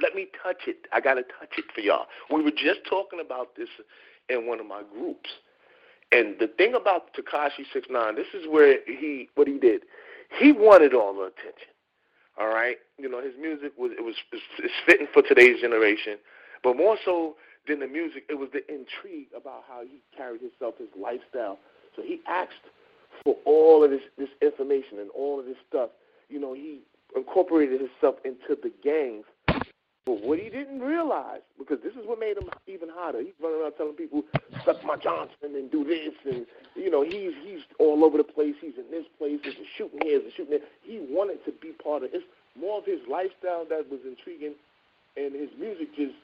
Let 0.02 0.16
me 0.16 0.28
touch 0.42 0.62
it. 0.68 0.88
I 0.92 1.00
gotta 1.00 1.24
touch 1.24 1.54
it 1.58 1.66
for 1.74 1.82
y'all. 1.82 2.08
We 2.32 2.42
were 2.42 2.52
just 2.52 2.84
talking 2.90 3.20
about 3.20 3.56
this 3.56 3.70
in 4.30 4.48
one 4.48 4.60
of 4.60 4.66
my 4.66 4.82
groups, 4.84 5.30
and 6.12 6.36
the 6.40 6.48
thing 6.48 6.74
about 6.74 7.14
Tekashi 7.14 7.66
Six 7.72 7.88
Nine, 7.90 8.16
this 8.16 8.28
is 8.34 8.46
where 8.50 8.80
he 8.86 9.30
what 9.36 9.48
he 9.48 9.58
did. 9.58 9.84
He 10.40 10.52
wanted 10.52 10.94
all 10.94 11.14
the 11.14 11.24
attention. 11.24 11.70
All 12.40 12.48
right, 12.48 12.78
you 12.98 13.10
know 13.10 13.22
his 13.22 13.34
music 13.40 13.74
was 13.78 13.92
it 13.98 14.04
was 14.04 14.16
it's 14.32 14.74
fitting 14.86 15.08
for 15.14 15.22
today's 15.22 15.62
generation, 15.62 16.18
but 16.64 16.76
more 16.78 16.98
so 17.04 17.36
than 17.68 17.80
the 17.80 17.88
music, 17.88 18.24
it 18.30 18.36
was 18.36 18.50
the 18.54 18.66
intrigue 18.68 19.28
about 19.36 19.64
how 19.68 19.82
he 19.84 20.02
carried 20.16 20.42
himself, 20.42 20.76
his 20.80 20.88
lifestyle. 21.00 21.60
So 21.96 22.02
he 22.02 22.22
asked 22.28 22.66
for 23.24 23.36
all 23.46 23.84
of 23.84 23.92
this 23.92 24.02
this 24.18 24.30
information 24.42 25.00
and 25.00 25.10
all 25.12 25.40
of 25.40 25.46
this 25.46 25.58
stuff. 25.68 25.90
You 26.30 26.40
know, 26.40 26.54
he 26.54 26.80
incorporated 27.16 27.82
himself 27.82 28.16
into 28.24 28.60
the 28.62 28.72
gangs. 28.84 29.26
But 30.06 30.24
what 30.24 30.40
he 30.40 30.50
didn't 30.50 30.80
realize, 30.82 31.42
because 31.60 31.78
this 31.84 31.94
is 31.94 32.08
what 32.08 32.20
made 32.20 32.38
him 32.38 32.50
even 32.66 32.90
hotter, 32.90 33.22
he's 33.22 33.38
running 33.42 33.62
around 33.62 33.74
telling 33.78 33.94
people, 33.94 34.24
suck 34.66 34.84
my 34.84 34.98
Johnson 34.98 35.54
and 35.54 35.70
do 35.70 35.84
this, 35.84 36.14
and 36.26 36.48
you 36.76 36.90
know, 36.90 37.04
he's 37.04 37.34
he's 37.46 37.62
all 37.78 38.04
over 38.04 38.18
the 38.18 38.24
place. 38.24 38.56
He's 38.60 38.78
in 38.78 38.90
this 38.90 39.06
place. 39.20 39.40
A 39.46 39.52
shooting 39.78 40.00
here, 40.02 40.20
a 40.20 40.32
shooting 40.32 40.58
there. 40.58 40.68
He 40.82 41.06
wanted 41.10 41.46
to 41.46 41.52
be 41.62 41.70
part 41.84 42.04
of. 42.04 42.10
It's 42.14 42.26
more 42.60 42.80
of 42.80 42.86
his 42.86 43.00
lifestyle 43.08 43.66
that 43.70 43.90
was 43.92 44.00
intriguing, 44.04 44.56
and 45.18 45.36
his 45.36 45.50
music 45.60 45.96
just 45.96 46.16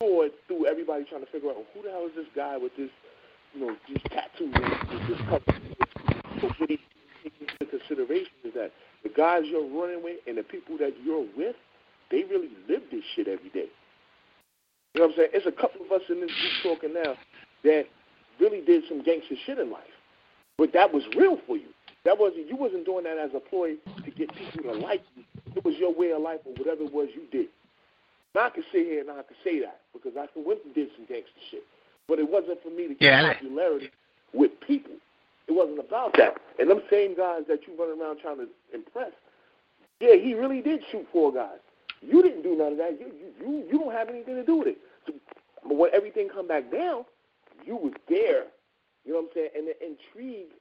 soared 0.00 0.30
through 0.46 0.66
everybody 0.66 1.04
trying 1.04 1.24
to 1.24 1.30
figure 1.30 1.50
out 1.50 1.56
who 1.74 1.82
the 1.82 1.90
hell 1.90 2.06
is 2.06 2.14
this 2.14 2.26
guy 2.34 2.56
with 2.56 2.76
this, 2.76 2.90
you 3.54 3.66
know, 3.66 3.76
these 3.88 3.98
tattoos 4.10 4.54
and 4.54 5.08
this 5.08 5.20
cover. 5.28 5.42
So 6.40 6.48
what 6.58 6.70
he 6.70 6.78
takes 7.22 7.40
into 7.40 7.66
consideration 7.66 8.32
is 8.44 8.54
that 8.54 8.72
the 9.02 9.08
guys 9.08 9.42
you're 9.46 9.66
running 9.66 10.02
with 10.02 10.18
and 10.26 10.38
the 10.38 10.42
people 10.42 10.78
that 10.78 10.94
you're 11.04 11.26
with, 11.36 11.56
they 12.14 12.22
really 12.30 12.50
live 12.68 12.82
this 12.92 13.02
shit 13.16 13.26
every 13.26 13.50
day. 13.50 13.66
You 14.94 15.00
know 15.00 15.06
what 15.06 15.10
I'm 15.10 15.16
saying? 15.16 15.30
It's 15.34 15.46
a 15.46 15.52
couple 15.52 15.84
of 15.84 15.90
us 15.90 16.02
in 16.08 16.20
this 16.20 16.30
group 16.30 16.78
talking 16.78 16.94
now 16.94 17.14
that 17.64 17.86
really 18.38 18.60
did 18.60 18.84
some 18.88 19.02
gangster 19.02 19.34
shit 19.44 19.58
in 19.58 19.72
life, 19.72 19.82
but 20.56 20.72
that 20.72 20.94
was 20.94 21.02
real 21.16 21.38
for 21.44 21.56
you. 21.56 21.66
That 22.04 22.16
wasn't 22.16 22.46
you 22.48 22.54
wasn't 22.54 22.84
doing 22.84 23.02
that 23.04 23.18
as 23.18 23.30
a 23.34 23.40
ploy 23.40 23.74
to 24.04 24.10
get 24.12 24.32
people 24.36 24.62
to 24.62 24.78
like 24.78 25.02
you. 25.16 25.24
It 25.56 25.64
was 25.64 25.74
your 25.76 25.92
way 25.92 26.12
of 26.12 26.22
life 26.22 26.40
or 26.44 26.52
whatever 26.52 26.84
it 26.84 26.92
was 26.92 27.08
you 27.14 27.22
did. 27.32 27.48
Now 28.34 28.46
I 28.46 28.50
can 28.50 28.62
sit 28.70 28.86
here 28.86 29.00
and 29.00 29.10
I 29.10 29.26
can 29.26 29.36
say 29.42 29.58
that 29.60 29.80
because 29.92 30.12
I 30.16 30.28
went 30.36 30.60
and 30.64 30.74
did 30.74 30.90
some 30.94 31.06
gangster 31.06 31.42
shit, 31.50 31.64
but 32.06 32.20
it 32.20 32.30
wasn't 32.30 32.62
for 32.62 32.70
me 32.70 32.86
to 32.88 32.94
get 32.94 33.02
Yeah, 33.02 33.32
popularity 33.34 33.90
with 34.32 34.52
people. 34.60 34.94
It 35.48 35.52
wasn't 35.52 35.80
about 35.80 36.14
that. 36.18 36.34
And 36.60 36.70
them 36.70 36.82
same 36.90 37.16
guys 37.16 37.42
that 37.48 37.66
you 37.66 37.74
run 37.78 37.98
around 38.00 38.20
trying 38.20 38.38
to 38.38 38.48
impress, 38.72 39.12
yeah, 40.00 40.14
he 40.14 40.34
really 40.34 40.60
did 40.60 40.80
shoot 40.92 41.06
four 41.12 41.32
guys. 41.32 41.58
You 42.06 42.22
didn't 42.22 42.42
do 42.42 42.56
none 42.56 42.72
of 42.72 42.78
that. 42.78 42.98
You 43.00 43.06
you 43.06 43.32
you, 43.40 43.64
you 43.70 43.78
don't 43.78 43.92
have 43.92 44.08
anything 44.08 44.36
to 44.36 44.44
do 44.44 44.56
with 44.56 44.68
it. 44.68 44.78
So, 45.06 45.12
but 45.62 45.76
when 45.76 45.90
everything 45.94 46.28
come 46.28 46.48
back 46.48 46.70
down, 46.70 47.04
you 47.64 47.76
was 47.76 47.92
there. 48.08 48.44
You 49.04 49.12
know 49.12 49.20
what 49.20 49.24
I'm 49.24 49.28
saying? 49.34 49.50
And 49.56 49.66
the 49.66 49.74
intrigue 49.84 50.52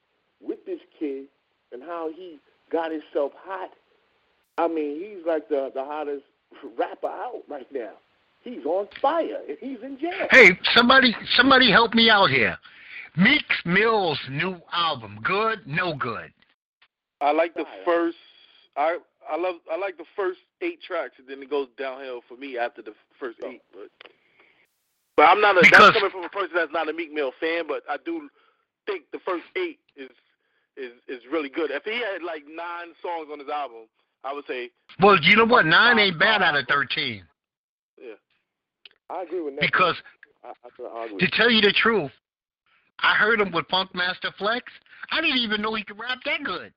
with 0.41 0.65
this 0.65 0.79
kid 0.99 1.25
and 1.71 1.81
how 1.81 2.09
he 2.13 2.39
got 2.71 2.91
himself 2.91 3.31
hot. 3.37 3.71
I 4.57 4.67
mean, 4.67 4.99
he's 4.99 5.25
like 5.25 5.49
the 5.49 5.71
the 5.73 5.83
hottest 5.83 6.23
rapper 6.77 7.07
out 7.07 7.43
right 7.49 7.67
now. 7.71 7.93
He's 8.43 8.65
on 8.65 8.87
fire 9.01 9.39
and 9.47 9.57
he's 9.59 9.77
in 9.83 9.97
jail. 9.99 10.27
Hey, 10.29 10.59
somebody, 10.75 11.15
somebody 11.37 11.71
help 11.71 11.93
me 11.93 12.09
out 12.09 12.29
here. 12.29 12.57
Meek 13.15 13.45
Mill's 13.65 14.19
new 14.29 14.57
album, 14.73 15.19
good, 15.23 15.59
no 15.65 15.95
good. 15.95 16.33
I 17.21 17.31
like 17.31 17.53
the 17.53 17.65
first. 17.85 18.17
I 18.75 18.97
I 19.29 19.37
love 19.37 19.55
I 19.71 19.77
like 19.77 19.97
the 19.97 20.05
first 20.15 20.39
eight 20.61 20.81
tracks, 20.81 21.13
and 21.17 21.27
then 21.27 21.41
it 21.41 21.49
goes 21.49 21.67
downhill 21.77 22.21
for 22.27 22.37
me 22.37 22.57
after 22.57 22.81
the 22.81 22.93
first 23.19 23.39
eight. 23.45 23.61
Oh. 23.75 23.79
But 23.79 24.11
but 25.15 25.23
I'm 25.29 25.41
not 25.41 25.57
a 25.57 25.61
Because- 25.61 25.79
that's 25.79 25.97
coming 25.97 26.11
from 26.11 26.23
a 26.23 26.29
person 26.29 26.51
that's 26.55 26.71
not 26.71 26.89
a 26.89 26.93
Meek 26.93 27.11
Mill 27.13 27.31
fan, 27.39 27.65
but 27.67 27.83
I 27.89 27.97
do 28.03 28.29
think 28.85 29.03
the 29.11 29.19
first 29.19 29.45
eight 29.55 29.79
is 29.95 30.09
is 30.75 30.91
is 31.07 31.21
really 31.31 31.49
good. 31.49 31.71
If 31.71 31.83
he 31.83 31.93
had 31.99 32.23
like 32.23 32.43
nine 32.47 32.93
songs 33.01 33.29
on 33.31 33.39
his 33.39 33.49
album, 33.49 33.87
I 34.23 34.33
would 34.33 34.45
say 34.47 34.71
Well, 34.99 35.17
you 35.21 35.35
know 35.35 35.45
what? 35.45 35.65
Nine 35.65 35.99
ain't 35.99 36.19
bad 36.19 36.41
out 36.41 36.55
of 36.57 36.65
thirteen. 36.67 37.23
yeah. 38.01 38.13
I 39.09 39.23
agree 39.23 39.41
with 39.41 39.55
that. 39.55 39.61
Because 39.61 39.95
I, 40.43 40.49
I, 40.49 41.03
I 41.03 41.07
to 41.19 41.27
tell 41.31 41.51
you 41.51 41.61
the 41.61 41.71
truth, 41.73 42.11
I 42.99 43.13
heard 43.15 43.39
him 43.39 43.51
with 43.51 43.67
Funkmaster 43.67 44.33
Flex. 44.37 44.65
I 45.11 45.21
didn't 45.21 45.37
even 45.37 45.61
know 45.61 45.73
he 45.75 45.83
could 45.83 45.99
rap 45.99 46.19
that 46.25 46.43
good. 46.43 46.73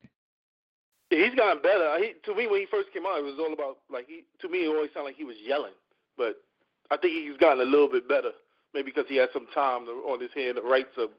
He's 1.11 1.35
gotten 1.35 1.63
better. 1.63 1.99
He, 1.99 2.15
to 2.25 2.35
me, 2.35 2.47
when 2.47 2.61
he 2.61 2.67
first 2.67 2.93
came 2.93 3.07
out, 3.07 3.19
it 3.19 3.25
was 3.25 3.39
all 3.39 3.53
about 3.53 3.79
like 3.91 4.07
he. 4.09 4.25
To 4.41 4.49
me, 4.49 4.65
it 4.65 4.69
always 4.69 4.91
sounded 4.93 5.11
like 5.11 5.17
he 5.17 5.25
was 5.25 5.37
yelling, 5.45 5.75
but 6.17 6.43
I 6.91 6.97
think 6.97 7.15
he's 7.15 7.37
gotten 7.39 7.61
a 7.61 7.71
little 7.71 7.89
bit 7.89 8.09
better. 8.09 8.31
Maybe 8.75 8.91
because 8.91 9.09
he 9.09 9.17
had 9.17 9.29
some 9.33 9.47
time 9.55 9.87
to, 9.87 9.93
on 10.11 10.21
his 10.21 10.31
hand 10.35 10.57
to 10.57 10.63
write 10.63 10.89
some 10.97 11.11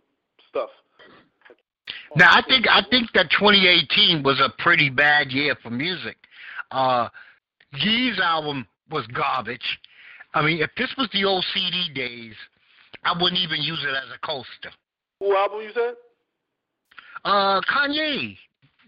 stuff. 0.50 0.70
Now 2.16 2.32
I 2.32 2.42
think 2.48 2.66
I 2.70 2.82
think 2.90 3.12
that 3.14 3.30
2018 3.32 4.24
was 4.24 4.40
a 4.40 4.50
pretty 4.62 4.90
bad 4.90 5.32
year 5.32 5.56
for 5.62 5.70
music. 5.70 6.18
Uh, 6.72 7.10
Ye's 7.74 8.20
album 8.20 8.68
was 8.92 9.06
garbage. 9.08 9.80
I 10.34 10.42
mean, 10.42 10.62
if 10.62 10.70
this 10.78 10.94
was 10.98 11.10
the 11.14 11.26
old 11.26 11.46
CD 11.54 11.90
days, 11.94 12.36
I 13.04 13.14
wouldn't 13.14 13.42
even 13.42 13.62
use 13.62 13.84
it 13.84 13.90
as 13.90 14.10
a 14.14 14.26
coaster. 14.26 14.72
Who 15.20 15.36
album 15.36 15.62
you 15.62 15.72
said? 15.74 15.96
Uh, 17.26 17.62
Kanye. 17.62 18.38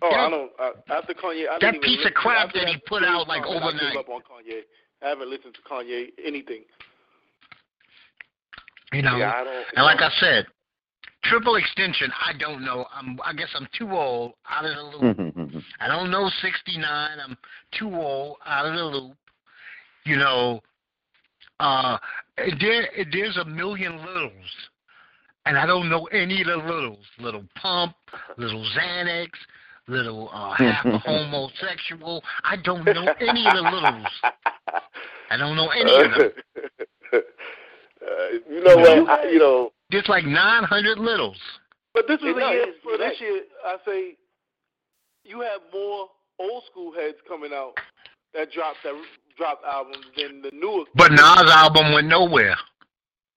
Oh, 0.02 0.10
that, 0.10 0.20
I 0.20 0.30
don't. 0.30 0.52
Uh, 0.60 0.94
after 0.94 1.14
Kanye, 1.14 1.50
I 1.50 1.58
that 1.60 1.72
didn't 1.74 1.84
piece 1.84 2.06
of 2.06 2.14
crap 2.14 2.48
after 2.48 2.60
that 2.60 2.68
he 2.70 2.78
put 2.88 3.04
out 3.04 3.28
like 3.28 3.44
song, 3.44 3.56
I 3.56 3.58
overnight. 3.58 3.94
gave 3.94 4.00
up 4.00 4.10
on 4.10 4.22
Kanye. 4.22 4.62
I 5.04 5.10
haven't 5.10 5.30
listened 5.30 5.56
to 5.56 5.62
Kanye 5.62 6.08
anything. 6.26 6.64
You 8.94 9.02
know, 9.02 9.18
yeah, 9.18 9.34
I 9.36 9.44
don't. 9.44 9.66
and 9.76 9.86
like 9.86 10.02
I 10.02 10.10
said, 10.20 10.48
triple 11.24 11.56
extension. 11.56 12.12
I 12.26 12.38
don't 12.38 12.64
know. 12.64 12.86
I'm. 12.94 13.20
I 13.24 13.34
guess 13.34 13.50
I'm 13.56 13.68
too 13.78 13.92
old 13.92 14.34
out 14.50 14.66
of 14.66 14.76
the 14.76 14.98
loop. 14.98 15.64
I 15.80 15.88
don't 15.88 16.12
know 16.12 16.30
69. 16.42 17.20
I'm 17.20 17.38
too 17.78 17.94
old 17.94 18.38
out 18.46 18.66
of 18.66 18.74
the 18.74 18.84
loop. 18.84 19.18
You 20.06 20.16
know, 20.16 20.62
uh, 21.60 21.98
there 22.60 22.90
there's 23.12 23.38
a 23.38 23.46
million 23.46 23.98
littles, 23.98 24.32
and 25.46 25.58
I 25.58 25.66
don't 25.66 25.90
know 25.90 26.06
any 26.06 26.42
of 26.42 26.48
the 26.48 26.58
littles. 26.58 27.06
Little 27.20 27.44
pump, 27.62 27.96
little 28.38 28.66
Xanax, 28.78 29.30
little 29.90 30.30
uh, 30.34 30.54
half 30.58 30.86
homosexual. 31.04 32.24
I 32.44 32.56
don't 32.58 32.86
know 32.86 33.14
any 33.20 33.46
of 33.48 33.54
the 33.54 33.62
littles. 33.62 34.08
I 35.30 35.38
don't 35.38 35.56
know 35.56 35.70
any 35.70 36.06
of 36.06 36.12
them. 36.12 36.32
Uh, 37.12 37.20
you 38.50 38.64
know 38.64 38.78
what? 38.78 39.10
I, 39.10 39.30
you 39.30 39.40
know, 39.40 39.72
There's 39.92 40.08
like 40.08 40.26
900 40.26 40.98
littles. 40.98 41.38
But 41.94 42.08
this 42.08 42.20
was 42.22 42.36
No, 42.38 42.52
year 42.52 42.66
for 42.84 42.98
this 42.98 43.02
right. 43.02 43.22
year. 43.22 43.42
I 43.66 43.76
say 43.86 44.16
you 45.26 45.42
have 45.42 45.62
more 45.74 46.08
old 46.40 46.64
school 46.72 46.94
heads 46.94 47.18
coming 47.28 47.52
out 47.54 47.74
that 48.34 48.52
dropped 48.52 48.78
that 48.84 48.94
dropped 49.38 49.66
albums 49.66 50.06
than 50.16 50.42
the 50.42 50.52
newer. 50.54 50.86
But 50.96 51.12
Nas' 51.12 51.52
album 51.52 51.94
went 51.94 52.08
nowhere. 52.08 52.56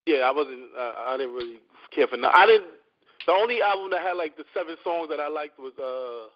Yeah, 0.07 0.19
I 0.19 0.31
wasn't. 0.31 0.71
Uh, 0.79 0.93
I 1.07 1.17
didn't 1.17 1.35
really 1.35 1.59
care 1.95 2.07
for. 2.07 2.17
Nas. 2.17 2.31
I 2.33 2.47
didn't. 2.47 2.71
The 3.27 3.33
only 3.33 3.63
album 3.63 3.91
that 3.91 4.03
had 4.03 4.15
like 4.17 4.37
the 4.37 4.45
seven 4.55 4.77
songs 4.85 5.09
that 5.11 5.21
I 5.21 5.29
liked 5.29 5.59
was 5.59 5.73
uh 5.79 6.29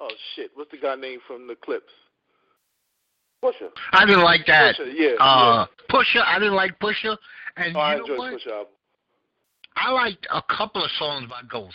oh 0.00 0.08
shit, 0.34 0.50
what's 0.54 0.70
the 0.70 0.78
guy 0.78 0.96
name 0.96 1.20
from 1.26 1.46
the 1.46 1.54
Clipse? 1.54 1.92
Pusha. 3.44 3.70
I 3.92 4.04
didn't 4.04 4.22
like 4.24 4.44
that. 4.46 4.76
Pusha, 4.76 4.92
yeah. 4.94 5.14
Uh, 5.18 5.66
Pusha, 5.90 6.22
I 6.26 6.38
didn't 6.38 6.54
like 6.54 6.78
Pusha. 6.78 7.16
And 7.56 7.74
yeah. 7.74 7.78
Oh, 7.78 7.80
I 7.80 7.94
you 7.96 8.06
know 8.06 8.16
what? 8.16 8.34
Pusha 8.34 8.52
album. 8.52 8.72
I 9.76 9.92
liked 9.92 10.26
a 10.30 10.42
couple 10.42 10.84
of 10.84 10.90
songs 10.98 11.28
by 11.28 11.40
Ghost. 11.50 11.74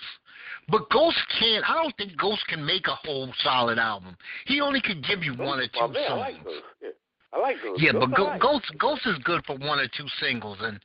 But 0.69 0.89
Ghost 0.89 1.17
can't, 1.39 1.67
I 1.67 1.82
don't 1.82 1.95
think 1.97 2.17
Ghost 2.17 2.45
can 2.47 2.65
make 2.65 2.88
a 2.88 2.95
whole 2.95 3.32
solid 3.43 3.78
album. 3.80 4.15
He 4.45 4.61
only 4.61 4.82
could 4.82 5.03
give 5.03 5.23
you 5.23 5.34
one 5.34 5.59
or 5.59 5.67
two 5.67 5.93
man, 5.93 6.03
I 6.03 6.07
songs. 6.07 6.19
like 6.19 6.43
those. 6.43 6.53
Yeah, 6.82 6.89
I 7.34 7.39
like 7.39 7.55
those. 7.63 7.78
Yeah, 7.82 7.91
Those 7.93 8.01
but 8.01 8.13
I 8.13 8.17
Go, 8.17 8.23
like. 8.26 8.41
Ghost 8.41 8.65
Ghost 8.78 9.01
is 9.05 9.17
good 9.23 9.43
for 9.45 9.55
one 9.57 9.80
or 9.80 9.88
two 9.88 10.07
singles, 10.19 10.57
and 10.61 10.80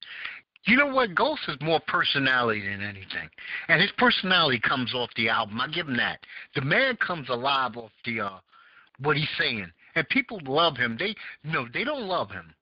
you 0.65 0.77
know 0.77 0.89
what? 0.89 1.15
Ghost 1.15 1.43
is 1.49 1.57
more 1.61 1.81
personality 1.87 2.61
than 2.61 2.83
anything, 2.83 3.29
and 3.69 3.81
his 3.81 3.91
personality 3.97 4.61
comes 4.61 4.95
off 4.95 5.09
the 5.17 5.29
album. 5.29 5.61
I 5.61 5.69
give 5.69 5.89
him 5.89 5.97
that. 5.97 6.21
The 6.55 6.63
man 6.63 6.97
comes 6.97 7.29
alive 7.29 7.77
off 7.77 7.93
the 8.05 8.21
uh, 8.21 8.39
what 8.99 9.17
he's 9.17 9.29
saying, 9.39 9.71
and 9.95 10.09
people 10.11 10.39
love 10.45 10.77
him. 10.77 10.97
They 10.99 11.15
no, 11.45 11.67
they 11.73 11.85
don't 11.85 12.07
love 12.07 12.31
him. 12.31 12.55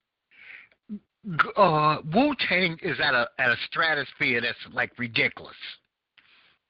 Uh, 1.57 1.99
Wu 2.14 2.34
Tang 2.49 2.78
is 2.82 2.99
at 3.03 3.14
a 3.14 3.28
at 3.38 3.51
a 3.51 3.57
stratosphere 3.68 4.40
that's 4.40 4.59
like 4.72 4.96
ridiculous. 4.99 5.57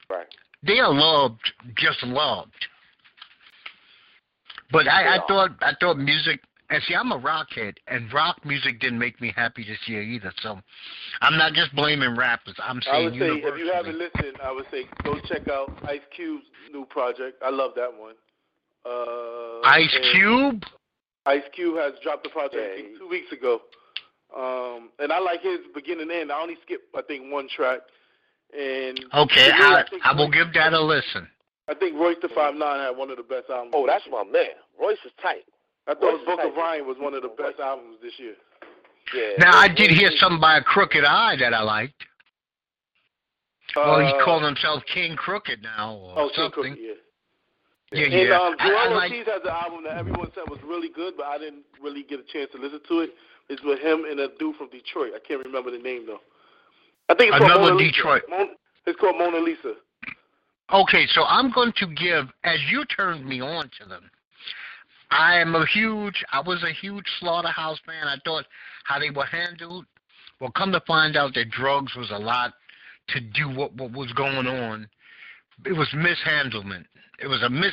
Right. 0.08 0.26
They 0.62 0.78
are 0.78 0.92
loved, 0.92 1.52
just 1.76 2.02
loved. 2.02 2.66
But 4.70 4.88
I, 4.88 5.16
I 5.16 5.18
thought 5.26 5.50
I 5.60 5.72
thought 5.78 5.98
music 5.98 6.40
and 6.70 6.82
see 6.86 6.94
I'm 6.94 7.12
a 7.12 7.16
rock 7.18 7.48
head 7.54 7.74
and 7.86 8.12
rock 8.12 8.44
music 8.44 8.80
didn't 8.80 8.98
make 8.98 9.20
me 9.20 9.32
happy 9.34 9.64
this 9.64 9.78
year 9.86 10.02
either. 10.02 10.32
So 10.42 10.58
I'm 11.20 11.38
not 11.38 11.52
just 11.54 11.74
blaming 11.74 12.16
rappers. 12.16 12.54
I'm 12.62 12.80
saying 12.82 12.94
I 12.96 13.10
would 13.10 13.18
say 13.18 13.48
if 13.48 13.58
you 13.58 13.72
haven't 13.72 13.98
listened, 13.98 14.36
I 14.42 14.52
would 14.52 14.66
say 14.70 14.84
go 15.04 15.18
check 15.26 15.48
out 15.48 15.70
Ice 15.88 16.00
Cube's 16.14 16.44
new 16.72 16.84
project. 16.86 17.42
I 17.42 17.50
love 17.50 17.72
that 17.76 17.92
one. 17.92 18.14
Uh, 18.84 19.60
Ice 19.66 19.96
Cube. 20.12 20.62
Ice 21.26 21.42
Cube 21.54 21.76
has 21.76 21.92
dropped 22.02 22.24
the 22.24 22.30
project 22.30 22.56
I 22.56 22.68
Yeah, 22.68 22.74
think, 22.76 22.88
he- 22.92 22.98
two 22.98 23.08
weeks 23.08 23.32
ago, 23.32 23.60
um, 24.34 24.90
and 24.98 25.12
I 25.12 25.18
like 25.18 25.42
his 25.42 25.58
beginning 25.74 26.02
and 26.02 26.12
end. 26.12 26.32
I 26.32 26.40
only 26.40 26.56
skipped 26.62 26.94
I 26.96 27.02
think 27.02 27.30
one 27.32 27.48
track, 27.48 27.80
and 28.58 28.98
Okay, 29.14 29.48
to 29.48 29.54
me, 29.54 29.64
I, 29.64 29.84
think 29.90 30.02
I 30.06 30.14
will 30.14 30.30
give 30.30 30.52
that 30.54 30.72
a 30.72 30.80
listen. 30.80 31.28
I 31.68 31.74
think 31.74 31.96
Royce 31.98 32.16
the 32.22 32.28
Five 32.30 32.54
Nine 32.54 32.80
had 32.80 32.96
one 32.96 33.10
of 33.10 33.18
the 33.18 33.22
best 33.22 33.50
albums. 33.50 33.74
Oh, 33.76 33.86
that's 33.86 34.04
my 34.10 34.24
man. 34.24 34.56
Royce 34.80 34.96
is 35.04 35.12
tight. 35.20 35.44
I 35.88 35.94
thought 35.94 36.02
Royce 36.02 36.26
Book 36.26 36.40
of. 36.44 36.54
Ryan 36.56 36.86
was 36.86 36.96
one 37.00 37.14
of 37.14 37.22
the 37.22 37.28
best 37.28 37.58
albums 37.60 37.96
this 38.02 38.12
year. 38.18 38.34
Yeah. 39.14 39.32
Now 39.38 39.56
I 39.58 39.68
did 39.68 39.90
hear 39.90 40.10
something 40.18 40.40
by 40.40 40.58
a 40.58 40.62
Crooked 40.62 41.02
I 41.04 41.34
that 41.36 41.54
I 41.54 41.62
liked. 41.62 42.04
well, 43.74 44.00
he 44.00 44.06
Uh, 44.12 44.24
called 44.24 44.42
himself 44.44 44.82
King 44.92 45.16
Crooked 45.16 45.62
now 45.62 45.94
or 45.96 46.14
oh, 46.18 46.28
King 46.28 46.34
something. 46.36 46.72
Cookie, 46.74 46.82
yeah. 46.88 46.94
Yeah, 47.90 48.04
And 48.04 48.28
yeah. 48.28 48.36
um, 48.38 48.54
I, 48.58 48.64
I 48.64 48.68
Joell 48.68 48.96
like. 48.96 49.10
Ortiz 49.12 49.26
has 49.28 49.42
an 49.44 49.48
album 49.48 49.84
that 49.84 49.96
everyone 49.96 50.30
said 50.34 50.44
was 50.50 50.60
really 50.62 50.90
good, 50.90 51.14
but 51.16 51.24
I 51.26 51.38
didn't 51.38 51.64
really 51.82 52.02
get 52.02 52.20
a 52.20 52.24
chance 52.30 52.50
to 52.52 52.58
listen 52.60 52.80
to 52.86 53.00
it. 53.00 53.10
It's 53.48 53.62
with 53.64 53.78
him 53.80 54.04
and 54.04 54.20
a 54.20 54.28
dude 54.38 54.56
from 54.56 54.68
Detroit. 54.68 55.12
I 55.16 55.20
can't 55.26 55.42
remember 55.42 55.70
the 55.70 55.78
name 55.78 56.04
though. 56.06 56.20
I 57.08 57.14
think 57.14 57.32
it's 57.32 57.38
called 57.38 57.50
Another 57.50 57.72
Mona 57.72 57.76
Lisa. 57.76 57.92
Detroit. 57.96 58.22
Mon- 58.28 58.56
it's 58.86 59.00
called 59.00 59.16
Mona 59.16 59.38
Lisa. 59.38 59.72
Okay, 60.70 61.06
so 61.14 61.24
I'm 61.24 61.50
going 61.50 61.72
to 61.76 61.86
give, 61.94 62.26
as 62.44 62.58
you 62.70 62.84
turned 62.94 63.24
me 63.26 63.40
on 63.40 63.70
to 63.80 63.88
them, 63.88 64.10
I 65.10 65.38
am 65.38 65.54
a 65.54 65.64
huge, 65.66 66.24
I 66.32 66.40
was 66.40 66.62
a 66.62 66.72
huge 66.72 67.06
Slaughterhouse 67.20 67.78
fan. 67.86 68.06
I 68.06 68.16
thought 68.24 68.44
how 68.84 68.98
they 68.98 69.10
were 69.10 69.24
handled. 69.24 69.86
Well, 70.40 70.50
come 70.52 70.70
to 70.72 70.80
find 70.86 71.16
out 71.16 71.34
that 71.34 71.50
drugs 71.50 71.94
was 71.96 72.10
a 72.10 72.18
lot 72.18 72.52
to 73.08 73.20
do 73.20 73.48
what, 73.48 73.74
what 73.74 73.92
was 73.92 74.12
going 74.12 74.46
on. 74.46 74.88
It 75.64 75.72
was 75.72 75.88
mishandlement. 75.94 76.86
It 77.20 77.26
was 77.26 77.42
a 77.42 77.48
mis 77.50 77.72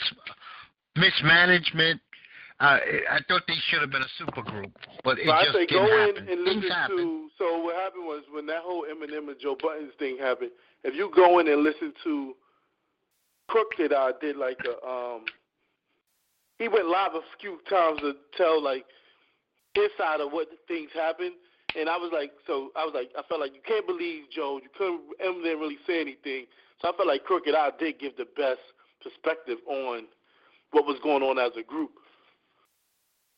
mismanagement. 0.96 2.02
Uh, 2.60 2.80
I 3.12 3.20
thought 3.28 3.42
they 3.48 3.58
should 3.68 3.82
have 3.82 3.92
been 3.92 4.02
a 4.02 4.24
supergroup, 4.24 4.72
but 5.04 5.20
it 5.20 5.30
I 5.30 5.44
just 5.44 5.56
say 5.58 5.66
didn't 5.66 5.86
go 5.88 5.98
happen. 5.98 6.24
in 6.30 6.38
and 6.40 6.48
Things 6.48 6.64
listen 6.64 6.72
happen. 6.72 6.98
to. 6.98 7.30
So 7.38 7.60
what 7.60 7.76
happened 7.76 8.06
was 8.06 8.24
when 8.32 8.46
that 8.46 8.62
whole 8.64 8.86
Eminem 8.86 9.28
and 9.28 9.38
Joe 9.40 9.58
Budden 9.62 9.92
thing 10.00 10.18
happened. 10.18 10.52
If 10.86 10.96
you 10.96 11.12
go 11.14 11.40
in 11.40 11.48
and 11.50 11.64
listen 11.64 11.94
to 12.06 12.34
Crooked, 13.50 13.92
I 13.94 14.12
did 14.22 14.38
like 14.38 14.58
a 14.66 14.88
um. 14.88 15.26
He 16.58 16.68
went 16.68 16.88
live 16.88 17.16
a 17.16 17.22
few 17.42 17.60
times 17.70 18.00
to 18.02 18.14
tell 18.38 18.62
like 18.62 18.86
his 19.74 19.90
side 19.98 20.22
of 20.22 20.32
what 20.32 20.48
things 20.68 20.90
happened, 20.94 21.34
and 21.78 21.90
I 21.90 21.98
was 21.98 22.12
like, 22.14 22.32
so 22.48 22.70
I 22.76 22.86
was 22.86 22.94
like, 22.94 23.12
I 23.18 23.24
felt 23.28 23.42
like 23.42 23.54
you 23.54 23.62
can't 23.68 23.86
believe 23.86 24.24
Joe. 24.34 24.60
You 24.64 24.70
couldn't. 24.78 25.02
Eminem 25.24 25.44
didn't 25.44 25.60
really 25.60 25.78
say 25.86 26.00
anything, 26.00 26.46
so 26.82 26.90
I 26.90 26.96
felt 26.96 27.08
like 27.08 27.24
Crooked 27.24 27.54
I 27.54 27.72
did 27.78 28.00
give 28.00 28.16
the 28.18 28.28
best 28.38 28.62
perspective 29.04 29.58
on 29.68 30.06
what 30.72 30.86
was 30.86 30.98
going 31.04 31.24
on 31.24 31.38
as 31.38 31.52
a 31.60 31.64
group. 31.64 31.92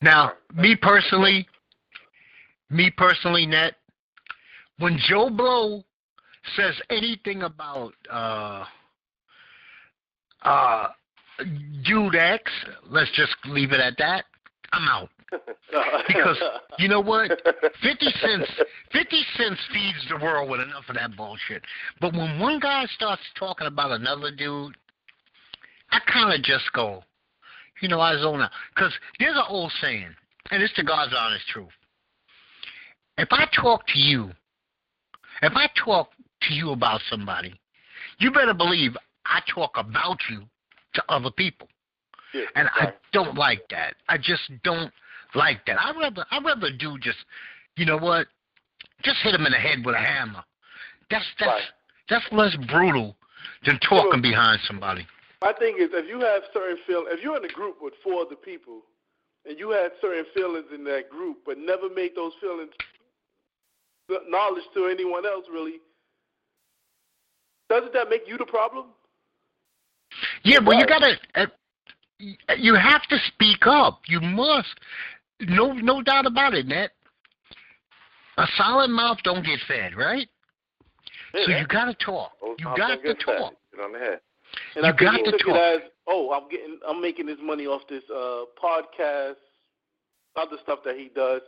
Now, 0.01 0.33
me 0.55 0.75
personally, 0.75 1.47
me 2.69 2.91
personally, 2.95 3.45
Net, 3.45 3.75
when 4.77 4.99
Joe 5.07 5.29
Blow 5.29 5.83
says 6.55 6.75
anything 6.89 7.43
about 7.43 7.93
uh 8.11 8.63
uh 10.43 10.87
Dude 11.83 12.15
X, 12.15 12.51
let's 12.89 13.11
just 13.11 13.35
leave 13.45 13.71
it 13.71 13.79
at 13.79 13.97
that. 13.97 14.25
I'm 14.71 14.87
out. 14.87 15.09
Because 16.07 16.37
you 16.79 16.87
know 16.87 17.01
what? 17.01 17.29
Fifty 17.83 18.07
cents 18.21 18.49
fifty 18.93 19.23
cents 19.35 19.59
feeds 19.73 20.07
the 20.09 20.23
world 20.23 20.49
with 20.49 20.61
enough 20.61 20.85
of 20.87 20.95
that 20.95 21.17
bullshit. 21.17 21.61
But 21.99 22.13
when 22.13 22.39
one 22.39 22.59
guy 22.61 22.85
starts 22.95 23.21
talking 23.37 23.67
about 23.67 23.91
another 23.91 24.31
dude, 24.31 24.75
I 25.91 25.99
kinda 26.11 26.37
just 26.41 26.71
go, 26.73 27.03
you 27.81 27.89
know, 27.89 27.99
I 27.99 28.17
zone 28.17 28.41
out. 28.41 28.51
Because 28.73 28.93
there's 29.19 29.35
an 29.35 29.43
old 29.49 29.71
saying, 29.81 30.15
and 30.49 30.63
it's 30.63 30.73
the 30.77 30.83
God's 30.83 31.13
honest 31.17 31.45
truth. 31.49 31.67
If 33.17 33.27
I 33.31 33.47
talk 33.53 33.85
to 33.87 33.99
you, 33.99 34.31
if 35.41 35.53
I 35.55 35.67
talk 35.83 36.11
to 36.43 36.53
you 36.53 36.71
about 36.71 37.01
somebody, 37.09 37.53
you 38.19 38.31
better 38.31 38.53
believe 38.53 38.95
I 39.25 39.41
talk 39.53 39.71
about 39.75 40.19
you 40.29 40.43
to 40.93 41.03
other 41.09 41.31
people. 41.31 41.67
Yeah, 42.33 42.43
And 42.55 42.67
I 42.73 42.93
don't 43.13 43.35
like 43.35 43.67
that. 43.69 43.95
I 44.09 44.17
just 44.17 44.43
don't 44.63 44.91
like 45.35 45.65
that. 45.65 45.79
I 45.79 45.97
rather 45.97 46.25
I 46.31 46.39
rather 46.39 46.69
do 46.77 46.97
just 46.99 47.17
you 47.75 47.85
know 47.85 47.97
what? 47.97 48.27
Just 49.03 49.17
hit 49.23 49.33
him 49.35 49.45
in 49.45 49.51
the 49.51 49.57
head 49.57 49.85
with 49.85 49.95
a 49.95 49.99
hammer. 49.99 50.43
That's 51.09 51.25
that's 51.39 51.49
Right. 51.49 51.63
that's 52.09 52.25
less 52.31 52.55
brutal 52.67 53.15
than 53.65 53.79
talking 53.79 54.21
behind 54.21 54.59
somebody. 54.67 55.07
My 55.41 55.53
thing 55.53 55.75
is, 55.79 55.89
if 55.93 56.07
you 56.09 56.19
have 56.19 56.43
certain 56.53 56.77
feel, 56.87 57.05
if 57.07 57.23
you're 57.23 57.37
in 57.37 57.45
a 57.45 57.53
group 57.53 57.77
with 57.81 57.93
four 58.03 58.25
other 58.25 58.35
people, 58.35 58.81
and 59.45 59.57
you 59.57 59.69
had 59.69 59.91
certain 60.01 60.25
feelings 60.33 60.67
in 60.73 60.83
that 60.85 61.09
group, 61.09 61.37
but 61.45 61.57
never 61.57 61.89
make 61.89 62.15
those 62.15 62.33
feelings 62.41 62.71
knowledge 64.27 64.63
to 64.73 64.87
anyone 64.87 65.25
else, 65.25 65.45
really, 65.51 65.79
doesn't 67.69 67.93
that 67.93 68.09
make 68.09 68.23
you 68.27 68.37
the 68.37 68.45
problem? 68.45 68.87
Yeah, 70.43 70.59
well, 70.65 70.77
you 70.77 70.85
gotta. 70.85 71.15
Uh, 71.35 71.45
you 72.57 72.75
have 72.75 73.03
to 73.09 73.17
speak 73.27 73.67
up. 73.67 74.01
You 74.07 74.19
must. 74.21 74.67
No, 75.41 75.71
no 75.73 76.01
doubt 76.01 76.25
about 76.25 76.53
it, 76.53 76.65
Nat. 76.65 76.89
A 78.37 78.45
solid 78.55 78.89
mouth 78.89 79.17
don't 79.23 79.45
get 79.45 79.59
fed, 79.67 79.95
right? 79.95 80.27
Yeah, 81.33 81.45
so 81.45 81.51
you 81.51 81.67
got 81.67 81.85
to 81.85 81.93
talk. 81.93 82.31
You 82.57 82.65
got 82.75 82.95
to 82.95 83.01
fed. 83.01 83.17
talk. 83.23 83.53
Get 83.75 83.83
on 83.83 83.91
the 83.93 83.99
head. 83.99 84.19
And 84.75 84.85
You 84.85 84.91
I 84.91 84.95
got 84.95 85.17
to 85.17 85.31
talk. 85.31 85.55
as, 85.55 85.81
oh, 86.07 86.31
I'm 86.33 86.49
getting, 86.49 86.79
I'm 86.87 87.01
making 87.01 87.25
this 87.25 87.37
money 87.41 87.65
off 87.67 87.81
this 87.89 88.03
uh 88.09 88.45
podcast, 88.61 89.35
other 90.35 90.57
stuff 90.63 90.79
that 90.85 90.97
he 90.97 91.09
does. 91.15 91.41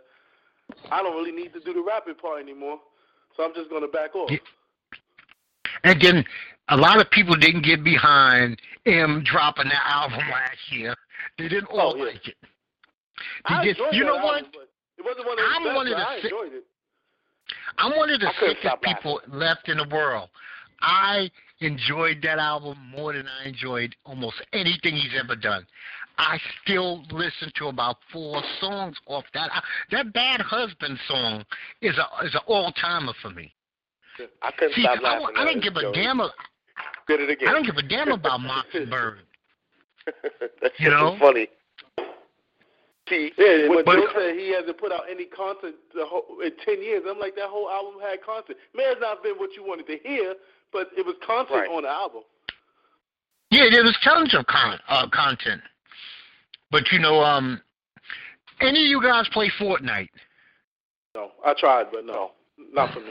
I 0.91 1.01
don't 1.01 1.15
really 1.15 1.31
need 1.31 1.53
to 1.53 1.59
do 1.59 1.73
the 1.73 1.81
rapping 1.81 2.15
part 2.15 2.41
anymore, 2.41 2.79
so 3.35 3.43
I'm 3.43 3.53
just 3.55 3.69
gonna 3.71 3.87
back 3.87 4.15
off. 4.15 4.29
Yeah. 4.29 4.37
And 5.83 6.01
then 6.01 6.25
a 6.71 6.77
lot 6.77 6.99
of 7.01 7.09
people 7.11 7.35
didn't 7.35 7.63
get 7.63 7.83
behind 7.83 8.59
him 8.85 9.23
dropping 9.25 9.65
that 9.69 9.83
album 9.85 10.19
last 10.31 10.57
year. 10.71 10.95
They 11.37 11.47
didn't 11.47 11.67
oh, 11.71 11.79
all 11.79 11.93
Oh, 11.93 11.97
yeah. 11.97 12.03
like 12.05 12.27
it. 12.27 12.37
I 13.45 13.63
They 13.65 13.73
just- 13.73 13.93
you 13.93 14.03
know 14.05 14.15
what? 14.17 14.43
it 14.43 15.03
wasn't 15.05 15.25
one 15.27 15.39
of 15.39 15.45
I'm 15.55 15.63
best, 15.63 15.75
one 15.75 15.87
of 15.87 15.97
the 15.97 16.07
I 16.07 16.15
si- 16.21 16.27
enjoyed 16.27 16.53
it. 16.53 16.63
I'm 17.77 17.95
one 17.97 18.09
of 18.09 18.19
the 18.19 18.31
sickest 18.39 18.59
stop 18.61 18.81
laughing. 18.83 18.95
people 18.95 19.21
left 19.27 19.69
in 19.69 19.77
the 19.77 19.87
world. 19.89 20.29
I 20.81 21.29
enjoyed 21.59 22.21
that 22.23 22.39
album 22.39 22.77
more 22.95 23.13
than 23.13 23.27
I 23.27 23.47
enjoyed 23.49 23.95
almost 24.05 24.41
anything 24.53 24.95
he's 24.95 25.13
ever 25.19 25.35
done. 25.35 25.65
I 26.17 26.39
still 26.61 27.03
listen 27.11 27.51
to 27.55 27.67
about 27.67 27.97
four 28.11 28.41
songs 28.59 28.97
off 29.07 29.23
that. 29.33 29.49
That 29.91 30.11
Bad 30.13 30.41
Husband 30.41 30.97
song 31.07 31.45
is 31.81 31.97
a 31.97 32.25
is 32.25 32.33
an 32.35 32.41
all 32.47 32.71
timer 32.73 33.13
for 33.21 33.29
me. 33.29 33.53
I 34.41 34.51
couldn't 34.51 34.75
See, 34.75 34.81
stop 34.81 34.99
I, 34.99 35.01
laughing. 35.01 35.35
I 35.37 35.41
at 35.41 35.45
don't 35.45 35.63
give 35.63 35.75
a 35.77 35.81
Joey. 35.81 35.93
damn. 35.93 36.19
A- 37.09 37.17
Did 37.17 37.29
it 37.29 37.33
again. 37.33 37.49
I 37.49 37.53
don't 37.53 37.65
give 37.65 37.77
a 37.77 37.81
damn 37.83 38.11
about 38.11 38.39
Mockingbird. 38.41 39.19
that 40.05 40.13
shit 40.61 40.79
You 40.79 40.89
know? 40.89 41.11
was 41.11 41.19
funny. 41.19 41.47
See, 43.09 43.31
Yeah, 43.37 43.67
but 43.73 43.85
but- 43.85 43.95
Joe 43.95 44.07
said 44.15 44.35
he 44.37 44.53
hasn't 44.53 44.77
put 44.77 44.91
out 44.91 45.03
any 45.09 45.25
content 45.25 45.75
the 45.95 46.05
whole, 46.05 46.25
in 46.43 46.51
ten 46.63 46.81
years. 46.81 47.03
I'm 47.09 47.19
like 47.19 47.35
that 47.35 47.49
whole 47.49 47.69
album 47.69 47.99
had 48.01 48.21
content. 48.21 48.57
May 48.75 48.83
have 48.83 48.99
not 48.99 49.23
been 49.23 49.35
what 49.35 49.49
you 49.55 49.63
wanted 49.65 49.87
to 49.87 49.97
hear, 50.07 50.35
but 50.71 50.89
it 50.95 51.05
was 51.05 51.15
content 51.25 51.61
Right. 51.61 51.69
on 51.69 51.83
the 51.83 51.89
album. 51.89 52.21
Yeah, 53.51 53.65
there 53.71 53.83
was 53.83 53.97
tons 54.03 54.35
of 54.35 54.45
con- 54.45 54.79
uh, 54.87 55.07
content. 55.11 55.61
But 56.69 56.91
you 56.91 56.99
know, 56.99 57.19
um, 57.23 57.59
any 58.61 58.83
of 58.83 58.89
you 58.89 59.01
guys 59.01 59.27
play 59.33 59.49
Fortnite? 59.59 60.09
No, 61.15 61.31
I 61.43 61.55
tried, 61.57 61.87
but 61.91 62.05
no, 62.05 62.33
not 62.71 62.93
for 62.93 62.99
me. 62.99 63.09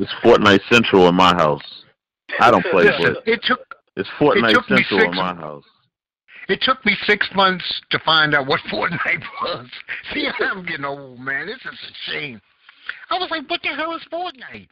It's 0.00 0.12
Fortnite 0.22 0.60
Central 0.70 1.08
in 1.08 1.14
my 1.14 1.34
house. 1.34 1.62
I 2.40 2.50
don't 2.50 2.64
play 2.66 2.84
Listen, 2.84 3.14
Fortnite. 3.14 3.22
it 3.26 3.40
took 3.42 3.74
It's 3.96 4.08
Fortnite 4.20 4.52
took 4.54 4.66
Central 4.66 5.00
six- 5.00 5.10
in 5.12 5.16
my 5.16 5.34
house. 5.34 5.64
It 6.48 6.60
took 6.62 6.82
me 6.86 6.96
six 7.04 7.28
months 7.34 7.64
to 7.90 7.98
find 8.06 8.34
out 8.34 8.46
what 8.46 8.60
Fortnite 8.72 9.22
was. 9.42 9.66
See, 10.14 10.26
I'm 10.40 10.64
getting 10.64 10.84
old, 10.84 11.20
man. 11.20 11.46
This 11.46 11.56
is 11.56 11.78
a 11.78 12.10
shame. 12.10 12.40
I 13.10 13.18
was 13.18 13.30
like, 13.30 13.48
what 13.50 13.60
the 13.62 13.68
hell 13.68 13.94
is 13.94 14.02
Fortnite? 14.10 14.68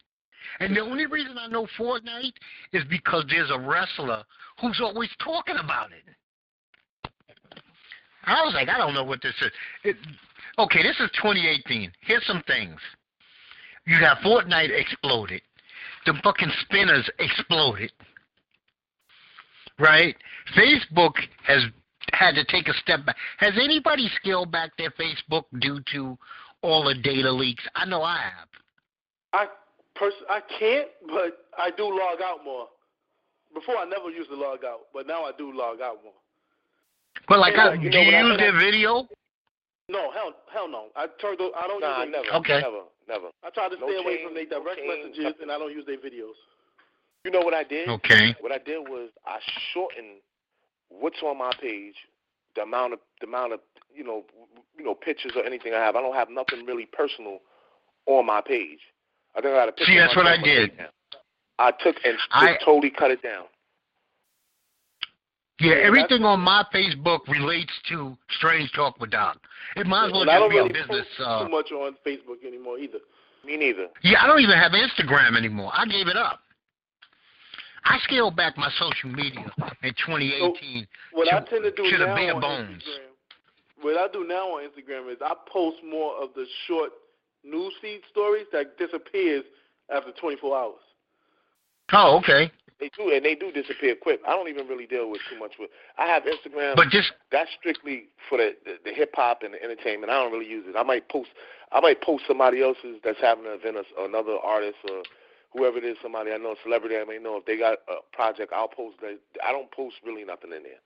And 0.59 0.75
the 0.75 0.79
only 0.81 1.05
reason 1.05 1.37
I 1.37 1.47
know 1.47 1.67
Fortnite 1.77 2.33
is 2.73 2.83
because 2.89 3.25
there's 3.29 3.51
a 3.51 3.59
wrestler 3.59 4.23
who's 4.59 4.79
always 4.81 5.09
talking 5.23 5.57
about 5.57 5.91
it. 5.91 7.11
I 8.23 8.43
was 8.43 8.53
like, 8.53 8.69
I 8.69 8.77
don't 8.77 8.93
know 8.93 9.03
what 9.03 9.21
this 9.21 9.35
is. 9.41 9.51
It, 9.83 9.95
okay, 10.57 10.81
this 10.81 10.99
is 10.99 11.09
2018. 11.21 11.91
Here's 12.01 12.25
some 12.25 12.41
things. 12.47 12.79
You 13.87 13.97
have 14.05 14.17
Fortnite 14.19 14.69
exploded. 14.69 15.41
The 16.05 16.13
fucking 16.23 16.51
spinners 16.61 17.09
exploded 17.19 17.91
right? 19.79 20.15
Facebook 20.55 21.13
has 21.45 21.63
had 22.13 22.35
to 22.35 22.43
take 22.45 22.67
a 22.67 22.73
step 22.75 23.05
back. 23.05 23.15
Has 23.37 23.53
anybody 23.61 24.09
scaled 24.15 24.51
back 24.51 24.71
their 24.77 24.91
Facebook 24.91 25.43
due 25.59 25.81
to 25.93 26.17
all 26.61 26.83
the 26.85 26.95
data 26.95 27.31
leaks? 27.31 27.63
I 27.75 27.85
know 27.85 28.01
I 28.01 28.17
have. 28.17 28.47
I 29.33 29.45
pers- 29.95 30.13
I 30.29 30.41
can't, 30.59 30.87
but 31.07 31.45
I 31.57 31.71
do 31.71 31.83
log 31.83 32.21
out 32.23 32.43
more. 32.43 32.67
Before 33.53 33.77
I 33.77 33.85
never 33.85 34.09
used 34.09 34.29
to 34.29 34.35
log 34.35 34.63
out, 34.65 34.81
but 34.93 35.07
now 35.07 35.23
I 35.23 35.31
do 35.37 35.51
log 35.55 35.81
out 35.81 35.97
more. 36.03 36.13
But 37.27 37.39
like, 37.39 37.55
I, 37.55 37.73
you 37.73 37.89
do 37.89 37.97
know 37.97 38.01
you 38.01 38.05
what 38.07 38.15
I- 38.15 38.27
use 38.29 38.37
their 38.37 38.59
video? 38.59 39.07
No, 39.89 40.11
hell, 40.11 40.33
hell 40.51 40.67
no. 40.67 40.87
I 40.95 41.07
turned. 41.21 41.39
The, 41.39 41.49
I 41.55 41.67
don't 41.67 41.79
Nah, 41.79 42.03
use. 42.03 42.11
their- 42.11 42.23
never, 42.23 42.35
Okay. 42.39 42.59
never, 42.59 42.81
never. 43.07 43.27
I 43.43 43.49
try 43.51 43.69
to 43.69 43.77
No 43.77 43.87
stay 43.87 43.97
away 43.97 44.23
from 44.23 44.33
their 44.33 44.45
direct 44.45 44.79
change, 44.79 44.89
messages, 45.15 45.23
nothing. 45.23 45.41
and 45.43 45.51
I 45.51 45.57
don't 45.57 45.71
use 45.71 45.85
their 45.85 45.97
videos. 45.97 46.35
You 47.23 47.31
know 47.31 47.39
what 47.39 47.53
I 47.53 47.63
did? 47.63 47.87
Okay. 47.89 48.35
What 48.41 48.51
I 48.51 48.57
did 48.57 48.87
was 48.87 49.09
I 49.25 49.39
shortened 49.73 50.21
what's 50.89 51.21
on 51.23 51.37
my 51.37 51.51
page, 51.61 51.95
the 52.55 52.63
amount 52.63 52.93
of 52.93 52.99
the 53.21 53.27
amount 53.27 53.53
of 53.53 53.61
you 53.93 54.03
know 54.03 54.25
you 54.77 54.83
know 54.83 54.93
pictures 54.93 55.31
or 55.35 55.43
anything 55.45 55.73
I 55.73 55.79
have. 55.79 55.95
I 55.95 56.01
don't 56.01 56.15
have 56.15 56.29
nothing 56.29 56.65
really 56.65 56.85
personal 56.85 57.39
on 58.07 58.25
my 58.25 58.41
page. 58.41 58.79
I 59.35 59.41
think 59.41 59.53
I 59.53 59.57
got 59.57 59.69
a 59.69 59.71
picture. 59.71 59.91
See, 59.91 59.97
that's 59.97 60.15
what 60.15 60.27
I 60.27 60.37
did. 60.37 60.71
I 61.59 61.71
took 61.71 61.95
and 62.03 62.17
I- 62.31 62.57
totally 62.63 62.89
cut 62.89 63.11
it 63.11 63.21
down. 63.21 63.45
Yeah, 65.59 65.73
everything 65.75 66.23
on 66.23 66.39
my 66.41 66.63
Facebook 66.73 67.27
relates 67.27 67.71
to 67.89 68.15
Strange 68.37 68.71
Talk 68.73 68.99
with 68.99 69.09
Doc. 69.09 69.39
It 69.75 69.87
might 69.87 70.07
as 70.07 70.11
well 70.11 70.25
just 70.25 70.49
be 70.51 70.57
a 70.59 70.63
business. 70.65 71.07
post 71.17 71.21
Uh, 71.27 71.43
too 71.45 71.49
much 71.49 71.71
on 71.71 71.95
Facebook 72.05 72.45
anymore 72.45 72.77
either. 72.77 72.99
Me 73.45 73.57
neither. 73.57 73.87
yeah, 74.03 74.21
I 74.23 74.27
don't 74.27 74.39
even 74.41 74.57
have 74.57 74.73
Instagram 74.73 75.37
anymore. 75.37 75.71
I 75.73 75.85
gave 75.85 76.07
it 76.07 76.17
up. 76.17 76.41
I 77.85 77.97
scaled 78.03 78.35
back 78.35 78.57
my 78.57 78.69
social 78.77 79.09
media 79.09 79.49
in 79.83 79.93
2018. 80.05 80.83
so 81.11 81.17
What 81.17 81.33
I 81.33 81.39
tend 81.39 81.63
to 81.63 81.71
do 81.71 81.89
to 81.89 81.97
the 81.97 82.05
now 82.05 82.15
bare 82.15 82.35
on 82.35 82.41
bones. 82.41 82.83
Instagram, 82.83 83.83
what 83.83 83.97
I 83.97 84.07
do 84.11 84.25
now 84.27 84.57
on 84.57 84.63
Instagram 84.67 85.11
is 85.11 85.17
I 85.21 85.33
post 85.51 85.77
more 85.83 86.21
of 86.21 86.29
the 86.35 86.45
short 86.67 86.91
news 87.43 87.73
feed 87.81 88.01
stories 88.11 88.45
that 88.51 88.77
disappears 88.77 89.43
after 89.95 90.11
24 90.11 90.57
hours. 90.57 90.75
Oh, 91.93 92.17
okay. 92.17 92.51
They 92.79 92.91
do, 92.95 93.11
and 93.11 93.25
they 93.25 93.33
do 93.33 93.51
disappear 93.51 93.95
quick. 93.95 94.19
I 94.27 94.31
don't 94.31 94.49
even 94.49 94.67
really 94.67 94.85
deal 94.85 95.09
with 95.09 95.21
too 95.31 95.39
much 95.39 95.53
with. 95.59 95.71
I 95.97 96.05
have 96.05 96.23
Instagram. 96.23 96.75
But 96.75 96.89
just 96.89 97.11
that's 97.31 97.49
strictly 97.59 98.09
for 98.29 98.37
the 98.37 98.55
the, 98.65 98.77
the 98.85 98.93
hip 98.93 99.11
hop 99.15 99.41
and 99.43 99.53
the 99.53 99.63
entertainment. 99.63 100.11
I 100.11 100.21
don't 100.21 100.31
really 100.31 100.49
use 100.49 100.65
it. 100.67 100.75
I 100.77 100.83
might 100.83 101.09
post 101.09 101.29
I 101.71 101.81
might 101.81 102.01
post 102.01 102.25
somebody 102.27 102.61
else's 102.61 103.01
that's 103.03 103.19
having 103.19 103.45
an 103.45 103.53
event 103.53 103.77
or, 103.97 104.05
another 104.05 104.37
artist 104.43 104.77
or 104.89 105.01
whoever 105.53 105.77
it 105.77 105.83
is, 105.83 105.97
somebody 106.01 106.31
I 106.31 106.37
know, 106.37 106.51
a 106.51 106.55
celebrity 106.63 106.95
I 106.97 107.05
may 107.05 107.17
know. 107.17 107.37
If 107.37 107.45
they 107.45 107.57
got 107.57 107.79
a 107.89 108.15
project, 108.15 108.53
I'll 108.53 108.67
post 108.67 108.97
that. 109.01 109.17
I 109.43 109.51
don't 109.51 109.71
post 109.71 109.95
really 110.05 110.23
nothing 110.23 110.51
in 110.51 110.63
there. 110.63 110.81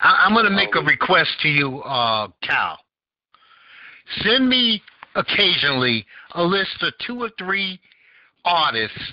I, 0.00 0.24
I'm 0.24 0.32
going 0.32 0.46
to 0.46 0.50
make 0.50 0.74
a 0.74 0.80
request 0.80 1.30
to 1.42 1.48
you, 1.48 1.80
uh, 1.82 2.28
Cal. 2.42 2.78
Send 4.22 4.48
me 4.48 4.82
occasionally 5.14 6.06
a 6.34 6.42
list 6.42 6.82
of 6.82 6.92
two 7.06 7.22
or 7.22 7.30
three 7.38 7.78
artists, 8.44 9.12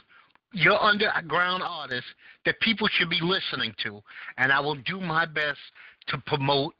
your 0.52 0.82
underground 0.82 1.64
artists, 1.64 2.10
that 2.46 2.60
people 2.60 2.88
should 2.92 3.10
be 3.10 3.20
listening 3.22 3.74
to, 3.84 4.02
and 4.38 4.52
I 4.52 4.60
will 4.60 4.76
do 4.76 5.00
my 5.00 5.26
best 5.26 5.60
to 6.08 6.18
promote 6.26 6.74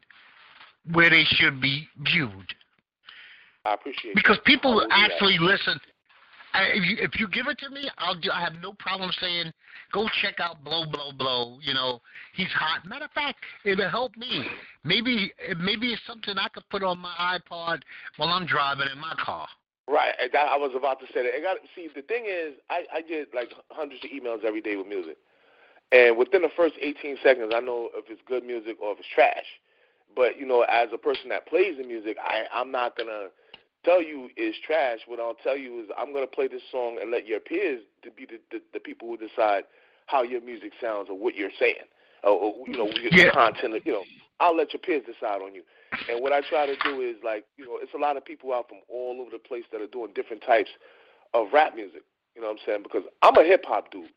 where 0.92 1.10
they 1.10 1.24
should 1.26 1.62
be 1.62 1.88
viewed. 2.00 2.54
I 3.66 3.74
appreciate 3.74 4.16
Because 4.16 4.38
that. 4.38 4.46
people 4.46 4.80
do 4.80 4.88
that. 4.88 5.12
actually 5.12 5.38
listen. 5.40 5.80
I, 6.54 6.64
if 6.74 6.84
you 6.84 6.98
if 7.00 7.20
you 7.20 7.28
give 7.28 7.46
it 7.48 7.60
to 7.60 7.70
me, 7.70 7.88
I'll 8.00 8.16
do. 8.20 8.32
I 8.32 8.42
have 8.42 8.54
no 8.62 8.74
problem 8.80 9.12
saying, 9.22 9.52
go 9.94 10.08
check 10.24 10.40
out 10.40 10.64
Blow 10.64 10.84
Blow 10.90 11.12
Blow. 11.12 11.60
You 11.62 11.76
know, 11.76 12.02
he's 12.34 12.48
hot. 12.48 12.88
Matter 12.88 13.06
of 13.06 13.12
fact, 13.12 13.38
it'll 13.66 13.88
help 13.90 14.18
me. 14.18 14.46
Maybe 14.84 15.32
maybe 15.60 15.94
it's 15.94 16.02
something 16.08 16.36
I 16.40 16.48
could 16.50 16.68
put 16.72 16.82
on 16.82 16.98
my 16.98 17.14
iPod 17.38 17.82
while 18.18 18.30
I'm 18.30 18.48
driving 18.48 18.88
in 18.92 19.00
my 19.00 19.14
car. 19.24 19.48
Right, 19.90 20.14
and 20.22 20.30
that, 20.34 20.48
I 20.50 20.58
was 20.58 20.72
about 20.76 21.00
to 21.00 21.08
say 21.08 21.24
that. 21.24 21.34
I 21.36 21.42
got 21.42 21.58
see. 21.76 21.90
The 21.94 22.04
thing 22.04 22.26
is, 22.28 22.54
I 22.70 22.84
I 22.94 23.02
get 23.02 23.34
like 23.34 23.50
hundreds 23.72 24.04
of 24.04 24.12
emails 24.12 24.44
every 24.46 24.62
day 24.62 24.76
with 24.76 24.86
music, 24.88 25.18
and 25.92 26.16
within 26.16 26.44
the 26.44 26.50
first 26.56 26.76
18 26.80 27.18
seconds, 27.24 27.52
I 27.56 27.60
know 27.60 27.90
if 27.96 28.06
it's 28.08 28.22
good 28.28 28.44
music 28.44 28.78
or 28.80 28.92
if 28.94 29.00
it's 29.00 29.08
trash. 29.14 29.46
But 30.16 30.38
you 30.40 30.46
know, 30.46 30.62
as 30.62 30.90
a 30.94 30.98
person 30.98 31.30
that 31.30 31.48
plays 31.48 31.78
the 31.78 31.84
music, 31.84 32.18
I 32.24 32.44
I'm 32.54 32.72
not 32.72 32.96
gonna 32.98 33.30
tell 33.84 34.02
you 34.04 34.30
is 34.38 34.54
trash. 34.66 35.00
What 35.08 35.20
I'll 35.20 35.34
tell 35.42 35.58
you 35.58 35.80
is 35.82 35.88
I'm 35.98 36.14
gonna 36.14 36.28
play 36.28 36.48
this 36.48 36.62
song 36.72 37.00
and 37.02 37.10
let 37.10 37.26
your 37.26 37.40
peers 37.40 37.82
to 38.04 38.12
be 38.12 38.26
the 38.28 38.40
the, 38.52 38.62
the 38.74 38.80
people 38.80 39.08
who 39.08 39.18
decide 39.18 39.64
how 40.06 40.22
your 40.22 40.42
music 40.42 40.74
sounds 40.80 41.08
or 41.10 41.18
what 41.18 41.36
you're 41.36 41.56
saying, 41.60 41.90
or, 42.24 42.32
or 42.32 42.68
you 42.68 42.78
know, 42.78 42.92
your 43.02 43.12
Yeah. 43.12 43.32
content. 43.34 43.82
You 43.86 43.94
know, 43.94 44.04
I'll 44.40 44.56
let 44.56 44.74
your 44.74 44.80
peers 44.80 45.04
decide 45.06 45.42
on 45.42 45.54
you. 45.54 45.64
And 46.10 46.22
what 46.22 46.32
I 46.32 46.42
try 46.42 46.66
to 46.66 46.76
do 46.84 47.02
is 47.02 47.16
like, 47.24 47.46
you 47.58 47.66
know, 47.66 47.78
it's 47.82 47.94
a 47.94 47.98
lot 47.98 48.18
of 48.18 48.24
people 48.24 48.54
out 48.54 48.70
from 48.70 48.80
all 48.88 49.18
over 49.20 49.32
the 49.32 49.40
place 49.40 49.64
that 49.72 49.82
are 49.82 49.88
doing 49.88 50.12
different 50.14 50.44
types 50.46 50.70
of 51.34 51.48
rap 51.54 51.76
music. 51.76 52.04
You 52.36 52.42
know 52.42 52.48
what 52.48 52.60
I'm 52.62 52.66
saying? 52.66 52.84
Because 52.84 53.04
I'm 53.22 53.36
a 53.38 53.44
hip 53.44 53.66
hop 53.68 53.92
dude. 53.92 54.10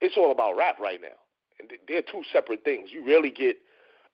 it's 0.00 0.16
all 0.16 0.30
about 0.30 0.56
rap 0.56 0.78
right 0.78 1.00
now, 1.00 1.16
and 1.58 1.70
they're 1.88 2.02
two 2.02 2.22
separate 2.32 2.62
things. 2.62 2.90
You 2.92 3.04
rarely 3.06 3.30
get 3.30 3.56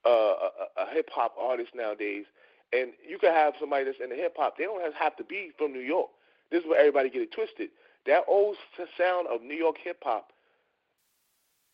uh, 0.07 0.09
a, 0.09 0.83
a 0.83 0.95
hip 0.95 1.09
hop 1.13 1.35
artist 1.39 1.71
nowadays, 1.75 2.25
and 2.73 2.93
you 3.07 3.19
can 3.19 3.33
have 3.35 3.55
somebody 3.61 3.85
that's 3.85 3.99
in 4.03 4.11
the 4.11 4.17
hip 4.17 4.35
hop. 4.39 4.57
They 4.57 4.65
don't 4.65 4.81
have 4.95 5.17
to 5.17 5.25
be 5.25 5.51
from 5.59 5.73
New 5.73 5.81
York. 5.81 6.09
This 6.51 6.63
is 6.63 6.69
where 6.69 6.79
everybody 6.79 7.11
get 7.11 7.23
it 7.23 7.33
twisted. 7.33 7.71
That 8.07 8.23
old 8.29 8.57
sound 8.99 9.27
of 9.29 9.43
New 9.43 9.57
York 9.57 9.77
hip 9.83 9.99
hop 10.03 10.33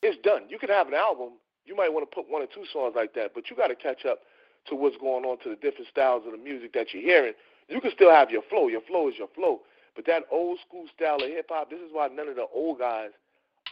is 0.03 0.17
done. 0.23 0.43
You 0.49 0.59
can 0.59 0.71
have 0.71 0.89
an 0.89 0.95
album. 0.95 1.33
You 1.71 1.77
might 1.77 1.95
want 1.95 2.03
to 2.03 2.13
put 2.13 2.29
one 2.29 2.43
or 2.43 2.51
two 2.51 2.67
songs 2.73 2.95
like 2.97 3.15
that, 3.15 3.31
but 3.33 3.49
you 3.49 3.55
got 3.55 3.69
to 3.69 3.77
catch 3.77 4.05
up 4.05 4.19
to 4.67 4.75
what's 4.75 4.97
going 4.97 5.25
on 5.25 5.39
to 5.47 5.51
the 5.51 5.55
different 5.55 5.87
styles 5.87 6.27
of 6.27 6.33
the 6.33 6.43
music 6.43 6.73
that 6.75 6.93
you're 6.93 7.01
hearing. 7.03 7.33
You 7.69 7.81
can 7.81 7.93
still 7.95 8.11
have 8.11 8.29
your 8.29 8.43
flow. 8.51 8.67
Your 8.67 8.81
flow 8.81 9.09
is 9.09 9.15
your 9.17 9.31
flow. 9.37 9.61
But 9.95 10.05
that 10.07 10.25
old 10.33 10.59
school 10.67 10.87
style 10.93 11.23
of 11.23 11.31
hip 11.31 11.47
hop, 11.49 11.71
this 11.71 11.79
is 11.79 11.91
why 11.93 12.09
none 12.09 12.27
of 12.27 12.35
the 12.35 12.47
old 12.53 12.81
guys 12.81 13.11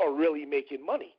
are 0.01 0.15
really 0.15 0.45
making 0.45 0.87
money. 0.87 1.17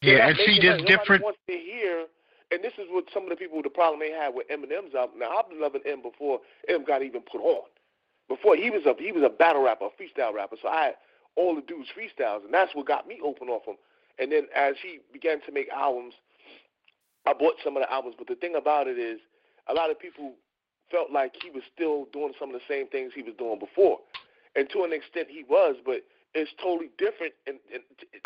Yeah, 0.00 0.28
and 0.28 0.36
see, 0.38 0.58
there's 0.62 0.80
different. 0.84 1.22
Wants 1.22 1.38
to 1.46 1.52
hear, 1.52 2.06
and 2.50 2.64
this 2.64 2.72
is 2.80 2.88
what 2.88 3.04
some 3.12 3.24
of 3.24 3.28
the 3.28 3.36
people 3.36 3.60
the 3.60 3.68
problem 3.68 4.00
they 4.00 4.16
had 4.16 4.32
with 4.32 4.48
Eminem's 4.48 4.94
album. 4.94 5.18
Now 5.18 5.36
I've 5.36 5.50
been 5.50 5.60
loving 5.60 5.82
M 5.84 6.00
before 6.00 6.40
M 6.68 6.84
got 6.84 7.02
even 7.02 7.20
put 7.20 7.44
on. 7.44 7.68
Before 8.28 8.56
he 8.56 8.70
was 8.70 8.80
a 8.86 8.94
he 8.96 9.12
was 9.12 9.22
a 9.22 9.28
battle 9.28 9.62
rapper, 9.62 9.92
a 9.92 9.92
freestyle 10.00 10.32
rapper. 10.32 10.56
So 10.62 10.68
I 10.68 10.84
had 10.84 10.94
all 11.36 11.54
the 11.54 11.60
dudes 11.60 11.88
freestyles, 11.92 12.44
and 12.44 12.54
that's 12.54 12.74
what 12.74 12.86
got 12.86 13.06
me 13.06 13.20
open 13.22 13.48
off 13.48 13.66
him. 13.66 13.76
And 14.18 14.30
then 14.30 14.46
as 14.54 14.74
he 14.82 15.00
began 15.12 15.40
to 15.46 15.52
make 15.52 15.68
albums, 15.70 16.14
I 17.26 17.32
bought 17.32 17.54
some 17.62 17.76
of 17.76 17.82
the 17.82 17.92
albums. 17.92 18.14
But 18.18 18.28
the 18.28 18.36
thing 18.36 18.54
about 18.56 18.86
it 18.86 18.98
is, 18.98 19.18
a 19.68 19.74
lot 19.74 19.90
of 19.90 19.98
people 19.98 20.34
felt 20.90 21.10
like 21.10 21.34
he 21.42 21.50
was 21.50 21.62
still 21.74 22.06
doing 22.12 22.32
some 22.38 22.54
of 22.54 22.54
the 22.54 22.66
same 22.68 22.86
things 22.88 23.12
he 23.14 23.22
was 23.22 23.34
doing 23.38 23.58
before, 23.58 23.98
and 24.54 24.68
to 24.70 24.84
an 24.84 24.92
extent 24.92 25.28
he 25.30 25.44
was, 25.48 25.76
but 25.84 26.04
it's 26.34 26.50
totally 26.60 26.90
different 26.98 27.32
in, 27.46 27.54
in, 27.72 27.80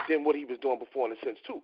than 0.09 0.25
what 0.25 0.35
he 0.35 0.45
was 0.45 0.59
doing 0.61 0.79
before 0.79 1.07
in 1.07 1.13
a 1.13 1.25
sense 1.25 1.39
too. 1.47 1.63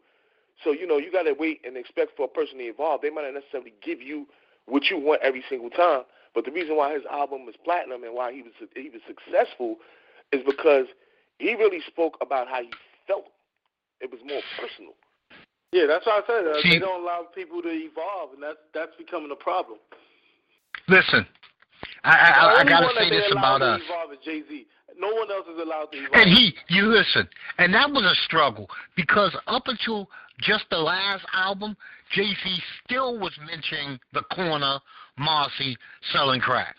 So 0.62 0.70
you 0.70 0.86
know 0.86 0.98
you 0.98 1.10
got 1.10 1.24
to 1.24 1.34
wait 1.34 1.60
and 1.64 1.76
expect 1.76 2.16
for 2.16 2.26
a 2.26 2.28
person 2.28 2.58
to 2.58 2.64
evolve. 2.64 3.00
They 3.02 3.10
might 3.10 3.24
not 3.24 3.34
necessarily 3.34 3.74
give 3.82 4.00
you 4.00 4.26
what 4.66 4.84
you 4.90 4.98
want 4.98 5.20
every 5.22 5.42
single 5.48 5.70
time, 5.70 6.02
but 6.34 6.44
the 6.44 6.52
reason 6.52 6.76
why 6.76 6.94
his 6.94 7.02
album 7.10 7.44
was 7.44 7.56
platinum 7.64 8.04
and 8.04 8.14
why 8.14 8.32
he 8.32 8.42
was 8.42 8.52
he 8.74 8.90
was 8.90 9.02
successful 9.06 9.76
is 10.32 10.42
because 10.46 10.86
he 11.38 11.54
really 11.54 11.80
spoke 11.86 12.16
about 12.20 12.48
how 12.48 12.62
he 12.62 12.70
felt. 13.06 13.26
It 14.04 14.12
was 14.12 14.20
more 14.20 14.44
personal. 14.60 14.92
Yeah, 15.72 15.86
that's 15.88 16.04
what 16.04 16.22
I 16.22 16.26
said. 16.28 16.46
Uh, 16.46 16.60
they 16.62 16.78
don't 16.78 17.02
allow 17.02 17.26
people 17.34 17.62
to 17.62 17.72
evolve, 17.72 18.34
and 18.34 18.42
that's 18.42 18.60
that's 18.74 18.94
becoming 18.96 19.30
a 19.32 19.42
problem. 19.42 19.78
Listen, 20.88 21.26
I 22.04 22.12
I, 22.12 22.60
I 22.60 22.64
got 22.64 22.80
to 22.80 22.94
say 22.98 23.08
this 23.08 23.32
about 23.32 23.62
us. 23.62 23.80
Jay 24.22 24.42
Z. 24.46 24.66
No 24.96 25.08
one 25.08 25.30
else 25.30 25.46
is 25.52 25.60
allowed 25.60 25.90
to 25.92 25.98
evolve. 25.98 26.14
And 26.14 26.30
he, 26.30 26.54
you 26.68 26.86
listen, 26.86 27.26
and 27.58 27.72
that 27.74 27.90
was 27.90 28.04
a 28.04 28.14
struggle 28.26 28.68
because 28.94 29.34
up 29.48 29.64
until 29.66 30.08
just 30.38 30.66
the 30.70 30.78
last 30.78 31.24
album, 31.32 31.76
Jay 32.12 32.28
Z 32.44 32.56
still 32.84 33.18
was 33.18 33.32
mentioning 33.46 33.98
the 34.12 34.22
corner 34.34 34.78
Marcy 35.16 35.76
selling 36.12 36.40
crack. 36.40 36.76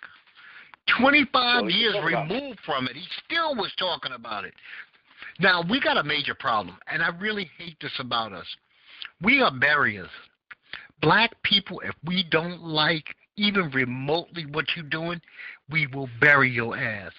25 1.00 1.64
well, 1.64 1.72
years 1.72 1.96
removed 2.04 2.60
from 2.66 2.88
it, 2.88 2.96
he 2.96 3.04
still 3.26 3.56
was 3.56 3.74
talking 3.78 4.12
about 4.14 4.46
it. 4.46 4.54
Now, 5.40 5.64
we 5.70 5.80
got 5.80 5.98
a 5.98 6.04
major 6.04 6.34
problem, 6.34 6.78
and 6.88 7.04
I 7.04 7.10
really 7.10 7.50
hate 7.58 7.78
this 7.82 8.00
about 8.00 8.32
us. 8.32 8.48
We 9.22 9.42
are 9.42 9.52
barriers. 9.52 10.10
Black 11.02 11.32
people, 11.44 11.82
if 11.82 11.96
we 12.06 12.24
don't 12.24 12.64
like 12.64 13.16
even 13.38 13.70
remotely 13.72 14.46
what 14.46 14.66
you're 14.76 14.86
doing, 14.86 15.22
we 15.70 15.88
will 15.88 16.10
bury 16.22 16.50
your 16.50 16.78
ass. 16.78 17.12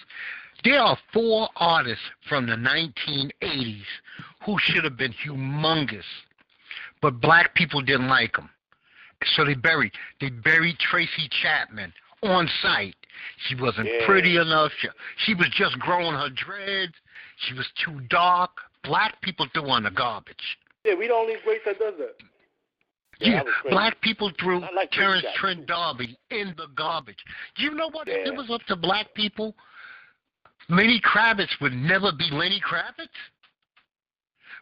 There 0.63 0.79
are 0.79 0.97
four 1.13 1.49
artists 1.57 2.03
from 2.27 2.47
the 2.47 2.55
1980s 2.55 3.83
who 4.45 4.57
should 4.59 4.83
have 4.83 4.97
been 4.97 5.13
humongous, 5.13 6.03
but 7.01 7.21
black 7.21 7.53
people 7.53 7.81
didn't 7.81 8.09
like 8.09 8.35
them. 8.35 8.49
So 9.35 9.45
they 9.45 9.55
buried 9.55 9.91
they 10.21 10.29
buried 10.29 10.77
Tracy 10.77 11.27
Chapman 11.41 11.91
on 12.23 12.49
sight. 12.61 12.95
She 13.47 13.55
wasn't 13.55 13.87
yeah. 13.87 14.05
pretty 14.05 14.37
enough. 14.37 14.71
She, 14.79 14.87
she 15.25 15.33
was 15.33 15.47
just 15.57 15.77
growing 15.79 16.13
her 16.13 16.29
dreads. 16.29 16.93
She 17.47 17.53
was 17.53 17.67
too 17.83 17.99
dark. 18.09 18.51
Black 18.83 19.21
people 19.21 19.47
threw 19.53 19.69
on 19.69 19.83
the 19.83 19.91
garbage. 19.91 20.57
Yeah, 20.83 20.95
we 20.95 21.07
the 21.07 21.13
only 21.13 21.35
race 21.45 21.61
that 21.65 21.79
does 21.79 21.93
that. 21.99 22.15
Yeah, 23.19 23.43
yeah 23.43 23.69
black 23.69 23.99
people 24.01 24.31
threw 24.39 24.59
like 24.75 24.91
Terence 24.91 25.25
Trent 25.35 25.65
D'Arby 25.65 26.17
in 26.29 26.53
the 26.57 26.67
garbage. 26.75 27.17
Do 27.55 27.63
you 27.63 27.71
know 27.71 27.89
what? 27.91 28.07
Yeah. 28.07 28.15
If 28.19 28.27
it 28.27 28.35
was 28.35 28.49
up 28.51 28.61
to 28.67 28.75
black 28.75 29.13
people, 29.15 29.55
Lenny 30.69 31.01
Kravitz 31.01 31.59
would 31.61 31.73
never 31.73 32.11
be 32.11 32.29
Lenny 32.31 32.61
Kravitz. 32.61 33.07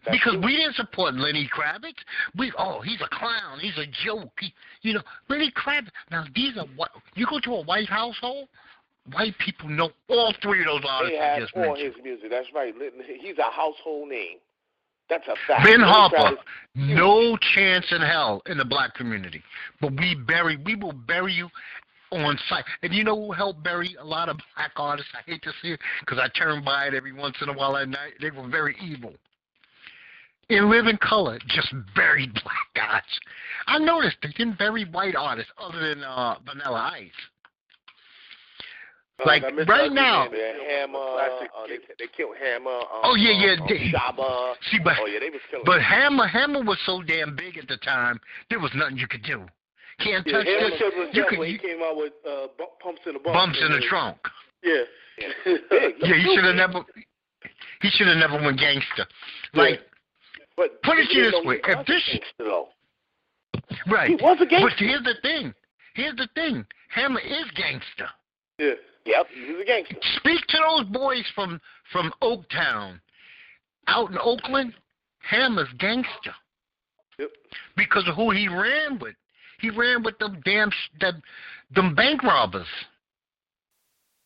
That's 0.05 0.17
because 0.17 0.33
true. 0.33 0.45
we 0.45 0.57
didn't 0.57 0.75
support 0.75 1.15
Lenny 1.15 1.49
Kravitz. 1.53 1.97
We 2.37 2.51
oh 2.57 2.81
he's 2.81 3.01
a 3.01 3.09
clown, 3.09 3.59
he's 3.59 3.77
a 3.77 3.85
joke. 4.05 4.31
He, 4.39 4.53
you 4.81 4.93
know 4.93 5.01
Lenny 5.29 5.51
Kravitz. 5.51 5.89
Now 6.11 6.25
these 6.35 6.57
are 6.57 6.67
what 6.75 6.91
you 7.15 7.25
go 7.27 7.39
to 7.39 7.55
a 7.55 7.63
white 7.63 7.89
household. 7.89 8.47
White 9.13 9.35
people 9.37 9.69
know 9.69 9.91
all 10.09 10.33
three 10.41 10.61
of 10.61 10.65
those 10.65 10.81
artists. 10.87 11.17
They 11.19 11.23
have 11.23 11.49
all 11.55 11.73
mentioned. 11.73 11.95
his 11.95 12.03
music. 12.03 12.29
That's 12.31 12.47
right. 12.55 12.73
He's 13.21 13.37
a 13.37 13.51
household 13.51 14.09
name. 14.09 14.37
That's 15.09 15.27
a 15.27 15.35
fact. 15.47 15.63
Ben 15.63 15.81
Harper, 15.81 16.35
no 16.73 17.37
chance 17.53 17.85
in 17.91 18.01
hell 18.01 18.41
in 18.47 18.57
the 18.57 18.65
black 18.65 18.95
community. 18.95 19.43
But 19.79 19.91
we 19.91 20.15
bury, 20.15 20.57
we 20.57 20.75
will 20.75 20.93
bury 20.93 21.33
you 21.33 21.49
on 22.11 22.37
sight. 22.49 22.65
And 22.81 22.93
you 22.93 23.03
know 23.03 23.15
who 23.15 23.31
helped 23.31 23.63
bury 23.63 23.95
a 23.99 24.03
lot 24.03 24.29
of 24.29 24.37
black 24.55 24.71
artists? 24.75 25.11
I 25.13 25.29
hate 25.29 25.43
to 25.43 25.51
see 25.61 25.73
it 25.73 25.79
because 25.99 26.17
I 26.17 26.27
turn 26.37 26.63
by 26.63 26.87
it 26.87 26.93
every 26.93 27.13
once 27.13 27.35
in 27.41 27.49
a 27.49 27.53
while 27.53 27.77
at 27.77 27.87
night. 27.87 28.13
They 28.19 28.31
were 28.31 28.47
very 28.47 28.75
evil. 28.83 29.13
In 30.49 30.69
Living 30.69 30.97
Color, 30.97 31.39
just 31.47 31.73
very 31.95 32.27
black 32.43 32.67
guys. 32.75 33.01
I 33.67 33.79
noticed 33.79 34.17
they 34.21 34.29
didn't 34.29 34.57
very 34.57 34.85
white 34.85 35.15
artists 35.15 35.51
other 35.57 35.79
than 35.89 36.03
uh, 36.03 36.35
Vanilla 36.45 36.91
Ice. 36.93 37.11
Uh, 39.17 39.23
like 39.25 39.43
right 39.67 39.91
now, 39.91 40.27
Hammer, 40.29 40.99
uh, 40.99 41.67
they, 41.67 41.77
they 41.97 42.11
killed 42.15 42.35
Hammer. 42.37 42.69
Um, 42.69 43.01
oh 43.03 43.15
yeah, 43.15 43.31
yeah, 43.31 43.61
um, 43.61 43.67
they, 43.67 43.91
Shabba. 43.91 44.55
See, 44.69 44.79
but 44.83 44.97
oh 44.99 45.05
yeah, 45.05 45.19
they 45.19 45.29
was 45.29 45.39
killing. 45.49 45.63
But 45.65 45.81
Hammer, 45.81 46.27
Hammer 46.27 46.63
was 46.63 46.77
so 46.85 47.01
damn 47.01 47.35
big 47.35 47.57
at 47.57 47.67
the 47.67 47.77
time. 47.77 48.19
There 48.49 48.59
was 48.59 48.71
nothing 48.75 48.97
you 48.97 49.07
could 49.07 49.23
do. 49.23 49.45
Can't 49.99 50.27
yeah, 50.27 50.33
touch 50.33 50.47
Hammer 50.47 50.69
this. 50.69 51.15
You 51.15 51.25
could, 51.29 51.39
could, 51.39 51.47
he 51.47 51.57
came 51.57 51.81
out 51.81 51.95
with 51.95 52.11
uh, 52.27 52.47
pumps 52.83 53.01
in 53.05 53.13
the 53.13 53.19
bump. 53.19 53.35
bumps 53.35 53.59
in 53.65 53.71
the 53.71 53.85
trunk. 53.87 54.17
Yeah. 54.61 54.83
Yeah. 55.17 55.53
Yeah, 56.01 56.15
he 56.15 56.35
should 56.35 56.43
have 56.43 56.55
never. 56.55 56.83
He 57.81 57.89
should 57.91 58.07
have 58.07 58.17
never 58.17 58.41
went 58.41 58.57
gangster. 58.57 59.05
Like, 59.53 59.81
but 60.57 60.81
put 60.83 60.97
it 60.99 61.07
this 61.13 61.33
way: 61.45 61.59
he 61.63 61.71
if 61.71 61.77
was 61.77 61.85
this, 61.87 62.03
a 62.07 62.11
gangster, 62.11 62.43
though. 62.43 62.67
right, 63.87 64.09
He 64.09 64.15
was 64.15 64.37
a 64.41 64.45
gangster. 64.45 64.69
but 64.69 64.79
here's 64.79 65.03
the 65.03 65.15
thing. 65.21 65.53
Here's 65.93 66.15
the 66.15 66.27
thing. 66.35 66.65
Hammer 66.89 67.19
is 67.19 67.45
gangster. 67.55 68.09
Yeah. 68.57 68.71
Yep, 69.05 69.27
he 69.33 69.51
was 69.53 69.61
a 69.61 69.65
gangster. 69.65 69.95
Speak 70.17 70.45
to 70.47 70.57
those 70.67 70.85
boys 70.87 71.23
from 71.35 71.61
from 71.91 72.11
Oaktown, 72.21 72.99
out 73.87 74.09
in 74.11 74.17
Oakland. 74.17 74.73
Hammer's 75.19 75.69
gangster. 75.79 76.33
Yep. 77.17 77.29
Because 77.75 78.07
of 78.07 78.15
who 78.15 78.29
he 78.31 78.47
ran 78.47 78.99
with. 78.99 79.15
He 79.59 79.69
ran 79.71 80.03
with 80.03 80.17
them 80.19 80.41
damn 80.45 80.69
them, 80.99 81.21
them 81.73 81.95
bank 81.95 82.21
robbers. 82.23 82.67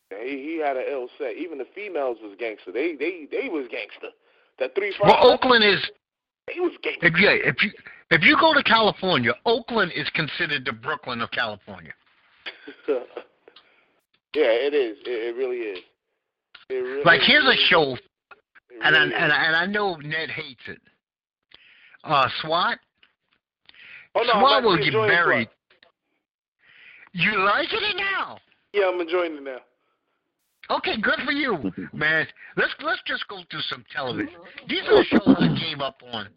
He 0.10 0.56
he 0.56 0.58
had 0.64 0.76
an 0.76 0.84
ill 0.90 1.08
set. 1.18 1.36
Even 1.36 1.58
the 1.58 1.68
females 1.76 2.18
was 2.22 2.36
gangster. 2.40 2.72
They 2.72 2.96
they 2.96 3.28
they 3.32 3.48
was 3.50 3.68
gangster. 3.70 4.10
That 4.60 4.76
three 4.76 4.94
Well. 5.02 5.32
Oakland 5.32 5.64
is 5.64 5.80
He 6.54 6.60
was 6.60 6.72
if 6.84 7.20
you 7.20 7.30
if 7.30 7.64
you 7.64 7.72
if 8.12 8.24
you 8.24 8.38
go 8.39 8.54
to 8.54 8.64
California, 8.64 9.34
Oakland 9.45 9.91
is 9.95 10.10
considered 10.10 10.66
the 10.66 10.74
Brooklyn 10.74 11.22
of 11.22 11.32
California. 11.32 11.93
yeah, 12.88 12.95
it 14.34 14.74
is. 14.74 14.97
It, 15.06 15.36
it 15.36 15.38
really 15.38 15.58
is. 15.58 15.80
It 16.70 16.74
really, 16.76 17.04
Like 17.04 17.22
here's 17.22 17.45
a 17.45 17.56
show, 17.70 17.97
and 18.84 18.95
I, 18.95 19.04
and. 19.04 19.14
I, 19.14 19.45
and 19.45 19.56
I 19.56 19.66
know 19.66 19.95
Ned 19.95 20.30
hates 20.30 20.62
it. 20.68 20.80
Uh, 22.04 22.28
SWAT. 22.41 22.80
Oh 24.16 24.22
no, 24.22 24.39
SWAT 24.39 24.64
will 24.64 24.78
get 24.78 24.93
buried. 24.93 25.50
You 27.14 27.43
liking 27.43 27.80
it 27.82 27.97
now? 27.97 28.38
Yeah, 28.74 28.89
I'm 28.93 29.02
enjoying 29.02 29.36
it 29.36 29.43
now. 29.43 29.58
Okay, 30.70 30.98
good 31.02 31.20
for 31.26 31.32
you, 31.32 31.58
man. 31.94 32.28
Let's 32.58 32.74
let's 32.84 33.02
just 33.06 33.28
go 33.28 33.40
through 33.50 33.62
some 33.70 33.84
television. 33.94 34.34
These 34.68 34.84
are 34.88 34.98
the 34.98 35.06
shows 35.06 35.36
I 35.40 35.58
gave 35.60 35.80
up 35.82 36.02
on 36.12 36.28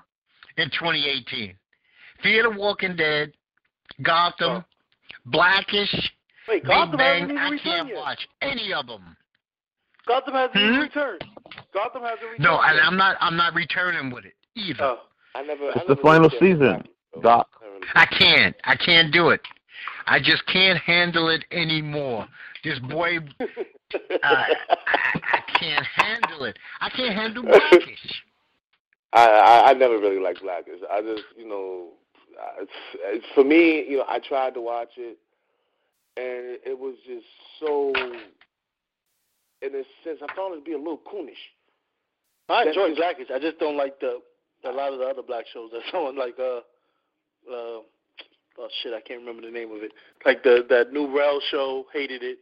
in 0.57 0.69
2018: 0.71 1.55
Fear 2.23 2.43
the 2.45 2.51
Walking 2.59 2.97
Dead, 2.97 3.33
Gotham, 4.03 4.65
Blackish, 5.27 5.93
Wait, 6.49 6.63
Big 6.63 6.65
Gotham 6.65 6.99
hasn't 6.99 6.99
Bang. 6.99 7.23
even 7.25 7.39
I 7.39 7.59
can't 7.63 7.89
yet. 7.89 7.97
watch 7.97 8.29
any 8.41 8.73
of 8.73 8.87
them. 8.87 9.17
Gotham 10.09 10.35
hasn't 10.35 10.57
even 10.57 10.75
Hmm? 10.75 10.81
returned. 10.81 11.25
Gotham 11.75 12.03
hasn't 12.03 12.23
returned. 12.23 12.41
No, 12.41 12.61
and. 12.61 12.81
I'm 12.81 12.97
not. 12.97 13.17
I'm 13.21 13.37
not 13.37 13.55
returning 13.55 14.11
with 14.13 14.25
it 14.25 14.35
either. 14.55 14.83
Oh. 14.83 14.99
I 15.35 15.43
never. 15.43 15.65
I 15.69 15.73
It's 15.77 15.87
the 15.89 15.97
final 15.97 16.29
season, 16.41 16.85
Doc. 17.23 17.49
I 17.95 18.05
can't. 18.07 18.55
I 18.65 18.77
can't 18.77 19.13
do 19.13 19.31
it. 19.31 19.41
I 20.07 20.19
just 20.19 20.45
can't 20.47 20.79
handle 20.79 21.29
it 21.31 21.45
anymore. 21.53 22.27
This 22.65 22.79
boy, 22.81 23.19
I, 24.23 24.55
I 25.15 25.59
can't 25.59 25.87
handle 25.95 26.45
it. 26.45 26.59
I 26.81 26.91
can't 26.91 27.15
handle 27.15 27.43
Blackish. 27.43 28.23
I, 29.13 29.27
I 29.27 29.71
I 29.71 29.73
never 29.75 29.99
really 29.99 30.21
liked 30.21 30.43
Blackish. 30.43 30.81
I 30.91 31.03
just 31.03 31.25
you 31.37 31.49
know, 31.49 31.89
it's, 32.61 32.73
it's 33.05 33.27
for 33.35 33.45
me. 33.45 33.85
You 33.89 33.99
know, 33.99 34.05
I 34.09 34.19
tried 34.19 34.55
to 34.55 34.61
watch 34.61 34.91
it, 34.97 35.19
and 36.17 36.59
it 36.65 36.79
was 36.79 36.95
just 37.07 37.27
so. 37.61 37.93
In 39.61 39.73
a 39.77 39.85
sense, 40.03 40.19
I 40.21 40.35
found 40.35 40.55
it 40.55 40.59
to 40.59 40.65
be 40.65 40.73
a 40.73 40.79
little 40.79 40.99
coonish. 40.99 41.39
I 42.49 42.65
enjoy 42.65 42.95
Blackish. 42.97 43.29
I 43.33 43.39
just 43.39 43.59
don't 43.61 43.77
like 43.77 44.01
the 44.01 44.19
a 44.65 44.71
lot 44.71 44.93
of 44.93 44.99
the 44.99 45.05
other 45.07 45.23
black 45.23 45.45
shows. 45.53 45.71
That 45.73 45.83
someone 45.91 46.17
like 46.19 46.39
uh 46.39 46.61
uh 47.51 47.81
oh 48.59 48.69
shit, 48.83 48.93
I 48.93 49.01
can't 49.01 49.21
remember 49.21 49.43
the 49.43 49.53
name 49.53 49.71
of 49.73 49.83
it. 49.83 49.93
Like 50.25 50.43
the 50.43 50.65
that 50.69 50.93
new 50.93 51.15
Rel 51.15 51.41
show, 51.51 51.87
hated 51.93 52.23
it. 52.23 52.39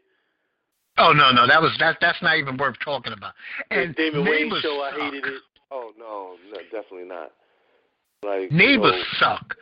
Oh 1.00 1.12
no, 1.12 1.30
no, 1.32 1.46
that 1.46 1.62
was 1.62 1.74
that. 1.78 1.96
That's 2.00 2.20
not 2.20 2.36
even 2.36 2.58
worth 2.58 2.76
talking 2.84 3.14
about. 3.14 3.32
And 3.70 3.90
the 3.90 3.94
David 3.94 4.24
Wayne 4.26 4.44
Neighbors 4.44 4.62
show, 4.62 4.82
I 4.82 4.90
hated 4.92 5.24
it. 5.24 5.40
Oh 5.70 5.92
no, 5.98 6.36
no 6.52 6.58
definitely 6.64 7.08
not. 7.08 7.32
Like 8.22 8.52
Neighbors 8.52 8.92
you 8.92 8.98
know, 8.98 9.04
suck. 9.18 9.56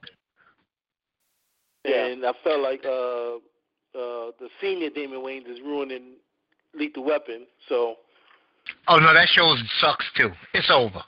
Yeah. 1.84 2.06
And 2.06 2.26
I 2.26 2.32
felt 2.42 2.60
like 2.60 2.84
uh 2.84 3.36
uh 3.96 4.32
the 4.40 4.48
senior 4.60 4.90
Damon 4.90 5.20
Wayans 5.20 5.48
is 5.48 5.60
ruining 5.60 6.14
Lethal 6.74 7.04
Weapon. 7.04 7.46
So 7.68 7.94
Oh 8.88 8.96
no, 8.96 9.14
that 9.14 9.28
show 9.28 9.54
sucks 9.80 10.06
too. 10.16 10.30
It's 10.54 10.70
over. 10.72 11.02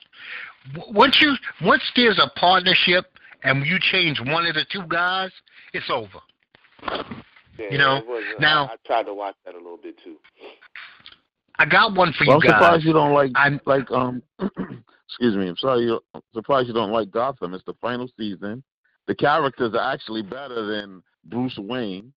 Once 0.91 1.19
you 1.21 1.35
once 1.67 1.83
there's 1.97 2.21
a 2.21 2.31
partnership 2.39 3.07
and 3.43 3.67
you 3.67 3.79
change 3.81 4.21
one 4.21 4.47
of 4.47 4.55
the 4.55 4.65
two 4.71 4.87
guys, 4.89 5.33
it's 5.73 5.91
over. 5.91 6.21
Yeah, 7.61 7.71
you 7.71 7.79
know, 7.79 8.03
was, 8.07 8.25
uh, 8.37 8.41
now- 8.41 8.65
I, 8.67 8.73
I 8.73 8.77
tried 8.87 9.05
to 9.05 9.15
watch 9.15 9.37
that 9.45 9.55
a 9.55 9.59
little 9.59 9.79
bit 9.83 9.97
too. 10.03 10.17
I 11.59 11.67
got 11.67 11.95
one 11.95 12.13
for 12.15 12.25
Well, 12.27 12.39
you 12.43 12.49
I'm 12.49 12.49
guys. 12.51 12.59
surprised 12.61 12.85
you 12.85 12.93
don't 12.95 13.13
like 13.13 13.31
I'm 13.35 13.61
like 13.67 13.91
um. 13.91 14.23
excuse 14.41 15.37
me. 15.37 15.49
I'm 15.49 15.57
sorry. 15.57 15.83
You, 15.83 16.01
I'm 16.15 16.23
surprised 16.33 16.69
you 16.69 16.75
don't 16.75 16.91
like 16.93 17.11
Gotham. 17.11 17.53
It's 17.55 17.65
the 17.65 17.75
final 17.83 18.09
season. 18.19 18.63
The 19.07 19.15
characters 19.15 19.75
are 19.75 19.93
actually 19.93 20.23
better 20.23 20.65
than 20.67 21.03
Bruce 21.27 21.59
Wayne. 21.59 22.13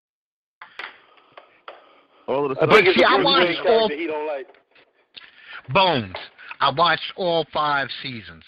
All 2.28 2.50
of 2.50 2.56
the 2.56 2.64
I 2.64 2.66
But 2.68 2.86
see, 2.96 3.04
a 3.04 3.08
I 3.08 3.16
Bruce 3.18 3.26
watched 3.26 3.48
Wayne 3.48 3.58
all- 3.58 3.64
character 3.90 3.98
he 3.98 4.08
don't 4.08 4.28
like. 4.28 4.48
Bones. 5.74 6.16
I 6.62 6.72
watched 6.72 7.12
all 7.18 7.46
five 7.54 7.90
seasons. 8.02 8.44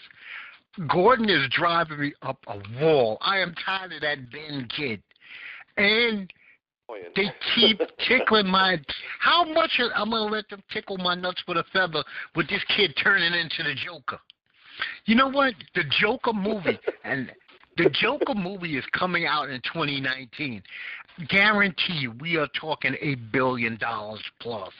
Gordon 0.90 1.30
is 1.30 1.48
driving 1.52 2.00
me 2.00 2.14
up 2.22 2.38
a 2.48 2.58
wall. 2.80 3.18
I 3.22 3.40
am 3.40 3.54
tired 3.66 3.94
of 3.94 4.02
that 4.02 4.30
Ben 4.32 4.68
kid. 4.76 5.02
And 5.78 5.86
Annoying. 5.86 6.30
They 7.16 7.32
keep 7.56 7.82
tickling 8.08 8.48
my 8.48 8.78
how 9.20 9.44
much 9.44 9.72
are, 9.80 9.92
I'm 9.96 10.10
gonna 10.10 10.32
let 10.32 10.50
them 10.50 10.64
tickle 10.72 10.98
my 10.98 11.16
nuts 11.16 11.44
with 11.48 11.58
a 11.58 11.64
feather 11.74 12.04
with 12.36 12.48
this 12.50 12.64
kid 12.76 12.96
turning 13.02 13.34
into 13.34 13.64
the 13.64 13.76
Joker. 13.76 14.20
You 15.06 15.16
know 15.16 15.30
what? 15.30 15.54
The 15.74 15.84
Joker 16.00 16.34
movie 16.34 16.80
and 17.04 17.32
the 17.78 17.90
Joker 17.90 18.36
movie 18.36 18.78
is 18.78 18.86
coming 18.94 19.26
out 19.26 19.50
in 19.50 19.62
2019. 19.62 20.62
Guarantee 21.30 21.94
you, 21.94 22.12
we 22.20 22.36
are 22.38 22.48
talking 22.60 22.96
a 23.02 23.16
billion 23.16 23.78
dollars 23.78 24.22
plus. 24.42 24.72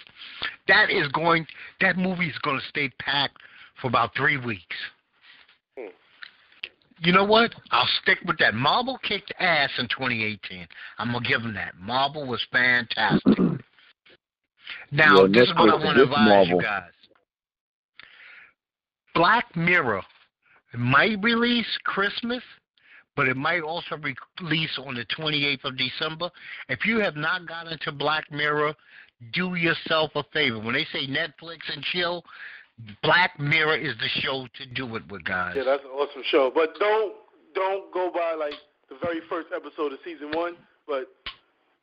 That 0.68 0.90
is 0.90 1.08
going. 1.10 1.48
That 1.80 1.98
movie 1.98 2.28
is 2.28 2.38
going 2.40 2.60
to 2.60 2.66
stay 2.68 2.90
packed 3.00 3.38
for 3.82 3.88
about 3.88 4.16
three 4.16 4.38
weeks. 4.38 4.76
You 7.00 7.12
know 7.12 7.26
what? 7.26 7.54
I'll 7.72 7.90
stick 8.02 8.20
with 8.26 8.38
that. 8.40 8.54
Marvel 8.54 8.98
kicked 9.04 9.34
ass 9.40 9.70
in 9.78 9.88
2018. 9.90 10.68
I'm 10.98 11.12
gonna 11.12 11.28
give 11.28 11.42
them 11.44 11.54
that. 11.56 11.74
Marvel 11.80 12.26
was 12.26 12.42
fantastic. 12.52 13.38
Now, 14.92 15.24
Yeah, 15.26 15.28
this 15.32 15.50
is 15.50 15.56
what 15.56 15.70
I 15.70 15.76
want 15.76 15.98
to 15.98 16.04
is 16.04 16.10
advise 16.10 16.48
you 16.48 16.56
Marvel. 16.56 16.60
guys. 16.62 16.92
Black 19.14 19.56
Mirror 19.56 20.02
might 20.78 21.22
release 21.22 21.68
Christmas, 21.84 22.44
but 23.16 23.28
it 23.28 23.38
might 23.38 23.62
also 23.62 23.98
re- 23.98 24.16
release 24.42 24.78
on 24.78 24.96
the 24.96 25.06
28th 25.06 25.64
of 25.66 25.78
December. 25.78 26.30
If 26.70 26.86
you 26.86 27.00
have 27.00 27.16
not 27.16 27.46
gotten 27.48 27.74
into 27.74 27.92
Black 27.92 28.30
Mirror, 28.32 28.74
do 29.32 29.56
yourself 29.56 30.12
a 30.16 30.24
favor. 30.34 30.60
When 30.60 30.74
they 30.74 30.86
say 30.86 31.08
Netflix 31.08 31.60
and 31.74 31.84
chill, 31.84 32.24
Black 33.04 33.40
Mirror 33.40 33.78
is 33.78 33.94
the 34.00 34.10
show 34.22 34.48
to 34.58 34.66
do 34.74 34.96
it 34.96 35.04
with, 35.10 35.24
guys. 35.24 35.54
Yeah, 35.56 35.64
that's 35.64 35.84
an 35.84 35.92
awesome 35.92 36.24
show. 36.30 36.52
But 36.54 36.76
don't 36.80 37.14
don't 37.54 37.92
go 37.94 38.12
by 38.14 38.36
like 38.38 38.60
the 38.90 38.96
very 39.04 39.22
first 39.30 39.48
episode 39.56 39.94
of 39.94 40.00
season 40.04 40.32
one. 40.32 40.56
But 40.88 41.08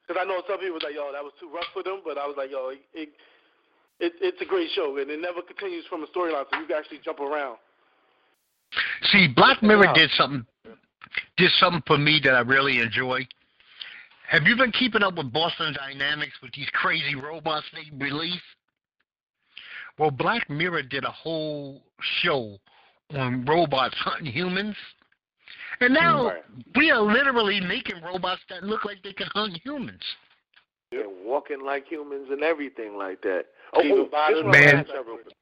because 0.07 0.21
I 0.21 0.29
know 0.29 0.43
some 0.47 0.59
people 0.59 0.75
was 0.75 0.83
like, 0.85 0.95
yo, 0.95 1.11
that 1.13 1.23
was 1.23 1.33
too 1.41 1.49
rough 1.53 1.69
for 1.73 1.83
them. 1.83 2.03
But 2.05 2.19
I 2.19 2.27
was 2.27 2.37
like, 2.37 2.51
yo, 2.51 2.71
it, 2.71 2.81
it, 2.93 3.09
it 4.01 4.13
it's 4.21 4.41
a 4.43 4.45
great 4.45 4.71
show, 4.75 4.99
and 4.99 5.11
it 5.11 5.21
never 5.21 5.41
continues 5.41 5.87
from 5.89 6.03
a 6.03 6.07
storyline, 6.07 6.45
so 6.53 6.61
you 6.61 6.67
can 6.67 6.77
actually 6.77 7.01
jump 7.05 7.21
around. 7.21 7.57
See, 9.11 9.29
Black 9.35 9.63
Mirror 9.63 9.93
did 9.95 10.11
something 10.17 10.47
did 11.37 11.51
something 11.59 11.83
for 11.87 11.99
me 11.99 12.21
that 12.25 12.35
I 12.35 12.41
really 12.41 12.81
enjoy. 12.81 13.27
Have 14.29 14.45
you 14.45 14.57
been 14.57 14.73
keeping 14.73 15.03
up 15.03 15.17
with 15.17 15.33
Boston 15.33 15.75
Dynamics 15.75 16.33
with 16.43 16.53
these 16.53 16.69
crazy 16.73 17.15
robots 17.15 17.67
they 17.75 17.95
release? 17.97 18.41
Well, 19.99 20.11
Black 20.11 20.49
Mirror 20.49 20.83
did 20.85 21.05
a 21.05 21.11
whole 21.11 21.83
show 22.23 22.59
on 23.15 23.45
robots 23.45 23.97
hunting 23.99 24.33
humans. 24.33 24.77
And 25.81 25.93
now 25.95 26.27
Right. 26.29 26.45
we 26.77 26.91
are 26.91 27.01
literally 27.01 27.61
making 27.61 28.01
robots 28.03 28.43
that 28.49 28.63
look 28.63 28.85
like 28.85 29.03
they 29.03 29.13
can 29.13 29.29
hunt 29.35 29.61
humans. 29.65 30.03
and 30.93 31.25
walking 31.25 31.61
like 31.65 31.89
humans 31.89 32.29
and 32.31 32.43
everything 32.43 32.99
like 32.99 33.23
that. 33.23 33.47
Oh, 33.73 33.81
oh, 33.83 34.05
body- 34.05 34.35
this 34.35 34.45
one 34.45 34.55
I 34.55 34.59
Man. 34.61 34.67
wanna 34.67 34.79
ask 34.81 34.89
you 34.93 35.03
real 35.03 35.17
quick. 35.19 35.37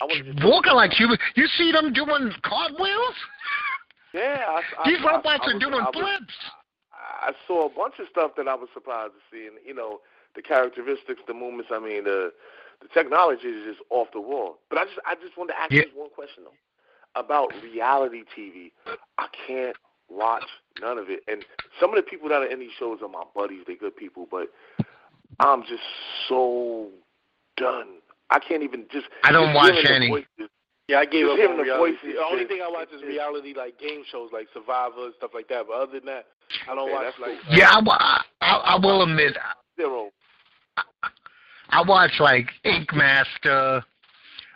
I 0.00 0.46
Walking 0.46 0.72
like 0.72 0.92
humans. 0.94 1.20
You 1.34 1.46
see 1.48 1.70
them 1.72 1.92
doing 1.92 2.32
cartwheels? 2.42 3.14
Yeah, 4.14 4.44
I, 4.48 4.62
I, 4.82 4.90
These 4.90 5.00
robots 5.02 5.46
I 5.46 5.50
are 5.54 5.58
doing 5.58 5.84
flips. 5.92 6.34
I 6.94 7.32
saw 7.46 7.66
a 7.66 7.68
bunch 7.68 7.98
of 7.98 8.08
stuff 8.08 8.34
that 8.36 8.48
I 8.48 8.54
was 8.54 8.70
surprised 8.72 9.12
to 9.12 9.20
see, 9.30 9.46
and 9.46 9.56
you 9.66 9.74
know 9.74 10.00
the 10.34 10.40
characteristics, 10.40 11.20
the 11.26 11.34
movements. 11.34 11.70
I 11.70 11.78
mean, 11.78 12.04
the 12.04 12.32
the 12.82 12.88
technology 12.94 13.48
is 13.48 13.64
just 13.76 13.80
off 13.90 14.08
the 14.12 14.20
wall. 14.20 14.58
But 14.70 14.78
I 14.78 14.84
just 14.84 14.98
I 15.06 15.14
just 15.16 15.36
wanted 15.36 15.52
to 15.54 15.60
ask 15.60 15.72
Yeah. 15.72 15.82
you 15.92 15.98
one 16.00 16.10
question 16.10 16.44
though 16.44 17.20
about 17.20 17.52
reality 17.62 18.22
TV. 18.36 18.72
I 19.18 19.26
can't 19.46 19.76
watch 20.08 20.44
none 20.80 20.98
of 20.98 21.08
it, 21.10 21.20
and 21.28 21.44
some 21.80 21.90
of 21.90 21.96
the 21.96 22.02
people 22.02 22.28
that 22.28 22.42
are 22.42 22.46
in 22.46 22.60
these 22.60 22.72
shows 22.78 22.98
are 23.02 23.08
my 23.08 23.24
buddies. 23.34 23.62
They're 23.66 23.76
good 23.76 23.96
people, 23.96 24.26
but 24.30 24.48
I'm 25.40 25.62
just 25.62 25.82
so 26.28 26.88
done. 27.56 27.98
I 28.30 28.38
can't 28.38 28.62
even 28.62 28.84
just. 28.92 29.06
I 29.24 29.32
don't 29.32 29.52
just 29.52 29.56
watch 29.56 29.84
any. 29.90 30.08
voices- 30.08 30.50
Yeah, 30.88 31.00
I 31.00 31.04
gave 31.04 31.26
Just 31.26 31.40
up 31.42 31.50
on 31.50 31.56
the 31.56 31.62
reality. 31.64 31.92
voices 31.96 32.14
The 32.14 32.24
only 32.24 32.44
thing 32.44 32.60
I 32.62 32.68
watch 32.68 32.88
is 32.92 33.00
is- 33.02 33.08
reality 33.08 33.54
like 33.54 33.78
game 33.78 34.04
shows, 34.10 34.30
like 34.32 34.46
Survivor 34.54 35.06
and 35.06 35.14
stuff 35.16 35.30
like 35.34 35.48
that. 35.48 35.66
But 35.66 35.74
other 35.74 35.92
than 35.98 36.06
that, 36.06 36.26
I 36.70 36.74
don't 36.76 36.86
Man, 36.92 37.04
watch 37.04 37.14
like. 37.18 37.40
cool. 37.46 37.56
Yeah, 37.56 37.70
I, 37.74 38.22
I, 38.40 38.52
I 38.56 38.76
will 38.78 39.02
admit, 39.02 39.36
Zero. 39.76 40.10
I 40.76 40.82
watch 41.86 42.12
like 42.20 42.48
Ink 42.64 42.92
Master. 42.94 43.82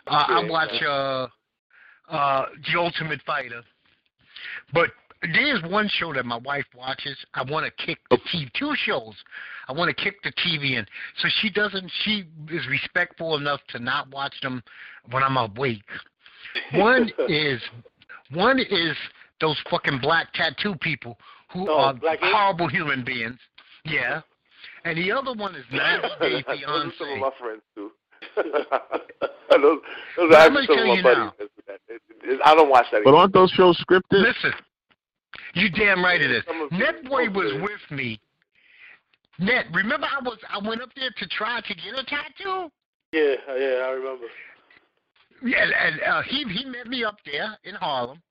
Uh, 0.07 0.25
I 0.27 0.43
watch 0.49 0.81
uh, 0.83 1.27
uh, 2.09 2.45
The 2.71 2.79
Ultimate 2.79 3.21
Fighter. 3.25 3.61
But 4.73 4.89
there's 5.21 5.61
one 5.63 5.87
show 5.87 6.13
that 6.13 6.25
my 6.25 6.37
wife 6.37 6.65
watches. 6.75 7.17
I 7.33 7.43
want 7.43 7.65
to 7.65 7.85
kick 7.85 7.99
the 8.09 8.17
TV. 8.33 8.51
Two 8.53 8.73
shows. 8.75 9.13
I 9.67 9.73
want 9.73 9.95
to 9.95 10.03
kick 10.03 10.21
the 10.23 10.31
TV 10.31 10.77
in. 10.77 10.85
So 11.19 11.27
she 11.41 11.49
doesn't. 11.49 11.91
She 12.03 12.25
is 12.49 12.67
respectful 12.67 13.37
enough 13.37 13.61
to 13.69 13.79
not 13.79 14.09
watch 14.11 14.33
them 14.41 14.63
when 15.11 15.23
I'm 15.23 15.37
awake. 15.37 15.83
One 16.73 17.11
is 17.29 17.61
one 18.31 18.59
is 18.59 18.97
those 19.39 19.57
fucking 19.69 19.99
black 20.01 20.33
tattoo 20.33 20.75
people 20.81 21.17
who 21.53 21.69
Oh, 21.69 21.77
are 21.77 21.95
horrible 22.21 22.67
human 22.67 23.03
beings. 23.03 23.37
Yeah. 23.85 24.21
And 24.85 24.97
the 24.97 25.11
other 25.11 25.33
one 25.33 25.55
is 25.55 25.65
90 25.71 26.07
Day 26.19 26.41
those 26.43 26.85
are 26.85 26.91
some 26.97 27.09
of 27.09 27.17
my 27.19 27.29
friends 27.39 27.61
too. 27.75 27.91
those, 29.61 29.79
those 30.17 30.31
are 30.33 30.35
I'm 30.35 30.57
actually 30.57 30.67
gonna 30.67 30.67
some 30.67 30.75
tell 30.75 30.81
of 30.81 30.87
my 30.87 30.95
you 30.95 31.03
buddies. 31.03 31.17
now. 31.17 31.33
It- 31.39 32.01
it- 32.23 32.41
I 32.45 32.53
don't 32.55 32.69
watch 32.69 32.85
that. 32.91 33.01
But 33.03 33.15
aren't 33.15 33.33
those 33.33 33.49
shows 33.51 33.77
scripted? 33.87 34.21
Listen, 34.21 34.53
you 35.55 35.69
damn 35.71 36.03
right 36.03 36.21
it 36.21 36.31
is. 36.31 36.43
Some 36.47 36.61
of 36.61 36.71
you- 36.71 36.77
Netboy 36.85 37.33
was 37.33 37.51
Okay. 37.53 37.61
with 37.61 37.91
me. 37.91 38.19
Net, 39.39 39.65
remember 39.73 40.05
I 40.07 40.21
was 40.23 40.37
I 40.49 40.59
went 40.67 40.81
up 40.81 40.89
there 40.95 41.09
to 41.17 41.27
try 41.27 41.61
to 41.61 41.73
get 41.73 41.97
a 41.97 42.03
tattoo. 42.03 42.71
Yeah, 43.11 43.35
yeah, 43.47 43.85
I 43.85 43.89
remember. 43.91 44.25
Yeah, 45.43 45.65
and 45.65 46.01
uh, 46.03 46.21
he 46.21 46.43
he 46.43 46.63
met 46.65 46.87
me 46.87 47.03
up 47.03 47.17
there 47.25 47.57
in 47.63 47.73
Harlem, 47.75 48.21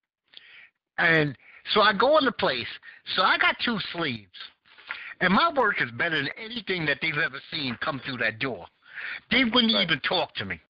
and 0.99 1.37
so 1.75 1.81
I 1.81 1.93
go 1.93 2.17
in 2.19 2.25
the 2.25 2.33
place. 2.33 2.69
So 3.17 3.23
I 3.23 3.37
got 3.39 3.57
two 3.65 3.79
sleeves, 3.93 4.31
and 5.21 5.33
my 5.33 5.53
work 5.53 5.81
is 5.83 5.91
better 5.93 6.17
than 6.17 6.31
anything 6.43 6.87
that 6.87 6.99
they've 7.03 7.17
ever 7.19 7.41
seen 7.51 7.77
come 7.81 8.01
through 8.05 8.19
that 8.19 8.39
door. 8.39 8.67
They 9.31 9.45
wouldn't 9.45 9.73
Right. 9.75 9.83
even 9.83 10.01
talk 10.01 10.35
to 10.37 10.45
me. 10.45 10.61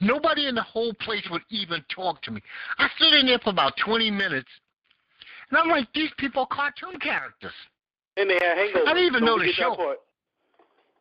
Nobody 0.00 0.46
in 0.46 0.54
the 0.54 0.62
whole 0.62 0.92
place 0.94 1.28
would 1.30 1.42
even 1.50 1.82
talk 1.84 2.22
to 2.22 2.30
me. 2.30 2.42
I 2.78 2.88
stood 2.96 3.14
in 3.14 3.26
there 3.26 3.38
for 3.38 3.50
about 3.50 3.76
20 3.76 4.10
minutes, 4.10 4.50
and 5.50 5.58
I'm 5.58 5.68
like, 5.68 5.92
these 5.92 6.10
people 6.18 6.42
are 6.42 6.46
cartoon 6.46 6.98
characters. 6.98 7.52
And 8.16 8.28
they 8.28 8.34
had 8.34 8.58
hangovers. 8.58 8.88
I 8.88 8.94
didn't 8.94 9.06
even 9.06 9.24
Don't 9.24 9.38
know 9.38 9.44
the 9.44 9.52
show. 9.52 9.96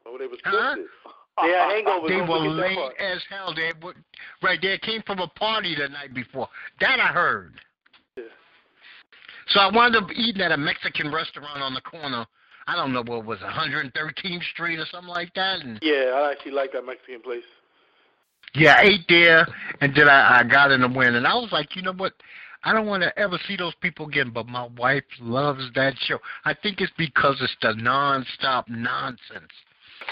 Oh, 0.06 0.18
they 0.18 0.28
was 0.28 0.40
Huh? 0.44 0.76
twisted. 0.76 0.90
Yeah, 1.44 1.70
hangover. 1.72 2.08
They 2.08 2.18
Don't 2.18 2.28
were 2.30 2.40
late 2.40 2.78
as 3.00 3.24
hell. 3.30 3.54
They 3.54 3.74
were, 3.82 3.96
right 4.42 4.62
there 4.62 4.78
came 4.78 5.02
from 5.04 5.20
a 5.20 5.28
party 5.28 5.76
the 5.76 5.90
night 5.90 6.14
before. 6.14 6.48
That 6.80 7.00
I 7.00 7.08
heard. 7.08 7.60
Yeah. 8.16 8.24
So 9.48 9.60
I 9.62 9.70
wound 9.72 9.96
up 9.96 10.10
eating 10.14 10.42
at 10.42 10.52
a 10.52 10.58
Mexican 10.58 11.12
restaurant 11.12 11.62
on 11.62 11.74
the 11.74 11.82
corner. 11.82 12.26
I 12.68 12.76
don't 12.76 12.94
know 12.94 13.04
what 13.04 13.20
it 13.20 13.26
was, 13.26 13.40
113th 13.40 14.44
Street 14.54 14.80
or 14.80 14.86
something 14.92 15.10
like 15.10 15.34
that. 15.36 15.62
And 15.62 15.80
Yeah, 15.82 16.12
I 16.16 16.32
actually 16.32 16.52
like 16.52 16.72
that 16.74 16.86
Mexican 16.86 17.22
place. 17.22 17.44
yeah, 18.54 18.76
I 18.78 18.84
ate 18.84 19.06
there, 19.10 19.48
and 19.82 19.94
then 19.96 20.08
I, 20.10 20.40
I 20.40 20.44
got 20.44 20.72
in 20.72 20.82
the 20.82 20.88
wind, 20.90 21.16
and 21.16 21.26
I 21.26 21.34
was 21.36 21.50
like, 21.52 21.76
you 21.76 21.82
know 21.82 21.94
what? 21.94 22.14
I 22.64 22.74
don't 22.74 22.86
want 22.86 23.02
to 23.02 23.18
ever 23.18 23.40
see 23.48 23.56
those 23.56 23.74
people 23.82 24.08
again, 24.08 24.30
but 24.32 24.48
my 24.48 24.68
wife 24.78 25.04
loves 25.20 25.64
that 25.74 25.96
show. 26.02 26.20
I 26.46 26.54
think 26.54 26.80
it's 26.80 26.92
because 26.98 27.38
it's 27.42 27.56
the 27.62 27.70
nonstop 27.82 28.66
nonsense. 28.70 29.52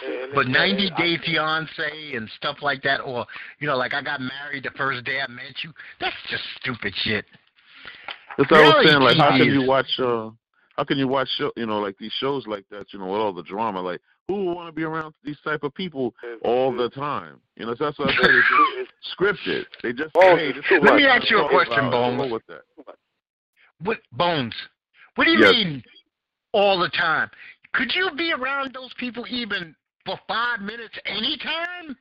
And 0.03 0.33
But 0.33 0.47
90 0.47 0.91
I- 0.91 0.97
Day 0.97 1.17
Fiance 1.23 2.15
and 2.15 2.27
stuff 2.37 2.57
like 2.61 2.81
that, 2.83 3.01
or 3.01 3.25
you 3.59 3.67
know, 3.67 3.75
like 3.77 3.93
I 3.93 4.01
got 4.01 4.19
married 4.21 4.63
the 4.63 4.71
first 4.71 5.03
day 5.05 5.19
I 5.21 5.29
met 5.29 5.63
you. 5.63 5.71
That's 5.99 6.15
just 6.29 6.43
stupid 6.59 6.93
shit. 7.03 7.25
That's 8.37 8.49
what 8.49 8.59
I 8.61 8.63
was 8.77 8.85
saying. 8.87 9.01
Like, 9.01 9.17
how 9.17 9.29
can 9.37 9.45
you 9.45 9.67
watch? 9.67 9.87
uh 9.99 10.29
How 10.79 10.85
can 10.85 10.97
you 10.97 11.09
watch 11.09 11.27
show? 11.37 11.51
You 11.57 11.65
know, 11.65 11.79
like 11.79 11.97
these 11.97 12.13
shows 12.21 12.47
like 12.47 12.63
that. 12.71 12.93
You 12.93 12.99
know, 12.99 13.07
with 13.07 13.19
all 13.19 13.33
the 13.33 13.43
drama. 13.43 13.81
Like, 13.81 13.99
who 14.29 14.45
would 14.45 14.53
want 14.53 14.69
to 14.69 14.71
be 14.71 14.83
around 14.83 15.13
these 15.25 15.37
type 15.43 15.63
of 15.63 15.75
people 15.75 16.15
all 16.45 16.73
the 16.73 16.89
time? 16.89 17.41
You 17.57 17.65
know, 17.65 17.75
so 17.75 17.83
that's 17.83 17.99
what 17.99 18.07
I 18.07 18.15
said. 18.15 18.29
It's 18.29 18.47
just 18.47 19.19
scripted. 19.19 19.65
They 19.83 19.91
just 19.91 20.15
Oh, 20.15 20.37
hey, 20.37 20.53
this 20.53 20.63
let 20.81 20.95
is 20.95 20.95
me 20.95 21.05
ask 21.05 21.29
you 21.29 21.39
a 21.39 21.49
question, 21.49 21.83
wow, 21.83 21.91
Bones. 21.91 22.21
go 22.21 22.33
with 22.33 22.43
that. 22.47 22.61
What 23.83 23.97
Bones? 24.13 24.55
What 25.15 25.25
do 25.25 25.31
you 25.31 25.39
Yes. 25.39 25.51
mean 25.51 25.83
all 26.53 26.79
the 26.79 26.89
time? 26.89 27.29
Could 27.73 27.93
you 27.93 28.11
be 28.17 28.31
around 28.31 28.73
those 28.73 28.93
people 28.97 29.25
even 29.29 29.75
for 30.05 30.17
five 30.29 30.61
minutes 30.61 30.97
anytime? 31.05 31.97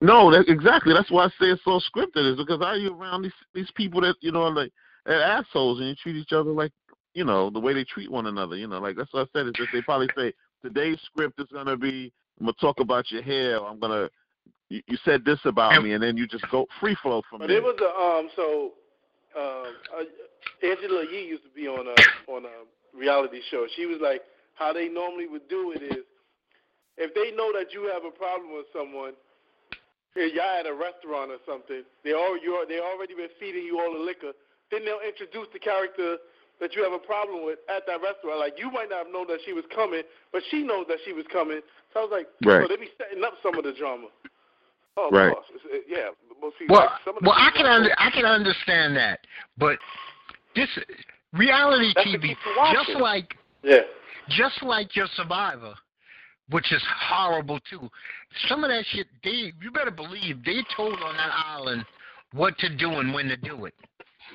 No, 0.00 0.30
that, 0.30 0.44
exactly. 0.46 0.94
That's 0.94 1.10
why 1.10 1.24
I 1.24 1.28
say 1.40 1.50
it's 1.50 1.64
so 1.64 1.80
scripted. 1.92 2.30
Is 2.30 2.36
because 2.36 2.60
are 2.62 2.76
you 2.76 2.94
around 2.94 3.22
these 3.22 3.32
these 3.52 3.70
people 3.74 4.00
that 4.02 4.14
you 4.20 4.30
know 4.30 4.44
are 4.44 4.54
like 4.54 4.70
assholes 5.06 5.80
and 5.80 5.88
you 5.88 5.96
treat 5.96 6.14
each 6.14 6.32
other 6.32 6.50
like 6.50 6.70
you 7.16 7.24
know 7.24 7.48
the 7.48 7.58
way 7.58 7.72
they 7.72 7.84
treat 7.84 8.12
one 8.12 8.26
another. 8.26 8.56
You 8.56 8.68
know, 8.68 8.78
like 8.78 8.96
that's 8.96 9.12
what 9.12 9.26
I 9.26 9.38
said. 9.38 9.46
Is 9.46 9.54
that 9.58 9.68
they 9.72 9.80
probably 9.80 10.08
say 10.16 10.34
today's 10.62 10.98
script 11.06 11.40
is 11.40 11.48
gonna 11.50 11.76
be 11.76 12.12
I'm 12.38 12.46
gonna 12.46 12.52
talk 12.60 12.78
about 12.78 13.10
your 13.10 13.22
hair. 13.22 13.58
Or 13.58 13.68
I'm 13.68 13.80
gonna 13.80 14.10
you, 14.68 14.82
you 14.86 14.98
said 15.02 15.24
this 15.24 15.38
about 15.46 15.82
me, 15.82 15.94
and 15.94 16.02
then 16.02 16.18
you 16.18 16.26
just 16.26 16.48
go 16.50 16.66
free 16.78 16.94
flow 17.02 17.22
from 17.28 17.38
But 17.40 17.48
there. 17.48 17.56
it 17.56 17.62
was 17.62 17.80
a 17.80 17.88
um. 17.88 18.28
So, 18.36 18.72
um, 19.34 19.72
uh, 19.96 20.66
Angela 20.66 21.04
Yee 21.10 21.26
used 21.26 21.44
to 21.44 21.50
be 21.50 21.66
on 21.66 21.86
a 21.86 22.30
on 22.30 22.44
a 22.44 22.96
reality 22.96 23.40
show. 23.50 23.66
She 23.74 23.86
was 23.86 23.98
like, 24.02 24.20
how 24.54 24.74
they 24.74 24.88
normally 24.88 25.26
would 25.26 25.48
do 25.48 25.72
it 25.72 25.82
is, 25.82 26.04
if 26.98 27.14
they 27.14 27.34
know 27.34 27.50
that 27.58 27.72
you 27.72 27.90
have 27.92 28.04
a 28.04 28.12
problem 28.12 28.52
with 28.52 28.66
someone, 28.76 29.14
if 30.14 30.34
y'all 30.34 30.60
at 30.60 30.66
a 30.66 30.74
restaurant 30.74 31.30
or 31.30 31.40
something, 31.48 31.82
they 32.04 32.12
all 32.12 32.36
you 32.36 32.62
they 32.68 32.78
already 32.78 33.14
been 33.14 33.32
feeding 33.40 33.64
you 33.64 33.80
all 33.80 33.94
the 33.94 34.04
liquor. 34.04 34.32
Then 34.70 34.84
they'll 34.84 35.00
introduce 35.00 35.46
the 35.54 35.60
character 35.60 36.18
that 36.60 36.74
you 36.74 36.82
have 36.82 36.92
a 36.92 36.98
problem 36.98 37.44
with 37.44 37.58
at 37.68 37.86
that 37.86 38.00
restaurant. 38.02 38.38
Like 38.40 38.58
you 38.58 38.70
might 38.70 38.88
not 38.90 39.04
have 39.06 39.12
known 39.12 39.26
that 39.28 39.38
she 39.44 39.52
was 39.52 39.64
coming, 39.74 40.02
but 40.32 40.42
she 40.50 40.62
knows 40.62 40.86
that 40.88 40.98
she 41.04 41.12
was 41.12 41.24
coming. 41.32 41.60
So 41.92 42.00
I 42.00 42.02
was 42.04 42.12
like, 42.12 42.28
Right. 42.44 42.62
so 42.62 42.68
they 42.68 42.76
be 42.80 42.90
setting 42.98 43.22
up 43.24 43.34
some 43.42 43.56
of 43.58 43.64
the 43.64 43.72
drama. 43.72 44.08
Oh, 44.96 45.10
Right. 45.12 45.34
it, 45.70 45.84
yeah. 45.88 46.08
Most 46.40 46.58
people, 46.58 46.76
Well, 46.76 46.86
like, 46.86 47.00
some 47.04 47.16
of 47.16 47.22
the 47.22 47.28
well, 47.28 47.36
I 47.38 47.50
can 47.50 47.66
under, 47.66 47.90
I 47.98 48.10
can 48.10 48.24
understand 48.24 48.96
that, 48.96 49.20
but 49.58 49.78
this 50.54 50.68
reality 51.32 51.92
That's 51.94 52.08
TV, 52.08 52.20
keep 52.22 52.38
you 52.46 52.54
watching. 52.56 52.84
just 52.84 53.00
like 53.00 53.36
Yeah. 53.62 53.80
just 54.30 54.62
like 54.62 54.96
your 54.96 55.06
Survivor, 55.08 55.74
which 56.48 56.72
is 56.72 56.82
horrible 56.86 57.60
too. 57.68 57.90
Some 58.48 58.64
of 58.64 58.70
that 58.70 58.84
shit, 58.86 59.06
they 59.22 59.52
you 59.60 59.70
better 59.70 59.90
believe 59.90 60.42
they 60.44 60.62
told 60.74 60.94
on 61.02 61.16
that 61.16 61.32
island 61.46 61.84
what 62.32 62.56
to 62.58 62.68
do 62.76 62.90
and 62.98 63.12
when 63.14 63.28
to 63.28 63.36
do 63.36 63.66
it. 63.66 63.74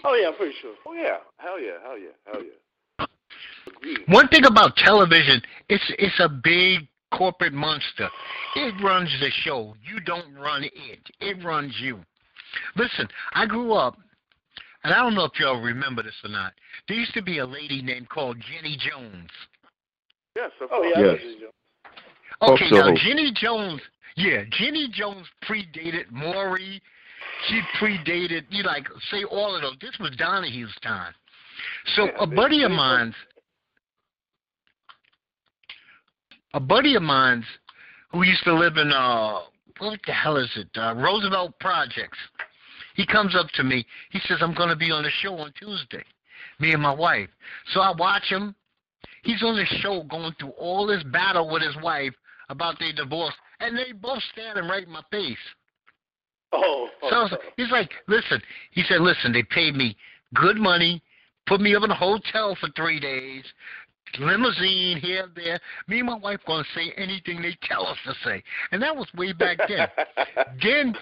Oh 0.03 0.15
yeah, 0.15 0.29
I'm 0.29 0.35
pretty 0.35 0.55
sure. 0.61 0.73
Oh 0.85 0.93
yeah. 0.93 1.17
Hell 1.37 1.59
yeah. 1.59 1.77
Hell 1.83 1.97
yeah. 1.97 2.09
Hell 2.31 2.41
yeah. 2.43 3.05
Agreed. 3.67 3.99
One 4.07 4.27
thing 4.29 4.45
about 4.45 4.75
television, 4.75 5.41
it's 5.69 5.83
it's 5.97 6.19
a 6.19 6.29
big 6.29 6.87
corporate 7.13 7.53
monster. 7.53 8.09
It 8.55 8.73
runs 8.83 9.09
the 9.19 9.29
show. 9.43 9.75
You 9.83 9.99
don't 9.99 10.33
run 10.35 10.63
it. 10.63 10.99
It 11.19 11.43
runs 11.43 11.75
you. 11.79 11.99
Listen, 12.75 13.07
I 13.33 13.45
grew 13.45 13.73
up, 13.73 13.97
and 14.83 14.93
I 14.93 14.97
don't 14.97 15.15
know 15.15 15.25
if 15.25 15.39
y'all 15.39 15.61
remember 15.61 16.03
this 16.03 16.15
or 16.23 16.29
not. 16.29 16.53
There 16.87 16.97
used 16.97 17.13
to 17.13 17.21
be 17.21 17.39
a 17.39 17.45
lady 17.45 17.81
named 17.81 18.09
called 18.09 18.37
Jenny 18.39 18.77
Jones. 18.77 19.29
Yes. 20.35 20.51
Of 20.61 20.69
oh, 20.71 20.81
course. 20.81 20.93
Oh 20.95 20.99
yeah. 20.99 21.11
Yes. 21.11 21.21
this, 21.23 21.35
Joe. 21.39 21.51
Okay, 22.53 22.69
Talk 22.69 22.87
now. 22.87 22.95
Jenny 22.95 23.31
Jones, 23.35 23.81
yeah, 24.15 24.43
Jenny 24.49 24.89
Jones 24.91 25.27
predated 25.47 26.09
Maury. 26.11 26.81
She 27.47 27.61
predated, 27.79 28.43
you 28.49 28.63
like 28.63 28.87
say 29.09 29.23
all 29.23 29.55
of 29.55 29.61
those. 29.61 29.77
This 29.81 29.97
was 29.99 30.11
Donahue's 30.17 30.73
time. 30.83 31.13
So 31.95 32.05
Yeah, 32.05 32.11
a 32.19 32.27
buddy 32.27 32.63
of 32.63 32.71
mine's, 32.71 33.15
a 36.53 36.59
buddy 36.59 36.95
of 36.95 37.01
mine's, 37.01 37.45
who 38.11 38.23
used 38.23 38.43
to 38.43 38.53
live 38.53 38.77
in 38.77 38.91
uh, 38.91 39.39
what 39.79 39.99
the 40.05 40.13
hell 40.13 40.37
is 40.37 40.51
it? 40.55 40.67
Uh, 40.75 40.93
Roosevelt 40.95 41.57
Projects. 41.59 42.17
He 42.95 43.05
comes 43.05 43.35
up 43.35 43.47
to 43.55 43.63
me. 43.63 43.85
He 44.11 44.19
says, 44.27 44.39
"I'm 44.41 44.53
going 44.53 44.69
to 44.69 44.75
be 44.75 44.91
on 44.91 45.03
the 45.03 45.09
show 45.21 45.37
on 45.37 45.53
Tuesday." 45.57 46.03
Me 46.59 46.73
and 46.73 46.81
my 46.81 46.93
wife. 46.93 47.29
So 47.73 47.79
I 47.79 47.91
watch 47.97 48.25
him. 48.29 48.53
He's 49.23 49.41
on 49.43 49.55
the 49.55 49.65
show 49.81 50.03
going 50.03 50.33
through 50.39 50.51
all 50.51 50.85
this 50.85 51.03
battle 51.03 51.49
with 51.49 51.63
his 51.63 51.75
wife 51.81 52.13
about 52.49 52.77
their 52.79 52.93
divorce, 52.93 53.33
and 53.59 53.77
they 53.77 53.91
both 53.93 54.21
standing 54.33 54.67
right 54.67 54.83
in 54.83 54.91
my 54.91 55.03
face. 55.09 55.37
Oh. 56.53 56.89
So 57.09 57.37
he's 57.57 57.71
like, 57.71 57.91
listen, 58.07 58.41
he 58.71 58.83
said, 58.83 59.01
listen, 59.01 59.31
they 59.31 59.43
paid 59.43 59.75
me 59.75 59.95
good 60.33 60.57
money, 60.57 61.01
put 61.47 61.61
me 61.61 61.75
up 61.75 61.83
in 61.83 61.91
a 61.91 61.95
hotel 61.95 62.55
for 62.59 62.69
three 62.75 62.99
days, 62.99 63.43
limousine 64.19 64.97
here, 64.97 65.29
there. 65.35 65.59
Me 65.87 65.99
and 65.99 66.07
my 66.07 66.17
wife 66.17 66.39
gonna 66.45 66.63
say 66.75 66.91
anything 66.97 67.41
they 67.41 67.57
tell 67.63 67.85
us 67.87 67.97
to 68.05 68.13
say, 68.23 68.43
and 68.71 68.81
that 68.81 68.95
was 68.95 69.07
way 69.15 69.33
back 69.33 69.57
then. 69.67 69.87
then 70.63 70.95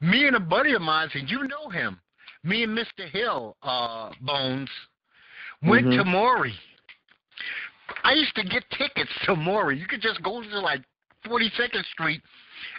me 0.00 0.26
and 0.26 0.36
a 0.36 0.40
buddy 0.40 0.72
of 0.74 0.82
mine 0.82 1.08
said, 1.12 1.24
you 1.28 1.46
know 1.48 1.68
him. 1.68 2.00
Me 2.42 2.62
and 2.62 2.76
Mr. 2.76 3.08
Hill, 3.10 3.56
uh, 3.62 4.10
Bones, 4.20 4.68
went 5.62 5.86
Mhm. 5.86 5.98
to 5.98 6.04
Maury. 6.04 6.54
I 8.02 8.12
used 8.12 8.34
to 8.36 8.44
get 8.44 8.64
tickets 8.70 9.10
to 9.24 9.34
Maury. 9.36 9.78
You 9.78 9.86
could 9.86 10.02
just 10.02 10.22
go 10.22 10.42
to 10.42 10.60
like 10.60 10.82
42nd 11.26 11.84
Street, 11.86 12.20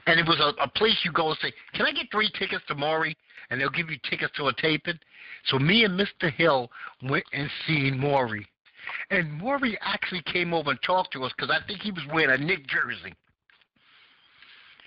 and 0.08 0.20
it 0.20 0.26
was 0.26 0.40
a, 0.40 0.62
a 0.62 0.68
place 0.68 0.98
you 1.04 1.12
go 1.12 1.30
and 1.30 1.38
say, 1.42 1.52
"Can 1.74 1.86
I 1.86 1.92
get 1.92 2.12
three 2.12 2.30
tickets 2.38 2.64
to 2.68 2.76
Maury?" 2.76 3.18
And 3.50 3.62
they'll 3.62 3.70
give 3.70 3.90
you 3.90 3.98
tickets 4.10 4.34
to 4.38 4.48
a 4.48 4.54
taping. 4.54 5.00
So 5.46 5.60
me 5.60 5.84
and 5.84 6.00
Mr. 6.00 6.32
Hill 6.34 6.72
went 7.04 7.26
and 7.34 7.50
seen 7.68 8.00
Maury, 8.00 8.48
and 9.12 9.32
Maury 9.34 9.78
actually 9.82 10.24
came 10.24 10.54
over 10.54 10.72
and 10.72 10.80
talked 10.82 11.14
to 11.14 11.24
us 11.24 11.32
because 11.38 11.52
I 11.52 11.66
think 11.68 11.82
he 11.82 11.92
was 11.92 12.04
wearing 12.14 12.42
a 12.42 12.44
Knick 12.44 12.68
jersey. 12.68 13.14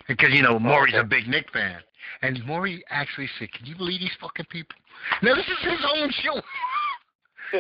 Because 0.07 0.30
you 0.30 0.42
know 0.42 0.59
Maury's 0.59 0.94
a 0.96 1.05
big 1.05 1.28
Knick 1.28 1.53
fan, 1.53 1.80
and 2.22 2.44
Maury 2.46 2.82
actually 2.90 3.28
said, 3.38 3.53
"Can 3.53 3.66
you 3.66 3.76
believe 3.76 4.01
these 4.01 4.16
fucking 4.20 4.46
people?" 4.46 4.76
Now 5.22 5.34
this 5.34 5.46
is 5.46 5.59
his 5.61 5.84
own 5.94 6.11
show. 6.11 6.40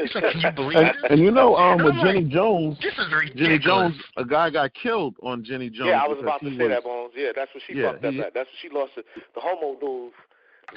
He's 0.02 0.14
like, 0.14 0.32
"Can 0.32 0.40
you 0.40 0.50
believe 0.52 0.76
And, 0.78 0.86
this?" 0.88 1.10
and 1.10 1.20
you 1.20 1.30
know, 1.30 1.56
um, 1.56 1.82
with 1.84 1.94
Jenny 1.96 2.22
like, 2.22 2.28
Jones, 2.28 2.78
This 2.80 2.92
is 2.94 3.12
ridiculous. 3.12 3.34
Jenny 3.46 3.58
Jones, 3.58 3.94
a 4.16 4.24
guy 4.24 4.50
got 4.50 4.72
killed 4.74 5.14
on 5.22 5.44
Jenny 5.44 5.70
Jones. 5.70 5.88
Yeah, 5.88 6.02
I 6.02 6.08
was 6.08 6.18
about 6.20 6.40
to 6.40 6.50
say 6.50 6.56
was- 6.56 6.68
that, 6.68 6.84
Bones. 6.84 7.12
Yeah, 7.16 7.30
that's 7.34 7.52
what 7.54 7.62
she 7.66 7.74
Yeah, 7.74 7.92
fucked 7.92 8.04
up 8.04 8.12
he- 8.14 8.20
at. 8.20 8.34
That's 8.34 8.48
what 8.48 8.58
she 8.60 8.68
lost. 8.70 8.92
The, 8.96 9.02
the 9.34 9.40
homo 9.40 9.78
dude, 9.80 10.12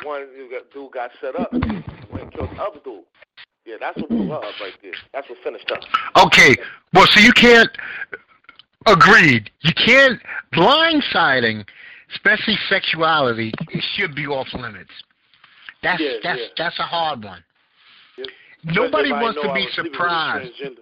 the 0.02 0.08
one 0.08 0.28
dude 0.74 0.92
got 0.92 1.12
set 1.22 1.36
up, 1.40 1.52
went 1.54 2.24
and 2.24 2.32
killed 2.34 2.50
the 2.56 2.62
other 2.62 2.80
dude. 2.84 3.04
Yeah, 3.66 3.76
that's 3.80 3.98
what 3.98 4.10
blew 4.10 4.28
her 4.30 4.36
up 4.36 4.44
right 4.60 4.74
there. 4.82 4.92
That's 5.14 5.30
what 5.30 5.38
finished 5.44 5.70
her. 5.70 5.78
Okay, 6.26 6.56
well, 6.94 7.06
so 7.12 7.20
you 7.20 7.32
can't. 7.34 7.70
Agreed. 8.88 9.52
You 9.62 9.72
can't 9.86 10.20
blindsiding, 10.56 11.68
especially 12.16 12.58
sexuality. 12.68 13.52
It 13.70 13.84
should 13.96 14.16
be 14.16 14.26
off 14.26 14.48
limits. 14.54 14.90
That's 15.84 16.02
Yeah, 16.02 16.14
that's 16.24 16.40
yeah. 16.40 16.46
that's 16.58 16.80
a 16.80 16.84
hard 16.84 17.24
one. 17.24 17.44
Nobody 18.64 19.10
Especially 19.10 19.10
if 19.10 19.14
I 19.14 19.22
wants 19.22 19.42
to 19.42 19.42
be 19.42 19.48
was 19.48 19.74
sleeping 19.74 19.92
with 19.92 19.94
a 19.94 19.96
surprised. 19.96 20.82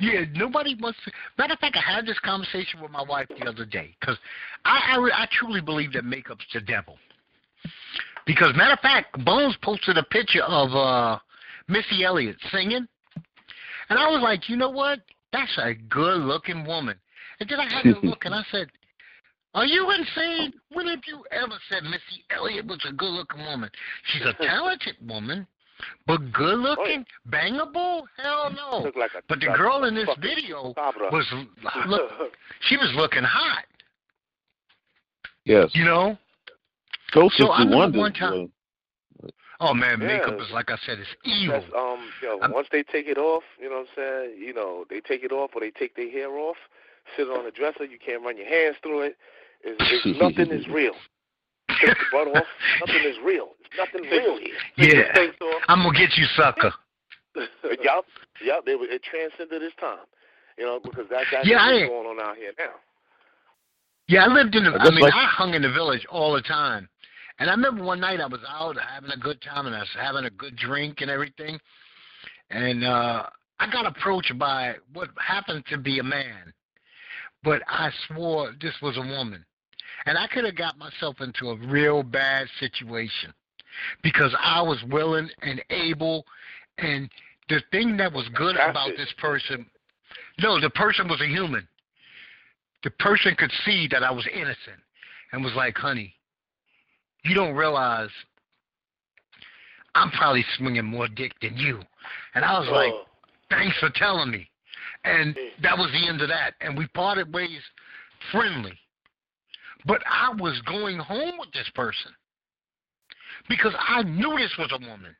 Yeah, 0.00 0.24
nobody 0.32 0.74
wants 0.80 0.98
to. 1.04 1.12
Matter 1.38 1.54
of 1.54 1.58
fact, 1.60 1.76
I 1.76 1.94
had 1.94 2.06
this 2.06 2.18
conversation 2.20 2.80
with 2.80 2.90
my 2.90 3.02
wife 3.02 3.28
the 3.28 3.46
other 3.46 3.64
day 3.64 3.94
because 4.00 4.16
I, 4.64 4.96
I 4.96 5.22
I 5.22 5.28
truly 5.30 5.60
believe 5.60 5.92
that 5.92 6.04
makeup's 6.04 6.44
the 6.52 6.60
devil. 6.60 6.96
Because 8.26 8.56
matter 8.56 8.72
of 8.72 8.80
fact, 8.80 9.24
Bones 9.24 9.56
posted 9.62 9.98
a 9.98 10.02
picture 10.02 10.42
of 10.42 10.74
uh 10.74 11.18
Missy 11.68 12.04
Elliott 12.04 12.36
singing, 12.50 12.86
and 13.88 13.98
I 13.98 14.08
was 14.08 14.20
like, 14.22 14.48
you 14.48 14.56
know 14.56 14.70
what? 14.70 15.00
That's 15.32 15.56
a 15.58 15.74
good-looking 15.74 16.64
woman. 16.64 16.96
And 17.40 17.48
then 17.48 17.58
I 17.58 17.72
had 17.72 17.82
to 17.82 17.98
look, 18.06 18.24
and 18.24 18.34
I 18.34 18.42
said, 18.50 18.68
"Are 19.54 19.66
you 19.66 19.90
insane? 19.90 20.52
When 20.70 20.86
have 20.88 21.00
you 21.06 21.24
ever 21.30 21.58
said 21.68 21.84
Missy 21.84 22.24
Elliott 22.30 22.66
was 22.66 22.84
a 22.88 22.92
good-looking 22.92 23.44
woman? 23.44 23.70
She's 24.04 24.22
a 24.26 24.34
talented 24.44 24.96
woman." 25.00 25.46
But 26.06 26.32
good 26.32 26.58
looking, 26.58 27.04
bangable? 27.28 28.02
Hell 28.16 28.52
no. 28.54 28.82
Looked 28.84 28.96
like 28.98 29.10
a, 29.16 29.22
But 29.28 29.40
the 29.40 29.46
like 29.46 29.56
girl 29.56 29.84
in 29.84 29.94
this 29.94 30.08
video 30.20 30.72
cabra. 30.74 31.10
was 31.10 31.26
look, 31.88 32.10
she 32.60 32.76
was 32.76 32.92
looking 32.94 33.24
hot. 33.24 33.64
Yes. 35.44 35.70
You 35.74 35.84
know. 35.84 36.16
Ghosts 37.12 37.38
so 37.38 37.44
do 37.44 37.68
wonders. 37.70 37.98
One 37.98 38.12
time, 38.12 38.50
oh 39.60 39.74
man, 39.74 40.00
Yeah. 40.00 40.06
makeup 40.06 40.40
is 40.40 40.50
like 40.52 40.70
I 40.70 40.76
said, 40.84 40.98
it's 40.98 41.10
evil. 41.24 41.60
That's, 41.60 41.72
um, 41.76 42.00
you 42.22 42.28
know, 42.28 42.40
I'm- 42.40 42.52
once 42.52 42.68
they 42.72 42.82
take 42.82 43.06
it 43.06 43.18
off, 43.18 43.44
you 43.60 43.68
know 43.70 43.80
what 43.80 43.88
I'm 43.90 43.94
saying? 44.30 44.38
You 44.42 44.52
know, 44.52 44.84
they 44.90 45.00
take 45.00 45.22
it 45.22 45.32
off 45.32 45.50
or 45.54 45.60
they 45.60 45.70
take 45.70 45.94
their 45.96 46.10
hair 46.10 46.30
off, 46.36 46.56
sit 47.16 47.28
on 47.28 47.44
the 47.44 47.50
dresser. 47.50 47.84
You 47.84 47.98
can't 47.98 48.22
run 48.24 48.36
your 48.36 48.48
hands 48.48 48.76
through 48.82 49.02
it. 49.02 49.16
It's, 49.62 50.04
it's 50.04 50.18
nothing 50.20 50.50
is 50.50 50.66
real. 50.68 50.94
Take 51.80 51.90
the 51.96 52.04
butt 52.10 52.28
off. 52.28 52.44
Nothing 52.86 53.04
is 53.04 53.16
real. 53.24 53.53
It's 53.76 53.92
nothing 53.92 54.10
real 54.10 54.38
here. 54.38 54.54
yeah, 54.76 55.12
Thanks, 55.14 55.36
off. 55.40 55.62
I'm 55.68 55.82
gonna 55.82 55.98
get 55.98 56.16
you, 56.16 56.26
sucker. 56.36 56.72
But 57.34 57.48
yup, 57.82 58.04
yup. 58.42 58.64
They 58.64 58.74
were, 58.76 58.86
it 58.86 59.02
transcended 59.02 59.62
its 59.62 59.74
time. 59.80 59.98
You 60.56 60.64
know, 60.66 60.80
because 60.82 61.06
that's 61.10 61.26
that's 61.32 61.46
Yeah, 61.48 61.66
what's 61.72 61.88
going 61.88 62.06
on 62.06 62.20
out 62.20 62.36
here 62.36 62.52
now. 62.58 62.74
Yeah, 64.06 64.24
I 64.24 64.28
lived 64.28 64.54
in 64.54 64.64
the. 64.64 64.70
I 64.70 64.84
I 64.84 64.90
mean, 64.90 65.00
like- 65.00 65.14
I 65.14 65.24
hung 65.26 65.54
in 65.54 65.62
the 65.62 65.72
village 65.72 66.06
all 66.10 66.34
the 66.34 66.42
time, 66.42 66.88
and 67.38 67.50
I 67.50 67.54
remember 67.54 67.82
one 67.82 68.00
night 68.00 68.20
I 68.20 68.26
was 68.26 68.40
out 68.48 68.76
having 68.78 69.10
a 69.10 69.16
good 69.16 69.40
time 69.42 69.66
and 69.66 69.74
I 69.74 69.80
was 69.80 69.88
having 70.00 70.24
a 70.26 70.30
good 70.30 70.56
drink 70.56 71.00
and 71.00 71.10
everything, 71.10 71.58
and 72.50 72.84
uh 72.84 73.26
I 73.60 73.70
got 73.70 73.86
approached 73.86 74.36
by 74.38 74.74
what 74.92 75.08
happened 75.24 75.64
to 75.70 75.78
be 75.78 75.98
a 76.00 76.02
man, 76.02 76.52
but 77.42 77.62
I 77.68 77.90
swore 78.06 78.52
this 78.60 78.74
was 78.82 78.96
a 78.96 79.00
woman, 79.00 79.44
and 80.06 80.18
I 80.18 80.26
could 80.28 80.44
have 80.44 80.56
got 80.56 80.76
myself 80.78 81.20
into 81.20 81.50
a 81.50 81.56
real 81.56 82.02
bad 82.02 82.46
situation 82.60 83.32
because 84.02 84.34
I 84.40 84.62
was 84.62 84.82
willing 84.90 85.28
and 85.42 85.62
able, 85.70 86.24
and 86.78 87.08
the 87.48 87.60
thing 87.70 87.96
that 87.98 88.12
was 88.12 88.28
good 88.34 88.56
That's 88.56 88.70
about 88.70 88.90
it. 88.90 88.96
this 88.96 89.12
person, 89.18 89.66
no, 90.40 90.60
the 90.60 90.70
person 90.70 91.08
was 91.08 91.20
a 91.20 91.26
human 91.26 91.66
the 92.84 92.90
person 92.90 93.34
could 93.36 93.50
see 93.64 93.88
that 93.90 94.02
I 94.02 94.10
was 94.12 94.28
innocent 94.32 94.80
and 95.32 95.42
was 95.42 95.54
like, 95.56 95.76
honey, 95.76 96.14
you 97.24 97.34
don't 97.34 97.54
realize 97.56 98.10
I'm 99.94 100.10
probably 100.10 100.44
swinging 100.58 100.84
more 100.84 101.08
dick 101.08 101.32
than 101.40 101.56
you. 101.56 101.80
And 102.34 102.44
I 102.44 102.58
was 102.58 102.68
like, 102.70 102.92
thanks 103.50 103.76
for 103.78 103.88
telling 103.94 104.30
me. 104.30 104.48
And 105.04 105.34
that 105.62 105.76
was 105.76 105.90
the 105.92 106.06
end 106.06 106.20
of 106.20 106.28
that. 106.28 106.52
And 106.60 106.76
we 106.76 106.86
parted 106.88 107.32
ways 107.32 107.60
friendly. 108.30 108.78
But 109.86 110.02
I 110.06 110.34
was 110.38 110.60
going 110.66 110.98
home 110.98 111.38
with 111.38 111.52
this 111.52 111.70
person 111.74 112.12
because 113.48 113.74
I 113.78 114.02
knew 114.02 114.36
this 114.38 114.54
was 114.58 114.72
a 114.72 114.78
woman. 114.78 115.14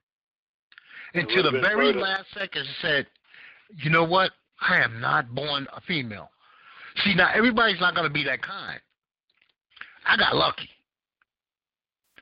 And 1.14 1.28
to 1.28 1.42
the 1.42 1.50
very 1.52 1.92
murder. 1.92 2.00
last 2.00 2.26
second, 2.34 2.64
she 2.64 2.74
said, 2.82 3.06
you 3.76 3.90
know 3.90 4.04
what? 4.04 4.32
I 4.60 4.78
am 4.82 5.00
not 5.00 5.34
born 5.34 5.66
a 5.74 5.80
female. 5.82 6.30
See, 7.04 7.14
now 7.14 7.30
everybody's 7.34 7.80
not 7.80 7.94
going 7.94 8.06
to 8.06 8.12
be 8.12 8.24
that 8.24 8.42
kind. 8.42 8.80
I 10.06 10.16
got 10.16 10.34
lucky. 10.34 10.68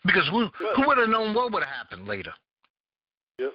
Because 0.04 0.28
who, 0.30 0.48
who 0.76 0.86
would 0.86 0.98
have 0.98 1.08
known 1.08 1.34
what 1.34 1.52
would 1.52 1.62
have 1.62 1.72
happened 1.72 2.06
later? 2.06 2.32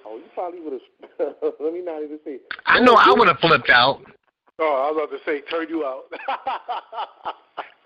Oh, 0.04 0.16
you 0.16 0.24
probably 0.34 0.60
would 0.60 0.72
have. 0.74 0.82
let 1.60 1.72
me 1.72 1.82
not 1.82 2.02
even 2.02 2.18
say. 2.24 2.38
I 2.66 2.80
know 2.80 2.94
oh, 2.94 2.96
I 2.96 3.14
would 3.16 3.28
have 3.28 3.38
flipped 3.38 3.70
out. 3.70 4.02
Oh, 4.58 4.64
I 4.64 4.90
was 4.90 5.08
about 5.08 5.16
to 5.16 5.24
say, 5.24 5.40
turn 5.48 5.68
you 5.68 5.84
out. 5.84 6.04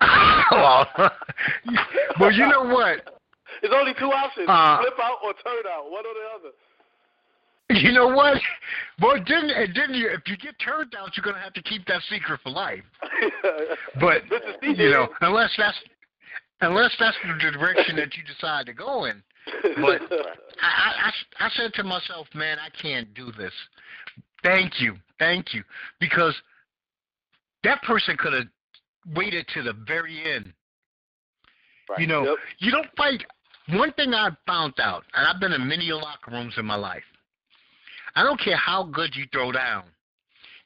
well, 0.51 0.87
well, 2.19 2.31
you 2.31 2.47
know 2.47 2.63
what? 2.63 3.21
There's 3.61 3.73
only 3.75 3.93
two 3.99 4.11
options: 4.11 4.47
Uh, 4.49 4.77
flip 4.81 4.93
out 5.01 5.17
or 5.23 5.33
turn 5.33 5.63
out. 5.71 5.89
One 5.91 6.05
or 6.05 6.13
the 6.13 6.27
other. 6.39 6.53
You 7.81 7.91
know 7.91 8.07
what? 8.07 8.37
Well, 9.01 9.17
didn't 9.17 9.49
and 9.49 9.73
didn't 9.73 9.95
you? 9.95 10.09
If 10.09 10.21
you 10.27 10.37
get 10.37 10.53
turned 10.59 10.93
out, 10.95 11.17
you're 11.17 11.23
gonna 11.23 11.43
have 11.43 11.53
to 11.53 11.61
keep 11.63 11.85
that 11.87 12.01
secret 12.09 12.39
for 12.43 12.51
life. 12.51 12.83
But 13.99 14.21
This 14.29 14.41
is 14.41 14.55
DJ. 14.61 14.77
you 14.83 14.89
know, 14.91 15.07
unless 15.21 15.49
that's 15.57 15.77
unless 16.61 16.91
that's 16.99 17.17
the 17.25 17.51
direction 17.51 17.95
that 17.97 18.15
you 18.15 18.23
decide 18.23 18.65
to 18.67 18.73
go 18.73 19.05
in. 19.05 19.21
But 19.81 20.01
I, 20.61 20.67
I, 20.67 21.11
I, 21.39 21.45
I 21.47 21.49
said 21.55 21.73
to 21.75 21.83
myself, 21.83 22.27
man, 22.35 22.57
I 22.59 22.69
can't 22.79 23.11
do 23.15 23.31
this. 23.37 23.51
Thank 24.43 24.79
you, 24.79 24.95
thank 25.19 25.53
you, 25.53 25.63
because 25.99 26.35
that 27.63 27.81
person 27.81 28.15
could 28.17 28.33
have 28.33 28.47
waited 29.15 29.47
to 29.55 29.63
the 29.63 29.73
very 29.87 30.21
end. 30.33 30.53
Right. 31.89 31.99
You 31.99 32.07
know, 32.07 32.23
Yep. 32.25 32.37
you 32.59 32.71
don't 32.71 32.87
fight. 32.95 33.23
One 33.69 33.93
thing 33.93 34.13
I 34.13 34.29
found 34.45 34.73
out, 34.79 35.03
and 35.15 35.25
I've 35.27 35.39
been 35.39 35.53
in 35.53 35.67
many 35.67 35.91
locker 35.91 36.31
rooms 36.31 36.53
in 36.57 36.65
my 36.65 36.75
life. 36.75 37.03
I 38.15 38.23
don't 38.23 38.39
care 38.39 38.57
how 38.57 38.83
good 38.83 39.15
you 39.15 39.25
throw 39.31 39.51
down. 39.51 39.83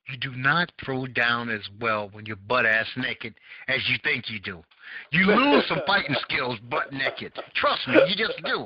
You 0.10 0.18
do 0.18 0.32
not 0.36 0.72
throw 0.84 1.06
down 1.06 1.50
as 1.50 1.62
well 1.82 2.10
when 2.14 2.26
you're 2.26 2.38
butt 2.38 2.66
ass 2.66 2.88
naked 2.96 3.34
as 3.68 3.80
you 3.90 3.98
think 4.04 4.30
you 4.30 4.40
do. 4.40 4.64
You 5.12 5.26
lose 5.28 5.66
some 5.68 5.82
fighting 5.88 6.16
skills 6.22 6.58
butt 6.70 6.92
naked. 6.94 7.34
Trust 7.56 7.88
me, 7.88 7.96
you 8.08 8.16
just 8.16 8.42
do. 8.46 8.66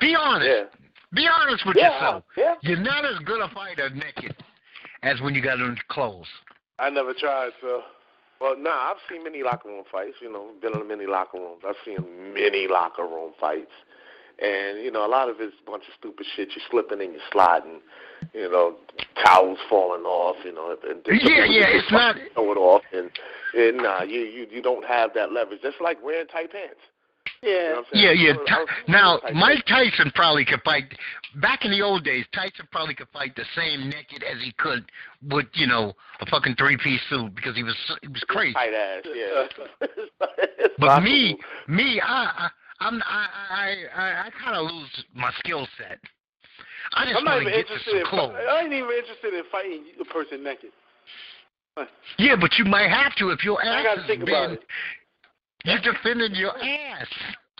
Be 0.00 0.14
honest. 0.18 0.48
yeah. 0.48 0.64
Be 1.12 1.28
honest 1.28 1.64
with 1.66 1.76
Yeah. 1.76 1.92
yourself. 1.94 2.24
Yeah. 2.36 2.54
You're 2.62 2.78
not 2.78 3.04
as 3.04 3.18
good 3.24 3.40
a 3.42 3.48
fighter 3.48 3.90
naked 3.90 4.34
as 5.02 5.20
when 5.20 5.34
you 5.34 5.42
got 5.42 5.60
on 5.60 5.76
clothes. 5.88 6.26
I 6.78 6.88
never 6.88 7.12
tried, 7.12 7.50
so. 7.60 7.82
Well, 8.40 8.56
nah, 8.58 8.90
I've 8.90 8.96
seen 9.08 9.22
many 9.24 9.42
locker 9.42 9.68
room 9.68 9.84
fights. 9.90 10.16
You 10.22 10.32
know, 10.32 10.50
been 10.62 10.72
in 10.80 10.88
many 10.88 11.06
locker 11.06 11.38
rooms. 11.38 11.62
I've 11.66 11.76
seen 11.84 12.32
many 12.34 12.66
locker 12.68 13.02
room 13.02 13.32
fights, 13.38 13.72
and 14.42 14.82
you 14.82 14.90
know, 14.90 15.04
a 15.06 15.08
lot 15.08 15.28
of 15.28 15.36
it's 15.40 15.54
a 15.66 15.70
bunch 15.70 15.84
of 15.88 15.94
stupid 15.98 16.26
shit. 16.34 16.48
You're 16.56 16.64
slipping 16.70 17.00
and 17.04 17.12
you're 17.12 17.22
sliding. 17.30 17.80
You 18.32 18.50
know, 18.50 18.76
towels 19.24 19.58
falling 19.68 20.04
off. 20.04 20.36
You 20.44 20.54
know, 20.54 20.70
and 20.82 21.06
and 21.06 21.20
Yeah, 21.22 21.44
yeah, 21.44 21.66
it's 21.68 21.90
not- 21.92 22.16
throw 22.34 22.52
it 22.52 22.56
off, 22.58 22.82
and, 22.92 23.10
and 23.54 23.76
nah, 23.78 24.02
you 24.02 24.20
you 24.20 24.46
you 24.50 24.62
don't 24.62 24.86
have 24.86 25.12
that 25.14 25.32
leverage. 25.32 25.60
That's 25.62 25.80
like 25.80 26.02
wearing 26.02 26.26
tight 26.28 26.52
pants. 26.52 26.80
You 27.42 27.48
know 27.48 27.54
Yeah. 27.56 27.68
what 27.70 27.78
I'm 27.78 27.84
saying? 27.92 28.04
Yeah, 28.04 28.10
yeah. 28.12 28.32
I 28.32 28.36
was- 28.36 28.48
I 28.50 28.60
was- 28.60 28.68
now, 28.88 29.20
Mike 29.32 29.64
Tyson 29.66 30.10
probably 30.14 30.44
could 30.44 30.62
fight. 30.62 30.92
Back 31.36 31.64
in 31.64 31.70
the 31.70 31.80
old 31.80 32.04
days, 32.04 32.26
Tyson 32.32 32.68
probably 32.70 32.94
could 32.94 33.08
fight 33.10 33.34
the 33.36 33.44
same 33.56 33.88
naked 33.88 34.22
as 34.22 34.40
he 34.42 34.52
could 34.52 34.90
with, 35.22 35.46
you 35.54 35.66
know, 35.66 35.94
a 36.20 36.26
fucking 36.26 36.56
three-piece 36.56 37.00
suit 37.08 37.34
because 37.34 37.56
he 37.56 37.62
was 37.62 37.76
he 38.02 38.08
was 38.08 38.22
crazy. 38.24 38.52
tight 38.54 38.74
ass. 38.74 39.04
Yeah. 39.06 39.46
But 40.78 41.02
me, 41.02 41.34
possible. 41.34 41.74
me, 41.74 42.00
I, 42.00 42.24
I 42.46 42.50
I'm 42.80 43.02
I 43.02 43.26
I 43.50 43.84
I, 43.94 44.26
I 44.26 44.30
kind 44.42 44.56
of 44.56 44.70
lose 44.70 45.04
my 45.14 45.30
skill 45.38 45.66
set. 45.76 45.98
I 46.94 47.04
just 47.04 47.16
I'm 47.18 47.24
not 47.24 47.36
want 47.36 47.44
to 47.44 47.50
even 47.50 47.60
get 47.60 47.66
to 47.68 47.72
interested 47.74 47.90
some 47.90 48.00
in. 48.00 48.06
clothes. 48.06 48.34
I 48.48 48.60
ain't 48.62 48.72
even 48.72 48.90
interested 48.90 49.34
in 49.34 49.44
fighting 49.52 49.84
a 50.00 50.04
person 50.04 50.42
naked. 50.42 50.72
Yeah, 52.18 52.36
but 52.36 52.58
you 52.58 52.64
might 52.64 52.90
have 52.90 53.14
to 53.16 53.30
if 53.30 53.44
your 53.44 53.62
I 53.64 53.78
ass 53.78 53.84
gotta 53.84 54.00
is 54.02 54.06
think 54.06 54.22
about 54.22 54.48
been. 54.48 54.58
it. 54.58 54.64
You're 55.64 55.80
defending 55.80 56.34
your 56.34 56.56
ass. 56.58 57.06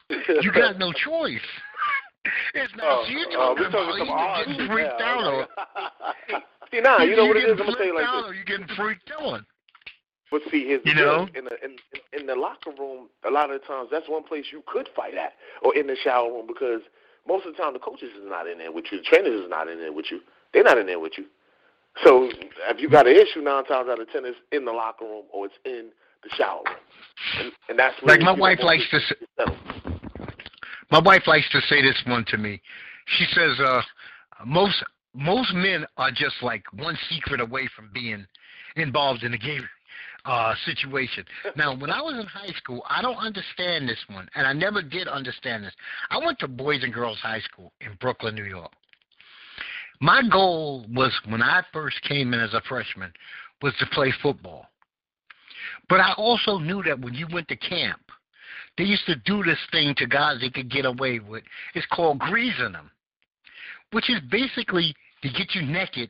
You 0.42 0.50
got 0.52 0.76
no 0.78 0.92
choice. 0.92 1.38
It's 2.54 2.74
not 2.76 2.84
Oh, 2.84 3.04
you're 3.08 3.26
oh, 3.30 3.54
talking 3.54 3.62
we're 3.62 3.68
about 3.68 3.86
talking 3.86 4.06
some 4.06 4.18
either 4.18 4.44
getting 4.50 4.68
freaked 4.68 4.98
now. 4.98 5.06
out 5.06 5.32
or 5.34 5.48
See, 6.70 6.80
nah, 6.80 7.02
you 7.02 7.16
know 7.16 7.26
what 7.26 7.36
it 7.36 7.40
getting 7.46 7.54
is. 7.54 7.60
I'm 7.60 7.66
gonna 7.66 7.76
tell 7.78 7.86
you 7.86 7.92
flipped 7.94 7.94
like 7.94 8.06
out 8.06 8.22
this. 8.22 8.30
or 8.30 8.34
you 8.34 8.44
getting 8.44 8.66
freaked 8.76 9.12
on. 9.18 9.46
But 10.30 10.42
see, 10.50 10.66
his 10.68 10.80
You 10.84 10.94
know? 10.94 11.28
in 11.34 11.44
the 11.44 11.56
in, 11.64 11.76
in 12.12 12.26
the 12.26 12.34
locker 12.34 12.70
room, 12.76 13.08
a 13.26 13.30
lot 13.30 13.50
of 13.50 13.60
the 13.60 13.66
times 13.66 13.88
that's 13.90 14.08
one 14.08 14.24
place 14.24 14.46
you 14.52 14.62
could 14.66 14.88
fight 14.96 15.14
at, 15.14 15.34
or 15.62 15.74
in 15.76 15.86
the 15.86 15.96
shower 16.02 16.30
room, 16.30 16.46
because 16.46 16.82
most 17.26 17.46
of 17.46 17.54
the 17.54 17.62
time 17.62 17.72
the 17.72 17.78
coaches 17.78 18.10
is 18.18 18.26
not 18.26 18.46
in 18.48 18.58
there 18.58 18.72
with 18.72 18.86
you, 18.90 18.98
the 18.98 19.04
trainers 19.04 19.44
is 19.44 19.48
not 19.48 19.68
in 19.68 19.78
there 19.78 19.92
with 19.92 20.06
you. 20.10 20.20
They're 20.52 20.64
not 20.64 20.78
in 20.78 20.86
there 20.86 20.98
with 21.00 21.12
you. 21.18 21.26
So 22.04 22.28
if 22.68 22.80
you 22.80 22.88
got 22.88 23.06
an 23.06 23.14
issue, 23.16 23.40
nine 23.40 23.64
times 23.64 23.88
out 23.88 24.00
of 24.00 24.10
ten, 24.10 24.24
it's 24.24 24.38
in 24.52 24.64
the 24.64 24.72
locker 24.72 25.04
room 25.04 25.24
or 25.32 25.46
it's 25.46 25.58
in 25.64 25.90
the 26.22 26.30
shower 26.36 26.62
and, 27.38 27.52
and 27.68 27.78
that's 27.78 27.94
Like 28.02 28.20
my 28.20 28.32
wife 28.32 28.58
likes 28.62 28.84
to 28.90 28.98
people 29.18 29.26
s- 29.46 29.56
settle. 29.66 30.00
My 30.90 31.00
wife 31.00 31.26
likes 31.26 31.48
to 31.52 31.60
say 31.62 31.82
this 31.82 32.00
one 32.06 32.24
to 32.28 32.36
me. 32.36 32.60
She 33.18 33.26
says, 33.32 33.58
uh, 33.60 33.82
most 34.46 34.82
most 35.14 35.52
men 35.54 35.86
are 35.96 36.10
just 36.10 36.36
like 36.42 36.62
one 36.72 36.96
secret 37.08 37.40
away 37.40 37.68
from 37.74 37.90
being 37.92 38.26
involved 38.76 39.24
in 39.24 39.34
a 39.34 39.38
gay 39.38 39.58
uh, 40.24 40.54
situation. 40.64 41.24
Now, 41.56 41.76
when 41.76 41.90
I 41.90 42.00
was 42.00 42.14
in 42.14 42.26
high 42.26 42.52
school, 42.56 42.84
I 42.88 43.02
don't 43.02 43.16
understand 43.16 43.88
this 43.88 43.98
one, 44.08 44.28
and 44.34 44.46
I 44.46 44.52
never 44.52 44.82
did 44.82 45.08
understand 45.08 45.64
this. 45.64 45.74
I 46.10 46.18
went 46.18 46.38
to 46.40 46.48
Boys 46.48 46.84
and 46.84 46.92
Girls 46.92 47.18
High 47.18 47.40
School 47.40 47.72
in 47.80 47.96
Brooklyn, 48.00 48.34
New 48.34 48.44
York. 48.44 48.70
My 50.00 50.22
goal 50.30 50.86
was 50.94 51.12
when 51.28 51.42
I 51.42 51.62
first 51.72 52.00
came 52.02 52.32
in 52.32 52.40
as 52.40 52.54
a 52.54 52.62
freshman 52.68 53.12
was 53.62 53.74
to 53.80 53.86
play 53.86 54.12
football. 54.22 54.69
But 55.90 56.00
I 56.00 56.12
also 56.16 56.58
knew 56.58 56.82
that 56.84 57.00
when 57.00 57.14
you 57.14 57.26
went 57.30 57.48
to 57.48 57.56
camp, 57.56 58.00
they 58.78 58.84
used 58.84 59.04
to 59.06 59.16
do 59.16 59.42
this 59.42 59.58
thing 59.72 59.92
to 59.96 60.06
guys 60.06 60.40
they 60.40 60.48
could 60.48 60.70
get 60.70 60.86
away 60.86 61.18
with. 61.18 61.42
It's 61.74 61.86
called 61.92 62.20
greasing 62.20 62.72
them, 62.72 62.90
which 63.90 64.08
is 64.08 64.20
basically 64.30 64.94
to 65.22 65.28
get 65.28 65.54
you 65.54 65.62
naked 65.62 66.08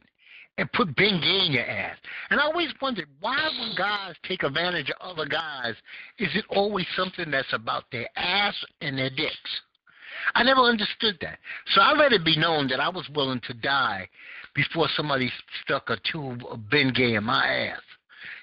and 0.58 0.70
put 0.72 0.94
Bengay 0.94 1.46
in 1.46 1.52
your 1.52 1.64
ass. 1.64 1.96
And 2.28 2.38
I 2.38 2.44
always 2.44 2.68
wondered 2.82 3.08
why 3.20 3.38
when 3.58 3.74
guys 3.76 4.14
take 4.28 4.42
advantage 4.42 4.90
of 4.90 5.16
other 5.16 5.26
guys, 5.26 5.74
is 6.18 6.28
it 6.34 6.44
always 6.50 6.86
something 6.94 7.30
that's 7.30 7.52
about 7.54 7.84
their 7.90 8.08
ass 8.16 8.54
and 8.82 8.98
their 8.98 9.08
dicks? 9.08 9.60
I 10.34 10.42
never 10.42 10.60
understood 10.60 11.16
that. 11.22 11.38
So 11.68 11.80
I 11.80 11.92
let 11.94 12.12
it 12.12 12.22
be 12.22 12.36
known 12.36 12.68
that 12.68 12.80
I 12.80 12.90
was 12.90 13.08
willing 13.14 13.40
to 13.46 13.54
die 13.54 14.06
before 14.54 14.88
somebody 14.94 15.32
stuck 15.62 15.88
a 15.88 15.96
tube 16.12 16.42
of 16.50 16.58
Bengay 16.70 17.16
in 17.16 17.24
my 17.24 17.46
ass. 17.46 17.80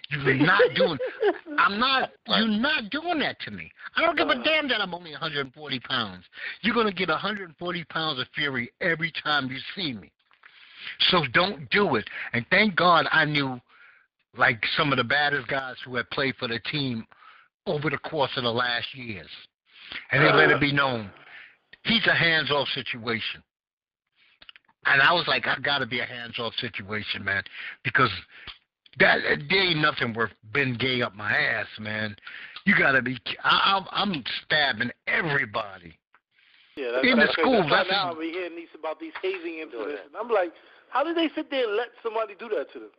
You're 0.10 0.36
not 0.36 0.62
doing. 0.76 0.98
I'm 1.58 1.80
not. 1.80 2.12
You're 2.28 2.48
not 2.48 2.90
doing 2.90 3.20
that 3.20 3.40
to 3.42 3.52
me. 3.52 3.70
I 3.96 4.02
don't 4.02 4.18
give 4.18 4.30
a 4.30 4.40
uh. 4.40 4.44
damn 4.44 4.68
that 4.70 4.82
I'm 4.82 4.94
only 4.94 5.12
140 5.12 5.80
pounds. 5.82 6.24
You're 6.62 6.76
gonna 6.76 6.94
get 6.94 7.10
140 7.10 7.84
pounds 7.86 8.20
of 8.20 8.28
fury 8.34 8.72
every 8.80 9.12
time 9.24 9.50
you 9.52 9.58
see 9.76 9.94
me. 9.94 10.12
So 11.10 11.24
don't 11.34 11.70
do 11.70 11.96
it. 11.96 12.08
And 12.34 12.46
thank 12.50 12.76
God 12.76 13.06
I 13.12 13.26
knew, 13.26 13.60
like 14.38 14.64
some 14.78 14.94
of 14.94 14.98
the 14.98 15.04
baddest 15.04 15.48
guys 15.48 15.76
who 15.84 15.96
had 15.96 16.10
played 16.12 16.36
for 16.36 16.48
the 16.48 16.60
team 16.72 17.06
over 17.66 17.90
the 17.90 17.98
course 17.98 18.32
of 18.38 18.44
the 18.44 18.52
last 18.52 18.88
years, 18.96 19.28
and 20.12 20.24
they 20.24 20.32
let 20.32 20.52
it 20.52 20.62
be 20.62 20.72
known 20.72 21.12
he's 21.88 22.06
a 22.08 22.14
hands-off 22.14 22.68
situation. 22.70 23.42
And 24.86 25.02
I 25.02 25.12
was 25.14 25.26
like, 25.28 25.48
I 25.48 25.58
got 25.60 25.80
to 25.80 25.86
be 25.86 26.00
a 26.00 26.06
hands-off 26.06 26.54
situation, 26.56 27.24
man, 27.24 27.44
because 27.84 28.12
that 29.00 29.20
there 29.50 29.64
ain't 29.64 29.80
nothing 29.80 30.14
worth 30.14 30.32
being 30.54 30.76
gay 30.76 31.02
up 31.02 31.16
my 31.16 31.32
ass, 31.32 31.68
man. 31.80 32.16
You 32.66 32.78
got 32.78 32.94
to 32.94 33.02
be. 33.02 33.18
I, 33.44 33.78
I'm, 33.78 33.86
I'm 33.92 34.24
stabbing 34.44 34.92
everybody. 35.08 35.98
Yeah, 36.76 36.92
that's, 36.94 37.08
in 37.08 37.18
that's, 37.18 37.36
the 37.36 37.42
school. 37.42 37.62
That's, 37.62 37.88
that's 37.88 37.90
now 37.90 38.16
we 38.18 38.32
hearing 38.32 38.56
these 38.56 38.68
about 38.78 39.00
these 39.00 39.14
hazing 39.22 39.60
incidents, 39.60 40.02
and 40.06 40.16
I'm 40.20 40.30
like, 40.30 40.52
how 40.90 41.04
did 41.04 41.18
they 41.18 41.30
sit 41.34 41.50
there 41.50 41.68
and 41.68 41.76
let 41.76 41.88
somebody 42.04 42.34
do 42.38 42.50
that 42.50 42.72
to 42.74 42.80
them? 42.80 42.90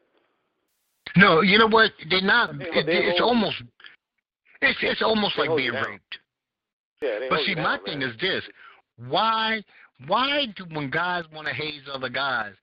No, 1.16 1.42
you 1.42 1.58
know 1.58 1.68
what? 1.68 1.92
They're 2.10 2.20
not. 2.20 2.58
They- 2.58 2.64
it, 2.66 2.86
they 2.86 2.96
it's 2.96 3.20
almost. 3.20 3.62
It's 4.60 4.78
it's 4.82 5.02
almost 5.02 5.38
like 5.38 5.48
being 5.50 5.66
you 5.66 5.72
down. 5.72 5.84
raped. 5.84 6.18
Yeah, 7.00 7.18
But 7.30 7.40
see, 7.40 7.50
you 7.50 7.56
my 7.56 7.76
down, 7.76 7.84
thing 7.84 8.02
is 8.02 8.12
this: 8.20 8.42
why 9.08 9.62
why 10.06 10.46
do 10.56 10.64
when 10.72 10.90
guys 10.90 11.24
want 11.32 11.46
to 11.46 11.54
haze 11.54 11.82
other 11.92 12.08
guys, 12.08 12.54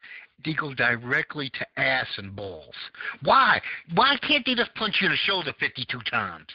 they 0.43 0.53
go 0.53 0.73
directly 0.73 1.49
to 1.51 1.79
ass 1.79 2.07
and 2.17 2.35
balls? 2.35 2.75
Why? 3.23 3.61
Why 3.93 4.17
can't 4.27 4.45
they 4.45 4.55
just 4.55 4.73
punch 4.75 4.97
you 5.01 5.07
in 5.07 5.11
the 5.11 5.17
shoulder 5.17 5.53
52 5.59 5.99
times, 6.09 6.47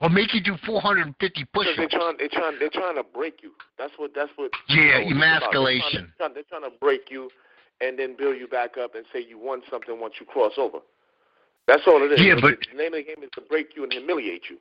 or 0.00 0.08
make 0.08 0.34
you 0.34 0.40
do 0.42 0.56
450 0.64 1.14
Because 1.28 1.48
push-ups? 1.52 1.76
they're 1.76 1.88
trying, 1.88 2.16
they're 2.18 2.28
trying, 2.28 2.58
they're 2.58 2.70
trying 2.70 2.96
to 2.96 3.02
break 3.02 3.42
you. 3.42 3.52
That's 3.78 3.92
what, 3.96 4.12
that's 4.14 4.30
what. 4.36 4.50
Yeah, 4.68 5.00
you 5.00 5.14
know, 5.14 5.16
emasculation. 5.24 6.12
They're 6.18 6.28
trying, 6.28 6.34
they're 6.34 6.42
trying 6.60 6.70
to 6.70 6.78
break 6.78 7.10
you, 7.10 7.30
and 7.80 7.98
then 7.98 8.16
build 8.16 8.36
you 8.38 8.46
back 8.46 8.76
up 8.78 8.94
and 8.94 9.04
say 9.12 9.24
you 9.26 9.38
won 9.38 9.62
something 9.70 10.00
once 10.00 10.14
you 10.20 10.26
cross 10.26 10.52
over. 10.56 10.78
That's 11.66 11.82
all 11.86 12.02
it 12.02 12.12
is. 12.12 12.20
Yeah, 12.20 12.34
but- 12.40 12.58
the 12.70 12.76
name 12.76 12.94
of 12.94 12.98
the 12.98 13.02
game 13.04 13.22
is 13.22 13.30
to 13.34 13.40
break 13.42 13.76
you 13.76 13.84
and 13.84 13.92
humiliate 13.92 14.44
you. 14.50 14.58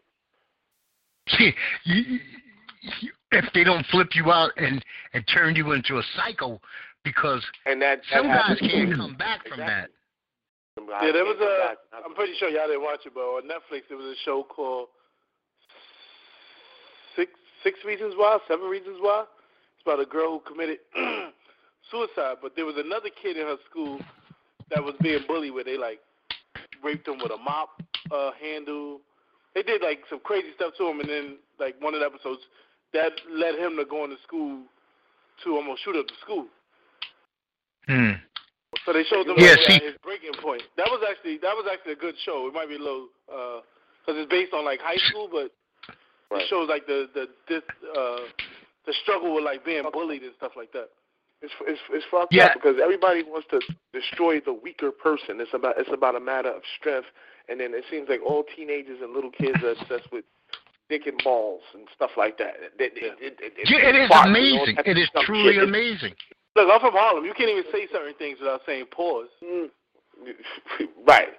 See, 1.27 1.53
you, 1.83 2.19
you- 3.01 3.11
if 3.31 3.45
they 3.53 3.63
don't 3.63 3.85
flip 3.87 4.09
you 4.15 4.31
out 4.31 4.51
and 4.57 4.83
and 5.13 5.23
turn 5.33 5.55
you 5.55 5.71
into 5.71 5.97
a 5.99 6.03
psycho, 6.15 6.59
because 7.03 7.43
And 7.65 7.81
that, 7.81 8.01
that 8.11 8.17
some 8.17 8.27
guys 8.27 8.57
can't 8.59 8.93
come 8.95 9.15
back 9.15 9.47
from 9.47 9.59
that. 9.59 9.89
Exactly. 9.89 9.95
Some 10.75 10.87
guys 10.87 11.01
Yeah, 11.05 11.11
there 11.11 11.25
was 11.25 11.37
come 11.39 11.47
a. 11.47 11.67
back. 11.69 11.77
I'm 12.05 12.13
pretty 12.15 12.33
sure 12.39 12.49
y'all 12.49 12.67
didn't 12.67 12.83
watch 12.83 13.01
it, 13.05 13.13
but 13.13 13.21
on 13.21 13.43
Netflix 13.43 13.87
there 13.89 13.97
was 13.97 14.07
a 14.07 14.19
show 14.23 14.43
called 14.43 14.87
Six 17.15 17.31
Six 17.63 17.79
Reasons 17.85 18.13
Why, 18.17 18.37
Seven 18.47 18.67
Reasons 18.69 18.97
Why. 19.01 19.23
It's 19.75 19.83
about 19.85 19.99
a 19.99 20.05
girl 20.05 20.39
who 20.39 20.51
committed 20.51 20.79
suicide, 21.91 22.37
but 22.41 22.55
there 22.55 22.65
was 22.65 22.75
another 22.77 23.09
kid 23.21 23.37
in 23.37 23.45
her 23.47 23.57
school 23.69 23.99
that 24.69 24.83
was 24.83 24.95
being 25.01 25.19
bullied, 25.27 25.53
where 25.53 25.63
they 25.63 25.77
like 25.77 25.99
raped 26.83 27.07
him 27.07 27.17
with 27.17 27.31
a 27.31 27.37
mop 27.37 27.69
uh, 28.11 28.31
handle. 28.41 28.99
They 29.53 29.63
did 29.63 29.81
like 29.81 29.99
some 30.09 30.19
crazy 30.23 30.49
stuff 30.55 30.73
to 30.77 30.87
him, 30.87 30.99
and 30.99 31.09
then 31.09 31.37
like 31.59 31.75
one 31.81 31.93
of 31.93 31.99
the 31.99 32.05
episodes 32.05 32.41
that 32.93 33.11
led 33.29 33.55
him 33.55 33.75
to 33.77 33.85
go 33.85 34.03
into 34.03 34.17
school 34.23 34.63
to 35.43 35.55
almost 35.55 35.83
shoot 35.83 35.95
up 35.97 36.07
the 36.07 36.13
school. 36.21 36.45
Hmm. 37.87 38.11
So 38.85 38.93
they 38.93 39.03
showed 39.03 39.27
them 39.27 39.35
Yeah, 39.37 39.51
like, 39.51 39.59
see- 39.67 39.75
at 39.75 39.83
his 39.83 39.97
breaking 40.03 40.33
point. 40.41 40.63
That 40.77 40.87
was 40.89 41.03
actually 41.07 41.37
that 41.39 41.55
was 41.55 41.65
actually 41.71 41.93
a 41.93 42.01
good 42.01 42.15
show. 42.23 42.47
It 42.47 42.53
might 42.53 42.69
be 42.69 42.75
a 42.75 42.79
little 42.79 43.09
because 43.27 44.17
it's 44.21 44.29
based 44.29 44.53
on 44.53 44.65
like 44.65 44.79
high 44.81 44.97
school, 45.09 45.27
but 45.31 45.51
Right. 46.31 46.43
it 46.43 46.47
shows 46.49 46.69
like 46.69 46.87
the 46.87 47.09
the 47.13 47.27
this, 47.49 47.61
uh, 47.97 48.21
the 48.85 48.93
struggle 49.03 49.35
with 49.35 49.43
like 49.43 49.65
being 49.65 49.83
bullied 49.91 50.23
and 50.23 50.33
stuff 50.37 50.53
like 50.55 50.71
that. 50.71 50.89
It's 51.41 51.51
it's 51.67 51.81
it's 51.91 52.05
fucked 52.09 52.33
Yeah. 52.33 52.45
up 52.45 52.53
because 52.55 52.79
everybody 52.81 53.23
wants 53.23 53.47
to 53.51 53.59
destroy 53.93 54.39
the 54.39 54.53
weaker 54.53 54.91
person. 54.91 55.41
It's 55.41 55.53
about 55.53 55.77
it's 55.77 55.91
about 55.91 56.15
a 56.15 56.19
matter 56.21 56.49
of 56.49 56.61
strength, 56.79 57.07
and 57.49 57.59
then 57.59 57.73
it 57.73 57.83
seems 57.91 58.07
like 58.07 58.21
all 58.23 58.43
teenagers 58.55 59.01
and 59.01 59.11
little 59.13 59.31
kids 59.31 59.61
are 59.63 59.71
obsessed 59.71 60.09
with 60.13 60.23
dick 60.89 61.05
and 61.07 61.21
balls 61.23 61.63
and 61.73 61.87
stuff 61.95 62.11
like 62.17 62.37
that. 62.37 62.55
It, 62.61 62.73
it, 62.79 62.93
it, 62.95 63.37
it, 63.41 63.53
it, 63.57 63.69
Yeah, 63.69 63.89
it 63.89 63.95
is 63.95 64.09
farts 64.09 64.25
and 64.27 64.35
all 64.35 64.63
amazing. 64.63 64.77
It 64.85 64.97
is 64.97 65.09
truly 65.25 65.53
Shit, 65.53 65.63
it- 65.63 65.67
amazing. 65.67 66.13
Look, 66.55 66.69
I'm 66.71 66.79
from 66.81 66.93
Harlem. 66.93 67.25
You 67.25 67.33
can't 67.33 67.49
even 67.49 67.63
say 67.71 67.87
certain 67.91 68.13
things 68.15 68.39
without 68.39 68.61
saying 68.65 68.85
pause. 68.91 69.27
Mm. 69.43 69.69
right. 71.07 71.29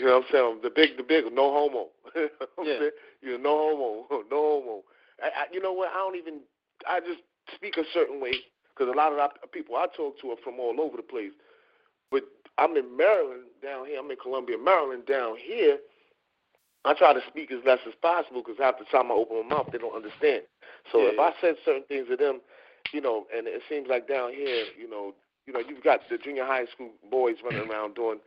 You 0.00 0.06
know 0.06 0.18
what 0.18 0.24
I'm 0.26 0.32
saying? 0.32 0.60
The 0.62 0.70
big, 0.70 0.96
the 0.96 1.02
big, 1.02 1.24
no 1.32 1.52
homo. 1.52 1.88
You 2.14 2.22
know 2.22 2.46
I'm 2.58 2.66
Yeah. 2.66 2.78
saying? 2.78 2.90
You 3.22 3.38
know, 3.38 3.42
no 3.42 4.06
homo, 4.08 4.24
no 4.30 4.36
homo. 4.60 4.82
I, 5.22 5.26
I, 5.26 5.44
you 5.52 5.60
know 5.62 5.72
what? 5.72 5.90
I 5.90 5.98
don't 5.98 6.16
even. 6.16 6.40
I 6.88 7.00
just 7.00 7.20
speak 7.54 7.76
a 7.76 7.84
certain 7.94 8.20
way 8.20 8.32
because 8.74 8.92
a 8.92 8.96
lot 8.96 9.12
of 9.12 9.30
the 9.40 9.46
people 9.48 9.76
I 9.76 9.86
talk 9.96 10.18
to 10.20 10.30
are 10.32 10.36
from 10.42 10.58
all 10.58 10.80
over 10.80 10.96
the 10.96 11.02
place. 11.02 11.30
But 12.10 12.24
I'm 12.58 12.76
in 12.76 12.96
Maryland 12.96 13.44
down 13.62 13.86
here. 13.86 14.00
I'm 14.00 14.10
in 14.10 14.16
Columbia, 14.16 14.56
Maryland 14.58 15.06
down 15.06 15.36
here. 15.36 15.78
I 16.84 16.94
try 16.94 17.12
to 17.12 17.20
speak 17.28 17.52
as 17.52 17.60
less 17.64 17.78
as 17.86 17.94
possible 18.02 18.42
because 18.42 18.58
half 18.58 18.78
the 18.78 18.84
time 18.86 19.12
I 19.12 19.14
open 19.14 19.48
my 19.48 19.54
mouth, 19.56 19.68
they 19.70 19.78
don't 19.78 19.94
understand. 19.94 20.42
So 20.90 20.98
Yeah, 20.98 21.10
if 21.14 21.20
I 21.20 21.32
said 21.40 21.54
certain 21.64 21.84
things 21.84 22.08
to 22.08 22.16
them, 22.16 22.40
you 22.92 23.00
know, 23.00 23.26
and 23.36 23.46
it 23.46 23.62
seems 23.68 23.88
like 23.88 24.08
down 24.08 24.32
here, 24.32 24.64
you 24.78 24.88
know, 24.88 25.14
you 25.46 25.52
know, 25.52 25.60
you've 25.60 25.82
got 25.82 26.00
the 26.10 26.18
junior 26.18 26.44
high 26.44 26.66
school 26.66 26.90
boys 27.10 27.36
running 27.44 27.66
mm. 27.66 27.70
around 27.70 27.94
doing 27.94 28.18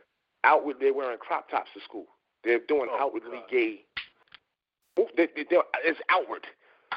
outward. 0.44 0.76
They're 0.80 0.94
wearing 0.94 1.18
crop 1.18 1.50
tops 1.50 1.70
to 1.74 1.80
school. 1.80 2.06
They're 2.44 2.60
doing 2.68 2.88
Oh, 2.90 2.98
outwardly 3.00 3.38
God. 3.38 3.50
gay. 3.50 3.84
They, 5.16 5.26
they, 5.34 5.58
it's 5.84 6.00
outward. 6.08 6.46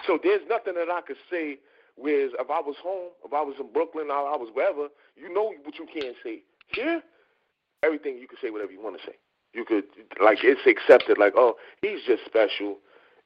So 0.08 0.20
there's 0.22 0.42
nothing 0.48 0.76
that 0.76 0.90
I 0.90 1.02
could 1.02 1.18
say. 1.30 1.60
Whereas 1.96 2.32
if 2.40 2.50
I 2.50 2.62
was 2.62 2.76
home, 2.82 3.12
if 3.26 3.34
I 3.34 3.42
was 3.42 3.56
in 3.60 3.74
Brooklyn, 3.74 4.08
or 4.10 4.14
I 4.14 4.38
was 4.38 4.50
wherever, 4.54 4.88
you 5.18 5.34
know 5.34 5.54
what 5.64 5.78
you 5.78 5.86
can't 5.86 6.16
say. 6.24 6.44
Here, 6.68 7.02
everything 7.84 8.18
you 8.18 8.28
can 8.28 8.38
say 8.42 8.52
whatever 8.52 8.72
you 8.72 8.82
want 8.82 8.98
to 9.00 9.06
say. 9.06 9.18
You 9.54 9.66
could 9.66 9.86
like 10.24 10.40
it's 10.44 10.62
accepted. 10.66 11.18
Like 11.18 11.34
oh, 11.36 11.56
he's 11.82 12.00
just 12.06 12.24
special. 12.26 12.78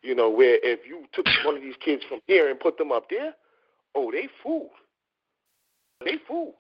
You 0.01 0.15
know 0.15 0.29
where 0.29 0.57
if 0.63 0.79
you 0.87 1.05
took 1.13 1.25
one 1.45 1.55
of 1.55 1.61
these 1.61 1.75
kids 1.83 2.03
from 2.07 2.19
here 2.27 2.49
and 2.49 2.59
put 2.59 2.77
them 2.77 2.91
up 2.91 3.09
there, 3.09 3.33
oh 3.95 4.11
they 4.11 4.27
fool. 4.41 4.69
They 6.03 6.17
fool. 6.27 6.55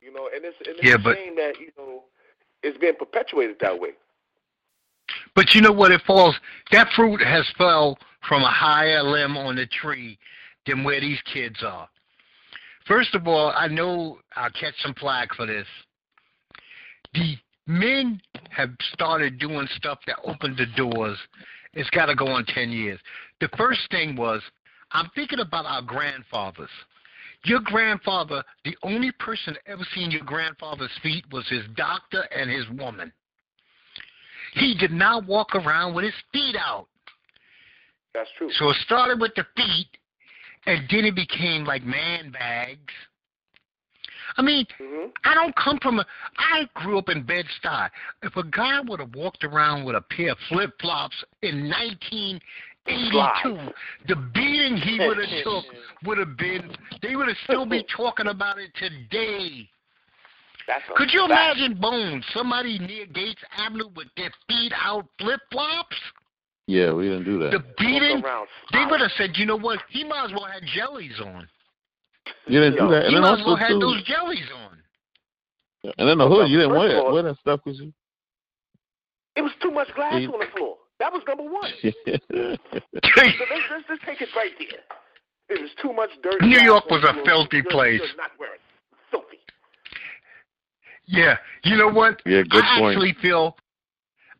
You 0.00 0.12
know, 0.12 0.28
and 0.34 0.44
it's 0.44 0.56
and 0.66 0.76
it's 0.78 0.86
Yeah, 0.86 0.94
a 0.94 0.98
but- 0.98 1.16
that 1.36 1.54
you 1.60 1.70
know 1.78 2.04
it's 2.62 2.78
been 2.78 2.96
perpetuated 2.96 3.56
that 3.60 3.78
way. 3.78 3.90
But 5.34 5.54
you 5.54 5.60
know 5.60 5.72
what? 5.72 5.92
It 5.92 6.02
falls. 6.06 6.36
That 6.70 6.88
fruit 6.94 7.20
has 7.20 7.46
fell 7.58 7.98
from 8.28 8.42
a 8.42 8.50
higher 8.50 9.02
limb 9.02 9.36
on 9.36 9.56
the 9.56 9.66
tree 9.66 10.18
than 10.66 10.82
where 10.84 11.00
these 11.00 11.20
kids 11.32 11.62
are. 11.62 11.88
First 12.86 13.14
of 13.14 13.26
all, 13.28 13.52
I 13.54 13.66
know 13.68 14.18
I'll 14.36 14.50
catch 14.50 14.74
some 14.82 14.94
flack 14.94 15.34
for 15.34 15.46
this. 15.46 15.66
The 17.14 17.36
men 17.66 18.20
have 18.50 18.70
started 18.92 19.38
doing 19.38 19.66
stuff 19.76 19.98
that 20.06 20.16
opened 20.24 20.56
the 20.58 20.66
doors. 20.76 21.18
It's 21.74 21.90
got 21.90 22.06
to 22.06 22.14
go 22.14 22.26
on 22.28 22.44
10 22.46 22.70
years. 22.70 23.00
The 23.40 23.48
first 23.56 23.90
thing 23.90 24.16
was, 24.16 24.42
I'm 24.94 25.10
thinking 25.14 25.40
about 25.40 25.66
our 25.66 25.82
grandfathers. 25.82 26.70
Your 27.44 27.60
grandfather, 27.60 28.42
the 28.64 28.76
only 28.82 29.12
person 29.12 29.54
ever 29.66 29.86
seen 29.94 30.10
your 30.10 30.24
grandfather's 30.24 30.90
feet 31.02 31.24
was 31.30 31.46
his 31.48 31.64
doctor 31.76 32.22
and 32.34 32.48
his 32.48 32.64
woman. 32.78 33.12
He 34.54 34.74
did 34.78 34.92
not 34.92 35.26
walk 35.26 35.54
around 35.54 35.94
with 35.94 36.04
his 36.04 36.14
feet 36.32 36.56
out. 36.56 36.86
That's 38.14 38.30
true. 38.38 38.48
So 38.52 38.70
it 38.70 38.76
started 38.84 39.20
with 39.20 39.32
the 39.34 39.44
feet, 39.56 39.88
and 40.66 40.84
then 40.88 41.04
it 41.04 41.16
became 41.16 41.64
like 41.64 41.82
man 41.82 42.30
bags. 42.30 42.94
I 44.36 44.42
mean, 44.42 44.64
mm-hmm. 44.80 45.10
I 45.24 45.34
don't 45.34 45.54
come 45.56 45.78
from 45.82 45.98
a. 45.98 46.06
I 46.38 46.68
grew 46.74 46.98
up 46.98 47.08
in 47.08 47.24
Bed 47.24 47.44
Stuy. 47.60 47.88
If 48.22 48.36
a 48.36 48.44
guy 48.44 48.80
would 48.80 49.00
have 49.00 49.14
walked 49.14 49.44
around 49.44 49.84
with 49.84 49.96
a 49.96 50.00
pair 50.00 50.32
of 50.32 50.38
flip 50.48 50.70
flops 50.80 51.16
in 51.42 51.68
19 51.68 52.40
82. 52.86 53.72
The 54.08 54.16
beating 54.34 54.76
he 54.76 54.98
would 55.00 55.18
have 55.18 55.44
took 55.44 55.64
would 56.04 56.18
have 56.18 56.36
been. 56.36 56.70
They 57.02 57.16
would 57.16 57.28
have 57.28 57.36
still 57.44 57.66
be 57.66 57.84
talking 57.96 58.26
about 58.26 58.58
it 58.58 58.70
today. 58.76 59.68
Could 60.96 61.12
you 61.12 61.24
imagine 61.24 61.74
Bones, 61.74 62.24
somebody 62.32 62.78
near 62.78 63.06
Gates 63.06 63.42
Avenue 63.58 63.88
with 63.94 64.08
their 64.16 64.30
feet 64.48 64.72
out, 64.82 65.06
flip 65.18 65.40
flops? 65.52 65.96
Yeah, 66.66 66.92
we 66.92 67.04
didn't 67.04 67.24
do 67.24 67.38
that. 67.40 67.50
The 67.50 67.64
beating. 67.76 68.22
They 68.72 68.86
would 68.90 69.00
have 69.00 69.10
said, 69.18 69.30
you 69.34 69.44
know 69.44 69.58
what? 69.58 69.80
He 69.90 70.04
might 70.04 70.26
as 70.26 70.32
well 70.32 70.46
had 70.46 70.62
jellies 70.74 71.20
on. 71.20 71.46
You 72.46 72.60
didn't 72.60 72.78
do 72.78 72.88
that. 72.88 73.04
And 73.04 73.14
he 73.14 73.20
might 73.20 73.40
as 73.40 73.44
well 73.44 73.56
had 73.56 73.72
those 73.72 74.02
jellies 74.04 74.48
on. 74.54 75.92
And 75.98 76.08
then 76.08 76.16
the 76.16 76.26
hood, 76.26 76.48
you 76.48 76.56
didn't 76.58 76.72
wear 76.72 76.88
that, 76.88 77.12
wear 77.12 77.22
that 77.24 77.38
stuff 77.40 77.60
because 77.62 77.78
you. 77.78 77.92
It 79.36 79.42
was 79.42 79.52
too 79.60 79.70
much 79.70 79.88
glass 79.94 80.14
on 80.14 80.38
the 80.38 80.46
floor. 80.56 80.76
That 80.98 81.12
was 81.12 81.22
number 81.26 81.44
one. 81.44 81.70
So 83.36 83.44
let's, 83.50 83.64
let's, 83.70 83.84
let's 83.88 84.02
take 84.06 84.20
it 84.20 84.28
right 84.36 84.52
there. 84.58 85.56
It 85.56 85.60
was 85.60 85.70
too 85.80 85.92
much 85.92 86.10
dirt. 86.22 86.40
New 86.40 86.60
York 86.60 86.84
was 86.90 87.04
a 87.04 87.24
filthy 87.24 87.62
place. 87.62 88.00
Not 88.16 88.30
wearing 88.38 88.58
filthy. 89.10 89.38
yeah, 91.06 91.36
you 91.64 91.76
know 91.76 91.88
what? 91.90 92.20
yeah, 92.24 92.42
good 92.48 92.64
I 92.64 92.78
point. 92.80 92.96
actually 92.96 93.14
feel, 93.20 93.56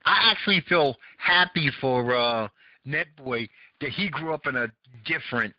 I 0.06 0.30
actually 0.32 0.62
feel 0.68 0.96
happy 1.18 1.70
for 1.80 2.14
uh, 2.14 2.48
Netboy 2.86 3.48
that 3.80 3.90
he 3.90 4.08
grew 4.08 4.32
up 4.32 4.46
in 4.46 4.56
a 4.56 4.68
different 5.04 5.54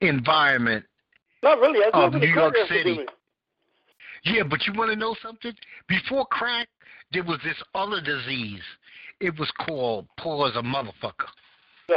environment 0.00 0.84
Not 1.42 1.58
really. 1.58 1.84
I 1.84 1.90
grew 1.90 2.00
of 2.02 2.08
up 2.08 2.14
in 2.14 2.20
New 2.20 2.34
the 2.34 2.40
York 2.40 2.54
City. 2.68 3.00
Yeah, 4.24 4.42
but 4.42 4.66
you 4.66 4.72
want 4.74 4.90
to 4.90 4.96
know 4.96 5.14
something? 5.22 5.52
Before 5.88 6.26
crack, 6.26 6.68
there 7.12 7.24
was 7.24 7.38
this 7.44 7.56
other 7.74 8.00
disease. 8.00 8.62
It 9.20 9.38
was 9.38 9.50
called 9.66 10.06
poor 10.18 10.48
as 10.48 10.56
a 10.56 10.62
motherfucker. 10.62 11.28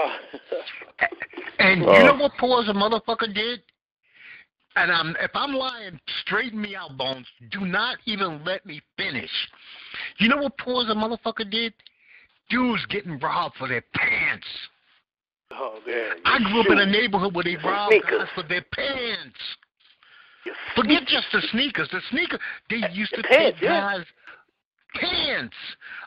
And 1.60 1.82
you 1.82 1.86
know 1.86 2.16
what 2.16 2.34
poor 2.40 2.62
as 2.62 2.68
a 2.68 2.74
motherfucker 2.74 3.34
did? 3.34 3.62
And 4.76 4.92
I'm, 4.92 5.16
if 5.22 5.32
I'm 5.34 5.54
lying, 5.54 6.00
straighten 6.22 6.60
me 6.60 6.76
out, 6.76 6.98
Bones. 6.98 7.28
Do 7.52 7.62
not 7.62 8.00
even 8.06 8.44
let 8.44 8.66
me 8.66 8.82
finish. 8.98 9.30
You 10.18 10.30
know 10.30 10.38
what 10.38 10.58
poor 10.58 10.84
as 10.84 10.90
a 10.90 10.96
motherfucker 10.96 11.50
did? 11.50 11.74
Dudes 12.50 12.86
getting 12.88 13.20
robbed 13.20 13.56
for 13.58 13.68
their 13.68 13.84
pants. 13.94 14.48
oh 15.52 15.80
man. 15.86 16.18
I 16.26 16.40
grew 16.40 16.62
up 16.62 16.70
in 16.70 16.80
a 16.80 16.86
neighborhood 16.86 17.34
where 17.36 17.44
they 17.44 17.56
robbed 17.64 17.96
guys 18.10 18.28
for 18.36 18.44
their 18.44 18.66
pants. 18.74 19.38
Your 20.46 20.56
Forget 20.76 21.04
just 21.08 21.28
the 21.32 21.42
sneakers. 21.52 21.88
The 21.92 22.02
sneaker 22.10 22.40
they 22.70 22.82
used 22.92 23.14
to 23.14 23.24
pants, 23.24 23.60
take 23.60 23.62
yeah. 23.62 24.00
Pants, 24.96 25.56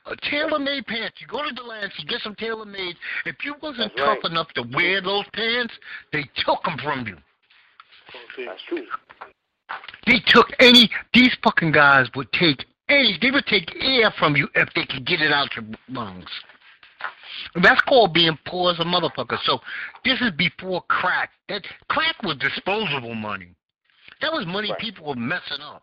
uh, 0.07 0.15
tailor-made 0.31 0.87
pants. 0.87 1.17
You 1.21 1.27
go 1.27 1.43
to 1.43 1.53
Delancey, 1.55 2.05
get 2.09 2.21
some 2.23 2.35
tailor-made. 2.35 2.97
If 3.25 3.37
you 3.45 3.55
wasn't 3.63 3.93
That's 3.97 4.07
tough 4.07 4.19
right. 4.25 4.33
enough 4.33 4.49
to 4.55 4.65
wear 4.75 5.01
those 5.01 5.25
pants, 5.33 5.75
they 6.13 6.25
took 6.45 6.63
them 6.65 6.77
from 6.83 7.07
you. 7.07 7.17
That's 8.45 8.63
true. 8.69 8.87
They 10.07 10.21
took 10.27 10.47
any. 10.61 10.89
These 11.13 11.37
fucking 11.43 11.73
guys 11.73 12.09
would 12.15 12.33
take 12.33 12.65
any. 12.89 13.19
They 13.21 13.31
would 13.31 13.47
take 13.47 13.75
air 13.81 14.13
from 14.19 14.37
you 14.37 14.49
if 14.55 14.69
they 14.75 14.87
could 14.87 15.05
get 15.07 15.21
it 15.21 15.33
out 15.33 15.55
your 15.57 15.65
lungs. 15.89 16.29
That's 17.63 17.81
called 17.83 18.15
being 18.15 18.39
poor 18.47 18.73
as 18.73 18.79
a 18.81 18.85
motherfucker. 18.85 19.39
So 19.45 19.59
this 20.05 20.21
is 20.21 20.31
before 20.33 20.83
crack. 20.89 21.31
That 21.49 21.63
crack 21.89 22.23
was 22.23 22.37
disposable 22.37 23.15
money. 23.15 23.49
That 24.21 24.33
was 24.33 24.47
money 24.47 24.71
Right. 24.71 24.79
people 24.81 25.07
were 25.07 25.15
messing 25.17 25.61
up. 25.61 25.83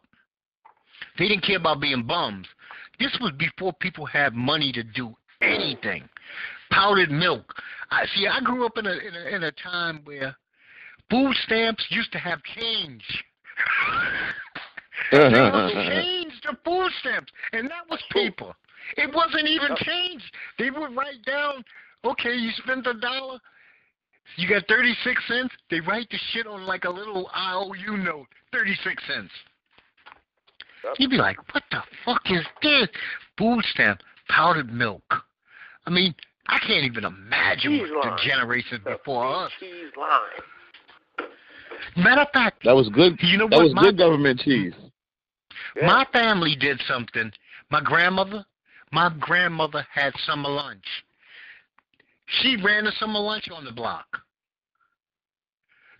They 1.17 1.27
didn't 1.27 1.43
care 1.43 1.57
about 1.57 1.79
being 1.79 2.03
bums. 2.03 2.47
This 2.99 3.15
was 3.21 3.31
before 3.37 3.73
people 3.73 4.05
had 4.05 4.33
money 4.33 4.71
to 4.71 4.83
do 4.83 5.15
anything. 5.41 6.07
Powdered 6.71 7.11
milk. 7.11 7.53
I 7.91 8.05
see. 8.15 8.27
I 8.27 8.39
grew 8.41 8.65
up 8.65 8.77
in 8.77 8.85
a 8.85 8.91
in 8.91 9.15
a, 9.15 9.35
in 9.35 9.43
a 9.43 9.51
time 9.51 10.01
where 10.05 10.35
food 11.09 11.35
stamps 11.45 11.85
used 11.89 12.11
to 12.13 12.17
have 12.17 12.41
change. 12.43 13.03
they 15.11 15.39
also 15.39 15.73
changed 15.73 16.43
the 16.43 16.57
food 16.65 16.91
stamps, 16.99 17.31
and 17.51 17.69
that 17.69 17.89
was 17.89 18.01
paper. 18.11 18.53
It 18.97 19.13
wasn't 19.13 19.47
even 19.47 19.71
uh. 19.71 19.75
change. 19.77 20.23
They 20.57 20.69
would 20.69 20.95
write 20.95 21.23
down, 21.25 21.63
okay, 22.05 22.33
you 22.33 22.51
spent 22.63 22.87
a 22.87 22.93
dollar, 22.93 23.39
you 24.37 24.49
got 24.49 24.67
36 24.67 25.21
cents. 25.27 25.53
They 25.69 25.79
write 25.81 26.09
the 26.09 26.17
shit 26.31 26.47
on 26.47 26.65
like 26.65 26.85
a 26.85 26.89
little 26.89 27.29
IOU 27.35 27.97
note, 27.97 28.27
36 28.51 29.03
cents. 29.07 29.31
Yep. 30.83 30.93
You'd 30.99 31.11
be 31.11 31.17
like, 31.17 31.37
what 31.53 31.63
the 31.71 31.81
fuck 32.05 32.21
is 32.29 32.45
this? 32.61 32.87
Food 33.37 33.63
stamp, 33.73 34.01
powdered 34.29 34.71
milk. 34.73 35.03
I 35.85 35.89
mean, 35.89 36.13
I 36.47 36.59
can't 36.59 36.83
even 36.85 37.05
imagine 37.05 37.79
Cheese 37.79 37.89
what 37.93 38.03
the 38.17 38.21
generations 38.29 38.81
The 38.83 38.91
before 38.91 39.25
us. 39.45 39.51
cheese 39.59 39.91
line. 39.97 41.27
Matter 41.97 42.21
of 42.21 42.27
fact, 42.33 42.63
That 42.63 42.75
was 42.75 42.89
good. 42.89 43.17
you 43.21 43.37
know 43.37 43.47
That 43.49 43.57
what? 43.57 43.63
was 43.65 43.73
my, 43.73 43.81
good 43.83 43.97
government 43.97 44.39
cheese. 44.39 44.73
Yeah. 45.75 45.87
My 45.87 46.05
family 46.13 46.55
did 46.59 46.81
something. 46.87 47.31
My 47.71 47.81
grandmother, 47.81 48.45
my 48.91 49.09
grandmother 49.19 49.85
had 49.91 50.13
summer 50.25 50.49
lunch. 50.49 50.85
She 52.41 52.57
ran 52.63 52.87
a 52.87 52.91
summer 52.93 53.19
lunch 53.19 53.49
on 53.53 53.65
the 53.65 53.71
block. 53.71 54.05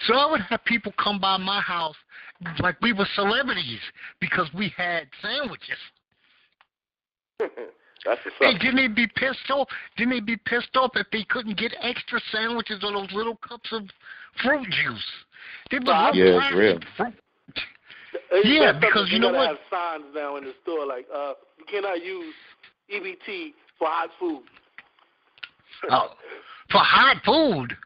So 0.08 0.16
I 0.16 0.30
would 0.30 0.42
have 0.42 0.64
people 0.66 0.94
come 1.02 1.20
by 1.20 1.38
my 1.38 1.62
house 1.62 1.96
like 2.60 2.80
we 2.82 2.94
were 2.94 3.08
celebrities 3.16 3.80
because 4.20 4.50
we 4.54 4.74
had 4.76 5.08
sandwiches. 5.22 5.78
That's 8.06 8.20
what's 8.26 8.36
And 8.42 8.60
didn't 8.60 8.76
they 8.76 8.88
be 8.88 9.08
pissed 9.16 9.50
off? 9.50 9.68
Didn't 9.98 10.12
they 10.14 10.20
be 10.20 10.38
pissed 10.46 10.76
off 10.76 10.92
if 10.96 11.08
they 11.12 11.24
couldn't 11.30 11.58
get 11.58 11.74
extra 11.82 12.20
sandwiches 12.32 12.84
or 12.84 12.92
those 12.92 13.12
little 13.14 13.38
cups 13.38 13.70
of 13.72 13.84
fruit 14.44 14.66
juice? 14.70 15.06
They 15.72 15.80
was 15.80 15.88
Nah, 15.88 16.10
little 16.12 16.26
Yeah, 16.26 16.48
it's 16.48 16.56
real. 16.56 16.80
fruit. 16.98 17.14
It's 18.32 18.48
Yeah, 18.48 18.74
because 18.74 19.12
you 19.12 19.20
know 19.20 19.28
gotta 19.32 19.38
what? 19.38 19.48
have 19.48 19.60
signs 19.70 20.14
now 20.14 20.36
in 20.36 20.44
the 20.44 20.54
store 20.64 20.86
like, 20.86 21.08
uh, 21.14 21.34
you 21.58 21.66
cannot 21.66 22.04
use 22.04 22.34
EBT 22.90 23.54
for 23.80 23.88
hot 23.88 24.10
food. 24.20 24.44
Oh, 25.90 26.14
for 26.70 26.80
hot 26.80 27.24
food. 27.24 27.78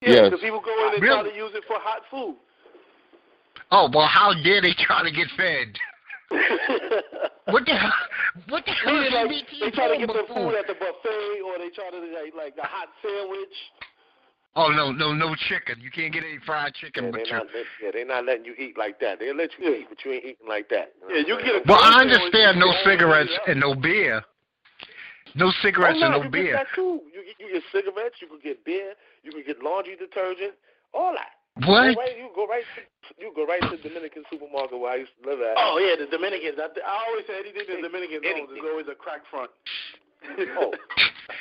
Yeah, 0.00 0.14
Yes. 0.14 0.24
because 0.30 0.40
people 0.40 0.60
go 0.60 0.88
in 0.88 0.94
and 0.94 1.02
try 1.02 1.22
to 1.22 1.34
use 1.34 1.54
it 1.54 1.64
for 1.64 1.78
hot 1.78 2.02
food. 2.10 2.36
Oh 3.72 3.88
well, 3.92 4.06
how 4.06 4.34
dare 4.44 4.60
they 4.60 4.74
try 4.78 5.02
to 5.02 5.10
get 5.10 5.26
fed? 5.36 5.72
What 7.46 7.66
the 7.66 7.74
hell? 7.74 7.92
What 8.48 8.64
the 8.64 8.70
hell 8.70 8.94
Yeah, 8.94 9.08
is 9.08 9.12
like, 9.12 9.26
EBT 9.26 9.60
they 9.60 9.70
try 9.74 9.88
to 9.88 9.96
doing 9.98 10.06
get 10.06 10.14
the 10.14 10.32
food 10.32 10.54
at 10.54 10.66
the 10.68 10.74
buffet, 10.78 11.42
or 11.42 11.58
they 11.58 11.70
try 11.74 11.90
to 11.90 11.98
like, 11.98 12.32
like 12.38 12.54
a 12.56 12.64
hot 12.66 12.88
sandwich. 13.02 13.56
Oh 14.54 14.68
no, 14.68 14.92
no, 14.92 15.12
no 15.12 15.34
chicken. 15.48 15.80
You 15.80 15.90
can't 15.90 16.12
get 16.12 16.22
any 16.22 16.38
fried 16.46 16.72
chicken 16.74 17.06
Yeah, 17.06 17.10
with 17.10 17.26
they're 17.26 17.38
not, 17.42 17.46
yeah, 17.82 17.90
they're 17.92 18.06
not 18.06 18.24
letting 18.26 18.44
you 18.44 18.54
eat 18.56 18.78
like 18.78 19.00
that. 19.00 19.18
They'll 19.18 19.34
let 19.34 19.50
you 19.58 19.64
Yeah. 19.68 19.78
eat, 19.80 19.86
but 19.88 19.98
you 20.04 20.12
ain't 20.12 20.24
eating 20.24 20.46
like 20.48 20.68
that. 20.68 20.92
Yeah, 21.10 21.26
you 21.26 21.36
get 21.42 21.56
a 21.56 21.62
Well, 21.66 21.80
I 21.82 22.02
understand 22.02 22.60
no 22.60 22.72
cigarettes 22.84 23.32
oh, 23.34 23.50
and 23.50 23.58
no 23.60 23.74
beer. 23.74 24.22
No 25.34 25.46
I'm 25.48 25.52
cigarettes 25.62 25.98
saying? 26.00 26.04
and 26.04 26.14
Oh, 26.14 26.18
no 26.22 26.22
no, 26.22 26.24
you 26.24 26.30
beer. 26.30 26.44
get 26.44 26.52
that 26.52 26.74
too. 26.76 27.00
You, 27.12 27.24
get- 27.26 27.40
you 27.40 27.52
get 27.54 27.62
cigarettes, 27.72 28.16
you 28.22 28.28
could 28.28 28.42
get 28.42 28.64
beer, 28.64 28.94
you 29.24 29.32
could 29.32 29.46
get 29.46 29.62
laundry 29.62 29.96
detergent, 29.96 30.54
all 30.94 31.12
that. 31.14 31.41
What? 31.56 31.66
Go 31.94 32.00
right, 32.00 32.16
you 32.16 32.30
go 32.34 32.46
right 32.46 32.64
to 32.76 32.80
you 33.20 33.32
go 33.36 33.44
right 33.46 33.60
to 33.60 33.76
the 33.76 33.82
Dominican 33.88 34.24
supermarket 34.30 34.78
where 34.78 34.92
I 34.92 34.96
used 34.96 35.12
to 35.22 35.28
live 35.30 35.40
at. 35.40 35.54
Oh 35.58 35.76
yeah, 35.78 36.02
the 36.02 36.10
Dominicans. 36.10 36.56
I, 36.58 36.68
I 36.80 37.04
always 37.08 37.26
say 37.26 37.34
anything 37.38 37.68
the 37.68 37.82
Dominicans 37.88 38.22
owns 38.24 38.48
Anything. 38.48 38.56
is 38.56 38.70
always 38.70 38.86
a 38.90 38.94
crack 38.94 39.20
front. 39.30 39.50
Oh. 40.56 40.72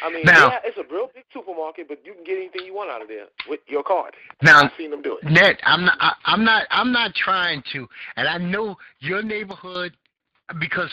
I 0.03 0.11
mean, 0.11 0.23
Now- 0.25 0.47
yeah, 0.49 0.59
it's 0.63 0.77
a 0.77 0.91
real 0.91 1.11
big 1.13 1.23
supermarket, 1.31 1.87
but 1.87 1.99
you 2.03 2.13
can 2.15 2.23
get 2.23 2.37
anything 2.37 2.65
you 2.65 2.73
want 2.73 2.89
out 2.89 3.01
of 3.03 3.07
there 3.07 3.25
with 3.47 3.59
your 3.67 3.83
card. 3.83 4.15
Now, 4.41 4.63
I've 4.63 4.71
seen 4.75 4.89
them 4.89 5.03
do 5.03 5.17
it. 5.21 5.29
Ned, 5.29 5.57
I'm 5.63 5.85
not. 5.85 5.97
I, 5.99 6.13
I'm 6.25 6.43
not. 6.43 6.65
I'm 6.71 6.91
not 6.91 7.13
trying 7.13 7.61
to. 7.73 7.87
And 8.15 8.27
I 8.27 8.37
know 8.39 8.75
your 8.99 9.21
neighborhood 9.21 9.93
because 10.59 10.89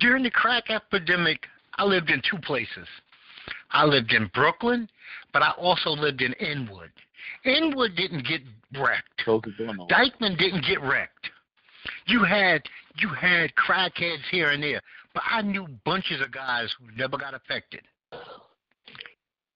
during 0.00 0.24
the 0.24 0.30
crack 0.30 0.64
epidemic, 0.70 1.46
I 1.76 1.84
lived 1.84 2.10
in 2.10 2.20
two 2.28 2.38
places. 2.38 2.88
I 3.70 3.84
lived 3.84 4.12
in 4.12 4.28
Brooklyn, 4.34 4.88
but 5.32 5.42
I 5.42 5.50
also 5.52 5.90
lived 5.90 6.20
in 6.22 6.32
Inwood. 6.34 6.90
Inwood 7.44 7.96
didn't 7.96 8.26
get 8.26 8.40
wrecked. 8.78 9.24
Close 9.24 9.42
the 9.44 9.64
door. 9.64 9.74
no. 9.74 9.86
Dyckman 9.86 10.38
didn't 10.38 10.64
get 10.66 10.80
wrecked. 10.82 11.30
You 12.06 12.24
had 12.24 12.62
you 12.98 13.08
had 13.08 13.50
crackheads 13.54 14.24
here 14.30 14.50
and 14.50 14.62
there, 14.62 14.80
but 15.14 15.22
I 15.30 15.42
knew 15.42 15.66
bunches 15.84 16.20
of 16.20 16.32
guys 16.32 16.68
who 16.78 16.86
never 16.96 17.16
got 17.16 17.34
affected. 17.34 17.82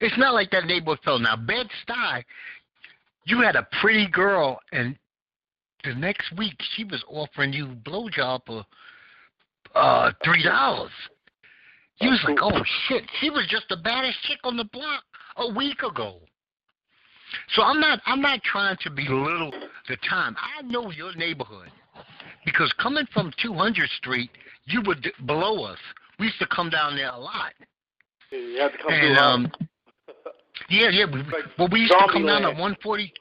It's 0.00 0.16
not 0.18 0.34
like 0.34 0.50
that 0.50 0.66
neighborhood 0.66 1.00
fell. 1.04 1.18
Now 1.18 1.36
Bed 1.36 1.68
Stuy, 1.86 2.22
you 3.26 3.40
had 3.40 3.56
a 3.56 3.66
pretty 3.80 4.08
girl, 4.08 4.58
and 4.72 4.96
the 5.84 5.94
next 5.94 6.32
week 6.36 6.54
she 6.74 6.84
was 6.84 7.02
offering 7.08 7.52
you 7.52 7.76
blowjob 7.86 8.40
for 8.46 8.64
uh 9.74 10.12
three 10.24 10.42
dollars. 10.42 10.90
You 12.00 12.10
was 12.10 12.20
like, 12.26 12.38
oh 12.40 12.62
shit, 12.88 13.04
she 13.20 13.30
was 13.30 13.46
just 13.48 13.68
the 13.68 13.76
baddest 13.76 14.20
chick 14.22 14.38
on 14.44 14.56
the 14.56 14.64
block 14.64 15.04
a 15.36 15.52
week 15.54 15.82
ago. 15.82 16.20
So 17.54 17.62
I'm 17.62 17.80
not 17.80 18.00
I'm 18.06 18.20
not 18.20 18.42
trying 18.42 18.76
to 18.82 18.90
belittle 18.90 19.52
the 19.88 19.96
time. 20.08 20.36
I 20.38 20.62
know 20.62 20.90
your 20.90 21.14
neighborhood 21.14 21.70
because 22.44 22.72
coming 22.82 23.06
from 23.12 23.32
200th 23.44 23.88
Street, 23.98 24.30
you 24.66 24.82
were 24.86 24.94
d- 24.94 25.12
below 25.26 25.64
us. 25.64 25.78
We 26.18 26.26
used 26.26 26.38
to 26.38 26.46
come 26.46 26.70
down 26.70 26.96
there 26.96 27.10
a 27.10 27.18
lot, 27.18 27.52
you 28.30 28.58
have 28.60 28.72
to 28.72 28.78
come 28.78 28.92
and 28.92 29.18
um, 29.18 29.52
yeah, 30.70 30.88
yeah. 30.90 31.06
We, 31.06 31.18
Like 31.22 31.44
well, 31.58 31.68
we 31.70 31.80
used 31.80 31.92
to 31.92 32.06
come 32.12 32.26
down 32.26 32.42
to 32.42 32.48
140. 32.48 33.12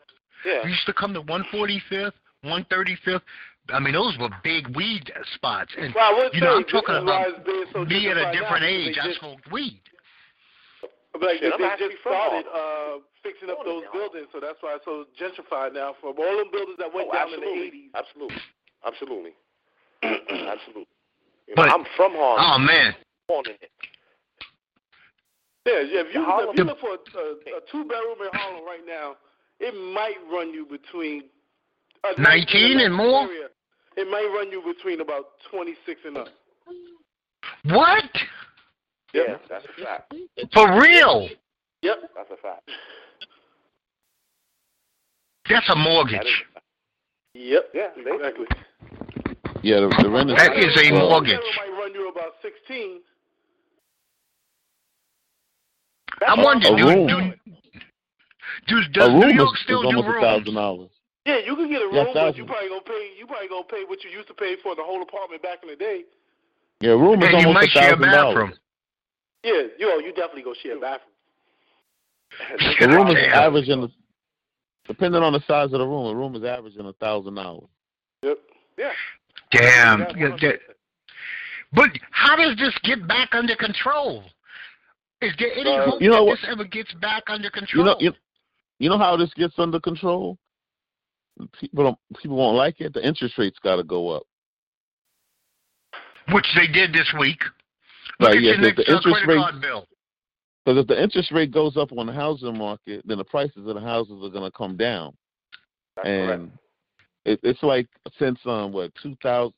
Yeah. 0.46 0.64
We 0.64 0.72
used 0.72 0.86
to 0.86 0.94
come 0.94 1.14
to 1.14 1.22
145th, 1.22 2.12
135th. 2.44 3.22
I 3.70 3.80
mean, 3.80 3.94
those 3.94 4.18
were 4.20 4.30
big 4.44 4.76
weed 4.76 5.10
spots, 5.36 5.72
and 5.78 5.94
would 6.12 6.34
you 6.34 6.42
know, 6.42 6.58
I'm 6.58 6.64
talking 6.66 6.96
about 6.96 7.06
why 7.06 7.26
it's 7.30 7.46
being 7.46 7.66
so 7.72 7.86
me 7.86 8.10
at 8.10 8.18
a 8.18 8.32
different 8.34 8.64
now, 8.64 8.68
age. 8.68 8.98
I 9.02 9.14
smoked 9.20 9.50
weed. 9.52 9.80
Like, 11.22 11.40
Shit, 11.40 11.54
they 11.60 11.70
just 11.78 12.02
started 12.02 12.46
uh, 12.50 12.98
fixing 13.22 13.50
up 13.50 13.60
those 13.66 13.84
buildings, 13.94 14.28
so 14.34 14.40
that's 14.40 14.58
why 14.62 14.76
it's 14.76 14.86
so 14.86 15.06
gentrified 15.20 15.74
now. 15.74 15.94
From 16.02 16.16
all 16.18 16.38
them 16.38 16.50
buildings 16.52 16.78
that 16.80 16.94
went 16.94 17.10
Oh, 17.12 17.14
down 17.14 17.34
in 17.34 17.40
the 17.40 17.46
absolutely. 17.46 17.80
80s. 17.80 17.94
Absolutely. 17.94 18.42
Absolutely. 18.86 19.34
Absolutely. 20.50 20.88
You 21.48 21.54
know, 21.54 21.64
But- 21.64 21.70
I'm 21.70 21.86
from 21.96 22.14
Harlem. 22.14 22.42
Oh 22.44 22.58
man, 22.60 22.96
born 23.28 23.46
in 23.48 23.58
it. 23.62 23.72
Yeah, 25.66 25.80
yeah. 25.80 26.02
If 26.08 26.14
you, 26.14 26.24
Harlem- 26.24 26.50
if 26.52 26.58
you 26.58 26.64
look 26.66 26.80
for 26.80 26.90
a, 26.92 27.00
a, 27.18 27.58
a 27.58 27.62
two 27.72 27.84
bedroom 27.88 28.20
in 28.20 28.30
Harlem 28.34 28.66
right 28.66 28.84
now, 28.86 29.16
it 29.60 29.74
might 29.94 30.18
run 30.32 30.52
you 30.54 30.66
between 30.66 31.24
uh, 32.04 32.12
19 32.18 32.80
and 32.82 32.94
more? 32.94 33.24
Area, 33.24 33.48
it 33.96 34.08
might 34.10 34.28
run 34.36 34.52
you 34.52 34.62
between 34.66 35.00
about 35.00 35.26
twenty 35.50 35.76
six 35.86 36.02
and 36.06 36.18
up. 36.18 36.28
what? 37.66 38.04
Yeah, 39.14 39.38
that's 39.48 39.66
a 39.66 39.82
fact. 39.84 40.14
For 40.54 40.82
real. 40.82 41.30
Yep. 41.84 41.98
That's 42.16 42.32
a 42.32 42.38
fact. 42.38 42.70
That's 45.50 45.70
a 45.70 45.76
mortgage. 45.76 46.22
is, 46.22 47.52
Yep. 47.52 47.70
yeah, 47.74 47.88
Exactly. 47.98 48.48
Yeah, 49.62 49.82
the, 49.82 49.88
the 50.02 50.10
rent 50.10 50.32
is. 50.32 50.38
That 50.38 50.58
is 50.58 50.76
a 50.76 50.94
well, 50.94 51.10
mortgage. 51.10 51.40
Might 51.58 51.72
run 51.78 51.94
you 51.94 52.10
about 52.10 52.34
sixteen. 52.42 53.02
I 56.26 56.42
wonder, 56.42 56.68
A 56.68 56.78
do, 56.78 56.86
room. 56.86 57.08
do, 57.08 57.22
do, 58.68 58.82
does 58.94 59.10
room 59.10 59.20
New 59.20 59.28
is, 59.28 59.36
York 59.36 59.56
is 59.56 59.62
still 59.64 59.82
do 59.82 59.88
almost 59.88 60.08
a 60.08 60.12
rooms? 60.12 60.22
thousand 60.24 60.56
dollars. 60.56 60.90
Yeah, 61.26 61.40
you 61.46 61.56
can 61.56 61.70
get 61.70 61.82
a 61.82 61.90
Yeah, 61.92 62.04
room, 62.04 62.14
but 62.14 62.38
you 62.38 62.46
probably 62.46 62.70
gonna 62.70 62.82
pay. 62.82 63.12
You 63.18 63.26
probably 63.28 63.48
gonna 63.48 63.64
pay 63.64 63.84
what 63.88 64.04
you 64.04 64.10
used 64.10 64.28
to 64.28 64.34
pay 64.34 64.56
for 64.62 64.76
the 64.76 64.84
whole 64.84 65.02
apartment 65.02 65.42
back 65.42 65.60
in 65.64 65.70
the 65.70 65.76
day. 65.76 66.04
Yeah, 66.82 66.92
a 66.92 66.98
room 66.98 67.24
is 67.24 67.30
And 67.32 67.40
you 67.40 67.48
almost 67.48 67.54
might 67.54 67.70
a 67.70 67.72
share 67.72 67.94
a 67.94 67.98
thousand 67.98 68.12
dollars. 68.12 68.60
Bathroom. 69.44 69.70
Yeah, 69.80 69.88
yo, 69.88 70.00
you 70.00 70.14
definitely 70.14 70.44
go 70.44 70.54
share 70.62 70.78
a 70.78 70.80
bathroom. 70.80 71.10
The 72.80 72.88
room 72.88 73.08
is 73.10 73.18
averaging, 73.32 73.92
depending 74.88 75.22
on 75.22 75.34
the 75.34 75.42
size 75.48 75.66
of 75.66 75.80
the 75.80 75.86
room, 75.86 76.08
the 76.08 76.16
room 76.16 76.36
is 76.36 76.44
averaging 76.44 76.86
a 76.86 76.94
thousand 76.94 77.36
dollars. 77.36 77.70
Yep. 78.24 78.38
yeah. 78.78 78.92
Damn. 79.52 80.00
That's 80.00 80.16
Yeah, 80.18 80.30
one 80.30 80.40
But 81.74 81.90
how 82.12 82.36
does 82.36 82.58
this 82.58 82.74
get 82.84 83.08
back 83.08 83.30
under 83.34 83.56
control? 83.56 84.24
Is 85.22 85.32
there 85.40 85.54
any 85.54 85.70
Uh, 85.70 85.86
hope 85.92 86.02
you 86.02 86.10
know 86.10 86.18
that 86.18 86.26
what- 86.26 86.40
this 86.40 86.50
ever 86.50 86.66
gets 86.66 86.92
back 86.94 87.24
under 87.28 87.50
control? 87.50 87.86
You 87.86 87.92
know, 87.92 87.98
you, 88.00 88.14
you 88.80 88.90
know 88.90 88.98
how 88.98 89.16
this 89.16 89.34
gets 89.36 89.58
under 89.58 89.80
control. 89.80 90.38
People 91.60 91.84
don't, 91.86 92.00
people 92.22 92.38
won't 92.38 92.58
like 92.58 92.82
it. 92.82 92.94
The 92.94 93.06
interest 93.06 93.38
rates 93.38 93.58
got 93.64 93.78
to 93.78 93.84
go 93.84 94.10
up. 94.10 94.24
Which 96.32 96.46
they 96.56 96.68
did 96.68 96.94
this 96.94 97.12
week. 97.20 97.42
Right, 98.20 98.36
yeah, 98.36 98.42
your 98.42 98.56
'cause 98.56 98.64
next 98.64 98.78
the 98.78 98.94
uh, 98.94 98.96
interest 98.98 99.28
rate- 99.28 99.62
bill. 99.62 99.88
Because 100.66 100.80
if 100.82 100.88
the 100.88 101.02
interest 101.02 101.32
rate 101.32 101.52
goes 101.52 101.76
up 101.76 101.92
on 101.92 102.06
the 102.06 102.14
housing 102.14 102.58
market, 102.58 103.02
then 103.06 103.18
the 103.18 103.24
prices 103.26 103.68
of 103.68 103.76
the 103.76 103.82
houses 103.82 104.24
are 104.24 104.30
going 104.30 104.50
to 104.50 104.58
come 104.58 104.78
down. 104.78 105.14
That's 105.98 106.08
and 106.08 106.52
it, 107.26 107.40
it's 107.44 107.64
like 107.64 107.88
since 108.20 108.40
um 108.46 108.72
what 108.72 108.92
2000 109.02 109.54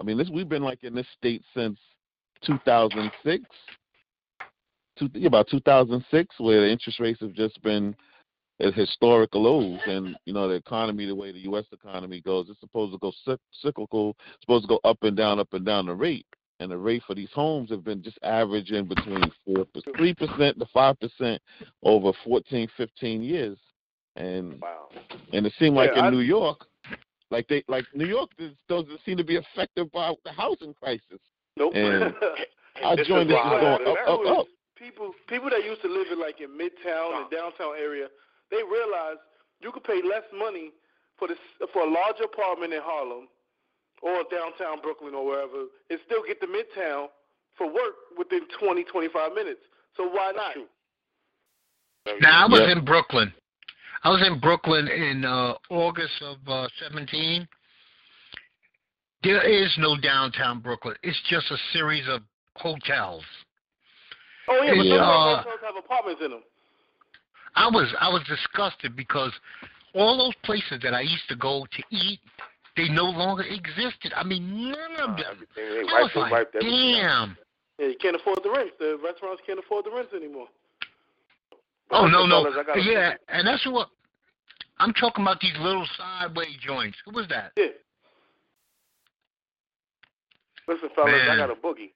i 0.00 0.04
mean 0.04 0.18
this 0.18 0.28
we've 0.28 0.48
been 0.48 0.62
like 0.62 0.84
in 0.84 0.94
this 0.94 1.06
state 1.16 1.42
since 1.54 1.78
2006 2.44 3.44
two, 4.98 5.08
about 5.24 5.48
2006 5.48 6.34
where 6.38 6.60
the 6.62 6.70
interest 6.70 7.00
rates 7.00 7.20
have 7.20 7.32
just 7.32 7.60
been 7.62 7.94
at 8.60 8.74
historic 8.74 9.34
lows 9.34 9.78
and 9.86 10.16
you 10.24 10.32
know 10.32 10.48
the 10.48 10.54
economy 10.54 11.06
the 11.06 11.14
way 11.14 11.32
the 11.32 11.40
us 11.40 11.66
economy 11.72 12.20
goes 12.20 12.46
it's 12.48 12.60
supposed 12.60 12.92
to 12.92 12.98
go 12.98 13.12
cyclical 13.62 14.16
it's 14.34 14.42
supposed 14.42 14.64
to 14.64 14.68
go 14.68 14.80
up 14.84 14.98
and 15.02 15.16
down 15.16 15.38
up 15.38 15.52
and 15.52 15.64
down 15.64 15.86
the 15.86 15.94
rate 15.94 16.26
and 16.60 16.70
the 16.70 16.76
rate 16.76 17.02
for 17.06 17.14
these 17.14 17.28
homes 17.34 17.70
have 17.70 17.84
been 17.84 18.02
just 18.02 18.18
averaging 18.22 18.86
between 18.86 19.30
4 19.44 19.66
3% 19.66 20.58
to 20.58 20.66
5% 20.74 21.38
over 21.82 22.12
14 22.24 22.68
15 22.76 23.22
years 23.22 23.58
and 24.16 24.60
Wow. 24.60 24.88
and 25.32 25.46
it 25.46 25.52
seemed 25.58 25.76
like 25.76 25.90
Yeah, 25.92 26.00
in 26.00 26.04
I- 26.06 26.10
New 26.10 26.20
York, 26.20 26.66
like 27.30 27.46
they 27.48 27.62
like 27.68 27.84
New 27.94 28.06
York 28.06 28.30
does- 28.38 28.56
doesn't 28.68 29.00
seem 29.04 29.16
to 29.18 29.24
be 29.24 29.36
affected 29.36 29.90
by 29.92 30.14
the 30.24 30.32
housing 30.32 30.72
crisis. 30.74 31.20
Nope. 31.56 31.74
And 31.74 32.14
I 32.84 32.96
joined 32.96 32.96
is 32.96 33.06
this 33.06 33.08
is 33.08 33.26
going 33.26 33.26
up, 33.26 33.80
up, 34.08 34.26
up. 34.38 34.46
people 34.76 35.12
people 35.26 35.50
that 35.50 35.64
used 35.64 35.82
to 35.82 35.88
live 35.88 36.06
in 36.12 36.18
like 36.20 36.40
in 36.40 36.48
midtown 36.50 37.20
and 37.20 37.30
downtown 37.30 37.74
area, 37.78 38.08
they 38.50 38.62
realized 38.62 39.20
you 39.60 39.72
could 39.72 39.84
pay 39.84 40.00
less 40.02 40.24
money 40.32 40.70
for 41.18 41.28
this 41.28 41.38
for 41.72 41.82
a 41.82 41.90
larger 41.90 42.24
apartment 42.24 42.72
in 42.72 42.80
Harlem 42.82 43.28
or 44.02 44.24
downtown 44.30 44.80
Brooklyn 44.82 45.14
or 45.14 45.24
wherever, 45.26 45.66
and 45.90 45.98
still 46.06 46.22
get 46.26 46.40
to 46.40 46.46
midtown 46.46 47.08
for 47.56 47.66
work 47.66 47.94
within 48.18 48.42
20, 48.60 48.84
25 48.84 49.32
minutes. 49.32 49.60
So 49.96 50.08
why 50.08 50.32
not? 50.34 50.56
Now 52.20 52.44
I 52.44 52.46
was 52.46 52.60
Yeah. 52.60 52.72
in 52.72 52.84
Brooklyn. 52.84 53.32
I 54.04 54.10
was 54.10 54.22
in 54.24 54.38
Brooklyn 54.38 54.86
in 54.88 55.24
uh, 55.24 55.54
August 55.70 56.22
of 56.22 56.36
uh, 56.46 56.68
17. 56.78 57.48
There 59.22 59.42
is 59.42 59.74
no 59.78 59.96
downtown 59.96 60.60
Brooklyn. 60.60 60.94
It's 61.02 61.20
just 61.28 61.50
a 61.50 61.56
series 61.72 62.06
of 62.08 62.22
hotels. 62.56 63.24
Oh 64.48 64.62
yeah, 64.62 64.74
but 64.76 64.86
Yeah. 64.86 64.98
some 64.98 65.02
Uh, 65.02 65.36
hotels 65.38 65.60
have 65.62 65.76
apartments 65.76 66.22
in 66.24 66.30
them. 66.30 66.42
I 67.56 67.66
was 67.68 67.92
I 67.98 68.08
was 68.08 68.22
disgusted 68.28 68.94
because 68.94 69.32
all 69.94 70.18
those 70.18 70.34
places 70.44 70.78
that 70.82 70.94
I 70.94 71.00
used 71.00 71.26
to 71.28 71.36
go 71.36 71.66
to 71.70 71.82
eat, 71.90 72.20
they 72.76 72.88
no 72.88 73.04
longer 73.04 73.42
existed. 73.42 74.12
I 74.14 74.24
mean, 74.24 74.70
none 74.70 74.96
of 74.98 75.10
Uh, 75.10 75.16
them. 75.16 75.26
everything 75.32 75.74
they 75.74 75.84
I 75.88 76.02
wiped, 76.02 76.16
was 76.16 76.30
they 76.30 76.30
like, 76.30 76.52
damn. 76.52 77.36
Yeah, 77.78 77.86
you 77.88 77.96
can't 78.00 78.16
afford 78.16 78.42
the 78.42 78.50
rent. 78.50 78.70
The 78.78 78.98
restaurants 79.02 79.42
can't 79.46 79.58
afford 79.58 79.84
the 79.84 79.90
rents 79.90 80.12
anymore. 80.14 80.48
But 81.88 82.00
Oh 82.00 82.06
no 82.06 82.26
no 82.26 82.44
I 82.46 82.78
yeah, 82.78 83.14
and 83.28 83.46
that's 83.46 83.64
what 83.66 83.88
I'm 84.78 84.92
talking 84.92 85.24
about. 85.24 85.40
These 85.40 85.56
little 85.60 85.86
sideway 85.96 86.48
joints. 86.60 86.98
Who 87.04 87.12
was 87.12 87.28
that? 87.28 87.52
Yeah. 87.56 87.66
Listen, 90.68 90.88
fellas, 90.96 91.14
I 91.30 91.36
got 91.36 91.50
a 91.50 91.54
boogie. 91.54 91.92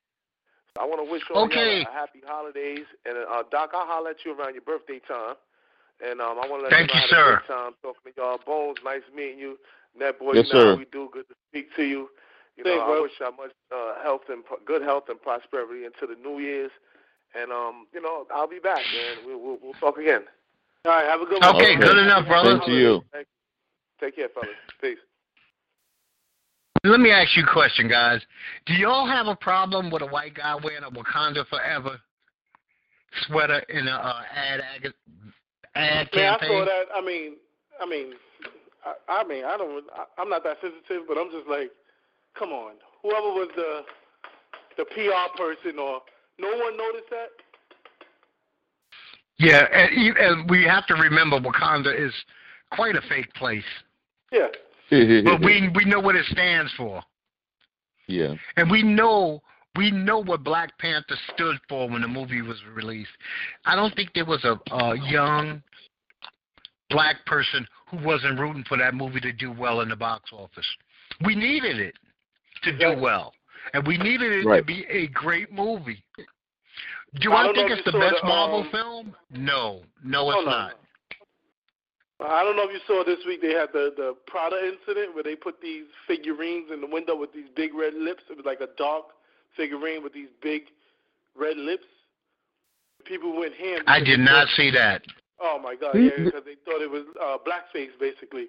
I 0.79 0.87
want 0.87 1.05
to 1.05 1.11
wish 1.11 1.23
all 1.35 1.47
Okay. 1.47 1.83
y'all 1.83 1.91
a 1.91 1.93
happy 1.93 2.23
holidays. 2.25 2.87
And 3.05 3.19
uh, 3.19 3.43
Doc, 3.51 3.71
I'll 3.75 3.87
holler 3.87 4.11
at 4.11 4.25
you 4.25 4.39
around 4.39 4.55
your 4.55 4.63
birthday 4.63 5.01
time. 5.09 5.35
And 6.01 6.21
um, 6.21 6.39
I 6.41 6.47
want 6.49 6.63
to 6.63 6.69
let 6.69 6.71
Thank 6.71 6.95
you 6.95 7.01
know 7.01 7.05
you, 7.05 7.11
I 7.11 7.11
sir. 7.11 7.43
time 7.49 7.73
talking 7.83 8.13
to 8.13 8.21
y'all. 8.21 8.39
Bones, 8.47 8.79
nice 8.85 9.03
meeting 9.15 9.39
you. 9.39 9.59
Net 9.99 10.19
boy, 10.19 10.33
Yes, 10.35 10.47
you 10.49 10.55
know 10.55 10.61
sir. 10.75 10.77
we 10.77 10.85
do. 10.87 11.09
Good 11.13 11.29
to 11.29 11.35
speak 11.51 11.75
to 11.77 11.83
you. 11.83 12.09
You 12.57 12.65
know, 12.65 12.71
Thanks, 12.71 12.85
I 12.87 13.01
wish 13.01 13.13
y'all 13.21 13.33
much 13.33 13.53
uh, 13.75 14.03
health 14.03 14.23
and 14.29 14.45
good 14.67 14.83
health 14.83 15.05
and 15.09 15.21
prosperity 15.21 15.85
into 15.85 16.07
the 16.07 16.21
New 16.21 16.39
Year's. 16.41 16.71
And 17.35 17.53
um, 17.53 17.87
you 17.95 18.01
know, 18.03 18.27
I'll 18.35 18.49
be 18.49 18.59
back, 18.59 18.79
man. 18.95 19.25
We'll 19.27 19.41
we'll, 19.41 19.59
we'll 19.63 19.73
talk 19.75 19.99
again. 19.99 20.23
All 20.85 20.93
right, 20.93 21.05
have 21.07 21.21
a 21.21 21.27
good 21.27 21.41
one. 21.43 21.57
Okay, 21.57 21.75
Okay. 21.77 21.81
good 21.81 21.99
enough, 21.99 22.27
brother. 22.27 22.59
Same 22.59 22.67
to 22.67 22.73
you. 22.73 23.05
Thank 23.13 23.27
you. 23.27 24.07
Take 24.07 24.17
care, 24.17 24.29
fellas. 24.31 24.49
Peace. 24.81 24.99
Let 26.85 27.01
me 27.01 27.11
ask 27.11 27.37
you 27.37 27.45
a 27.45 27.53
question, 27.53 27.89
guys. 27.89 28.23
Do 28.65 28.73
y'all 28.73 29.07
have 29.07 29.27
a 29.27 29.37
problem 29.37 29.91
with 29.91 30.01
a 30.03 30.07
white 30.07 30.35
guy 30.35 30.57
wearing 30.63 30.83
a 30.85 30.91
Wakanda 30.91 31.47
Forever 31.49 32.01
sweater 33.27 33.59
in 33.69 33.87
a 33.87 33.91
uh, 33.91 34.23
ad 34.35 34.61
ad, 34.61 34.95
ad 35.75 36.09
Man, 36.15 36.35
I 36.41 36.47
saw 36.47 36.65
that. 36.65 36.85
I 36.95 37.01
mean, 37.05 37.35
I 37.81 37.87
mean, 37.87 38.13
I, 38.85 39.21
I 39.21 39.25
mean, 39.25 39.45
I 39.45 39.57
don't. 39.57 39.85
I, 39.95 40.05
I'm 40.21 40.29
not 40.29 40.43
that 40.45 40.59
sensitive, 40.61 41.07
but 41.09 41.19
I'm 41.19 41.31
just 41.31 41.49
like, 41.49 41.71
come 42.39 42.51
on. 42.51 42.75
Whoever 43.03 43.29
was 43.29 43.49
the 43.57 43.83
the 44.77 44.85
PR 44.87 45.37
person, 45.37 45.79
or 45.79 46.01
no 46.39 46.49
one 46.49 46.77
noticed 46.77 47.11
that. 47.11 47.29
Yeah, 49.39 49.67
and, 49.73 50.03
you- 50.03 50.15
and 50.19 50.49
we 50.51 50.65
have 50.65 50.87
to 50.87 50.95
remember 50.95 51.41
Wakanda 51.41 51.95
is 51.99 52.13
quite 52.73 52.95
a 52.95 53.01
fake 53.09 53.33
place, 53.35 53.65
Yeah. 54.31 54.49
but 54.91 55.41
we 55.43 55.71
we 55.75 55.85
know 55.87 56.01
what 56.01 56.15
it 56.17 56.27
stands 56.27 56.73
for, 56.77 57.03
yeah. 58.07 58.35
and 58.57 58.71
we 58.71 58.83
know 58.83 59.41
we 59.77 59.91
know 59.91 60.19
what 60.23 60.43
Black 60.45 60.77
Panther 60.79 61.17
stood 61.33 61.57
for 61.69 61.89
when 61.89 62.03
the 62.03 62.09
movie 62.09 62.43
was 62.43 62.59
released. 62.75 63.11
I 63.65 63.77
don't 63.77 63.95
think 63.95 64.11
there 64.15 64.25
was 64.27 64.45
a, 64.45 64.59
a 64.75 64.97
young 65.11 65.63
black 66.91 67.25
person 67.25 67.67
who 67.91 68.05
wasn't 68.05 68.39
rooting 68.39 68.65
for 68.69 68.77
that 68.79 68.95
movie 68.95 69.21
to 69.21 69.33
do 69.33 69.53
well 69.53 69.81
in 69.81 69.89
the 69.89 69.97
box 69.97 70.31
office. 70.33 70.67
We 71.25 71.35
needed 71.35 71.79
it 71.79 71.95
to 72.63 72.77
do 72.77 73.01
well, 73.01 73.33
and 73.75 73.87
we 73.87 73.99
needed 73.99 74.33
it 74.33 74.57
to 74.57 74.63
be 74.63 74.87
a 74.89 75.09
great 75.09 75.53
movie. 75.53 76.03
Do 77.21 77.33
I 77.33 77.51
I, 77.51 77.53
think 77.53 77.71
it's 77.71 77.85
the 77.85 77.99
best 77.99 78.17
the, 78.23 78.29
Marvel 78.29 78.61
um, 78.61 78.71
film? 78.71 79.17
No, 79.31 79.81
no, 80.05 80.31
it's 80.31 80.47
not. 80.47 80.73
no. 82.21 82.27
I 82.27 82.45
don't 82.45 82.55
know 82.55 82.69
if 82.69 82.73
you 82.73 82.81
saw 82.87 83.03
this 83.05 83.19
week. 83.27 83.41
They 83.41 83.53
had 83.53 83.71
the 83.73 83.93
the 83.97 84.15
Prada 84.27 84.57
incident 84.63 85.15
where 85.15 85.25
they 85.25 85.35
put 85.35 85.61
these 85.61 85.85
figurines 86.07 86.71
in 86.73 86.81
the 86.81 86.87
window 86.87 87.17
with 87.17 87.33
these 87.33 87.49
big 87.57 87.75
red 87.75 87.95
lips. 87.95 88.23
It 88.31 88.37
was 88.37 88.47
like 88.47 88.61
a 88.61 88.69
dark 88.77 89.07
figurine 89.57 90.03
with 90.03 90.13
these 90.13 90.29
big 90.43 90.65
red 91.37 91.57
lips. 91.57 91.87
People 93.05 93.37
went 93.39 93.55
ham. 93.55 93.81
I 93.87 94.01
did 94.01 94.21
not 94.21 94.47
see 94.57 94.71
that. 94.71 95.03
Oh 95.41 95.59
my 95.63 95.75
God! 95.75 95.95
Do 95.95 96.01
you- 96.01 96.11
Yeah, 96.11 96.25
because 96.25 96.45
they 96.45 96.57
thought 96.65 96.83
it 96.83 96.91
was 96.91 97.05
uh, 97.21 97.39
blackface 97.47 97.99
basically. 97.99 98.49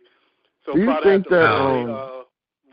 So 0.66 0.74
Do 0.74 0.82
you 0.82 0.96
think 1.04 1.28
that, 1.30 1.50
um, 1.50 1.90
uh, 1.90 2.24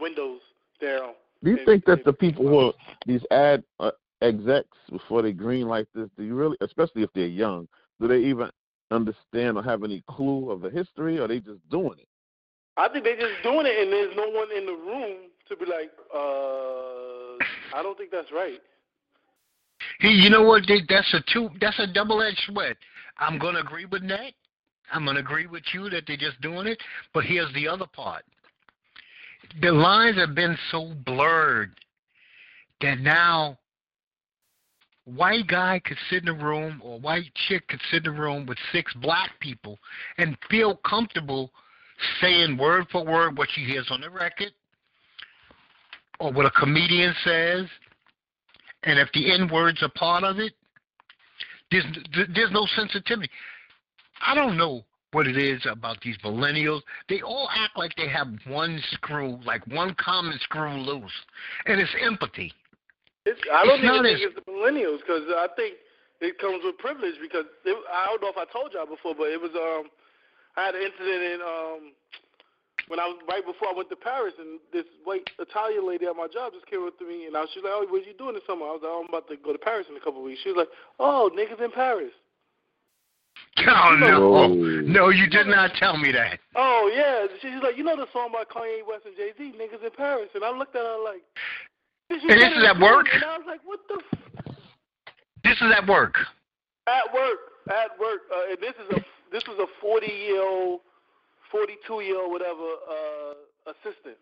windows 0.01 0.41
there? 0.81 1.01
Do 1.43 1.51
you 1.51 1.59
think 1.65 1.85
that 1.87 2.05
the 2.05 2.13
people 2.13 2.47
who 2.49 2.59
are 2.59 2.73
these 3.07 3.23
ad 3.31 3.63
uh, 3.81 3.93
execs 4.21 4.77
before 4.91 5.23
they 5.23 5.33
green 5.33 5.69
like 5.69 5.87
this, 5.95 6.09
do 6.17 6.25
you 6.25 6.35
really, 6.35 6.57
especially 6.61 7.03
if 7.03 7.11
they're 7.15 7.27
young, 7.27 7.69
do 8.01 8.09
they 8.09 8.19
even 8.19 8.51
understand 8.91 9.57
or 9.57 9.63
have 9.63 9.85
any 9.85 10.03
clue 10.11 10.51
of 10.51 10.61
the 10.61 10.71
history, 10.71 11.19
or 11.19 11.25
are 11.25 11.29
they 11.29 11.39
just 11.41 11.67
doing 11.71 11.99
it? 11.99 12.09
I 12.77 12.89
think 12.89 13.05
they're 13.05 13.17
just 13.19 13.43
doing 13.43 13.67
it, 13.67 13.77
and 13.81 13.93
there's 13.93 14.15
no 14.17 14.29
one 14.29 14.49
in 14.57 14.67
the 14.67 14.73
room 14.73 15.17
to 15.49 15.57
be 15.57 15.65
like, 15.67 15.91
uh, 16.15 17.77
I 17.77 17.83
don't 17.83 17.97
think 17.97 18.11
that's 18.11 18.33
right. 18.33 18.61
He, 20.01 20.09
you 20.09 20.31
know 20.31 20.43
what? 20.43 20.63
That's 20.89 21.15
a 21.15 21.21
two. 21.33 21.51
That's 21.61 21.79
a 21.79 21.87
double-edged 21.87 22.41
sword. 22.47 22.77
I'm 23.19 23.39
gonna 23.39 23.61
agree 23.61 23.85
with 23.85 24.03
Nat. 24.03 24.33
I'm 24.93 25.05
gonna 25.05 25.21
agree 25.21 25.47
with 25.47 25.65
you 25.75 25.91
that 25.91 26.05
they're 26.07 26.17
just 26.17 26.41
doing 26.41 26.67
it. 26.67 26.81
But 27.13 27.25
here's 27.25 27.53
the 27.55 27.69
other 27.69 27.87
part. 27.87 28.25
The 29.61 29.73
lines 29.73 30.17
have 30.17 30.35
been 30.35 30.57
so 30.71 30.93
blurred 31.05 31.73
that 32.81 33.01
now 33.01 33.59
white 35.05 35.47
guy 35.47 35.81
could 35.85 35.97
sit 36.11 36.23
in 36.23 36.29
a 36.29 36.33
room 36.33 36.81
or 36.85 37.01
white 37.01 37.33
chick 37.49 37.67
could 37.69 37.81
sit 37.91 38.07
in 38.07 38.15
a 38.15 38.21
room 38.21 38.47
with 38.47 38.59
six 38.73 38.93
black 38.95 39.31
people 39.41 39.79
and 40.19 40.37
feel 40.51 40.77
comfortable 40.77 41.51
saying 42.21 42.57
word 42.57 42.87
for 42.93 43.05
word 43.05 43.37
what 43.37 43.49
she 43.53 43.63
hears 43.63 43.87
on 43.91 44.01
the 44.01 44.11
record 44.11 44.53
or 46.21 46.33
what 46.33 46.47
a 46.47 46.51
comedian 46.51 47.15
says, 47.25 47.67
and 48.85 48.99
if 48.99 49.09
the 49.13 49.33
N 49.33 49.49
words 49.53 49.83
are 49.83 49.91
part 49.91 50.25
of 50.25 50.39
it, 50.39 50.53
there's 51.71 51.85
there's 52.35 52.51
no 52.53 52.67
sensitivity. 52.77 53.31
I 54.27 54.35
don't 54.35 54.57
know 54.57 54.85
what 55.13 55.27
it 55.27 55.37
is 55.37 55.65
about 55.71 55.97
these 56.03 56.17
millennials. 56.19 56.83
They 57.09 57.23
all 57.23 57.49
act 57.55 57.77
like 57.77 57.95
they 57.97 58.09
have 58.09 58.29
one 58.47 58.81
screw, 58.93 59.39
like 59.45 59.67
one 59.67 59.95
common 59.99 60.39
screw 60.43 60.71
loose, 60.77 61.13
and 61.67 61.81
it's 61.81 61.95
empathy. 62.05 62.53
It's, 63.25 63.41
I 63.53 63.65
don't 63.65 63.81
It's 63.81 63.85
even 63.85 64.03
think 64.05 64.17
as- 64.17 64.25
it's 64.27 64.35
the 64.47 64.51
millennials 64.53 64.99
because 65.01 65.23
I 65.37 65.49
think 65.57 65.77
it 66.21 66.39
comes 66.39 66.61
with 66.65 66.79
privilege. 66.79 67.15
Because 67.21 67.45
it, 67.65 67.77
I 67.93 68.07
don't 68.07 68.23
know 68.23 68.29
if 68.29 68.37
I 68.37 68.45
told 68.53 68.73
y'all 68.73 68.87
before, 68.87 69.15
but 69.15 69.29
it 69.29 69.41
was 69.41 69.53
um 69.55 69.91
I 70.57 70.67
had 70.67 70.75
an 70.75 70.83
incident 70.83 71.23
in 71.23 71.41
um 71.43 71.93
when 72.89 72.99
I 73.01 73.07
was 73.07 73.17
right 73.29 73.45
before 73.45 73.69
I 73.69 73.75
went 73.77 73.89
to 73.91 73.97
Paris, 73.97 74.35
and 74.39 74.59
this 74.73 74.85
white 75.05 75.29
Italian 75.39 75.87
lady 75.87 76.07
at 76.07 76.17
my 76.17 76.27
job 76.27 76.53
just 76.53 76.67
came 76.67 76.85
up 76.87 76.99
to 76.99 77.07
me, 77.07 77.27
and 77.27 77.37
I 77.37 77.43
was 77.43 77.51
she 77.53 77.61
was 77.61 77.65
like, 77.69 77.77
"Oh, 77.77 77.87
what 77.89 78.03
are 78.03 78.09
you 78.09 78.17
doing 78.17 78.35
this 78.35 78.45
summer?" 78.47 78.67
I 78.67 78.73
was 78.77 78.81
like, 78.83 78.93
"Oh, 78.93 79.05
I'm 79.05 79.09
about 79.09 79.29
to 79.29 79.37
go 79.37 79.53
to 79.53 79.59
Paris 79.59 79.87
in 79.89 79.97
a 79.97 80.01
couple 80.01 80.21
of 80.21 80.27
weeks." 80.27 80.41
She 80.43 80.51
was 80.51 80.67
like, 80.67 80.73
"Oh, 80.99 81.31
niggas 81.33 81.63
in 81.63 81.71
Paris." 81.71 82.13
Oh 83.67 83.97
no, 83.99 84.31
Whoa. 84.31 84.49
no, 84.83 85.09
you 85.11 85.27
did 85.29 85.47
not 85.47 85.73
tell 85.79 85.97
me 85.97 86.13
that. 86.13 86.39
Oh 86.57 86.91
yeah, 86.95 87.27
she's 87.41 87.63
like, 87.63 87.77
"You 87.77 87.85
know 87.85 87.97
the 87.97 88.07
song 88.13 88.31
by 88.33 88.45
Kanye 88.45 88.87
West 88.87 89.07
and 89.07 89.17
Jay 89.17 89.33
Z, 89.37 89.55
niggas 89.59 89.85
in 89.85 89.91
Paris," 89.97 90.29
and 90.35 90.45
I 90.45 90.51
looked 90.57 90.75
at 90.77 90.83
her 90.85 90.99
like. 91.05 91.23
"Did 92.11 92.23
you 92.23 92.31
And 92.31 92.39
get 92.41 92.51
this 92.51 92.59
is 92.59 92.65
at 92.69 92.75
too?" 92.77 92.83
work? 92.85 93.07
And 93.13 93.25
I 93.25 93.37
was 93.39 93.47
like, 93.47 93.61
"What 93.65 93.81
the." 93.89 94.01
F-? 94.01 94.55
This 95.45 95.57
is 95.61 95.71
at 95.77 95.87
work. 95.87 96.17
At 96.87 97.13
work, 97.13 97.39
at 97.69 97.99
work, 97.99 98.21
uh, 98.33 98.51
and 98.51 98.59
this 98.61 98.75
is 98.75 98.97
a 98.97 99.05
this 99.33 99.43
was 99.47 99.59
a 99.59 99.67
forty 99.81 100.11
year 100.13 100.43
old, 100.43 100.81
forty 101.51 101.77
two 101.87 102.01
year 102.01 102.21
old 102.21 102.33
whatever 102.33 102.69
uh, 102.91 103.73
assistant. 103.73 104.17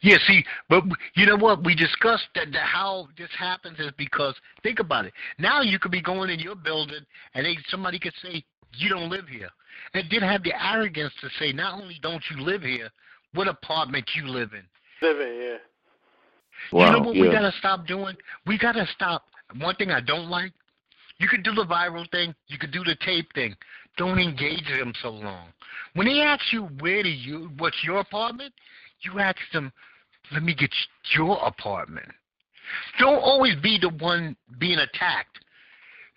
Yeah, 0.00 0.16
see, 0.26 0.44
but 0.68 0.84
you 1.16 1.26
know 1.26 1.36
what? 1.36 1.64
We 1.64 1.74
discussed 1.74 2.28
that, 2.34 2.52
that 2.52 2.62
how 2.62 3.08
this 3.18 3.30
happens 3.36 3.78
is 3.80 3.90
because 3.98 4.34
think 4.62 4.78
about 4.78 5.06
it. 5.06 5.12
Now 5.38 5.60
you 5.60 5.78
could 5.78 5.90
be 5.90 6.02
going 6.02 6.30
in 6.30 6.38
your 6.38 6.54
building 6.54 7.00
and 7.34 7.46
they 7.46 7.56
somebody 7.68 7.98
could 7.98 8.14
say 8.22 8.44
you 8.74 8.88
don't 8.88 9.10
live 9.10 9.28
here, 9.28 9.50
and 9.94 10.04
then 10.10 10.22
have 10.22 10.42
the 10.44 10.52
arrogance 10.64 11.12
to 11.20 11.28
say 11.38 11.52
not 11.52 11.80
only 11.80 11.98
don't 12.02 12.22
you 12.30 12.42
live 12.42 12.62
here, 12.62 12.88
what 13.34 13.48
apartment 13.48 14.08
you 14.14 14.28
live 14.28 14.50
in. 14.52 14.62
Living, 15.06 15.34
yeah. 15.40 15.56
Wow, 16.70 16.86
you 16.86 16.92
know 16.92 17.06
what 17.06 17.16
yeah. 17.16 17.22
we 17.22 17.30
gotta 17.30 17.52
stop 17.58 17.86
doing? 17.86 18.16
We 18.46 18.58
gotta 18.58 18.86
stop. 18.94 19.26
One 19.58 19.74
thing 19.76 19.90
I 19.90 20.00
don't 20.00 20.30
like. 20.30 20.52
You 21.18 21.28
could 21.28 21.42
do 21.42 21.54
the 21.54 21.64
viral 21.64 22.10
thing. 22.10 22.34
You 22.48 22.58
could 22.58 22.72
do 22.72 22.82
the 22.84 22.96
tape 23.04 23.32
thing. 23.34 23.54
Don't 23.96 24.18
engage 24.18 24.66
them 24.68 24.92
so 25.02 25.10
long. 25.10 25.48
When 25.94 26.06
they 26.06 26.20
ask 26.20 26.52
you 26.52 26.64
where 26.80 27.02
do 27.02 27.10
you, 27.10 27.50
what's 27.58 27.76
your 27.84 28.00
apartment, 28.00 28.52
you 29.02 29.18
ask 29.18 29.38
them, 29.52 29.72
let 30.32 30.42
me 30.42 30.54
get 30.54 30.70
your 31.16 31.38
apartment. 31.44 32.08
Don't 32.98 33.18
always 33.18 33.54
be 33.56 33.78
the 33.80 33.90
one 33.90 34.36
being 34.58 34.78
attacked. 34.78 35.38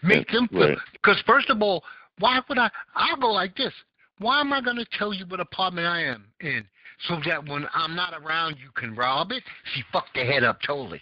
Make 0.04 0.30
them 0.30 0.48
feel. 0.48 0.70
Right. 0.70 0.78
Because 0.94 1.22
first 1.26 1.50
of 1.50 1.62
all, 1.62 1.84
why 2.20 2.40
would 2.48 2.58
I? 2.58 2.70
I'll 2.96 3.18
go 3.18 3.28
like 3.28 3.58
this. 3.58 3.74
Why 4.20 4.40
am 4.40 4.54
I 4.54 4.62
going 4.62 4.78
to 4.78 4.86
tell 4.98 5.14
you 5.14 5.26
what 5.28 5.40
apartment 5.40 5.88
I 5.88 6.04
am 6.04 6.26
in 6.40 6.66
so 7.08 7.20
that 7.26 7.46
when 7.46 7.66
I'm 7.74 7.96
not 7.96 8.14
around, 8.14 8.56
you 8.62 8.70
can 8.76 8.96
rob 8.96 9.32
it? 9.32 9.44
She 9.74 9.84
fucked 9.92 10.14
their 10.14 10.26
head 10.26 10.44
up 10.44 10.60
totally. 10.66 11.02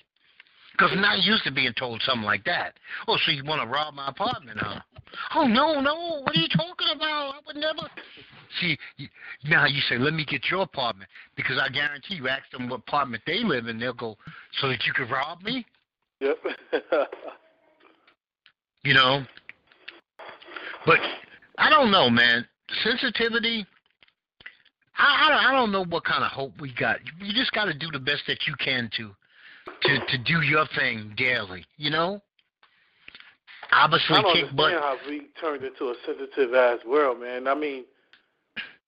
Because 0.83 0.97
I'm 0.97 1.01
not 1.01 1.23
used 1.23 1.45
to 1.45 1.51
being 1.51 1.71
told 1.79 2.01
something 2.01 2.25
like 2.25 2.43
that. 2.43 2.73
Oh, 3.07 3.17
so 3.25 3.31
you 3.31 3.45
want 3.45 3.61
to 3.61 3.67
rob 3.67 3.93
my 3.93 4.09
apartment, 4.09 4.57
huh? 4.59 4.81
Oh, 5.33 5.47
no, 5.47 5.79
no. 5.79 6.19
What 6.23 6.35
are 6.35 6.39
you 6.39 6.49
talking 6.49 6.87
about? 6.93 7.35
I 7.35 7.39
would 7.47 7.55
never. 7.55 7.87
See, 8.59 8.77
you- 8.97 9.07
now 9.45 9.65
you 9.65 9.79
say, 9.87 9.97
let 9.97 10.13
me 10.13 10.25
get 10.25 10.41
your 10.51 10.63
apartment. 10.63 11.09
Because 11.37 11.57
I 11.57 11.69
guarantee 11.69 12.15
you 12.15 12.27
ask 12.27 12.43
them 12.51 12.67
what 12.67 12.81
apartment 12.81 13.23
they 13.25 13.45
live 13.45 13.67
in, 13.67 13.79
they'll 13.79 13.93
go, 13.93 14.17
so 14.59 14.67
that 14.67 14.85
you 14.85 14.91
could 14.91 15.09
rob 15.09 15.41
me? 15.41 15.65
Yep. 16.19 16.37
you 18.83 18.93
know. 18.93 19.23
But 20.85 20.99
I 21.59 21.69
don't 21.69 21.91
know, 21.91 22.09
man. 22.09 22.45
Sensitivity. 22.83 23.65
I 24.97 25.27
I 25.27 25.29
don't, 25.29 25.45
I 25.45 25.51
don't 25.53 25.71
know 25.71 25.85
what 25.85 26.03
kind 26.03 26.25
of 26.25 26.31
hope 26.31 26.51
we 26.59 26.73
got. 26.73 26.97
You 27.21 27.31
just 27.33 27.53
got 27.53 27.65
to 27.65 27.73
do 27.73 27.87
the 27.89 27.99
best 27.99 28.23
that 28.27 28.39
you 28.47 28.55
can 28.55 28.89
to 28.97 29.15
to 29.81 29.99
to 30.05 30.17
do 30.17 30.41
your 30.41 30.65
thing 30.77 31.13
daily. 31.17 31.65
You 31.77 31.91
know. 31.91 32.21
Obviously, 33.71 34.15
I 34.15 34.21
don't 34.21 34.33
kick 34.35 34.45
understand 34.49 34.57
butt. 34.57 34.83
how 34.83 34.97
we 35.07 35.27
turned 35.41 35.63
into 35.63 35.85
a 35.85 35.95
sensitive 36.05 36.53
ass 36.53 36.79
world, 36.85 37.19
man. 37.19 37.47
I 37.47 37.55
mean, 37.55 37.85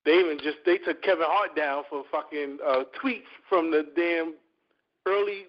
they 0.05 0.11
even 0.11 0.37
just 0.37 0.57
they 0.65 0.77
took 0.77 1.01
Kevin 1.01 1.25
Hart 1.27 1.55
down 1.55 1.83
for 1.89 2.03
fucking 2.11 2.59
uh, 2.65 2.83
tweets 3.01 3.23
from 3.49 3.71
the 3.71 3.87
damn 3.95 4.35
early 5.07 5.45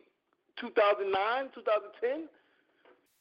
2009, 0.58 1.50
2010. 1.54 2.28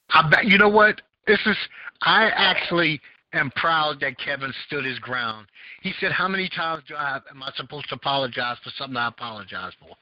I 0.09 0.29
bet 0.29 0.45
you 0.45 0.57
know 0.57 0.69
what 0.69 1.01
this 1.27 1.39
is. 1.45 1.57
I 2.01 2.29
actually 2.33 3.01
am 3.33 3.51
proud 3.55 3.99
that 3.99 4.17
Kevin 4.17 4.53
stood 4.65 4.85
his 4.85 4.99
ground. 4.99 5.47
He 5.81 5.93
said, 5.99 6.11
"How 6.11 6.27
many 6.27 6.47
times 6.49 6.83
do 6.87 6.95
I 6.95 7.09
have, 7.13 7.23
am 7.29 7.43
I 7.43 7.51
supposed 7.55 7.89
to 7.89 7.95
apologize 7.95 8.57
for 8.63 8.69
something 8.77 8.95
I 8.95 9.07
apologize 9.07 9.73
for?" 9.79 9.95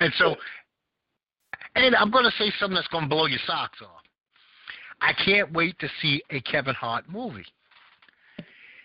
And 0.00 0.12
so, 0.16 0.36
and 1.74 1.94
I'm 1.96 2.10
going 2.10 2.24
to 2.24 2.36
say 2.38 2.52
something 2.58 2.74
that's 2.74 2.88
going 2.88 3.04
to 3.04 3.10
blow 3.10 3.26
your 3.26 3.38
socks 3.46 3.78
off. 3.82 4.02
I 5.00 5.12
can't 5.24 5.52
wait 5.52 5.78
to 5.78 5.88
see 6.02 6.22
a 6.30 6.40
Kevin 6.40 6.74
Hart 6.74 7.04
movie. 7.08 7.44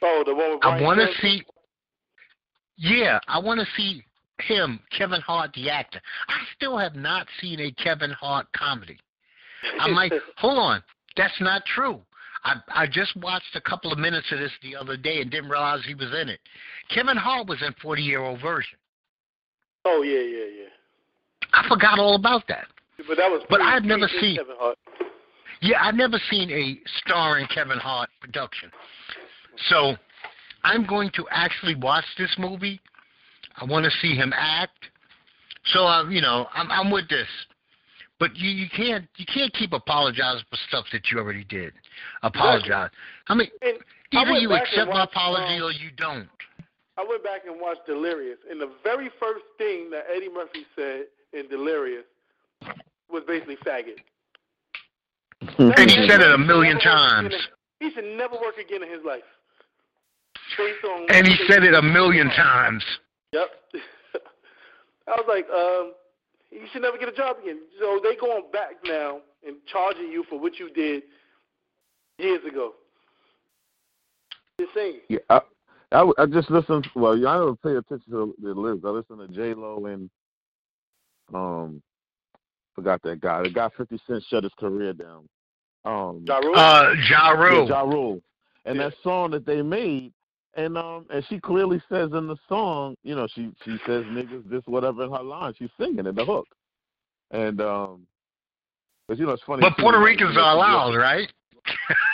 Oh, 0.02 0.24
the 0.26 0.34
one 0.34 0.52
with 0.52 0.64
I 0.64 0.82
want 0.82 1.00
to 1.00 1.08
see. 1.22 1.44
Yeah, 2.78 3.20
I 3.28 3.40
want 3.40 3.60
to 3.60 3.66
see 3.76 4.04
him, 4.42 4.80
Kevin 4.96 5.22
Hart, 5.22 5.52
the 5.54 5.70
actor. 5.70 6.02
I 6.28 6.40
still 6.56 6.78
have 6.78 6.96
not 6.96 7.28
seen 7.42 7.60
a 7.60 7.72
Kevin 7.72 8.12
Hart 8.12 8.48
comedy. 8.56 8.98
I'm 9.80 9.94
like, 9.94 10.14
hold 10.38 10.60
on, 10.60 10.84
that's 11.18 11.40
not 11.40 11.66
true. 11.66 12.02
I 12.44 12.56
I 12.70 12.88
just 12.88 13.16
watched 13.18 13.56
a 13.56 13.62
couple 13.62 13.92
of 13.92 13.98
minutes 13.98 14.28
of 14.32 14.40
this 14.40 14.52
the 14.62 14.76
other 14.76 14.98
day 14.98 15.22
and 15.22 15.32
didn't 15.32 15.50
realize 15.50 15.82
he 15.86 15.96
was 15.96 16.14
in 16.22 16.30
it. 16.30 16.40
Kevin 16.94 17.18
Hart 17.18 17.48
was 17.48 17.62
in 17.62 17.74
Forty 17.82 18.04
Year 18.04 18.22
Old 18.22 18.42
Virgin. 18.42 18.78
oh 19.86 20.04
yeah, 20.04 20.20
yeah, 20.20 20.64
yeah. 20.64 20.70
I 21.54 21.68
forgot 21.68 22.00
all 22.00 22.16
about 22.16 22.48
that. 22.50 22.68
But 22.98 23.18
that 23.18 23.30
was. 23.30 23.44
But 23.50 23.62
I've 23.62 23.84
never 23.84 24.08
seen- 24.08 24.38
Kevin 24.38 24.56
Hart. 24.58 24.78
Yeah, 25.62 25.82
I've 25.82 25.96
never 25.96 26.20
seen 26.30 26.50
a 26.52 26.80
starring 27.00 27.48
Kevin 27.48 27.78
Hart 27.80 28.10
production. 28.20 28.72
So 29.70 29.96
I'm 30.64 30.86
going 30.86 31.10
to 31.16 31.26
actually 31.32 31.76
watch 31.76 32.06
this 32.18 32.36
movie. 32.38 32.80
I 33.58 33.66
want 33.66 33.86
to 33.86 33.92
see 34.02 34.16
him 34.16 34.34
act. 34.36 34.90
So 35.74 35.86
uh, 35.88 36.08
you 36.10 36.22
know, 36.22 36.48
I'm 36.54 36.70
I'm 36.72 36.92
with 36.92 37.10
this. 37.10 37.28
But 38.20 38.36
you, 38.36 38.50
you 38.50 38.68
can't 38.76 39.06
you 39.18 39.26
can't 39.26 39.54
keep 39.54 39.74
apologizing 39.74 40.46
for 40.50 40.58
stuff 40.68 40.86
that 40.92 41.12
you 41.12 41.20
already 41.20 41.44
did. 41.46 41.74
Apologize. 42.24 42.90
I 43.28 43.36
mean, 43.36 43.50
And 43.62 43.78
either 44.14 44.32
went 44.32 44.42
you 44.42 44.54
accept 44.54 44.90
my 44.90 45.04
apology 45.04 45.58
um, 45.58 45.64
or 45.64 45.72
you 45.72 45.92
don't. 45.98 46.30
I 46.98 47.06
went 47.08 47.24
back 47.24 47.42
and 47.46 47.60
watched 47.60 47.86
Delirious, 47.86 48.38
and 48.50 48.60
the 48.62 48.72
very 48.84 49.10
first 49.20 49.44
thing 49.58 49.90
that 49.90 50.06
Eddie 50.14 50.30
Murphy 50.34 50.66
said 50.78 51.08
in 51.34 51.50
Delirious 51.50 52.06
was 53.10 53.24
basically 53.28 53.58
faggot. 53.58 53.98
And 55.58 55.90
he 55.90 56.08
said 56.08 56.22
it 56.22 56.32
a 56.32 56.38
million 56.38 56.80
times. 56.80 57.28
again 57.28 57.42
He 57.80 57.92
should 57.92 58.18
never 58.18 58.36
work 58.36 58.58
again 58.58 58.84
in 58.84 58.90
his 58.90 59.04
life. 59.06 59.24
Based 60.58 60.84
on 60.86 61.06
And 61.10 61.28
he 61.28 61.36
said 61.48 61.64
it 61.64 61.74
a 61.74 61.82
million 61.82 62.30
times. 62.30 62.84
Yep. 63.34 63.50
I 65.08 65.12
was 65.12 65.26
like, 65.28 65.46
um, 65.50 65.94
you 66.52 66.68
should 66.72 66.82
never 66.82 66.98
get 66.98 67.10
a 67.10 67.12
job 67.12 67.38
again. 67.42 67.60
So 67.80 68.00
they 68.02 68.16
going 68.16 68.44
back 68.52 68.76
now 68.86 69.20
and 69.46 69.58
charging 69.72 70.12
you 70.12 70.24
for 70.30 70.40
what 70.40 70.58
you 70.60 70.70
did 70.70 71.04
years 72.18 72.42
ago. 72.46 72.74
Insane. 74.58 75.02
Yeah, 75.10 75.20
I 75.30 76.12
I 76.18 76.26
just 76.26 76.50
listened. 76.50 76.88
Well, 76.96 77.18
yeah, 77.18 77.30
I 77.30 77.38
don't 77.38 77.62
pay 77.62 77.76
attention 77.76 78.12
to 78.12 78.36
the 78.42 78.54
list. 78.54 78.86
I 78.86 78.90
listen 78.90 79.18
to 79.18 79.28
J 79.28 79.54
Lo 79.54 79.86
and 79.86 80.10
um, 81.34 81.82
forgot 82.76 83.02
that 83.04 83.22
guy. 83.22 83.44
The 83.44 83.50
guy 83.50 83.70
Fifty 83.78 84.00
Cent 84.06 84.24
shut 84.30 84.44
his 84.44 84.54
career 84.60 84.94
down. 84.94 85.28
Um, 85.86 86.24
Ja 86.28 86.38
Rule? 86.40 86.56
Uh, 86.58 86.94
Ja 87.10 87.34
yeah, 87.34 87.66
Ja 87.68 87.82
Rule. 87.82 88.22
And 88.66 88.78
Yeah. 88.78 88.90
that 88.90 88.94
song 89.04 89.32
that 89.32 89.46
they 89.46 89.62
made, 89.62 90.12
and 90.56 90.78
um, 90.78 91.06
and 91.12 91.24
she 91.30 91.40
clearly 91.40 91.82
says 91.90 92.10
in 92.14 92.28
the 92.28 92.36
song, 92.50 92.96
you 93.04 93.16
know, 93.16 93.28
she 93.34 93.52
she 93.64 93.78
says 93.86 94.04
niggas 94.06 94.50
this 94.50 94.64
whatever 94.66 95.04
in 95.04 95.12
her 95.12 95.22
line. 95.24 95.54
She's 95.58 95.70
singing 95.80 96.06
in 96.06 96.16
the 96.16 96.26
hook, 96.26 96.48
and 97.32 97.62
um, 97.62 98.08
but 99.08 99.18
you 99.20 99.26
know 99.28 99.34
it's 99.34 99.44
funny. 99.44 99.62
But 99.62 99.76
too, 99.78 99.84
Puerto 99.84 100.00
like, 100.00 100.08
Ricans 100.08 100.32
are 100.38 100.54
she- 100.54 100.58
allowed, 100.58 100.96
right? 100.96 101.32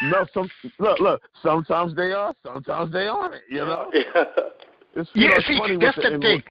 No, 0.04 0.26
some 0.34 0.50
look, 0.80 1.00
look. 1.00 1.22
Sometimes 1.42 1.96
they 1.96 2.12
are, 2.12 2.34
sometimes 2.46 2.92
they 2.92 3.08
aren't. 3.08 3.36
You 3.50 3.60
know, 3.66 3.90
Yeah. 3.94 4.02
it's, 4.96 5.10
you 5.14 5.28
know, 5.30 5.36
it's 5.36 5.48
see, 5.48 5.58
funny 5.58 5.74
with 5.78 5.82
that's 5.82 5.96
the, 5.98 6.02
the 6.04 6.14
in- 6.16 6.22
thing. 6.22 6.44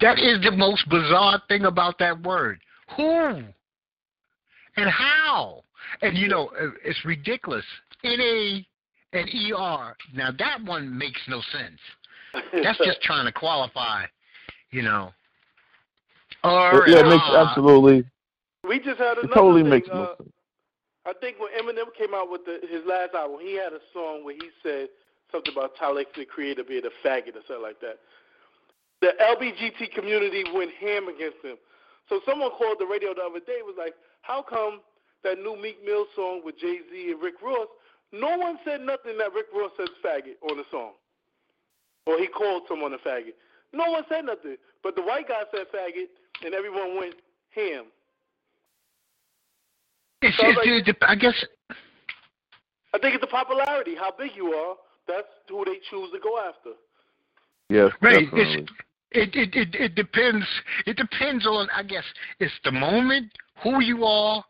That 0.00 0.18
is 0.18 0.42
the 0.42 0.52
most 0.52 0.88
bizarre 0.88 1.42
thing 1.48 1.64
about 1.64 1.98
that 1.98 2.22
word. 2.22 2.60
Who? 2.96 3.42
And 4.76 4.88
how? 4.90 5.62
And 6.02 6.16
you 6.16 6.28
know, 6.28 6.50
uh, 6.60 6.68
it's 6.84 7.04
ridiculous. 7.04 7.64
N 8.04 8.20
A 8.20 8.66
and 9.12 9.28
E 9.28 9.52
R. 9.56 9.96
Now 10.14 10.30
that 10.38 10.62
one 10.64 10.96
makes 10.96 11.20
no 11.28 11.40
sense. 11.52 11.80
That's 12.62 12.78
just 12.78 13.00
trying 13.02 13.26
to 13.26 13.32
qualify, 13.32 14.04
you 14.70 14.82
know. 14.82 15.12
R 16.44 16.84
yeah, 16.86 17.00
it 17.00 17.08
makes 17.08 17.24
absolutely. 17.34 18.04
We 18.68 18.78
just 18.78 18.98
had 18.98 19.18
another 19.18 19.32
it 19.32 19.34
totally 19.34 19.62
thing, 19.62 19.70
makes 19.70 19.88
uh, 19.88 19.94
no 19.94 20.14
sense. 20.18 20.32
I 21.06 21.12
think 21.14 21.38
when 21.40 21.48
Eminem 21.58 21.92
came 21.96 22.14
out 22.14 22.30
with 22.30 22.44
the, 22.44 22.60
his 22.70 22.84
last 22.86 23.14
album, 23.14 23.38
he 23.40 23.54
had 23.54 23.72
a 23.72 23.80
song 23.94 24.24
where 24.24 24.34
he 24.34 24.50
said 24.62 24.88
something 25.32 25.52
about 25.52 25.72
Tyler 25.78 26.04
the 26.14 26.24
Creator 26.26 26.64
being 26.68 26.84
a 26.84 27.06
faggot 27.06 27.34
or 27.34 27.40
something 27.48 27.62
like 27.62 27.80
that. 27.80 27.98
The 29.00 29.14
LBGT 29.20 29.92
community 29.94 30.44
went 30.54 30.72
ham 30.80 31.08
against 31.08 31.38
him. 31.42 31.56
So 32.08 32.20
someone 32.26 32.50
called 32.50 32.78
the 32.80 32.86
radio 32.86 33.14
the 33.14 33.22
other 33.22 33.40
day 33.40 33.62
was 33.62 33.76
like, 33.78 33.94
"How 34.22 34.42
come 34.42 34.80
that 35.22 35.38
new 35.38 35.56
Meek 35.56 35.84
Mill 35.84 36.06
song 36.16 36.42
with 36.44 36.58
Jay 36.58 36.80
Z 36.90 37.10
and 37.12 37.22
Rick 37.22 37.40
Ross? 37.42 37.68
No 38.12 38.36
one 38.38 38.58
said 38.64 38.80
nothing 38.80 39.18
that 39.18 39.32
Rick 39.34 39.46
Ross 39.54 39.70
says 39.76 39.88
faggot 40.04 40.36
on 40.50 40.56
the 40.56 40.64
song, 40.70 40.92
or 42.06 42.18
he 42.18 42.26
called 42.26 42.62
someone 42.66 42.92
a 42.94 42.98
faggot. 42.98 43.34
No 43.72 43.90
one 43.90 44.04
said 44.08 44.24
nothing, 44.24 44.56
but 44.82 44.96
the 44.96 45.02
white 45.02 45.28
guy 45.28 45.42
said 45.54 45.66
faggot, 45.72 46.08
and 46.44 46.54
everyone 46.54 46.96
went 46.96 47.14
ham. 47.54 47.84
It's, 50.22 50.36
so 50.36 50.48
it's, 50.48 50.88
like, 50.88 50.96
I 51.02 51.14
guess. 51.14 51.44
I 52.94 52.98
think 52.98 53.14
it's 53.14 53.20
the 53.20 53.28
popularity, 53.28 53.94
how 53.94 54.10
big 54.10 54.32
you 54.34 54.52
are. 54.54 54.76
That's 55.06 55.28
who 55.48 55.64
they 55.64 55.78
choose 55.90 56.10
to 56.12 56.18
go 56.18 56.38
after. 56.38 56.70
Yes, 57.68 57.92
right. 58.00 58.24
Definitely. 58.24 58.62
It's, 58.62 58.72
it, 59.12 59.34
it 59.34 59.54
it 59.54 59.74
it 59.74 59.94
depends. 59.94 60.46
It 60.86 60.96
depends 60.96 61.46
on. 61.46 61.68
I 61.74 61.82
guess 61.82 62.04
it's 62.40 62.52
the 62.64 62.72
moment, 62.72 63.32
who 63.62 63.82
you 63.82 64.04
are, 64.04 64.44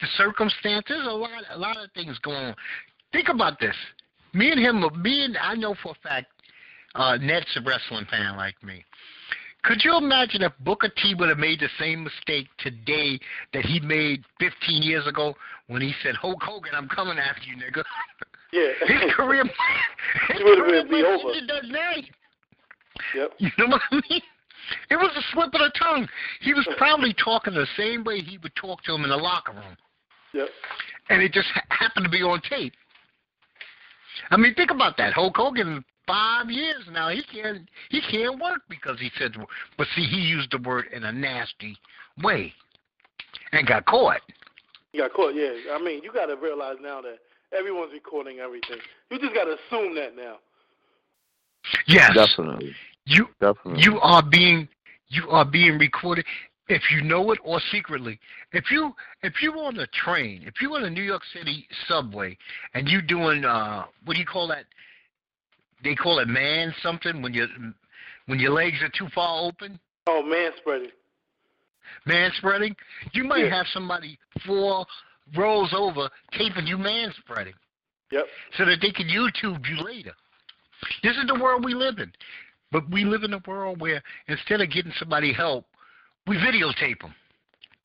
the 0.00 0.06
circumstances. 0.16 1.06
A 1.06 1.10
lot 1.10 1.30
a 1.50 1.58
lot 1.58 1.76
of 1.76 1.90
things 1.92 2.18
going 2.20 2.36
on. 2.36 2.54
Think 3.12 3.28
about 3.28 3.58
this. 3.60 3.74
Me 4.34 4.50
and 4.52 4.60
him. 4.60 4.84
Me 5.02 5.24
and 5.24 5.36
I 5.38 5.54
know 5.54 5.74
for 5.82 5.92
a 5.92 6.08
fact. 6.08 6.26
Uh, 6.94 7.16
Ned's 7.16 7.46
a 7.56 7.60
wrestling 7.60 8.06
fan 8.10 8.36
like 8.36 8.60
me. 8.62 8.84
Could 9.64 9.84
you 9.84 9.96
imagine 9.98 10.42
if 10.42 10.52
Booker 10.60 10.88
T 10.88 11.14
would 11.18 11.28
have 11.28 11.38
made 11.38 11.60
the 11.60 11.68
same 11.78 12.04
mistake 12.04 12.46
today 12.58 13.18
that 13.52 13.64
he 13.64 13.80
made 13.80 14.22
15 14.38 14.82
years 14.82 15.06
ago 15.06 15.34
when 15.66 15.82
he 15.82 15.92
said, 16.02 16.14
"Hulk 16.14 16.42
Hogan, 16.42 16.74
I'm 16.74 16.88
coming 16.88 17.18
after 17.18 17.42
you, 17.42 17.56
nigga." 17.56 17.82
Yeah. 18.52 18.70
his 18.86 19.12
career, 19.14 19.44
his 20.28 20.38
career 20.38 20.84
be 20.88 21.02
over. 21.04 21.34
Yep. 23.14 23.32
You 23.38 23.50
know 23.58 23.66
what 23.66 23.82
I 23.90 24.00
mean? 24.08 24.22
It 24.90 24.96
was 24.96 25.10
a 25.16 25.22
slip 25.32 25.54
of 25.54 25.60
the 25.60 25.72
tongue. 25.78 26.08
He 26.40 26.52
was 26.52 26.68
probably 26.76 27.14
talking 27.22 27.54
the 27.54 27.66
same 27.76 28.04
way 28.04 28.20
he 28.20 28.38
would 28.38 28.54
talk 28.54 28.82
to 28.84 28.94
him 28.94 29.04
in 29.04 29.10
the 29.10 29.16
locker 29.16 29.52
room. 29.52 29.76
Yep. 30.34 30.48
And 31.08 31.22
it 31.22 31.32
just 31.32 31.48
ha- 31.54 31.64
happened 31.70 32.04
to 32.04 32.10
be 32.10 32.22
on 32.22 32.40
tape. 32.48 32.74
I 34.30 34.36
mean, 34.36 34.54
think 34.54 34.70
about 34.70 34.96
that. 34.98 35.12
Hulk 35.12 35.36
Hogan 35.36 35.84
five 36.06 36.50
years 36.50 36.82
now. 36.90 37.08
He 37.08 37.22
can't 37.22 37.68
he 37.90 38.00
can't 38.10 38.40
work 38.40 38.62
because 38.68 38.98
he 38.98 39.10
said. 39.18 39.34
But 39.76 39.86
see, 39.94 40.04
he 40.04 40.16
used 40.16 40.50
the 40.50 40.58
word 40.58 40.86
in 40.92 41.04
a 41.04 41.12
nasty 41.12 41.76
way, 42.22 42.52
and 43.52 43.66
got 43.66 43.86
caught. 43.86 44.20
He 44.92 44.98
got 44.98 45.12
caught. 45.12 45.34
Yeah. 45.34 45.52
I 45.72 45.82
mean, 45.82 46.02
you 46.02 46.12
got 46.12 46.26
to 46.26 46.36
realize 46.36 46.76
now 46.82 47.00
that 47.02 47.18
everyone's 47.56 47.92
recording 47.92 48.40
everything. 48.40 48.78
You 49.10 49.18
just 49.18 49.34
got 49.34 49.44
to 49.44 49.56
assume 49.66 49.94
that 49.94 50.16
now. 50.16 50.38
Yes. 51.86 52.12
Definitely. 52.14 52.74
You 53.06 53.26
Definitely. 53.40 53.82
you 53.82 53.98
are 54.00 54.22
being 54.22 54.68
you 55.08 55.28
are 55.30 55.44
being 55.44 55.78
recorded 55.78 56.26
if 56.68 56.82
you 56.90 57.02
know 57.02 57.32
it 57.32 57.38
or 57.42 57.60
secretly. 57.72 58.18
If 58.52 58.70
you 58.70 58.94
if 59.22 59.34
you're 59.40 59.56
on 59.56 59.78
a 59.78 59.86
train, 59.86 60.44
if 60.46 60.54
you're 60.60 60.76
on 60.76 60.84
a 60.84 60.90
New 60.90 61.02
York 61.02 61.22
City 61.32 61.66
subway 61.88 62.36
and 62.74 62.88
you 62.88 63.00
doing 63.02 63.44
uh 63.44 63.84
what 64.04 64.14
do 64.14 64.20
you 64.20 64.26
call 64.26 64.48
that 64.48 64.64
they 65.82 65.94
call 65.94 66.18
it 66.18 66.28
man 66.28 66.74
something 66.82 67.22
when 67.22 67.32
you 67.32 67.46
when 68.26 68.38
your 68.38 68.52
legs 68.52 68.76
are 68.82 68.90
too 68.90 69.08
far 69.14 69.46
open. 69.46 69.80
Oh, 70.06 70.22
man 70.22 70.52
spreading. 70.58 70.90
Man 72.06 72.30
spreading. 72.36 72.76
You 73.12 73.24
might 73.24 73.46
yeah. 73.46 73.56
have 73.56 73.66
somebody 73.72 74.18
four 74.46 74.86
rolls 75.36 75.74
over 75.76 76.08
taping 76.32 76.66
you 76.66 76.78
man 76.78 77.12
spreading. 77.18 77.54
Yep. 78.12 78.24
So 78.56 78.64
that 78.64 78.78
they 78.80 78.90
can 78.90 79.06
YouTube 79.06 79.66
you 79.66 79.84
later. 79.84 80.12
This 81.02 81.16
is 81.16 81.26
the 81.26 81.34
world 81.34 81.64
we 81.64 81.74
live 81.74 81.98
in. 81.98 82.12
But 82.70 82.88
we 82.90 83.04
live 83.04 83.22
in 83.22 83.32
a 83.32 83.40
world 83.46 83.80
where 83.80 84.02
instead 84.28 84.60
of 84.60 84.70
getting 84.70 84.92
somebody 84.98 85.32
help, 85.32 85.64
we 86.26 86.36
videotape 86.36 87.00
them. 87.00 87.14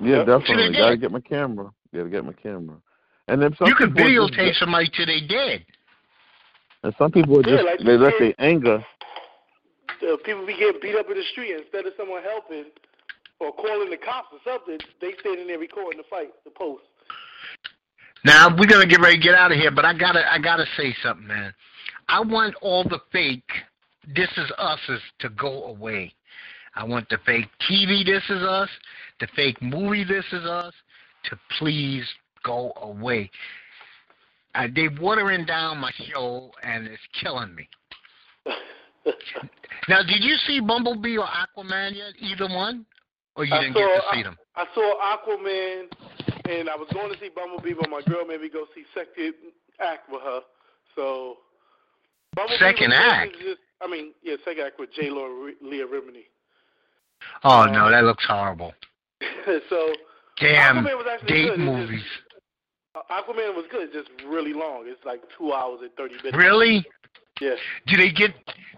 Yeah, 0.01 0.17
yep. 0.17 0.27
definitely. 0.27 0.77
Gotta 0.77 0.97
get 0.97 1.11
my 1.11 1.21
camera. 1.21 1.71
Gotta 1.93 2.09
get 2.09 2.25
my 2.25 2.33
camera. 2.33 2.75
And 3.27 3.41
then 3.41 3.55
some 3.57 3.67
you 3.67 3.75
can 3.75 3.93
videotape 3.93 4.55
somebody 4.55 4.89
till 4.95 5.05
they 5.05 5.21
dead. 5.21 5.65
And 6.83 6.93
some 6.97 7.11
people 7.11 7.39
are 7.39 7.43
just 7.43 7.63
yeah, 7.63 7.71
like 7.71 7.79
they 7.79 7.97
let 7.97 8.13
their 8.19 8.33
anger. 8.39 8.83
Uh, 10.01 10.17
people 10.25 10.45
be 10.45 10.53
getting 10.57 10.81
beat 10.81 10.95
up 10.95 11.09
in 11.09 11.15
the 11.15 11.23
street 11.31 11.55
instead 11.55 11.85
of 11.85 11.93
someone 11.95 12.21
helping 12.23 12.65
or 13.39 13.53
calling 13.53 13.89
the 13.89 13.97
cops 13.97 14.27
or 14.33 14.39
something. 14.43 14.77
They 14.99 15.13
standing 15.21 15.47
there 15.47 15.59
recording 15.59 15.99
the 15.99 16.07
fight, 16.09 16.33
the 16.43 16.51
post. 16.51 16.83
Now 18.25 18.49
we're 18.49 18.67
gonna 18.67 18.85
get 18.85 18.99
ready 18.99 19.17
to 19.17 19.23
get 19.23 19.35
out 19.35 19.51
of 19.51 19.57
here, 19.57 19.71
but 19.71 19.85
I 19.85 19.93
gotta 19.93 20.29
I 20.29 20.39
gotta 20.39 20.65
say 20.75 20.93
something, 21.01 21.27
man. 21.27 21.53
I 22.07 22.21
want 22.21 22.55
all 22.61 22.83
the 22.83 22.99
fake 23.11 23.49
"This 24.15 24.29
Is 24.37 24.51
Us's 24.57 25.01
to 25.19 25.29
go 25.29 25.65
away. 25.65 26.13
I 26.75 26.83
want 26.83 27.07
the 27.09 27.17
fake 27.25 27.47
TV 27.69 28.05
"This 28.05 28.23
Is 28.29 28.41
Us," 28.43 28.69
the 29.19 29.27
fake 29.35 29.61
movie 29.61 30.03
"This 30.03 30.25
Is 30.31 30.45
Us" 30.45 30.73
to 31.25 31.39
please 31.59 32.05
go 32.43 32.73
away. 32.81 33.29
Uh, 34.55 34.67
they 34.75 34.87
watering 34.99 35.45
down 35.45 35.79
my 35.79 35.91
show, 36.11 36.51
and 36.61 36.87
it's 36.87 37.01
killing 37.19 37.55
me. 37.55 37.67
now, 39.89 40.03
did 40.03 40.23
you 40.23 40.35
see 40.45 40.59
Bumblebee 40.59 41.17
or 41.17 41.25
Aquaman 41.25 41.95
yet? 41.95 42.13
Either 42.19 42.47
one, 42.53 42.85
or 43.35 43.45
you 43.45 43.53
I 43.53 43.61
didn't 43.61 43.73
saw, 43.73 43.79
get 43.79 43.95
to 43.95 44.01
see 44.13 44.23
them? 44.23 44.37
I, 44.55 44.61
I 44.61 44.65
saw 44.75 45.17
Aquaman, 45.17 45.87
and 46.49 46.69
I 46.69 46.75
was 46.75 46.87
going 46.93 47.11
to 47.11 47.19
see 47.19 47.29
Bumblebee, 47.35 47.73
but 47.73 47.89
my 47.89 48.01
girl 48.03 48.25
made 48.25 48.41
me 48.41 48.49
go 48.49 48.65
see 48.75 48.83
Second 48.93 49.33
Act 49.79 50.09
with 50.11 50.21
her. 50.21 50.41
So, 50.95 51.37
Second 52.59 52.93
act. 52.93 53.33
Just, 53.33 53.59
I 53.81 53.87
mean, 53.89 54.13
yeah, 54.23 54.35
second 54.45 54.63
act 54.65 54.79
with 54.79 54.91
J. 54.93 55.09
Lo 55.09 55.25
and 55.25 55.69
Leah 55.69 55.85
Remini. 55.85 56.25
Oh 57.43 57.65
no, 57.65 57.89
that 57.89 58.03
looks 58.03 58.25
horrible. 58.27 58.73
so, 59.69 59.93
damn 60.39 60.83
date 61.27 61.49
good. 61.49 61.59
movies. 61.59 62.01
Just, 62.01 62.41
uh, 62.95 63.13
Aquaman 63.13 63.55
was 63.55 63.65
good. 63.71 63.89
It's 63.89 63.93
just 63.93 64.09
really 64.27 64.53
long. 64.53 64.83
It's 64.85 65.03
like 65.05 65.21
two 65.37 65.53
hours 65.53 65.79
and 65.81 65.91
thirty 65.95 66.15
minutes. 66.15 66.37
Really? 66.37 66.85
Yeah. 67.41 67.55
Do 67.87 67.97
they 67.97 68.11
get? 68.11 68.31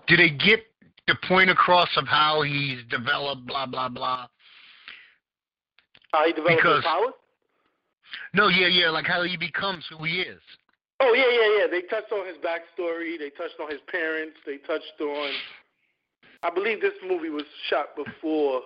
Do 0.07 0.15
they 0.15 0.29
get 0.29 0.61
the 1.07 1.15
point 1.27 1.49
across 1.49 1.89
of 1.97 2.07
how 2.07 2.41
he's 2.41 2.79
developed? 2.89 3.45
Blah 3.47 3.65
blah 3.65 3.89
blah. 3.89 4.27
How 6.11 6.25
he 6.25 6.33
developed 6.33 6.57
because, 6.57 6.75
his 6.77 6.85
powers? 6.85 7.13
No, 8.33 8.47
yeah, 8.47 8.67
yeah, 8.67 8.89
like 8.89 9.05
how 9.05 9.23
he 9.23 9.37
becomes 9.37 9.85
who 9.89 10.03
he 10.03 10.21
is. 10.21 10.41
Oh 10.99 11.13
yeah, 11.13 11.29
yeah, 11.29 11.59
yeah. 11.59 11.67
They 11.69 11.87
touched 11.87 12.11
on 12.11 12.25
his 12.25 12.37
backstory. 12.37 13.19
They 13.19 13.29
touched 13.29 13.59
on 13.61 13.69
his 13.69 13.81
parents. 13.91 14.37
They 14.45 14.57
touched 14.57 14.99
on. 15.01 15.31
I 16.43 16.49
believe 16.53 16.79
this 16.81 16.93
movie 17.05 17.29
was 17.29 17.43
shot 17.69 17.95
before 17.95 18.61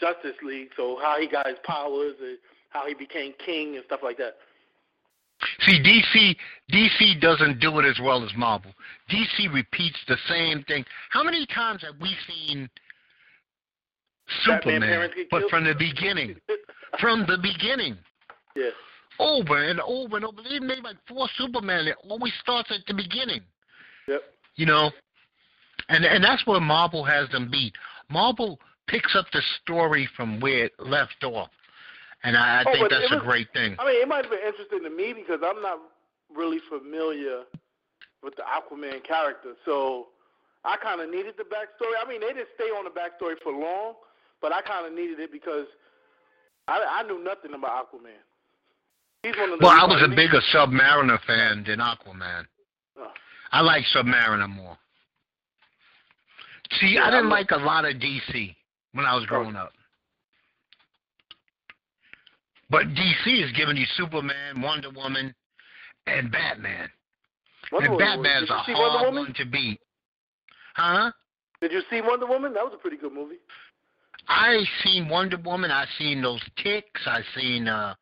Justice 0.00 0.36
League, 0.42 0.70
so 0.76 0.98
how 1.00 1.20
he 1.20 1.28
got 1.28 1.46
his 1.46 1.58
powers 1.64 2.14
and 2.20 2.38
how 2.70 2.86
he 2.86 2.94
became 2.94 3.34
king 3.44 3.76
and 3.76 3.84
stuff 3.86 4.00
like 4.02 4.16
that. 4.18 4.36
See, 5.60 5.80
DC 5.82 6.36
DC 6.72 7.20
doesn't 7.20 7.60
do 7.60 7.78
it 7.80 7.84
as 7.84 7.98
well 8.02 8.24
as 8.24 8.30
Marvel. 8.36 8.72
DC 9.10 9.52
repeats 9.52 9.98
the 10.08 10.16
same 10.28 10.62
thing. 10.64 10.84
How 11.10 11.22
many 11.22 11.46
times 11.46 11.82
have 11.82 12.00
we 12.00 12.14
seen 12.26 12.70
Superman, 14.44 15.10
but 15.30 15.42
from 15.50 15.64
the 15.64 15.74
beginning? 15.74 16.36
from 17.00 17.26
the 17.26 17.38
beginning. 17.42 17.96
Yeah. 18.56 18.70
Over 19.18 19.64
and 19.64 19.80
over 19.80 20.16
and 20.16 20.24
over. 20.24 20.42
They 20.42 20.58
made 20.58 20.82
like 20.82 20.96
four 21.08 21.28
Superman. 21.36 21.86
It 21.86 21.96
always 22.08 22.32
starts 22.40 22.70
at 22.70 22.80
the 22.86 22.94
beginning. 22.94 23.42
Yep. 24.08 24.22
You 24.56 24.66
know, 24.66 24.90
and 25.88 26.04
and 26.04 26.24
that's 26.24 26.46
where 26.46 26.60
Marvel 26.60 27.04
has 27.04 27.28
them 27.30 27.50
beat. 27.50 27.74
Marvel 28.10 28.58
picks 28.86 29.14
up 29.16 29.26
the 29.32 29.42
story 29.62 30.08
from 30.16 30.40
where 30.40 30.66
it 30.66 30.72
left 30.78 31.22
off. 31.24 31.50
And 32.24 32.36
I, 32.36 32.60
I 32.60 32.64
oh, 32.66 32.72
think 32.72 32.90
that's 32.90 33.10
was, 33.10 33.20
a 33.20 33.24
great 33.24 33.48
thing. 33.52 33.74
I 33.78 33.86
mean, 33.86 34.00
it 34.00 34.06
might 34.06 34.24
have 34.24 34.30
been 34.30 34.46
interesting 34.46 34.82
to 34.84 34.90
me 34.90 35.12
because 35.12 35.40
I'm 35.44 35.60
not 35.60 35.78
really 36.34 36.58
familiar 36.68 37.42
with 38.22 38.36
the 38.36 38.42
Aquaman 38.42 39.02
character, 39.02 39.54
so 39.64 40.08
I 40.64 40.76
kind 40.76 41.00
of 41.00 41.10
needed 41.10 41.34
the 41.36 41.42
backstory. 41.44 41.98
I 41.98 42.08
mean, 42.08 42.20
they 42.20 42.28
didn't 42.28 42.54
stay 42.54 42.70
on 42.70 42.84
the 42.84 42.90
backstory 42.90 43.34
for 43.42 43.52
long, 43.52 43.94
but 44.40 44.52
I 44.52 44.62
kind 44.62 44.86
of 44.86 44.92
needed 44.92 45.18
it 45.18 45.32
because 45.32 45.66
I, 46.68 47.02
I 47.02 47.02
knew 47.02 47.22
nothing 47.22 47.54
about 47.54 47.90
Aquaman. 47.90 48.06
He's 48.06 48.12
one 48.12 48.20
of 48.20 48.20
the 48.22 49.11
well, 49.24 49.70
I 49.70 49.84
was 49.86 50.02
a 50.04 50.08
bigger 50.08 50.40
Submariner 50.52 51.18
fan 51.26 51.64
than 51.66 51.78
Aquaman. 51.78 52.44
Oh. 52.98 53.06
I 53.52 53.60
like 53.60 53.84
Submariner 53.94 54.48
more. 54.48 54.76
See, 56.80 56.94
yeah, 56.94 57.04
I 57.04 57.10
didn't 57.10 57.26
I'm 57.26 57.30
like 57.30 57.50
a 57.50 57.56
lot 57.56 57.84
of 57.84 57.96
DC 57.96 58.54
when 58.92 59.04
I 59.04 59.14
was 59.14 59.26
growing 59.26 59.56
up. 59.56 59.72
But 62.70 62.86
DC 62.94 63.44
is 63.44 63.52
giving 63.52 63.76
you 63.76 63.84
Superman, 63.96 64.62
Wonder 64.62 64.90
Woman, 64.90 65.34
and 66.06 66.32
Batman. 66.32 66.88
Wonder 67.70 67.90
and. 67.90 67.98
Batman's 67.98 68.50
a 68.50 68.54
hard 68.54 69.14
one 69.14 69.34
to 69.34 69.44
beat. 69.44 69.78
Huh? 70.74 71.12
Did 71.60 71.70
you 71.70 71.82
see 71.90 72.00
Wonder 72.00 72.26
Woman? 72.26 72.54
That 72.54 72.64
was 72.64 72.72
a 72.74 72.78
pretty 72.78 72.96
good 72.96 73.12
movie. 73.12 73.36
I 74.26 74.64
seen 74.82 75.08
Wonder 75.08 75.36
Woman. 75.36 75.70
I 75.70 75.84
seen 75.98 76.22
those 76.22 76.42
ticks. 76.62 77.02
I 77.06 77.20
seen 77.36 77.68
uh, 77.68 77.94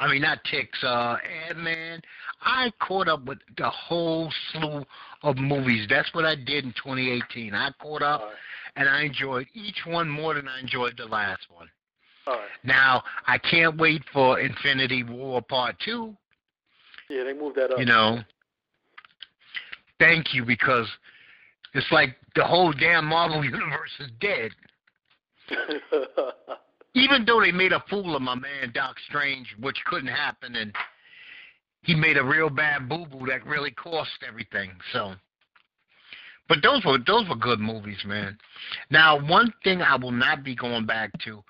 I 0.00 0.10
mean 0.10 0.22
not 0.22 0.42
ticks. 0.44 0.82
Uh, 0.82 1.16
Ant 1.48 1.58
Man. 1.58 2.00
I 2.42 2.72
caught 2.80 3.06
up 3.06 3.24
with 3.26 3.38
the 3.58 3.68
whole 3.68 4.32
slew 4.50 4.84
of 5.22 5.36
movies. 5.36 5.86
That's 5.90 6.12
what 6.14 6.24
I 6.24 6.34
did 6.34 6.64
in 6.64 6.72
2018. 6.72 7.54
I 7.54 7.70
caught 7.80 8.02
up, 8.02 8.22
right. 8.22 8.32
and 8.76 8.88
I 8.88 9.02
enjoyed 9.02 9.46
each 9.52 9.82
one 9.86 10.08
more 10.08 10.32
than 10.32 10.48
I 10.48 10.58
enjoyed 10.58 10.96
the 10.96 11.04
last 11.04 11.42
one. 11.54 11.68
All 12.26 12.34
right. 12.34 12.48
Now 12.64 13.02
I 13.26 13.36
can't 13.36 13.76
wait 13.76 14.02
for 14.10 14.40
Infinity 14.40 15.04
War 15.04 15.42
Part 15.42 15.76
Two. 15.84 16.16
Yeah, 17.10 17.24
they 17.24 17.34
moved 17.34 17.56
that 17.56 17.72
up. 17.72 17.78
You 17.78 17.84
know. 17.84 18.20
Thank 19.98 20.32
you 20.32 20.46
because 20.46 20.86
it's 21.74 21.92
like 21.92 22.16
the 22.34 22.44
whole 22.44 22.72
damn 22.72 23.04
Marvel 23.04 23.44
universe 23.44 23.90
is 24.00 24.08
dead. 24.18 24.52
even 26.94 27.24
though 27.24 27.40
they 27.40 27.52
made 27.52 27.72
a 27.72 27.84
fool 27.88 28.16
of 28.16 28.22
my 28.22 28.34
man 28.34 28.72
Doc 28.74 28.96
Strange, 29.08 29.54
which 29.60 29.76
couldn't 29.86 30.08
happen, 30.08 30.56
and 30.56 30.74
he 31.82 31.94
made 31.94 32.16
a 32.16 32.24
real 32.24 32.50
bad 32.50 32.88
boo 32.88 33.06
boo 33.06 33.26
that 33.26 33.46
really 33.46 33.70
cost 33.70 34.10
everything. 34.26 34.70
So, 34.92 35.14
but 36.48 36.58
those 36.62 36.84
were 36.84 36.98
those 37.06 37.28
were 37.28 37.36
good 37.36 37.60
movies, 37.60 38.02
man. 38.04 38.36
Now, 38.90 39.24
one 39.26 39.52
thing 39.64 39.82
I 39.82 39.96
will 39.96 40.10
not 40.12 40.44
be 40.44 40.54
going 40.54 40.86
back 40.86 41.10
to 41.24 41.42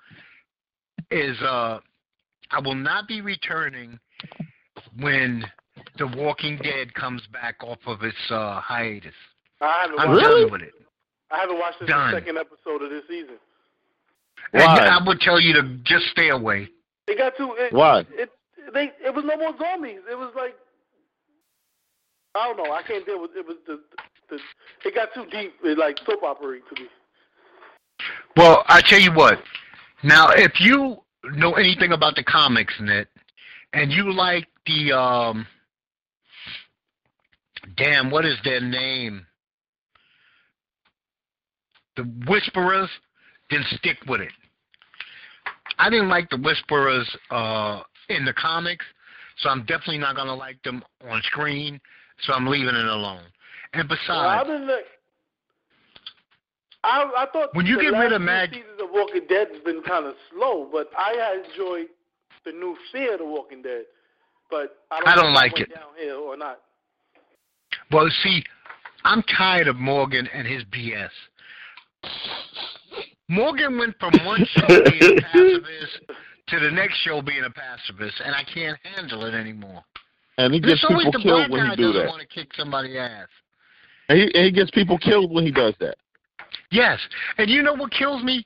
is 1.09 1.39
uh, 1.41 1.79
I 2.51 2.59
will 2.63 2.75
not 2.75 3.07
be 3.07 3.21
returning 3.21 3.99
when 4.99 5.43
The 5.97 6.07
Walking 6.07 6.57
Dead 6.57 6.93
comes 6.93 7.21
back 7.33 7.63
off 7.63 7.79
of 7.87 8.03
its 8.03 8.17
uh, 8.29 8.61
hiatus. 8.61 9.13
I 9.59 9.81
haven't 9.83 9.99
I'm 9.99 10.09
watched. 10.09 10.23
Done 10.23 10.51
with 10.51 10.61
it. 10.61 10.73
I 11.31 11.39
haven't 11.39 11.59
watched 11.59 11.79
the 11.79 12.11
second 12.11 12.37
episode 12.37 12.83
of 12.83 12.89
this 12.89 13.03
season. 13.09 13.35
And 14.53 14.63
Why? 14.63 14.87
I 14.87 15.03
would 15.05 15.19
tell 15.19 15.39
you 15.39 15.53
to 15.53 15.77
just 15.83 16.05
stay 16.11 16.29
away. 16.29 16.67
It 17.07 17.17
got 17.17 17.37
too. 17.37 17.55
It, 17.57 17.73
Why? 17.73 18.05
It 18.11 18.29
they 18.73 18.91
it 19.05 19.13
was 19.13 19.25
no 19.25 19.37
more 19.37 19.53
zombies. 19.57 19.99
It 20.09 20.17
was 20.17 20.33
like 20.35 20.55
I 22.35 22.47
don't 22.47 22.57
know. 22.57 22.71
I 22.71 22.81
can't 22.83 23.05
deal 23.05 23.21
with 23.21 23.31
it. 23.35 23.45
Was 23.45 23.57
the 23.67 23.81
the 24.29 24.39
it 24.85 24.95
got 24.95 25.09
too 25.13 25.25
deep. 25.31 25.53
It 25.63 25.77
like 25.77 25.97
soap 26.05 26.23
opera 26.23 26.59
to 26.59 26.81
me. 26.81 26.87
Well, 28.35 28.63
I 28.67 28.81
tell 28.81 28.99
you 28.99 29.13
what. 29.13 29.39
Now, 30.03 30.29
if 30.31 30.59
you 30.59 30.97
know 31.35 31.53
anything 31.53 31.91
about 31.91 32.15
the 32.15 32.23
comics, 32.23 32.73
Nit, 32.79 33.07
and 33.73 33.91
you 33.91 34.11
like 34.11 34.47
the 34.65 34.91
um, 34.93 35.45
damn, 37.77 38.09
what 38.09 38.25
is 38.25 38.37
their 38.43 38.61
name? 38.61 39.25
The 41.97 42.03
Whisperers, 42.27 42.89
then 43.51 43.63
stick 43.77 43.97
with 44.07 44.21
it. 44.21 44.31
I 45.77 45.89
didn't 45.89 46.09
like 46.09 46.29
the 46.29 46.37
Whisperers 46.37 47.09
uh, 47.29 47.81
in 48.09 48.25
the 48.25 48.33
comics, 48.33 48.85
so 49.37 49.49
I'm 49.49 49.61
definitely 49.61 49.97
not 49.99 50.15
gonna 50.15 50.35
like 50.35 50.61
them 50.63 50.83
on 51.09 51.21
screen. 51.23 51.79
So 52.23 52.33
I'm 52.33 52.45
leaving 52.45 52.75
it 52.75 52.85
alone. 52.85 53.23
And 53.73 53.89
Well, 53.89 53.97
besides, 54.05 54.41
I've 54.41 54.47
been 54.47 54.67
like, 54.67 54.85
I 56.83 57.11
I 57.17 57.25
thought 57.31 57.49
When 57.55 57.65
you 57.65 57.77
the 57.77 57.83
get 57.83 57.89
rid 57.93 58.13
of 58.13 58.21
Mag- 58.21 58.49
seasons 58.51 58.79
of 58.81 58.89
Walking 58.91 59.25
Dead 59.27 59.47
has 59.53 59.61
been 59.63 59.81
kind 59.83 60.05
of 60.05 60.15
slow, 60.31 60.67
but 60.71 60.89
I 60.97 61.41
enjoyed 61.47 61.87
the 62.45 62.51
new 62.51 62.75
fear 62.91 63.13
of 63.13 63.19
the 63.19 63.25
Walking 63.25 63.61
Dead. 63.61 63.85
But 64.49 64.77
I 64.91 64.99
don't, 64.99 65.07
I 65.07 65.15
don't 65.15 65.33
like 65.33 65.59
it. 65.59 65.69
downhill 65.73 66.23
or 66.23 66.35
not. 66.37 66.59
Well, 67.91 68.09
see, 68.21 68.43
I'm 69.05 69.23
tired 69.23 69.67
of 69.67 69.77
Morgan 69.77 70.27
and 70.33 70.45
his 70.45 70.63
BS. 70.65 71.09
Morgan 73.31 73.79
went 73.79 73.95
from 73.97 74.11
one 74.25 74.45
show 74.45 74.67
being 74.67 75.17
a 75.17 75.21
pacifist 75.21 76.01
to 76.47 76.59
the 76.59 76.69
next 76.69 76.97
show 76.97 77.21
being 77.21 77.43
a 77.45 77.49
pacifist, 77.49 78.21
and 78.25 78.35
I 78.35 78.43
can't 78.43 78.77
handle 78.83 79.23
it 79.23 79.33
anymore. 79.33 79.81
And 80.37 80.53
he 80.53 80.59
gets 80.59 80.85
always 80.89 81.05
people 81.05 81.21
killed 81.21 81.49
when 81.49 81.69
he 81.69 81.75
do 81.77 81.93
doesn't 81.93 82.01
that. 82.01 82.09
want 82.09 82.21
to 82.21 82.27
kick 82.27 82.49
somebody's 82.57 82.97
ass. 82.97 83.27
And 84.09 84.19
he, 84.19 84.25
and 84.35 84.45
he 84.45 84.51
gets 84.51 84.69
people 84.71 84.97
killed 84.97 85.31
when 85.31 85.45
he 85.45 85.51
does 85.51 85.73
that. 85.79 85.95
Yes, 86.71 86.99
and 87.37 87.49
you 87.49 87.63
know 87.63 87.73
what 87.73 87.91
kills 87.91 88.21
me? 88.21 88.45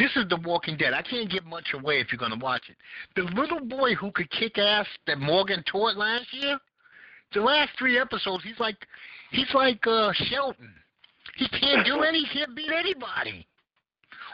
This 0.00 0.10
is 0.16 0.28
The 0.28 0.40
Walking 0.44 0.76
Dead. 0.76 0.92
I 0.92 1.02
can't 1.02 1.30
give 1.30 1.44
much 1.44 1.68
away 1.72 2.00
if 2.00 2.10
you're 2.10 2.18
going 2.18 2.36
to 2.36 2.44
watch 2.44 2.62
it. 2.68 2.76
The 3.14 3.22
little 3.40 3.60
boy 3.60 3.94
who 3.94 4.10
could 4.10 4.28
kick 4.32 4.58
ass 4.58 4.86
that 5.06 5.20
Morgan 5.20 5.62
taught 5.70 5.96
last 5.96 6.26
year, 6.32 6.58
the 7.32 7.40
last 7.40 7.70
three 7.78 8.00
episodes, 8.00 8.42
he's 8.42 8.58
like, 8.58 8.76
he's 9.30 9.52
like 9.54 9.86
uh, 9.86 10.10
Shelton. 10.12 10.72
He 11.36 11.48
can't 11.48 11.86
do 11.86 12.02
any, 12.02 12.24
he 12.24 12.38
can't 12.38 12.56
beat 12.56 12.72
anybody. 12.72 13.46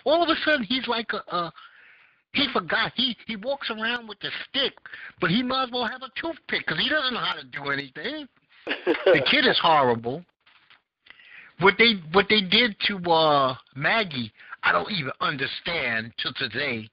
All 0.04 0.22
of 0.22 0.28
a 0.28 0.34
sudden, 0.44 0.64
he's 0.64 0.86
like 0.86 1.10
a, 1.12 1.36
a 1.36 1.52
he 2.32 2.46
forgot. 2.52 2.92
He 2.94 3.16
he 3.26 3.36
walks 3.36 3.70
around 3.70 4.08
with 4.08 4.18
a 4.22 4.30
stick, 4.48 4.74
but 5.20 5.30
he 5.30 5.42
might 5.42 5.64
as 5.64 5.70
well 5.72 5.86
have 5.86 6.02
a 6.02 6.10
toothpick 6.20 6.66
because 6.66 6.78
he 6.78 6.88
doesn't 6.88 7.14
know 7.14 7.20
how 7.20 7.34
to 7.34 7.44
do 7.44 7.70
anything. 7.70 8.28
The 8.66 9.22
kid 9.30 9.46
is 9.46 9.58
horrible. 9.60 10.24
What 11.58 11.74
they 11.78 11.94
what 12.12 12.26
they 12.28 12.40
did 12.40 12.76
to 12.86 12.98
uh 13.10 13.56
Maggie, 13.74 14.32
I 14.62 14.72
don't 14.72 14.90
even 14.92 15.12
understand 15.20 16.12
till 16.22 16.32
today. 16.34 16.88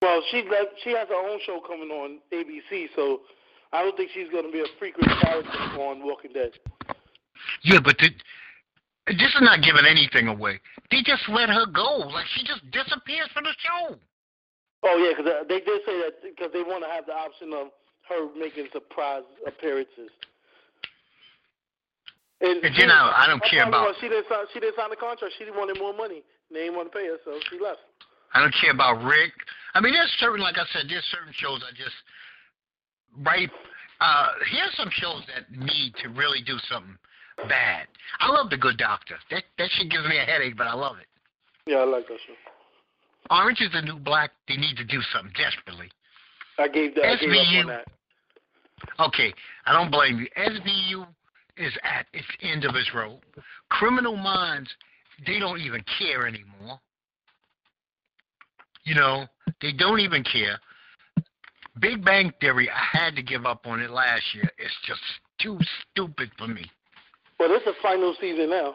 well, 0.00 0.22
she 0.30 0.42
got, 0.42 0.68
she 0.82 0.90
has 0.90 1.08
her 1.08 1.14
own 1.14 1.38
show 1.44 1.60
coming 1.66 1.90
on 1.90 2.18
ABC, 2.32 2.88
so 2.94 3.20
I 3.72 3.82
don't 3.82 3.96
think 3.96 4.10
she's 4.14 4.30
going 4.30 4.44
to 4.44 4.52
be 4.52 4.60
a 4.60 4.78
frequent 4.78 5.10
character 5.20 5.58
on 5.80 6.04
Walking 6.04 6.32
Dead. 6.32 6.52
Yeah, 7.64 7.80
but 7.82 7.98
the, 7.98 8.10
this 9.06 9.32
is 9.36 9.42
not 9.42 9.60
giving 9.62 9.84
anything 9.84 10.28
away. 10.28 10.60
They 10.90 11.02
just 11.04 11.28
let 11.28 11.48
her 11.48 11.66
go, 11.66 12.08
like 12.08 12.26
she 12.34 12.44
just 12.46 12.64
disappears 12.70 13.28
from 13.34 13.44
the 13.44 13.54
show. 13.60 13.96
Oh 14.84 14.96
yeah, 14.96 15.12
because 15.16 15.48
they 15.48 15.60
did 15.60 15.80
say 15.84 15.96
that 16.04 16.22
because 16.22 16.52
they 16.52 16.62
want 16.62 16.84
to 16.84 16.90
have 16.90 17.06
the 17.06 17.12
option 17.12 17.52
of 17.52 17.68
her 18.08 18.28
making 18.36 18.68
surprise 18.72 19.24
appearances. 19.46 20.12
And, 22.40 22.62
And 22.64 22.74
then 22.76 22.90
I, 22.90 23.24
I 23.24 23.26
don't 23.26 23.42
care 23.44 23.64
about 23.66 23.88
was 23.88 23.96
she 24.00 24.08
didn't 24.08 24.28
sign, 24.28 24.44
she 24.52 24.60
didn't 24.60 24.76
sign 24.76 24.90
the 24.90 24.96
contract. 24.96 25.34
She 25.38 25.48
wanted 25.50 25.78
more 25.78 25.94
money. 25.94 26.22
They 26.52 26.68
didn't 26.68 26.76
want 26.76 26.92
to 26.92 26.96
pay 26.96 27.06
her, 27.06 27.16
so 27.24 27.38
she 27.48 27.58
left. 27.58 27.80
I 28.34 28.40
don't 28.40 28.54
care 28.60 28.72
about 28.72 29.04
Rick. 29.04 29.32
I 29.74 29.80
mean, 29.80 29.94
there's 29.94 30.12
certain, 30.18 30.40
like 30.40 30.58
I 30.58 30.66
said, 30.72 30.86
there's 30.88 31.04
certain 31.10 31.32
shows 31.32 31.62
I 31.64 31.72
just 31.72 31.96
right. 33.24 33.50
Uh, 34.00 34.28
here's 34.50 34.76
some 34.76 34.90
shows 34.90 35.22
that 35.32 35.48
need 35.50 35.94
to 36.02 36.08
really 36.10 36.42
do 36.42 36.58
something 36.68 36.98
bad. 37.36 37.86
I 38.20 38.30
love 38.30 38.50
The 38.50 38.56
Good 38.56 38.78
Doctor. 38.78 39.16
That 39.30 39.44
that 39.58 39.68
shit 39.70 39.90
gives 39.90 40.04
me 40.06 40.18
a 40.18 40.24
headache, 40.24 40.56
but 40.56 40.66
I 40.66 40.74
love 40.74 40.96
it. 41.00 41.06
Yeah, 41.70 41.78
I 41.78 41.84
like 41.84 42.06
that 42.08 42.18
show. 42.26 42.34
Orange 43.30 43.60
is 43.60 43.72
the 43.72 43.82
New 43.82 43.98
Black. 43.98 44.32
They 44.48 44.56
need 44.56 44.76
to 44.76 44.84
do 44.84 45.00
something 45.12 45.32
desperately. 45.36 45.90
I 46.58 46.68
gave 46.68 46.94
that. 46.94 47.04
I 47.04 47.16
SVU. 47.16 47.60
on 47.60 47.66
that. 47.68 47.86
Okay, 49.00 49.32
I 49.66 49.72
don't 49.72 49.90
blame 49.90 50.18
you. 50.18 50.28
SVU 50.36 51.06
is 51.56 51.72
at 51.82 52.06
its 52.12 52.26
end 52.42 52.64
of 52.64 52.74
its 52.74 52.92
rope. 52.94 53.24
Criminal 53.70 54.16
Minds, 54.16 54.68
they 55.26 55.38
don't 55.38 55.60
even 55.60 55.82
care 55.98 56.26
anymore. 56.26 56.78
You 58.84 58.94
know, 58.94 59.26
they 59.62 59.72
don't 59.72 60.00
even 60.00 60.22
care. 60.24 60.58
Big 61.80 62.04
Bang 62.04 62.32
Theory, 62.40 62.68
I 62.70 62.98
had 62.98 63.16
to 63.16 63.22
give 63.22 63.46
up 63.46 63.66
on 63.66 63.80
it 63.80 63.90
last 63.90 64.22
year. 64.34 64.48
It's 64.58 64.74
just 64.86 65.00
too 65.40 65.58
stupid 65.90 66.30
for 66.38 66.46
me. 66.46 66.70
But 67.44 67.50
it's 67.56 67.64
the 67.66 67.74
final 67.82 68.14
season 68.22 68.48
now. 68.48 68.74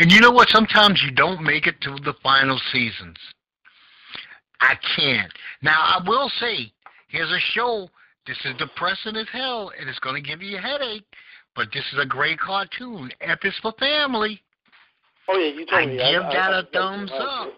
And 0.00 0.10
you 0.10 0.20
know 0.20 0.32
what? 0.32 0.48
Sometimes 0.48 1.00
you 1.00 1.12
don't 1.12 1.40
make 1.40 1.68
it 1.68 1.80
to 1.82 1.96
the 2.04 2.14
final 2.24 2.58
seasons. 2.72 3.16
I 4.60 4.74
can't. 4.96 5.32
Now, 5.62 5.76
I 5.78 6.02
will 6.04 6.28
say, 6.40 6.72
here's 7.06 7.30
a 7.30 7.38
show. 7.38 7.88
This 8.26 8.38
is 8.44 8.56
depressing 8.58 9.14
as 9.14 9.28
hell, 9.32 9.70
and 9.78 9.88
it's 9.88 10.00
going 10.00 10.20
to 10.20 10.28
give 10.28 10.42
you 10.42 10.56
a 10.56 10.60
headache. 10.60 11.04
But 11.54 11.68
this 11.72 11.84
is 11.92 12.00
a 12.00 12.06
great 12.06 12.40
cartoon. 12.40 13.12
F 13.20 13.38
is 13.44 13.54
for 13.62 13.72
family. 13.78 14.42
Oh 15.28 15.38
yeah, 15.38 15.52
you 15.52 15.66
told 15.66 15.82
I 15.82 15.86
me. 15.86 15.92
give 15.92 16.02
I, 16.02 16.08
give 16.10 16.22
that 16.32 16.52
I, 16.52 16.58
a 16.58 16.62
thumbs 16.64 17.12
up. 17.14 17.52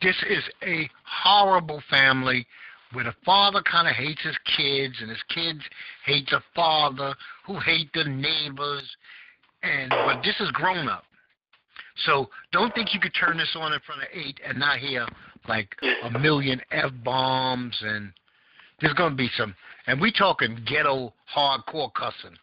This 0.00 0.16
is 0.30 0.42
a 0.62 0.88
horrible 1.04 1.82
family 1.90 2.46
where 2.92 3.04
the 3.04 3.14
father 3.24 3.62
kind 3.62 3.86
of 3.88 3.94
hates 3.94 4.22
his 4.22 4.36
kids, 4.56 4.94
and 5.00 5.08
his 5.10 5.22
kids 5.28 5.60
hate 6.04 6.28
the 6.30 6.40
father, 6.54 7.14
who 7.46 7.58
hate 7.60 7.90
the 7.94 8.04
neighbors, 8.04 8.84
and 9.62 9.90
but 9.90 10.22
this 10.22 10.38
is 10.40 10.50
grown 10.52 10.88
up. 10.88 11.04
So 12.06 12.30
don't 12.52 12.74
think 12.74 12.94
you 12.94 13.00
could 13.00 13.14
turn 13.18 13.36
this 13.36 13.54
on 13.56 13.72
in 13.72 13.80
front 13.80 14.02
of 14.02 14.08
eight 14.12 14.40
and 14.46 14.58
not 14.58 14.78
hear 14.78 15.06
like 15.48 15.68
a 16.04 16.10
million 16.18 16.60
f 16.70 16.90
bombs, 17.04 17.76
and 17.82 18.12
there's 18.80 18.94
gonna 18.94 19.14
be 19.14 19.30
some. 19.36 19.54
And 19.86 20.00
we 20.00 20.12
talking 20.12 20.58
ghetto 20.66 21.12
hardcore 21.34 21.92
cussing. 21.94 22.36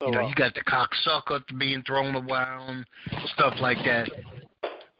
Oh, 0.00 0.06
You 0.06 0.12
know, 0.12 0.22
wow. 0.22 0.28
you 0.28 0.34
got 0.34 0.54
the 0.54 0.62
cocksucker 0.62 1.42
being 1.58 1.82
thrown 1.82 2.16
around, 2.16 2.84
stuff 3.34 3.54
like 3.60 3.78
that. 3.84 4.10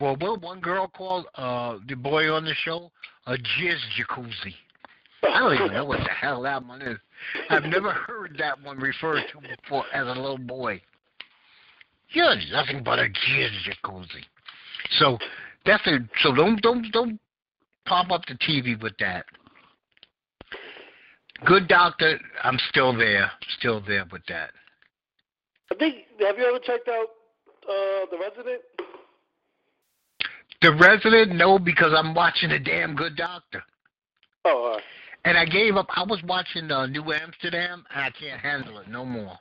Well, 0.00 0.16
what 0.16 0.40
one 0.40 0.60
girl 0.60 0.88
called 0.88 1.26
uh 1.34 1.78
the 1.88 1.94
boy 1.96 2.32
on 2.32 2.44
the 2.44 2.54
show 2.64 2.90
a 3.26 3.32
jizz 3.32 3.78
jacuzzi. 3.98 4.54
I 5.22 5.38
don't 5.38 5.54
even 5.54 5.72
know 5.72 5.84
what 5.86 6.00
the 6.00 6.10
hell 6.10 6.42
that 6.42 6.66
one 6.66 6.82
is. 6.82 6.98
I've 7.48 7.64
never 7.64 7.90
heard 7.92 8.36
that 8.38 8.62
one 8.62 8.78
referred 8.78 9.22
to 9.32 9.40
before 9.40 9.84
as 9.94 10.06
a 10.06 10.20
little 10.20 10.38
boy. 10.38 10.80
You're 12.10 12.36
nothing 12.52 12.82
but 12.84 12.98
a 12.98 13.08
jizz 13.08 13.50
jacuzzi. 13.66 14.24
So 14.98 15.18
that's 15.64 15.86
a, 15.86 15.98
so 16.22 16.34
don't 16.34 16.60
don't 16.60 16.90
don't 16.92 17.18
pop 17.86 18.10
up 18.10 18.22
the 18.26 18.34
TV 18.34 18.80
with 18.80 18.94
that. 19.00 19.24
Good 21.44 21.68
doctor, 21.68 22.18
I'm 22.42 22.58
still 22.70 22.96
there, 22.96 23.30
still 23.58 23.82
there 23.86 24.04
with 24.10 24.22
that. 24.28 24.50
I 25.70 25.74
think. 25.74 25.96
Have 26.20 26.38
you 26.38 26.44
ever 26.44 26.58
checked 26.58 26.88
out 26.88 27.06
uh, 27.68 28.06
the 28.10 28.18
Resident? 28.18 28.62
The 30.64 30.72
Resident, 30.72 31.36
no, 31.36 31.58
because 31.58 31.92
I'm 31.94 32.14
watching 32.14 32.52
a 32.52 32.58
damn 32.58 32.96
Good 32.96 33.16
Doctor. 33.16 33.62
Oh, 34.46 34.72
right. 34.72 34.82
And 35.26 35.36
I 35.36 35.44
gave 35.44 35.76
up. 35.76 35.86
I 35.94 36.04
was 36.04 36.22
watching 36.26 36.70
uh, 36.70 36.86
New 36.86 37.12
Amsterdam, 37.12 37.84
and 37.94 38.02
I 38.02 38.10
can't 38.18 38.40
handle 38.40 38.78
it 38.78 38.88
no 38.88 39.04
more. 39.04 39.36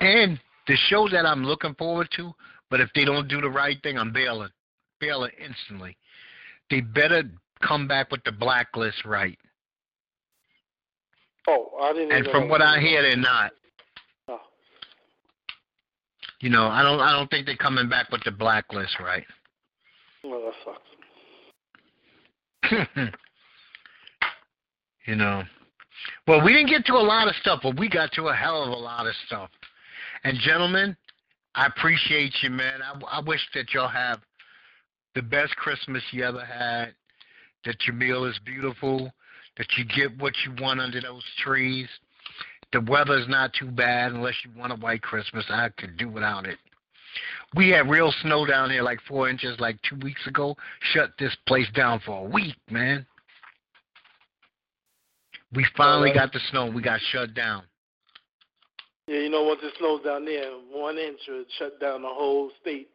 And 0.00 0.40
the 0.68 0.76
show 0.88 1.06
that 1.10 1.26
I'm 1.26 1.44
looking 1.44 1.74
forward 1.74 2.08
to, 2.16 2.32
but 2.70 2.80
if 2.80 2.88
they 2.94 3.04
don't 3.04 3.28
do 3.28 3.42
the 3.42 3.50
right 3.50 3.76
thing, 3.82 3.98
I'm 3.98 4.10
bailing, 4.10 4.48
bailing 5.00 5.32
instantly. 5.38 5.94
They 6.70 6.80
better 6.80 7.24
come 7.60 7.86
back 7.86 8.10
with 8.10 8.24
the 8.24 8.32
blacklist 8.32 9.04
right. 9.04 9.38
Oh, 11.46 11.72
I 11.78 11.92
didn't. 11.92 12.12
And 12.12 12.26
from 12.28 12.48
what 12.48 12.62
I 12.62 12.80
hear, 12.80 13.02
they're 13.02 13.16
not. 13.16 13.52
You 16.40 16.50
know, 16.50 16.68
I 16.68 16.82
don't. 16.82 17.00
I 17.00 17.12
don't 17.12 17.30
think 17.30 17.46
they're 17.46 17.56
coming 17.56 17.88
back 17.88 18.12
with 18.12 18.22
the 18.24 18.30
blacklist 18.30 19.00
right. 19.00 19.24
Well, 20.22 20.42
that 20.42 20.52
sucks. 20.64 20.82
you 25.06 25.16
know. 25.16 25.42
Well, 26.26 26.44
we 26.44 26.52
didn't 26.52 26.68
get 26.68 26.84
to 26.86 26.94
a 26.94 27.02
lot 27.02 27.26
of 27.26 27.34
stuff, 27.36 27.60
but 27.62 27.78
we 27.78 27.88
got 27.88 28.12
to 28.12 28.28
a 28.28 28.34
hell 28.34 28.62
of 28.62 28.70
a 28.70 28.76
lot 28.76 29.06
of 29.06 29.14
stuff. 29.26 29.50
And 30.22 30.38
gentlemen, 30.38 30.96
I 31.54 31.66
appreciate 31.66 32.34
you, 32.42 32.50
man. 32.50 32.80
I, 32.82 33.18
I 33.18 33.20
wish 33.20 33.40
that 33.54 33.74
y'all 33.74 33.88
have 33.88 34.20
the 35.14 35.22
best 35.22 35.56
Christmas 35.56 36.02
you 36.12 36.24
ever 36.24 36.44
had. 36.44 36.94
That 37.64 37.76
your 37.86 37.96
meal 37.96 38.24
is 38.24 38.38
beautiful. 38.44 39.12
That 39.56 39.66
you 39.76 39.84
get 39.84 40.16
what 40.20 40.34
you 40.44 40.54
want 40.62 40.80
under 40.80 41.00
those 41.00 41.24
trees. 41.38 41.88
The 42.72 42.80
weather's 42.82 43.28
not 43.28 43.52
too 43.54 43.70
bad 43.70 44.12
unless 44.12 44.34
you 44.44 44.50
want 44.58 44.72
a 44.72 44.76
white 44.76 45.02
Christmas. 45.02 45.44
I 45.48 45.70
could 45.70 45.96
do 45.96 46.08
without 46.08 46.46
it. 46.46 46.58
We 47.54 47.70
had 47.70 47.88
real 47.88 48.12
snow 48.22 48.44
down 48.44 48.70
here, 48.70 48.82
like 48.82 49.00
four 49.08 49.28
inches, 49.28 49.58
like 49.58 49.78
two 49.88 49.96
weeks 50.02 50.26
ago. 50.26 50.54
Shut 50.92 51.12
this 51.18 51.34
place 51.46 51.68
down 51.74 52.00
for 52.04 52.26
a 52.26 52.28
week, 52.28 52.56
man. 52.70 53.06
We 55.54 55.66
finally 55.76 56.12
got 56.12 56.32
the 56.32 56.40
snow. 56.50 56.70
We 56.70 56.82
got 56.82 57.00
shut 57.10 57.32
down. 57.32 57.62
Yeah, 59.06 59.20
you 59.20 59.30
know, 59.30 59.44
once 59.44 59.60
it 59.62 59.72
snows 59.78 60.04
down 60.04 60.26
there, 60.26 60.50
one 60.70 60.98
inch 60.98 61.20
would 61.28 61.46
shut 61.58 61.80
down 61.80 62.02
the 62.02 62.08
whole 62.08 62.50
state. 62.60 62.90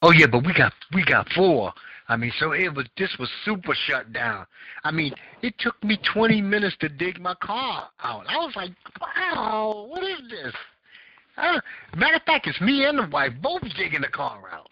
Oh 0.00 0.12
yeah, 0.12 0.26
but 0.30 0.46
we 0.46 0.54
got 0.54 0.72
we 0.94 1.04
got 1.04 1.28
four. 1.34 1.72
I 2.08 2.16
mean, 2.16 2.32
so 2.38 2.52
it 2.52 2.74
was 2.74 2.86
this 2.98 3.14
was 3.18 3.28
super 3.44 3.74
shut 3.86 4.12
down. 4.12 4.46
I 4.84 4.90
mean, 4.90 5.14
it 5.42 5.54
took 5.58 5.82
me 5.84 5.98
20 6.12 6.40
minutes 6.40 6.76
to 6.80 6.88
dig 6.88 7.20
my 7.20 7.34
car 7.42 7.88
out. 8.02 8.24
I 8.28 8.36
was 8.38 8.52
like, 8.56 8.70
wow, 9.00 9.86
what 9.88 10.02
is 10.04 10.20
this? 10.28 10.52
Uh, 11.38 11.60
matter 11.96 12.16
of 12.16 12.22
fact, 12.22 12.46
it's 12.46 12.60
me 12.60 12.84
and 12.84 12.98
the 12.98 13.08
wife 13.08 13.32
both 13.40 13.62
digging 13.76 14.02
the 14.02 14.08
car 14.08 14.42
out. 14.52 14.68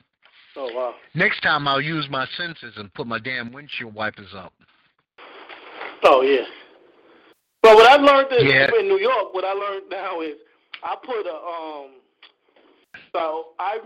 Oh 0.56 0.70
wow. 0.74 0.94
Next 1.14 1.40
time 1.42 1.68
I'll 1.68 1.80
use 1.80 2.06
my 2.10 2.26
senses 2.36 2.74
and 2.76 2.92
put 2.94 3.06
my 3.06 3.18
damn 3.18 3.52
windshield 3.52 3.94
wipers 3.94 4.34
up. 4.36 4.52
Oh 6.02 6.22
yeah. 6.22 6.44
But 7.62 7.76
what 7.76 7.86
I 7.86 7.96
learned 8.02 8.32
in, 8.32 8.46
Yeah. 8.48 8.70
in 8.78 8.88
New 8.88 8.98
York, 8.98 9.32
what 9.32 9.44
I 9.44 9.52
learned 9.52 9.84
now 9.90 10.20
is 10.20 10.34
I 10.82 10.96
put 11.04 11.26
a 11.26 11.34
um. 11.34 11.90
So 13.12 13.48
I 13.58 13.78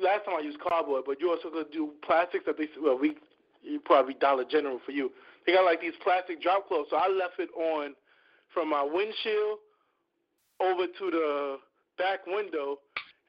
last 0.00 0.24
time 0.24 0.34
I 0.38 0.40
used 0.40 0.58
cardboard, 0.60 1.04
but 1.06 1.20
you 1.20 1.30
also 1.30 1.50
could 1.50 1.70
do 1.72 1.90
plastics 2.04 2.44
that 2.46 2.56
they 2.56 2.68
well 2.80 2.98
we 2.98 3.16
you 3.62 3.80
probably 3.80 4.14
Dollar 4.14 4.44
General 4.44 4.80
for 4.84 4.92
you. 4.92 5.10
They 5.46 5.52
got 5.52 5.64
like 5.64 5.80
these 5.80 5.94
plastic 6.02 6.40
drop 6.40 6.68
cloths, 6.68 6.90
so 6.90 6.96
I 6.96 7.08
left 7.08 7.38
it 7.38 7.50
on 7.56 7.94
from 8.52 8.70
my 8.70 8.82
windshield 8.82 9.58
over 10.60 10.86
to 10.86 11.10
the 11.10 11.56
back 11.98 12.26
window. 12.26 12.78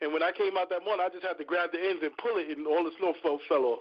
And 0.02 0.12
when 0.12 0.22
I 0.22 0.32
came 0.32 0.58
out 0.58 0.70
that 0.70 0.84
morning, 0.84 1.06
I 1.06 1.10
just 1.10 1.24
had 1.26 1.38
to 1.38 1.46
grab 1.46 1.72
the 1.72 1.80
ends 1.80 2.02
and 2.04 2.12
pull 2.18 2.38
it, 2.38 2.56
and 2.58 2.68
all 2.68 2.84
the 2.84 2.92
snow 3.00 3.14
fell, 3.24 3.40
fell 3.48 3.66
off. 3.66 3.80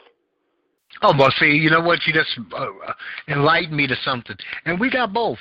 Oh, 1.02 1.14
well, 1.18 1.32
see, 1.38 1.46
you 1.46 1.70
know 1.70 1.80
what? 1.80 2.00
You 2.06 2.12
just 2.12 2.38
uh, 2.52 2.56
uh, 2.56 2.92
enlightened 3.28 3.76
me 3.76 3.86
to 3.86 3.96
something. 4.04 4.36
And 4.66 4.78
we 4.78 4.90
got 4.90 5.12
both. 5.12 5.38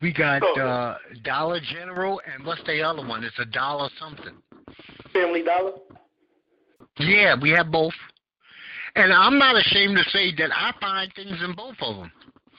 We 0.00 0.12
got 0.12 0.42
Oh. 0.42 0.60
uh, 0.60 0.98
Dollar 1.22 1.60
General, 1.60 2.20
and 2.32 2.44
what's 2.44 2.62
the 2.64 2.82
other 2.82 3.06
one? 3.06 3.22
It's 3.22 3.38
a 3.38 3.44
dollar 3.44 3.88
something. 3.98 4.34
Family 5.12 5.42
Dollar. 5.42 5.72
Yeah, 6.98 7.34
we 7.40 7.50
have 7.50 7.70
both. 7.70 7.94
And 8.96 9.12
I'm 9.12 9.38
not 9.38 9.56
ashamed 9.56 9.96
to 9.96 10.04
say 10.10 10.32
that 10.38 10.50
I 10.54 10.72
find 10.80 11.12
things 11.14 11.36
in 11.42 11.54
both 11.54 11.76
of 11.80 11.96
them. 11.96 12.12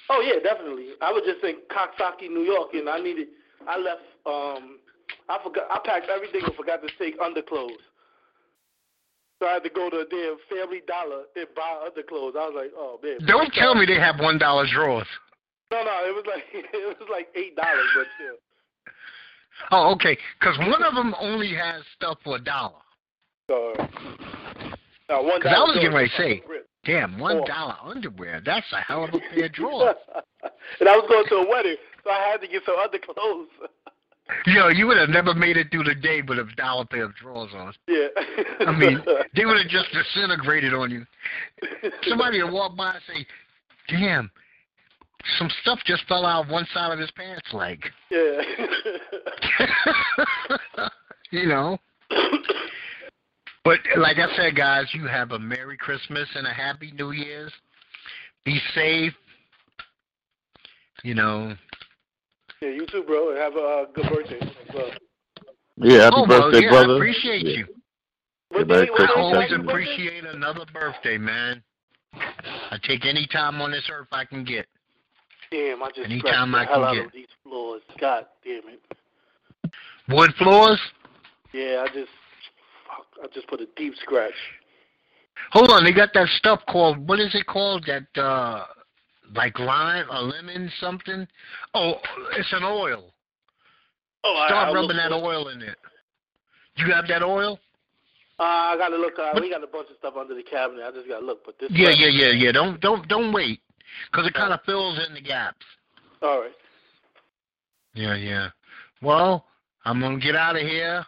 Oh 0.09 0.21
yeah, 0.21 0.39
definitely. 0.43 0.89
I 1.01 1.11
was 1.11 1.23
just 1.25 1.43
in 1.43 1.61
Coxsackie, 1.71 2.29
New 2.29 2.43
York, 2.43 2.73
and 2.73 2.89
I 2.89 2.99
needed. 2.99 3.27
I 3.67 3.79
left. 3.79 4.01
Um, 4.25 4.79
I 5.29 5.39
forgot. 5.41 5.65
I 5.71 5.79
packed 5.83 6.09
everything 6.09 6.41
and 6.43 6.53
forgot 6.55 6.81
to 6.81 6.89
take 6.99 7.15
underclothes. 7.19 7.81
So 9.39 9.47
I 9.47 9.53
had 9.53 9.63
to 9.63 9.69
go 9.69 9.89
to 9.89 10.05
their 10.09 10.35
Family 10.49 10.81
Dollar 10.87 11.23
and 11.35 11.47
buy 11.55 11.87
underclothes. 11.87 12.35
I 12.37 12.47
was 12.47 12.53
like, 12.55 12.71
oh 12.75 12.99
man. 13.01 13.17
Don't 13.25 13.51
tell 13.53 13.73
me 13.73 13.85
they 13.85 13.99
have 13.99 14.19
one 14.19 14.37
dollar 14.37 14.65
drawers. 14.67 15.07
No, 15.71 15.83
no, 15.83 16.05
it 16.05 16.13
was 16.13 16.25
like 16.27 16.43
it 16.53 16.97
was 16.99 17.09
like 17.09 17.27
eight 17.35 17.55
dollars, 17.55 17.87
but 17.95 18.07
still. 18.15 18.35
Oh, 19.71 19.93
okay. 19.93 20.17
Because 20.39 20.57
one 20.59 20.83
of 20.83 20.93
them 20.95 21.15
only 21.19 21.53
has 21.55 21.83
stuff 21.95 22.17
for 22.23 22.35
a 22.35 22.43
dollar. 22.43 22.75
So, 23.49 23.73
now 25.09 25.23
one 25.23 25.41
'Cause 25.41 25.53
I 25.55 25.59
was 25.59 25.75
getting 25.75 25.93
ready 25.93 26.09
to 26.09 26.15
say. 26.15 26.43
Damn, 26.85 27.17
one 27.17 27.43
underwear. 27.83 28.41
That's 28.45 28.71
a 28.71 28.77
hell 28.81 29.05
of 29.05 29.13
a 29.13 29.19
pair 29.19 29.45
of 29.45 29.51
drawers. 29.53 29.95
and 30.79 30.87
I 30.87 30.95
was 30.95 31.05
going 31.09 31.25
to 31.29 31.47
a 31.47 31.49
wedding, 31.49 31.77
so 32.03 32.11
I 32.11 32.29
had 32.29 32.41
to 32.41 32.47
get 32.47 32.63
some 32.65 32.75
underclothes. 32.77 33.49
Yo, 34.47 34.69
you 34.69 34.87
would 34.87 34.97
have 34.97 35.09
never 35.09 35.35
made 35.35 35.55
it 35.57 35.69
through 35.71 35.83
the 35.83 35.93
day 35.93 36.21
with 36.27 36.39
a 36.39 36.47
dollar 36.57 36.85
pair 36.85 37.03
of 37.03 37.15
drawers 37.15 37.51
on. 37.53 37.73
yeah. 37.87 38.07
I 38.61 38.71
mean, 38.71 39.03
they 39.35 39.45
would 39.45 39.57
have 39.57 39.67
just 39.67 39.91
disintegrated 39.91 40.73
on 40.73 40.89
you. 40.89 41.05
Somebody 42.07 42.41
would 42.41 42.51
walk 42.51 42.75
by 42.75 42.93
and 42.93 43.01
say, 43.07 43.25
"Damn, 43.87 44.31
some 45.37 45.49
stuff 45.61 45.79
just 45.85 46.05
fell 46.07 46.25
out 46.25 46.45
of 46.45 46.51
one 46.51 46.65
side 46.73 46.91
of 46.91 46.99
his 46.99 47.11
pants 47.11 47.53
leg." 47.53 47.83
yeah. 48.09 48.41
you 51.31 51.47
know. 51.47 51.77
But 53.65 53.79
like 53.97 54.17
I 54.17 54.33
said, 54.37 54.55
guys, 54.55 54.85
you 54.93 55.07
have 55.07 55.31
a 55.31 55.39
Merry 55.39 55.75
Christmas 55.75 56.29
and 56.35 56.45
a 56.45 56.51
Happy 56.53 56.91
New 56.91 57.11
Year's. 57.11 57.51
Be 58.45 58.59
safe. 58.75 59.13
You 61.03 61.15
know. 61.15 61.55
yeah, 62.61 62.69
you 62.69 62.85
too, 62.85 63.03
bro. 63.05 63.35
Have 63.35 63.55
a 63.55 63.59
uh, 63.59 63.85
good 63.93 64.05
birthday 64.13 64.39
as 64.39 64.73
well. 64.73 64.91
Yeah, 65.77 66.03
happy 66.03 66.15
oh, 66.17 66.25
well, 66.27 66.41
birthday, 66.51 66.61
yeah, 66.65 66.69
brother. 66.69 66.93
I 66.93 66.95
appreciate 66.97 67.45
Yeah. 67.45 67.57
you. 67.57 67.65
What 68.49 68.67
Merry 68.67 68.85
day- 68.85 68.91
I 68.91 68.95
Christmas, 68.95 69.09
is 69.09 69.17
always 69.17 69.49
birthday? 69.49 69.63
appreciate 69.71 70.25
another 70.25 70.65
birthday, 70.71 71.17
man. 71.17 71.63
I 72.13 72.77
take 72.83 73.05
any 73.05 73.27
time 73.27 73.59
on 73.61 73.71
this 73.71 73.89
earth 73.91 74.07
I 74.11 74.25
can 74.25 74.43
get. 74.45 74.67
Damn, 75.51 75.83
I 75.83 75.89
just 75.89 76.01
Anytime 76.05 76.51
scratched 76.51 76.69
I 76.69 76.73
hell 76.73 76.81
can 76.81 76.87
out 76.89 76.93
get. 76.95 77.05
of 77.07 77.11
these 77.11 77.27
floors. 77.43 77.81
God 77.99 78.25
damn 78.43 78.61
it. 78.69 79.71
Wood 80.07 80.33
floors? 80.37 80.79
Yeah, 81.51 81.83
I 81.83 81.87
just 81.93 82.09
fuck, 82.24 82.24
I 83.23 83.27
just 83.33 83.47
put 83.47 83.61
a 83.61 83.67
deep 83.75 83.95
scratch. 84.01 84.33
Hold 85.51 85.71
on, 85.71 85.83
they 85.83 85.93
got 85.93 86.13
that 86.13 86.27
stuff 86.37 86.61
called 86.69 87.07
what 87.07 87.19
is 87.19 87.33
it 87.35 87.45
called? 87.45 87.85
That 87.87 88.21
uh 88.21 88.65
like 89.33 89.57
lime 89.59 90.05
or 90.11 90.21
lemon 90.21 90.71
something? 90.79 91.27
Oh, 91.73 91.95
it's 92.37 92.53
an 92.53 92.63
oil. 92.63 93.11
Oh, 94.23 94.35
I, 94.37 94.47
Start 94.47 94.69
I 94.69 94.73
rubbing 94.73 94.97
that 94.97 95.11
oil 95.11 95.49
in 95.49 95.61
it. 95.61 95.77
You 96.77 96.91
have 96.91 97.07
that 97.07 97.23
oil? 97.23 97.59
Uh, 98.37 98.43
I 98.43 98.75
gotta 98.77 98.97
look. 98.97 99.17
Uh, 99.17 99.31
we 99.39 99.49
got 99.49 99.63
a 99.63 99.67
bunch 99.67 99.89
of 99.89 99.97
stuff 99.97 100.15
under 100.17 100.35
the 100.35 100.43
cabinet. 100.43 100.83
I 100.85 100.91
just 100.91 101.07
gotta 101.07 101.25
look. 101.25 101.45
But 101.45 101.55
this. 101.59 101.69
Yeah, 101.71 101.91
yeah, 101.95 102.09
yeah, 102.09 102.31
yeah. 102.31 102.51
Don't 102.51 102.81
don't 102.81 103.07
don't 103.07 103.31
wait, 103.31 103.61
because 104.11 104.27
it 104.27 104.33
kind 104.33 104.51
of 104.51 104.59
fills 104.65 104.99
in 105.07 105.13
the 105.13 105.21
gaps. 105.21 105.65
All 106.21 106.41
right. 106.41 106.51
Yeah, 107.93 108.15
yeah. 108.15 108.49
Well, 109.01 109.45
I'm 109.85 110.01
gonna 110.01 110.19
get 110.19 110.35
out 110.35 110.57
of 110.57 110.63
here, 110.63 111.05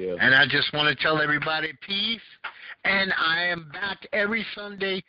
Yeah. 0.00 0.16
and 0.20 0.34
I 0.34 0.46
just 0.46 0.72
want 0.72 0.88
to 0.96 1.02
tell 1.02 1.20
everybody 1.20 1.72
peace. 1.86 2.20
And 2.84 3.12
I 3.18 3.42
am 3.44 3.68
back 3.72 3.98
every 4.12 4.44
Sunday, 4.54 5.02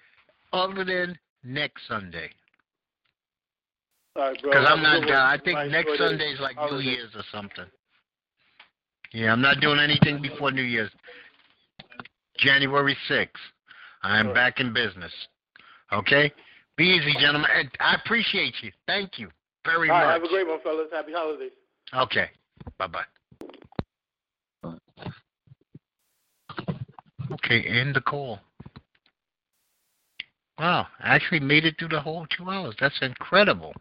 other 0.52 0.84
than 0.84 1.18
next 1.44 1.88
Sunday, 1.88 2.30
All 4.18 4.24
right, 4.24 4.42
bro. 4.42 4.52
because 4.52 4.68
Have 4.68 4.78
I'm 4.78 4.84
not. 4.84 5.00
good 5.02 5.10
one. 5.10 5.16
Uh, 5.18 5.24
I 5.24 5.38
think 5.44 5.56
Bye. 5.56 5.68
next 5.68 5.92
Enjoy 5.92 6.04
the 6.04 6.10
Sunday's 6.10 6.40
like 6.42 6.56
New 6.58 6.62
holiday. 6.62 6.84
Year's 6.90 7.16
or 7.16 7.24
something. 7.32 7.66
Yeah, 9.14 9.32
I'm 9.32 9.42
not 9.42 9.62
doing 9.62 9.80
anything 9.80 10.22
before 10.22 10.52
New 10.52 10.64
Year's. 10.64 10.92
January 12.38 12.98
6th. 13.08 13.30
I 14.04 14.20
am 14.20 14.28
Right. 14.28 14.36
back 14.36 14.60
in 14.60 14.74
business. 14.74 15.14
Okay? 15.94 16.32
Be 16.76 16.86
easy, 16.86 17.14
gentlemen. 17.20 17.50
And 17.54 17.70
I 17.80 17.96
appreciate 17.96 18.56
you. 18.64 18.72
Thank 18.88 19.20
you 19.20 19.30
very 19.66 19.90
All 19.90 19.96
right, 19.96 20.06
much. 20.06 20.14
have 20.14 20.24
a 20.24 20.28
great 20.30 20.48
one, 20.48 20.60
fellas. 20.62 20.88
Happy 20.92 21.14
holidays. 21.14 21.52
Okay. 21.94 22.32
Bye 22.78 22.88
bye. 22.88 23.04
Okay, 27.32 27.64
end 27.64 27.96
the 27.96 28.02
call. 28.02 28.40
Wow, 30.60 30.88
I 31.00 31.16
actually 31.16 31.40
made 31.40 31.66
it 31.66 31.76
through 31.80 31.90
the 31.90 32.02
whole 32.02 32.28
two 32.28 32.50
hours. 32.50 32.76
That's 32.80 33.02
incredible. 33.02 33.74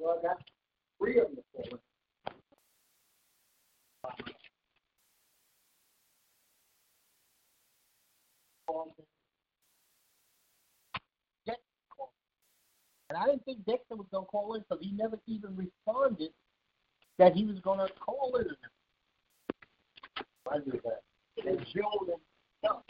Well, 0.00 0.18
I 0.18 0.22
got 0.28 0.42
three 0.98 1.18
of 1.18 1.26
them 1.26 1.44
for 1.52 1.62
it. 1.62 1.80
And 13.10 13.18
I 13.18 13.26
didn't 13.26 13.44
think 13.44 13.66
Dexter 13.66 13.96
was 13.96 14.06
going 14.12 14.24
to 14.24 14.30
call 14.30 14.54
in 14.54 14.60
because 14.60 14.78
he 14.80 14.92
never 14.92 15.18
even 15.26 15.56
responded 15.56 16.30
that 17.18 17.34
he 17.34 17.44
was 17.44 17.58
going 17.58 17.80
to 17.80 17.92
call 17.94 18.36
in. 18.36 18.46
I 20.50 20.58
knew 20.58 20.80
that. 20.84 21.02
And 21.44 21.58
Joe 21.74 22.06
and 22.08 22.20
Chuck. 22.64 22.84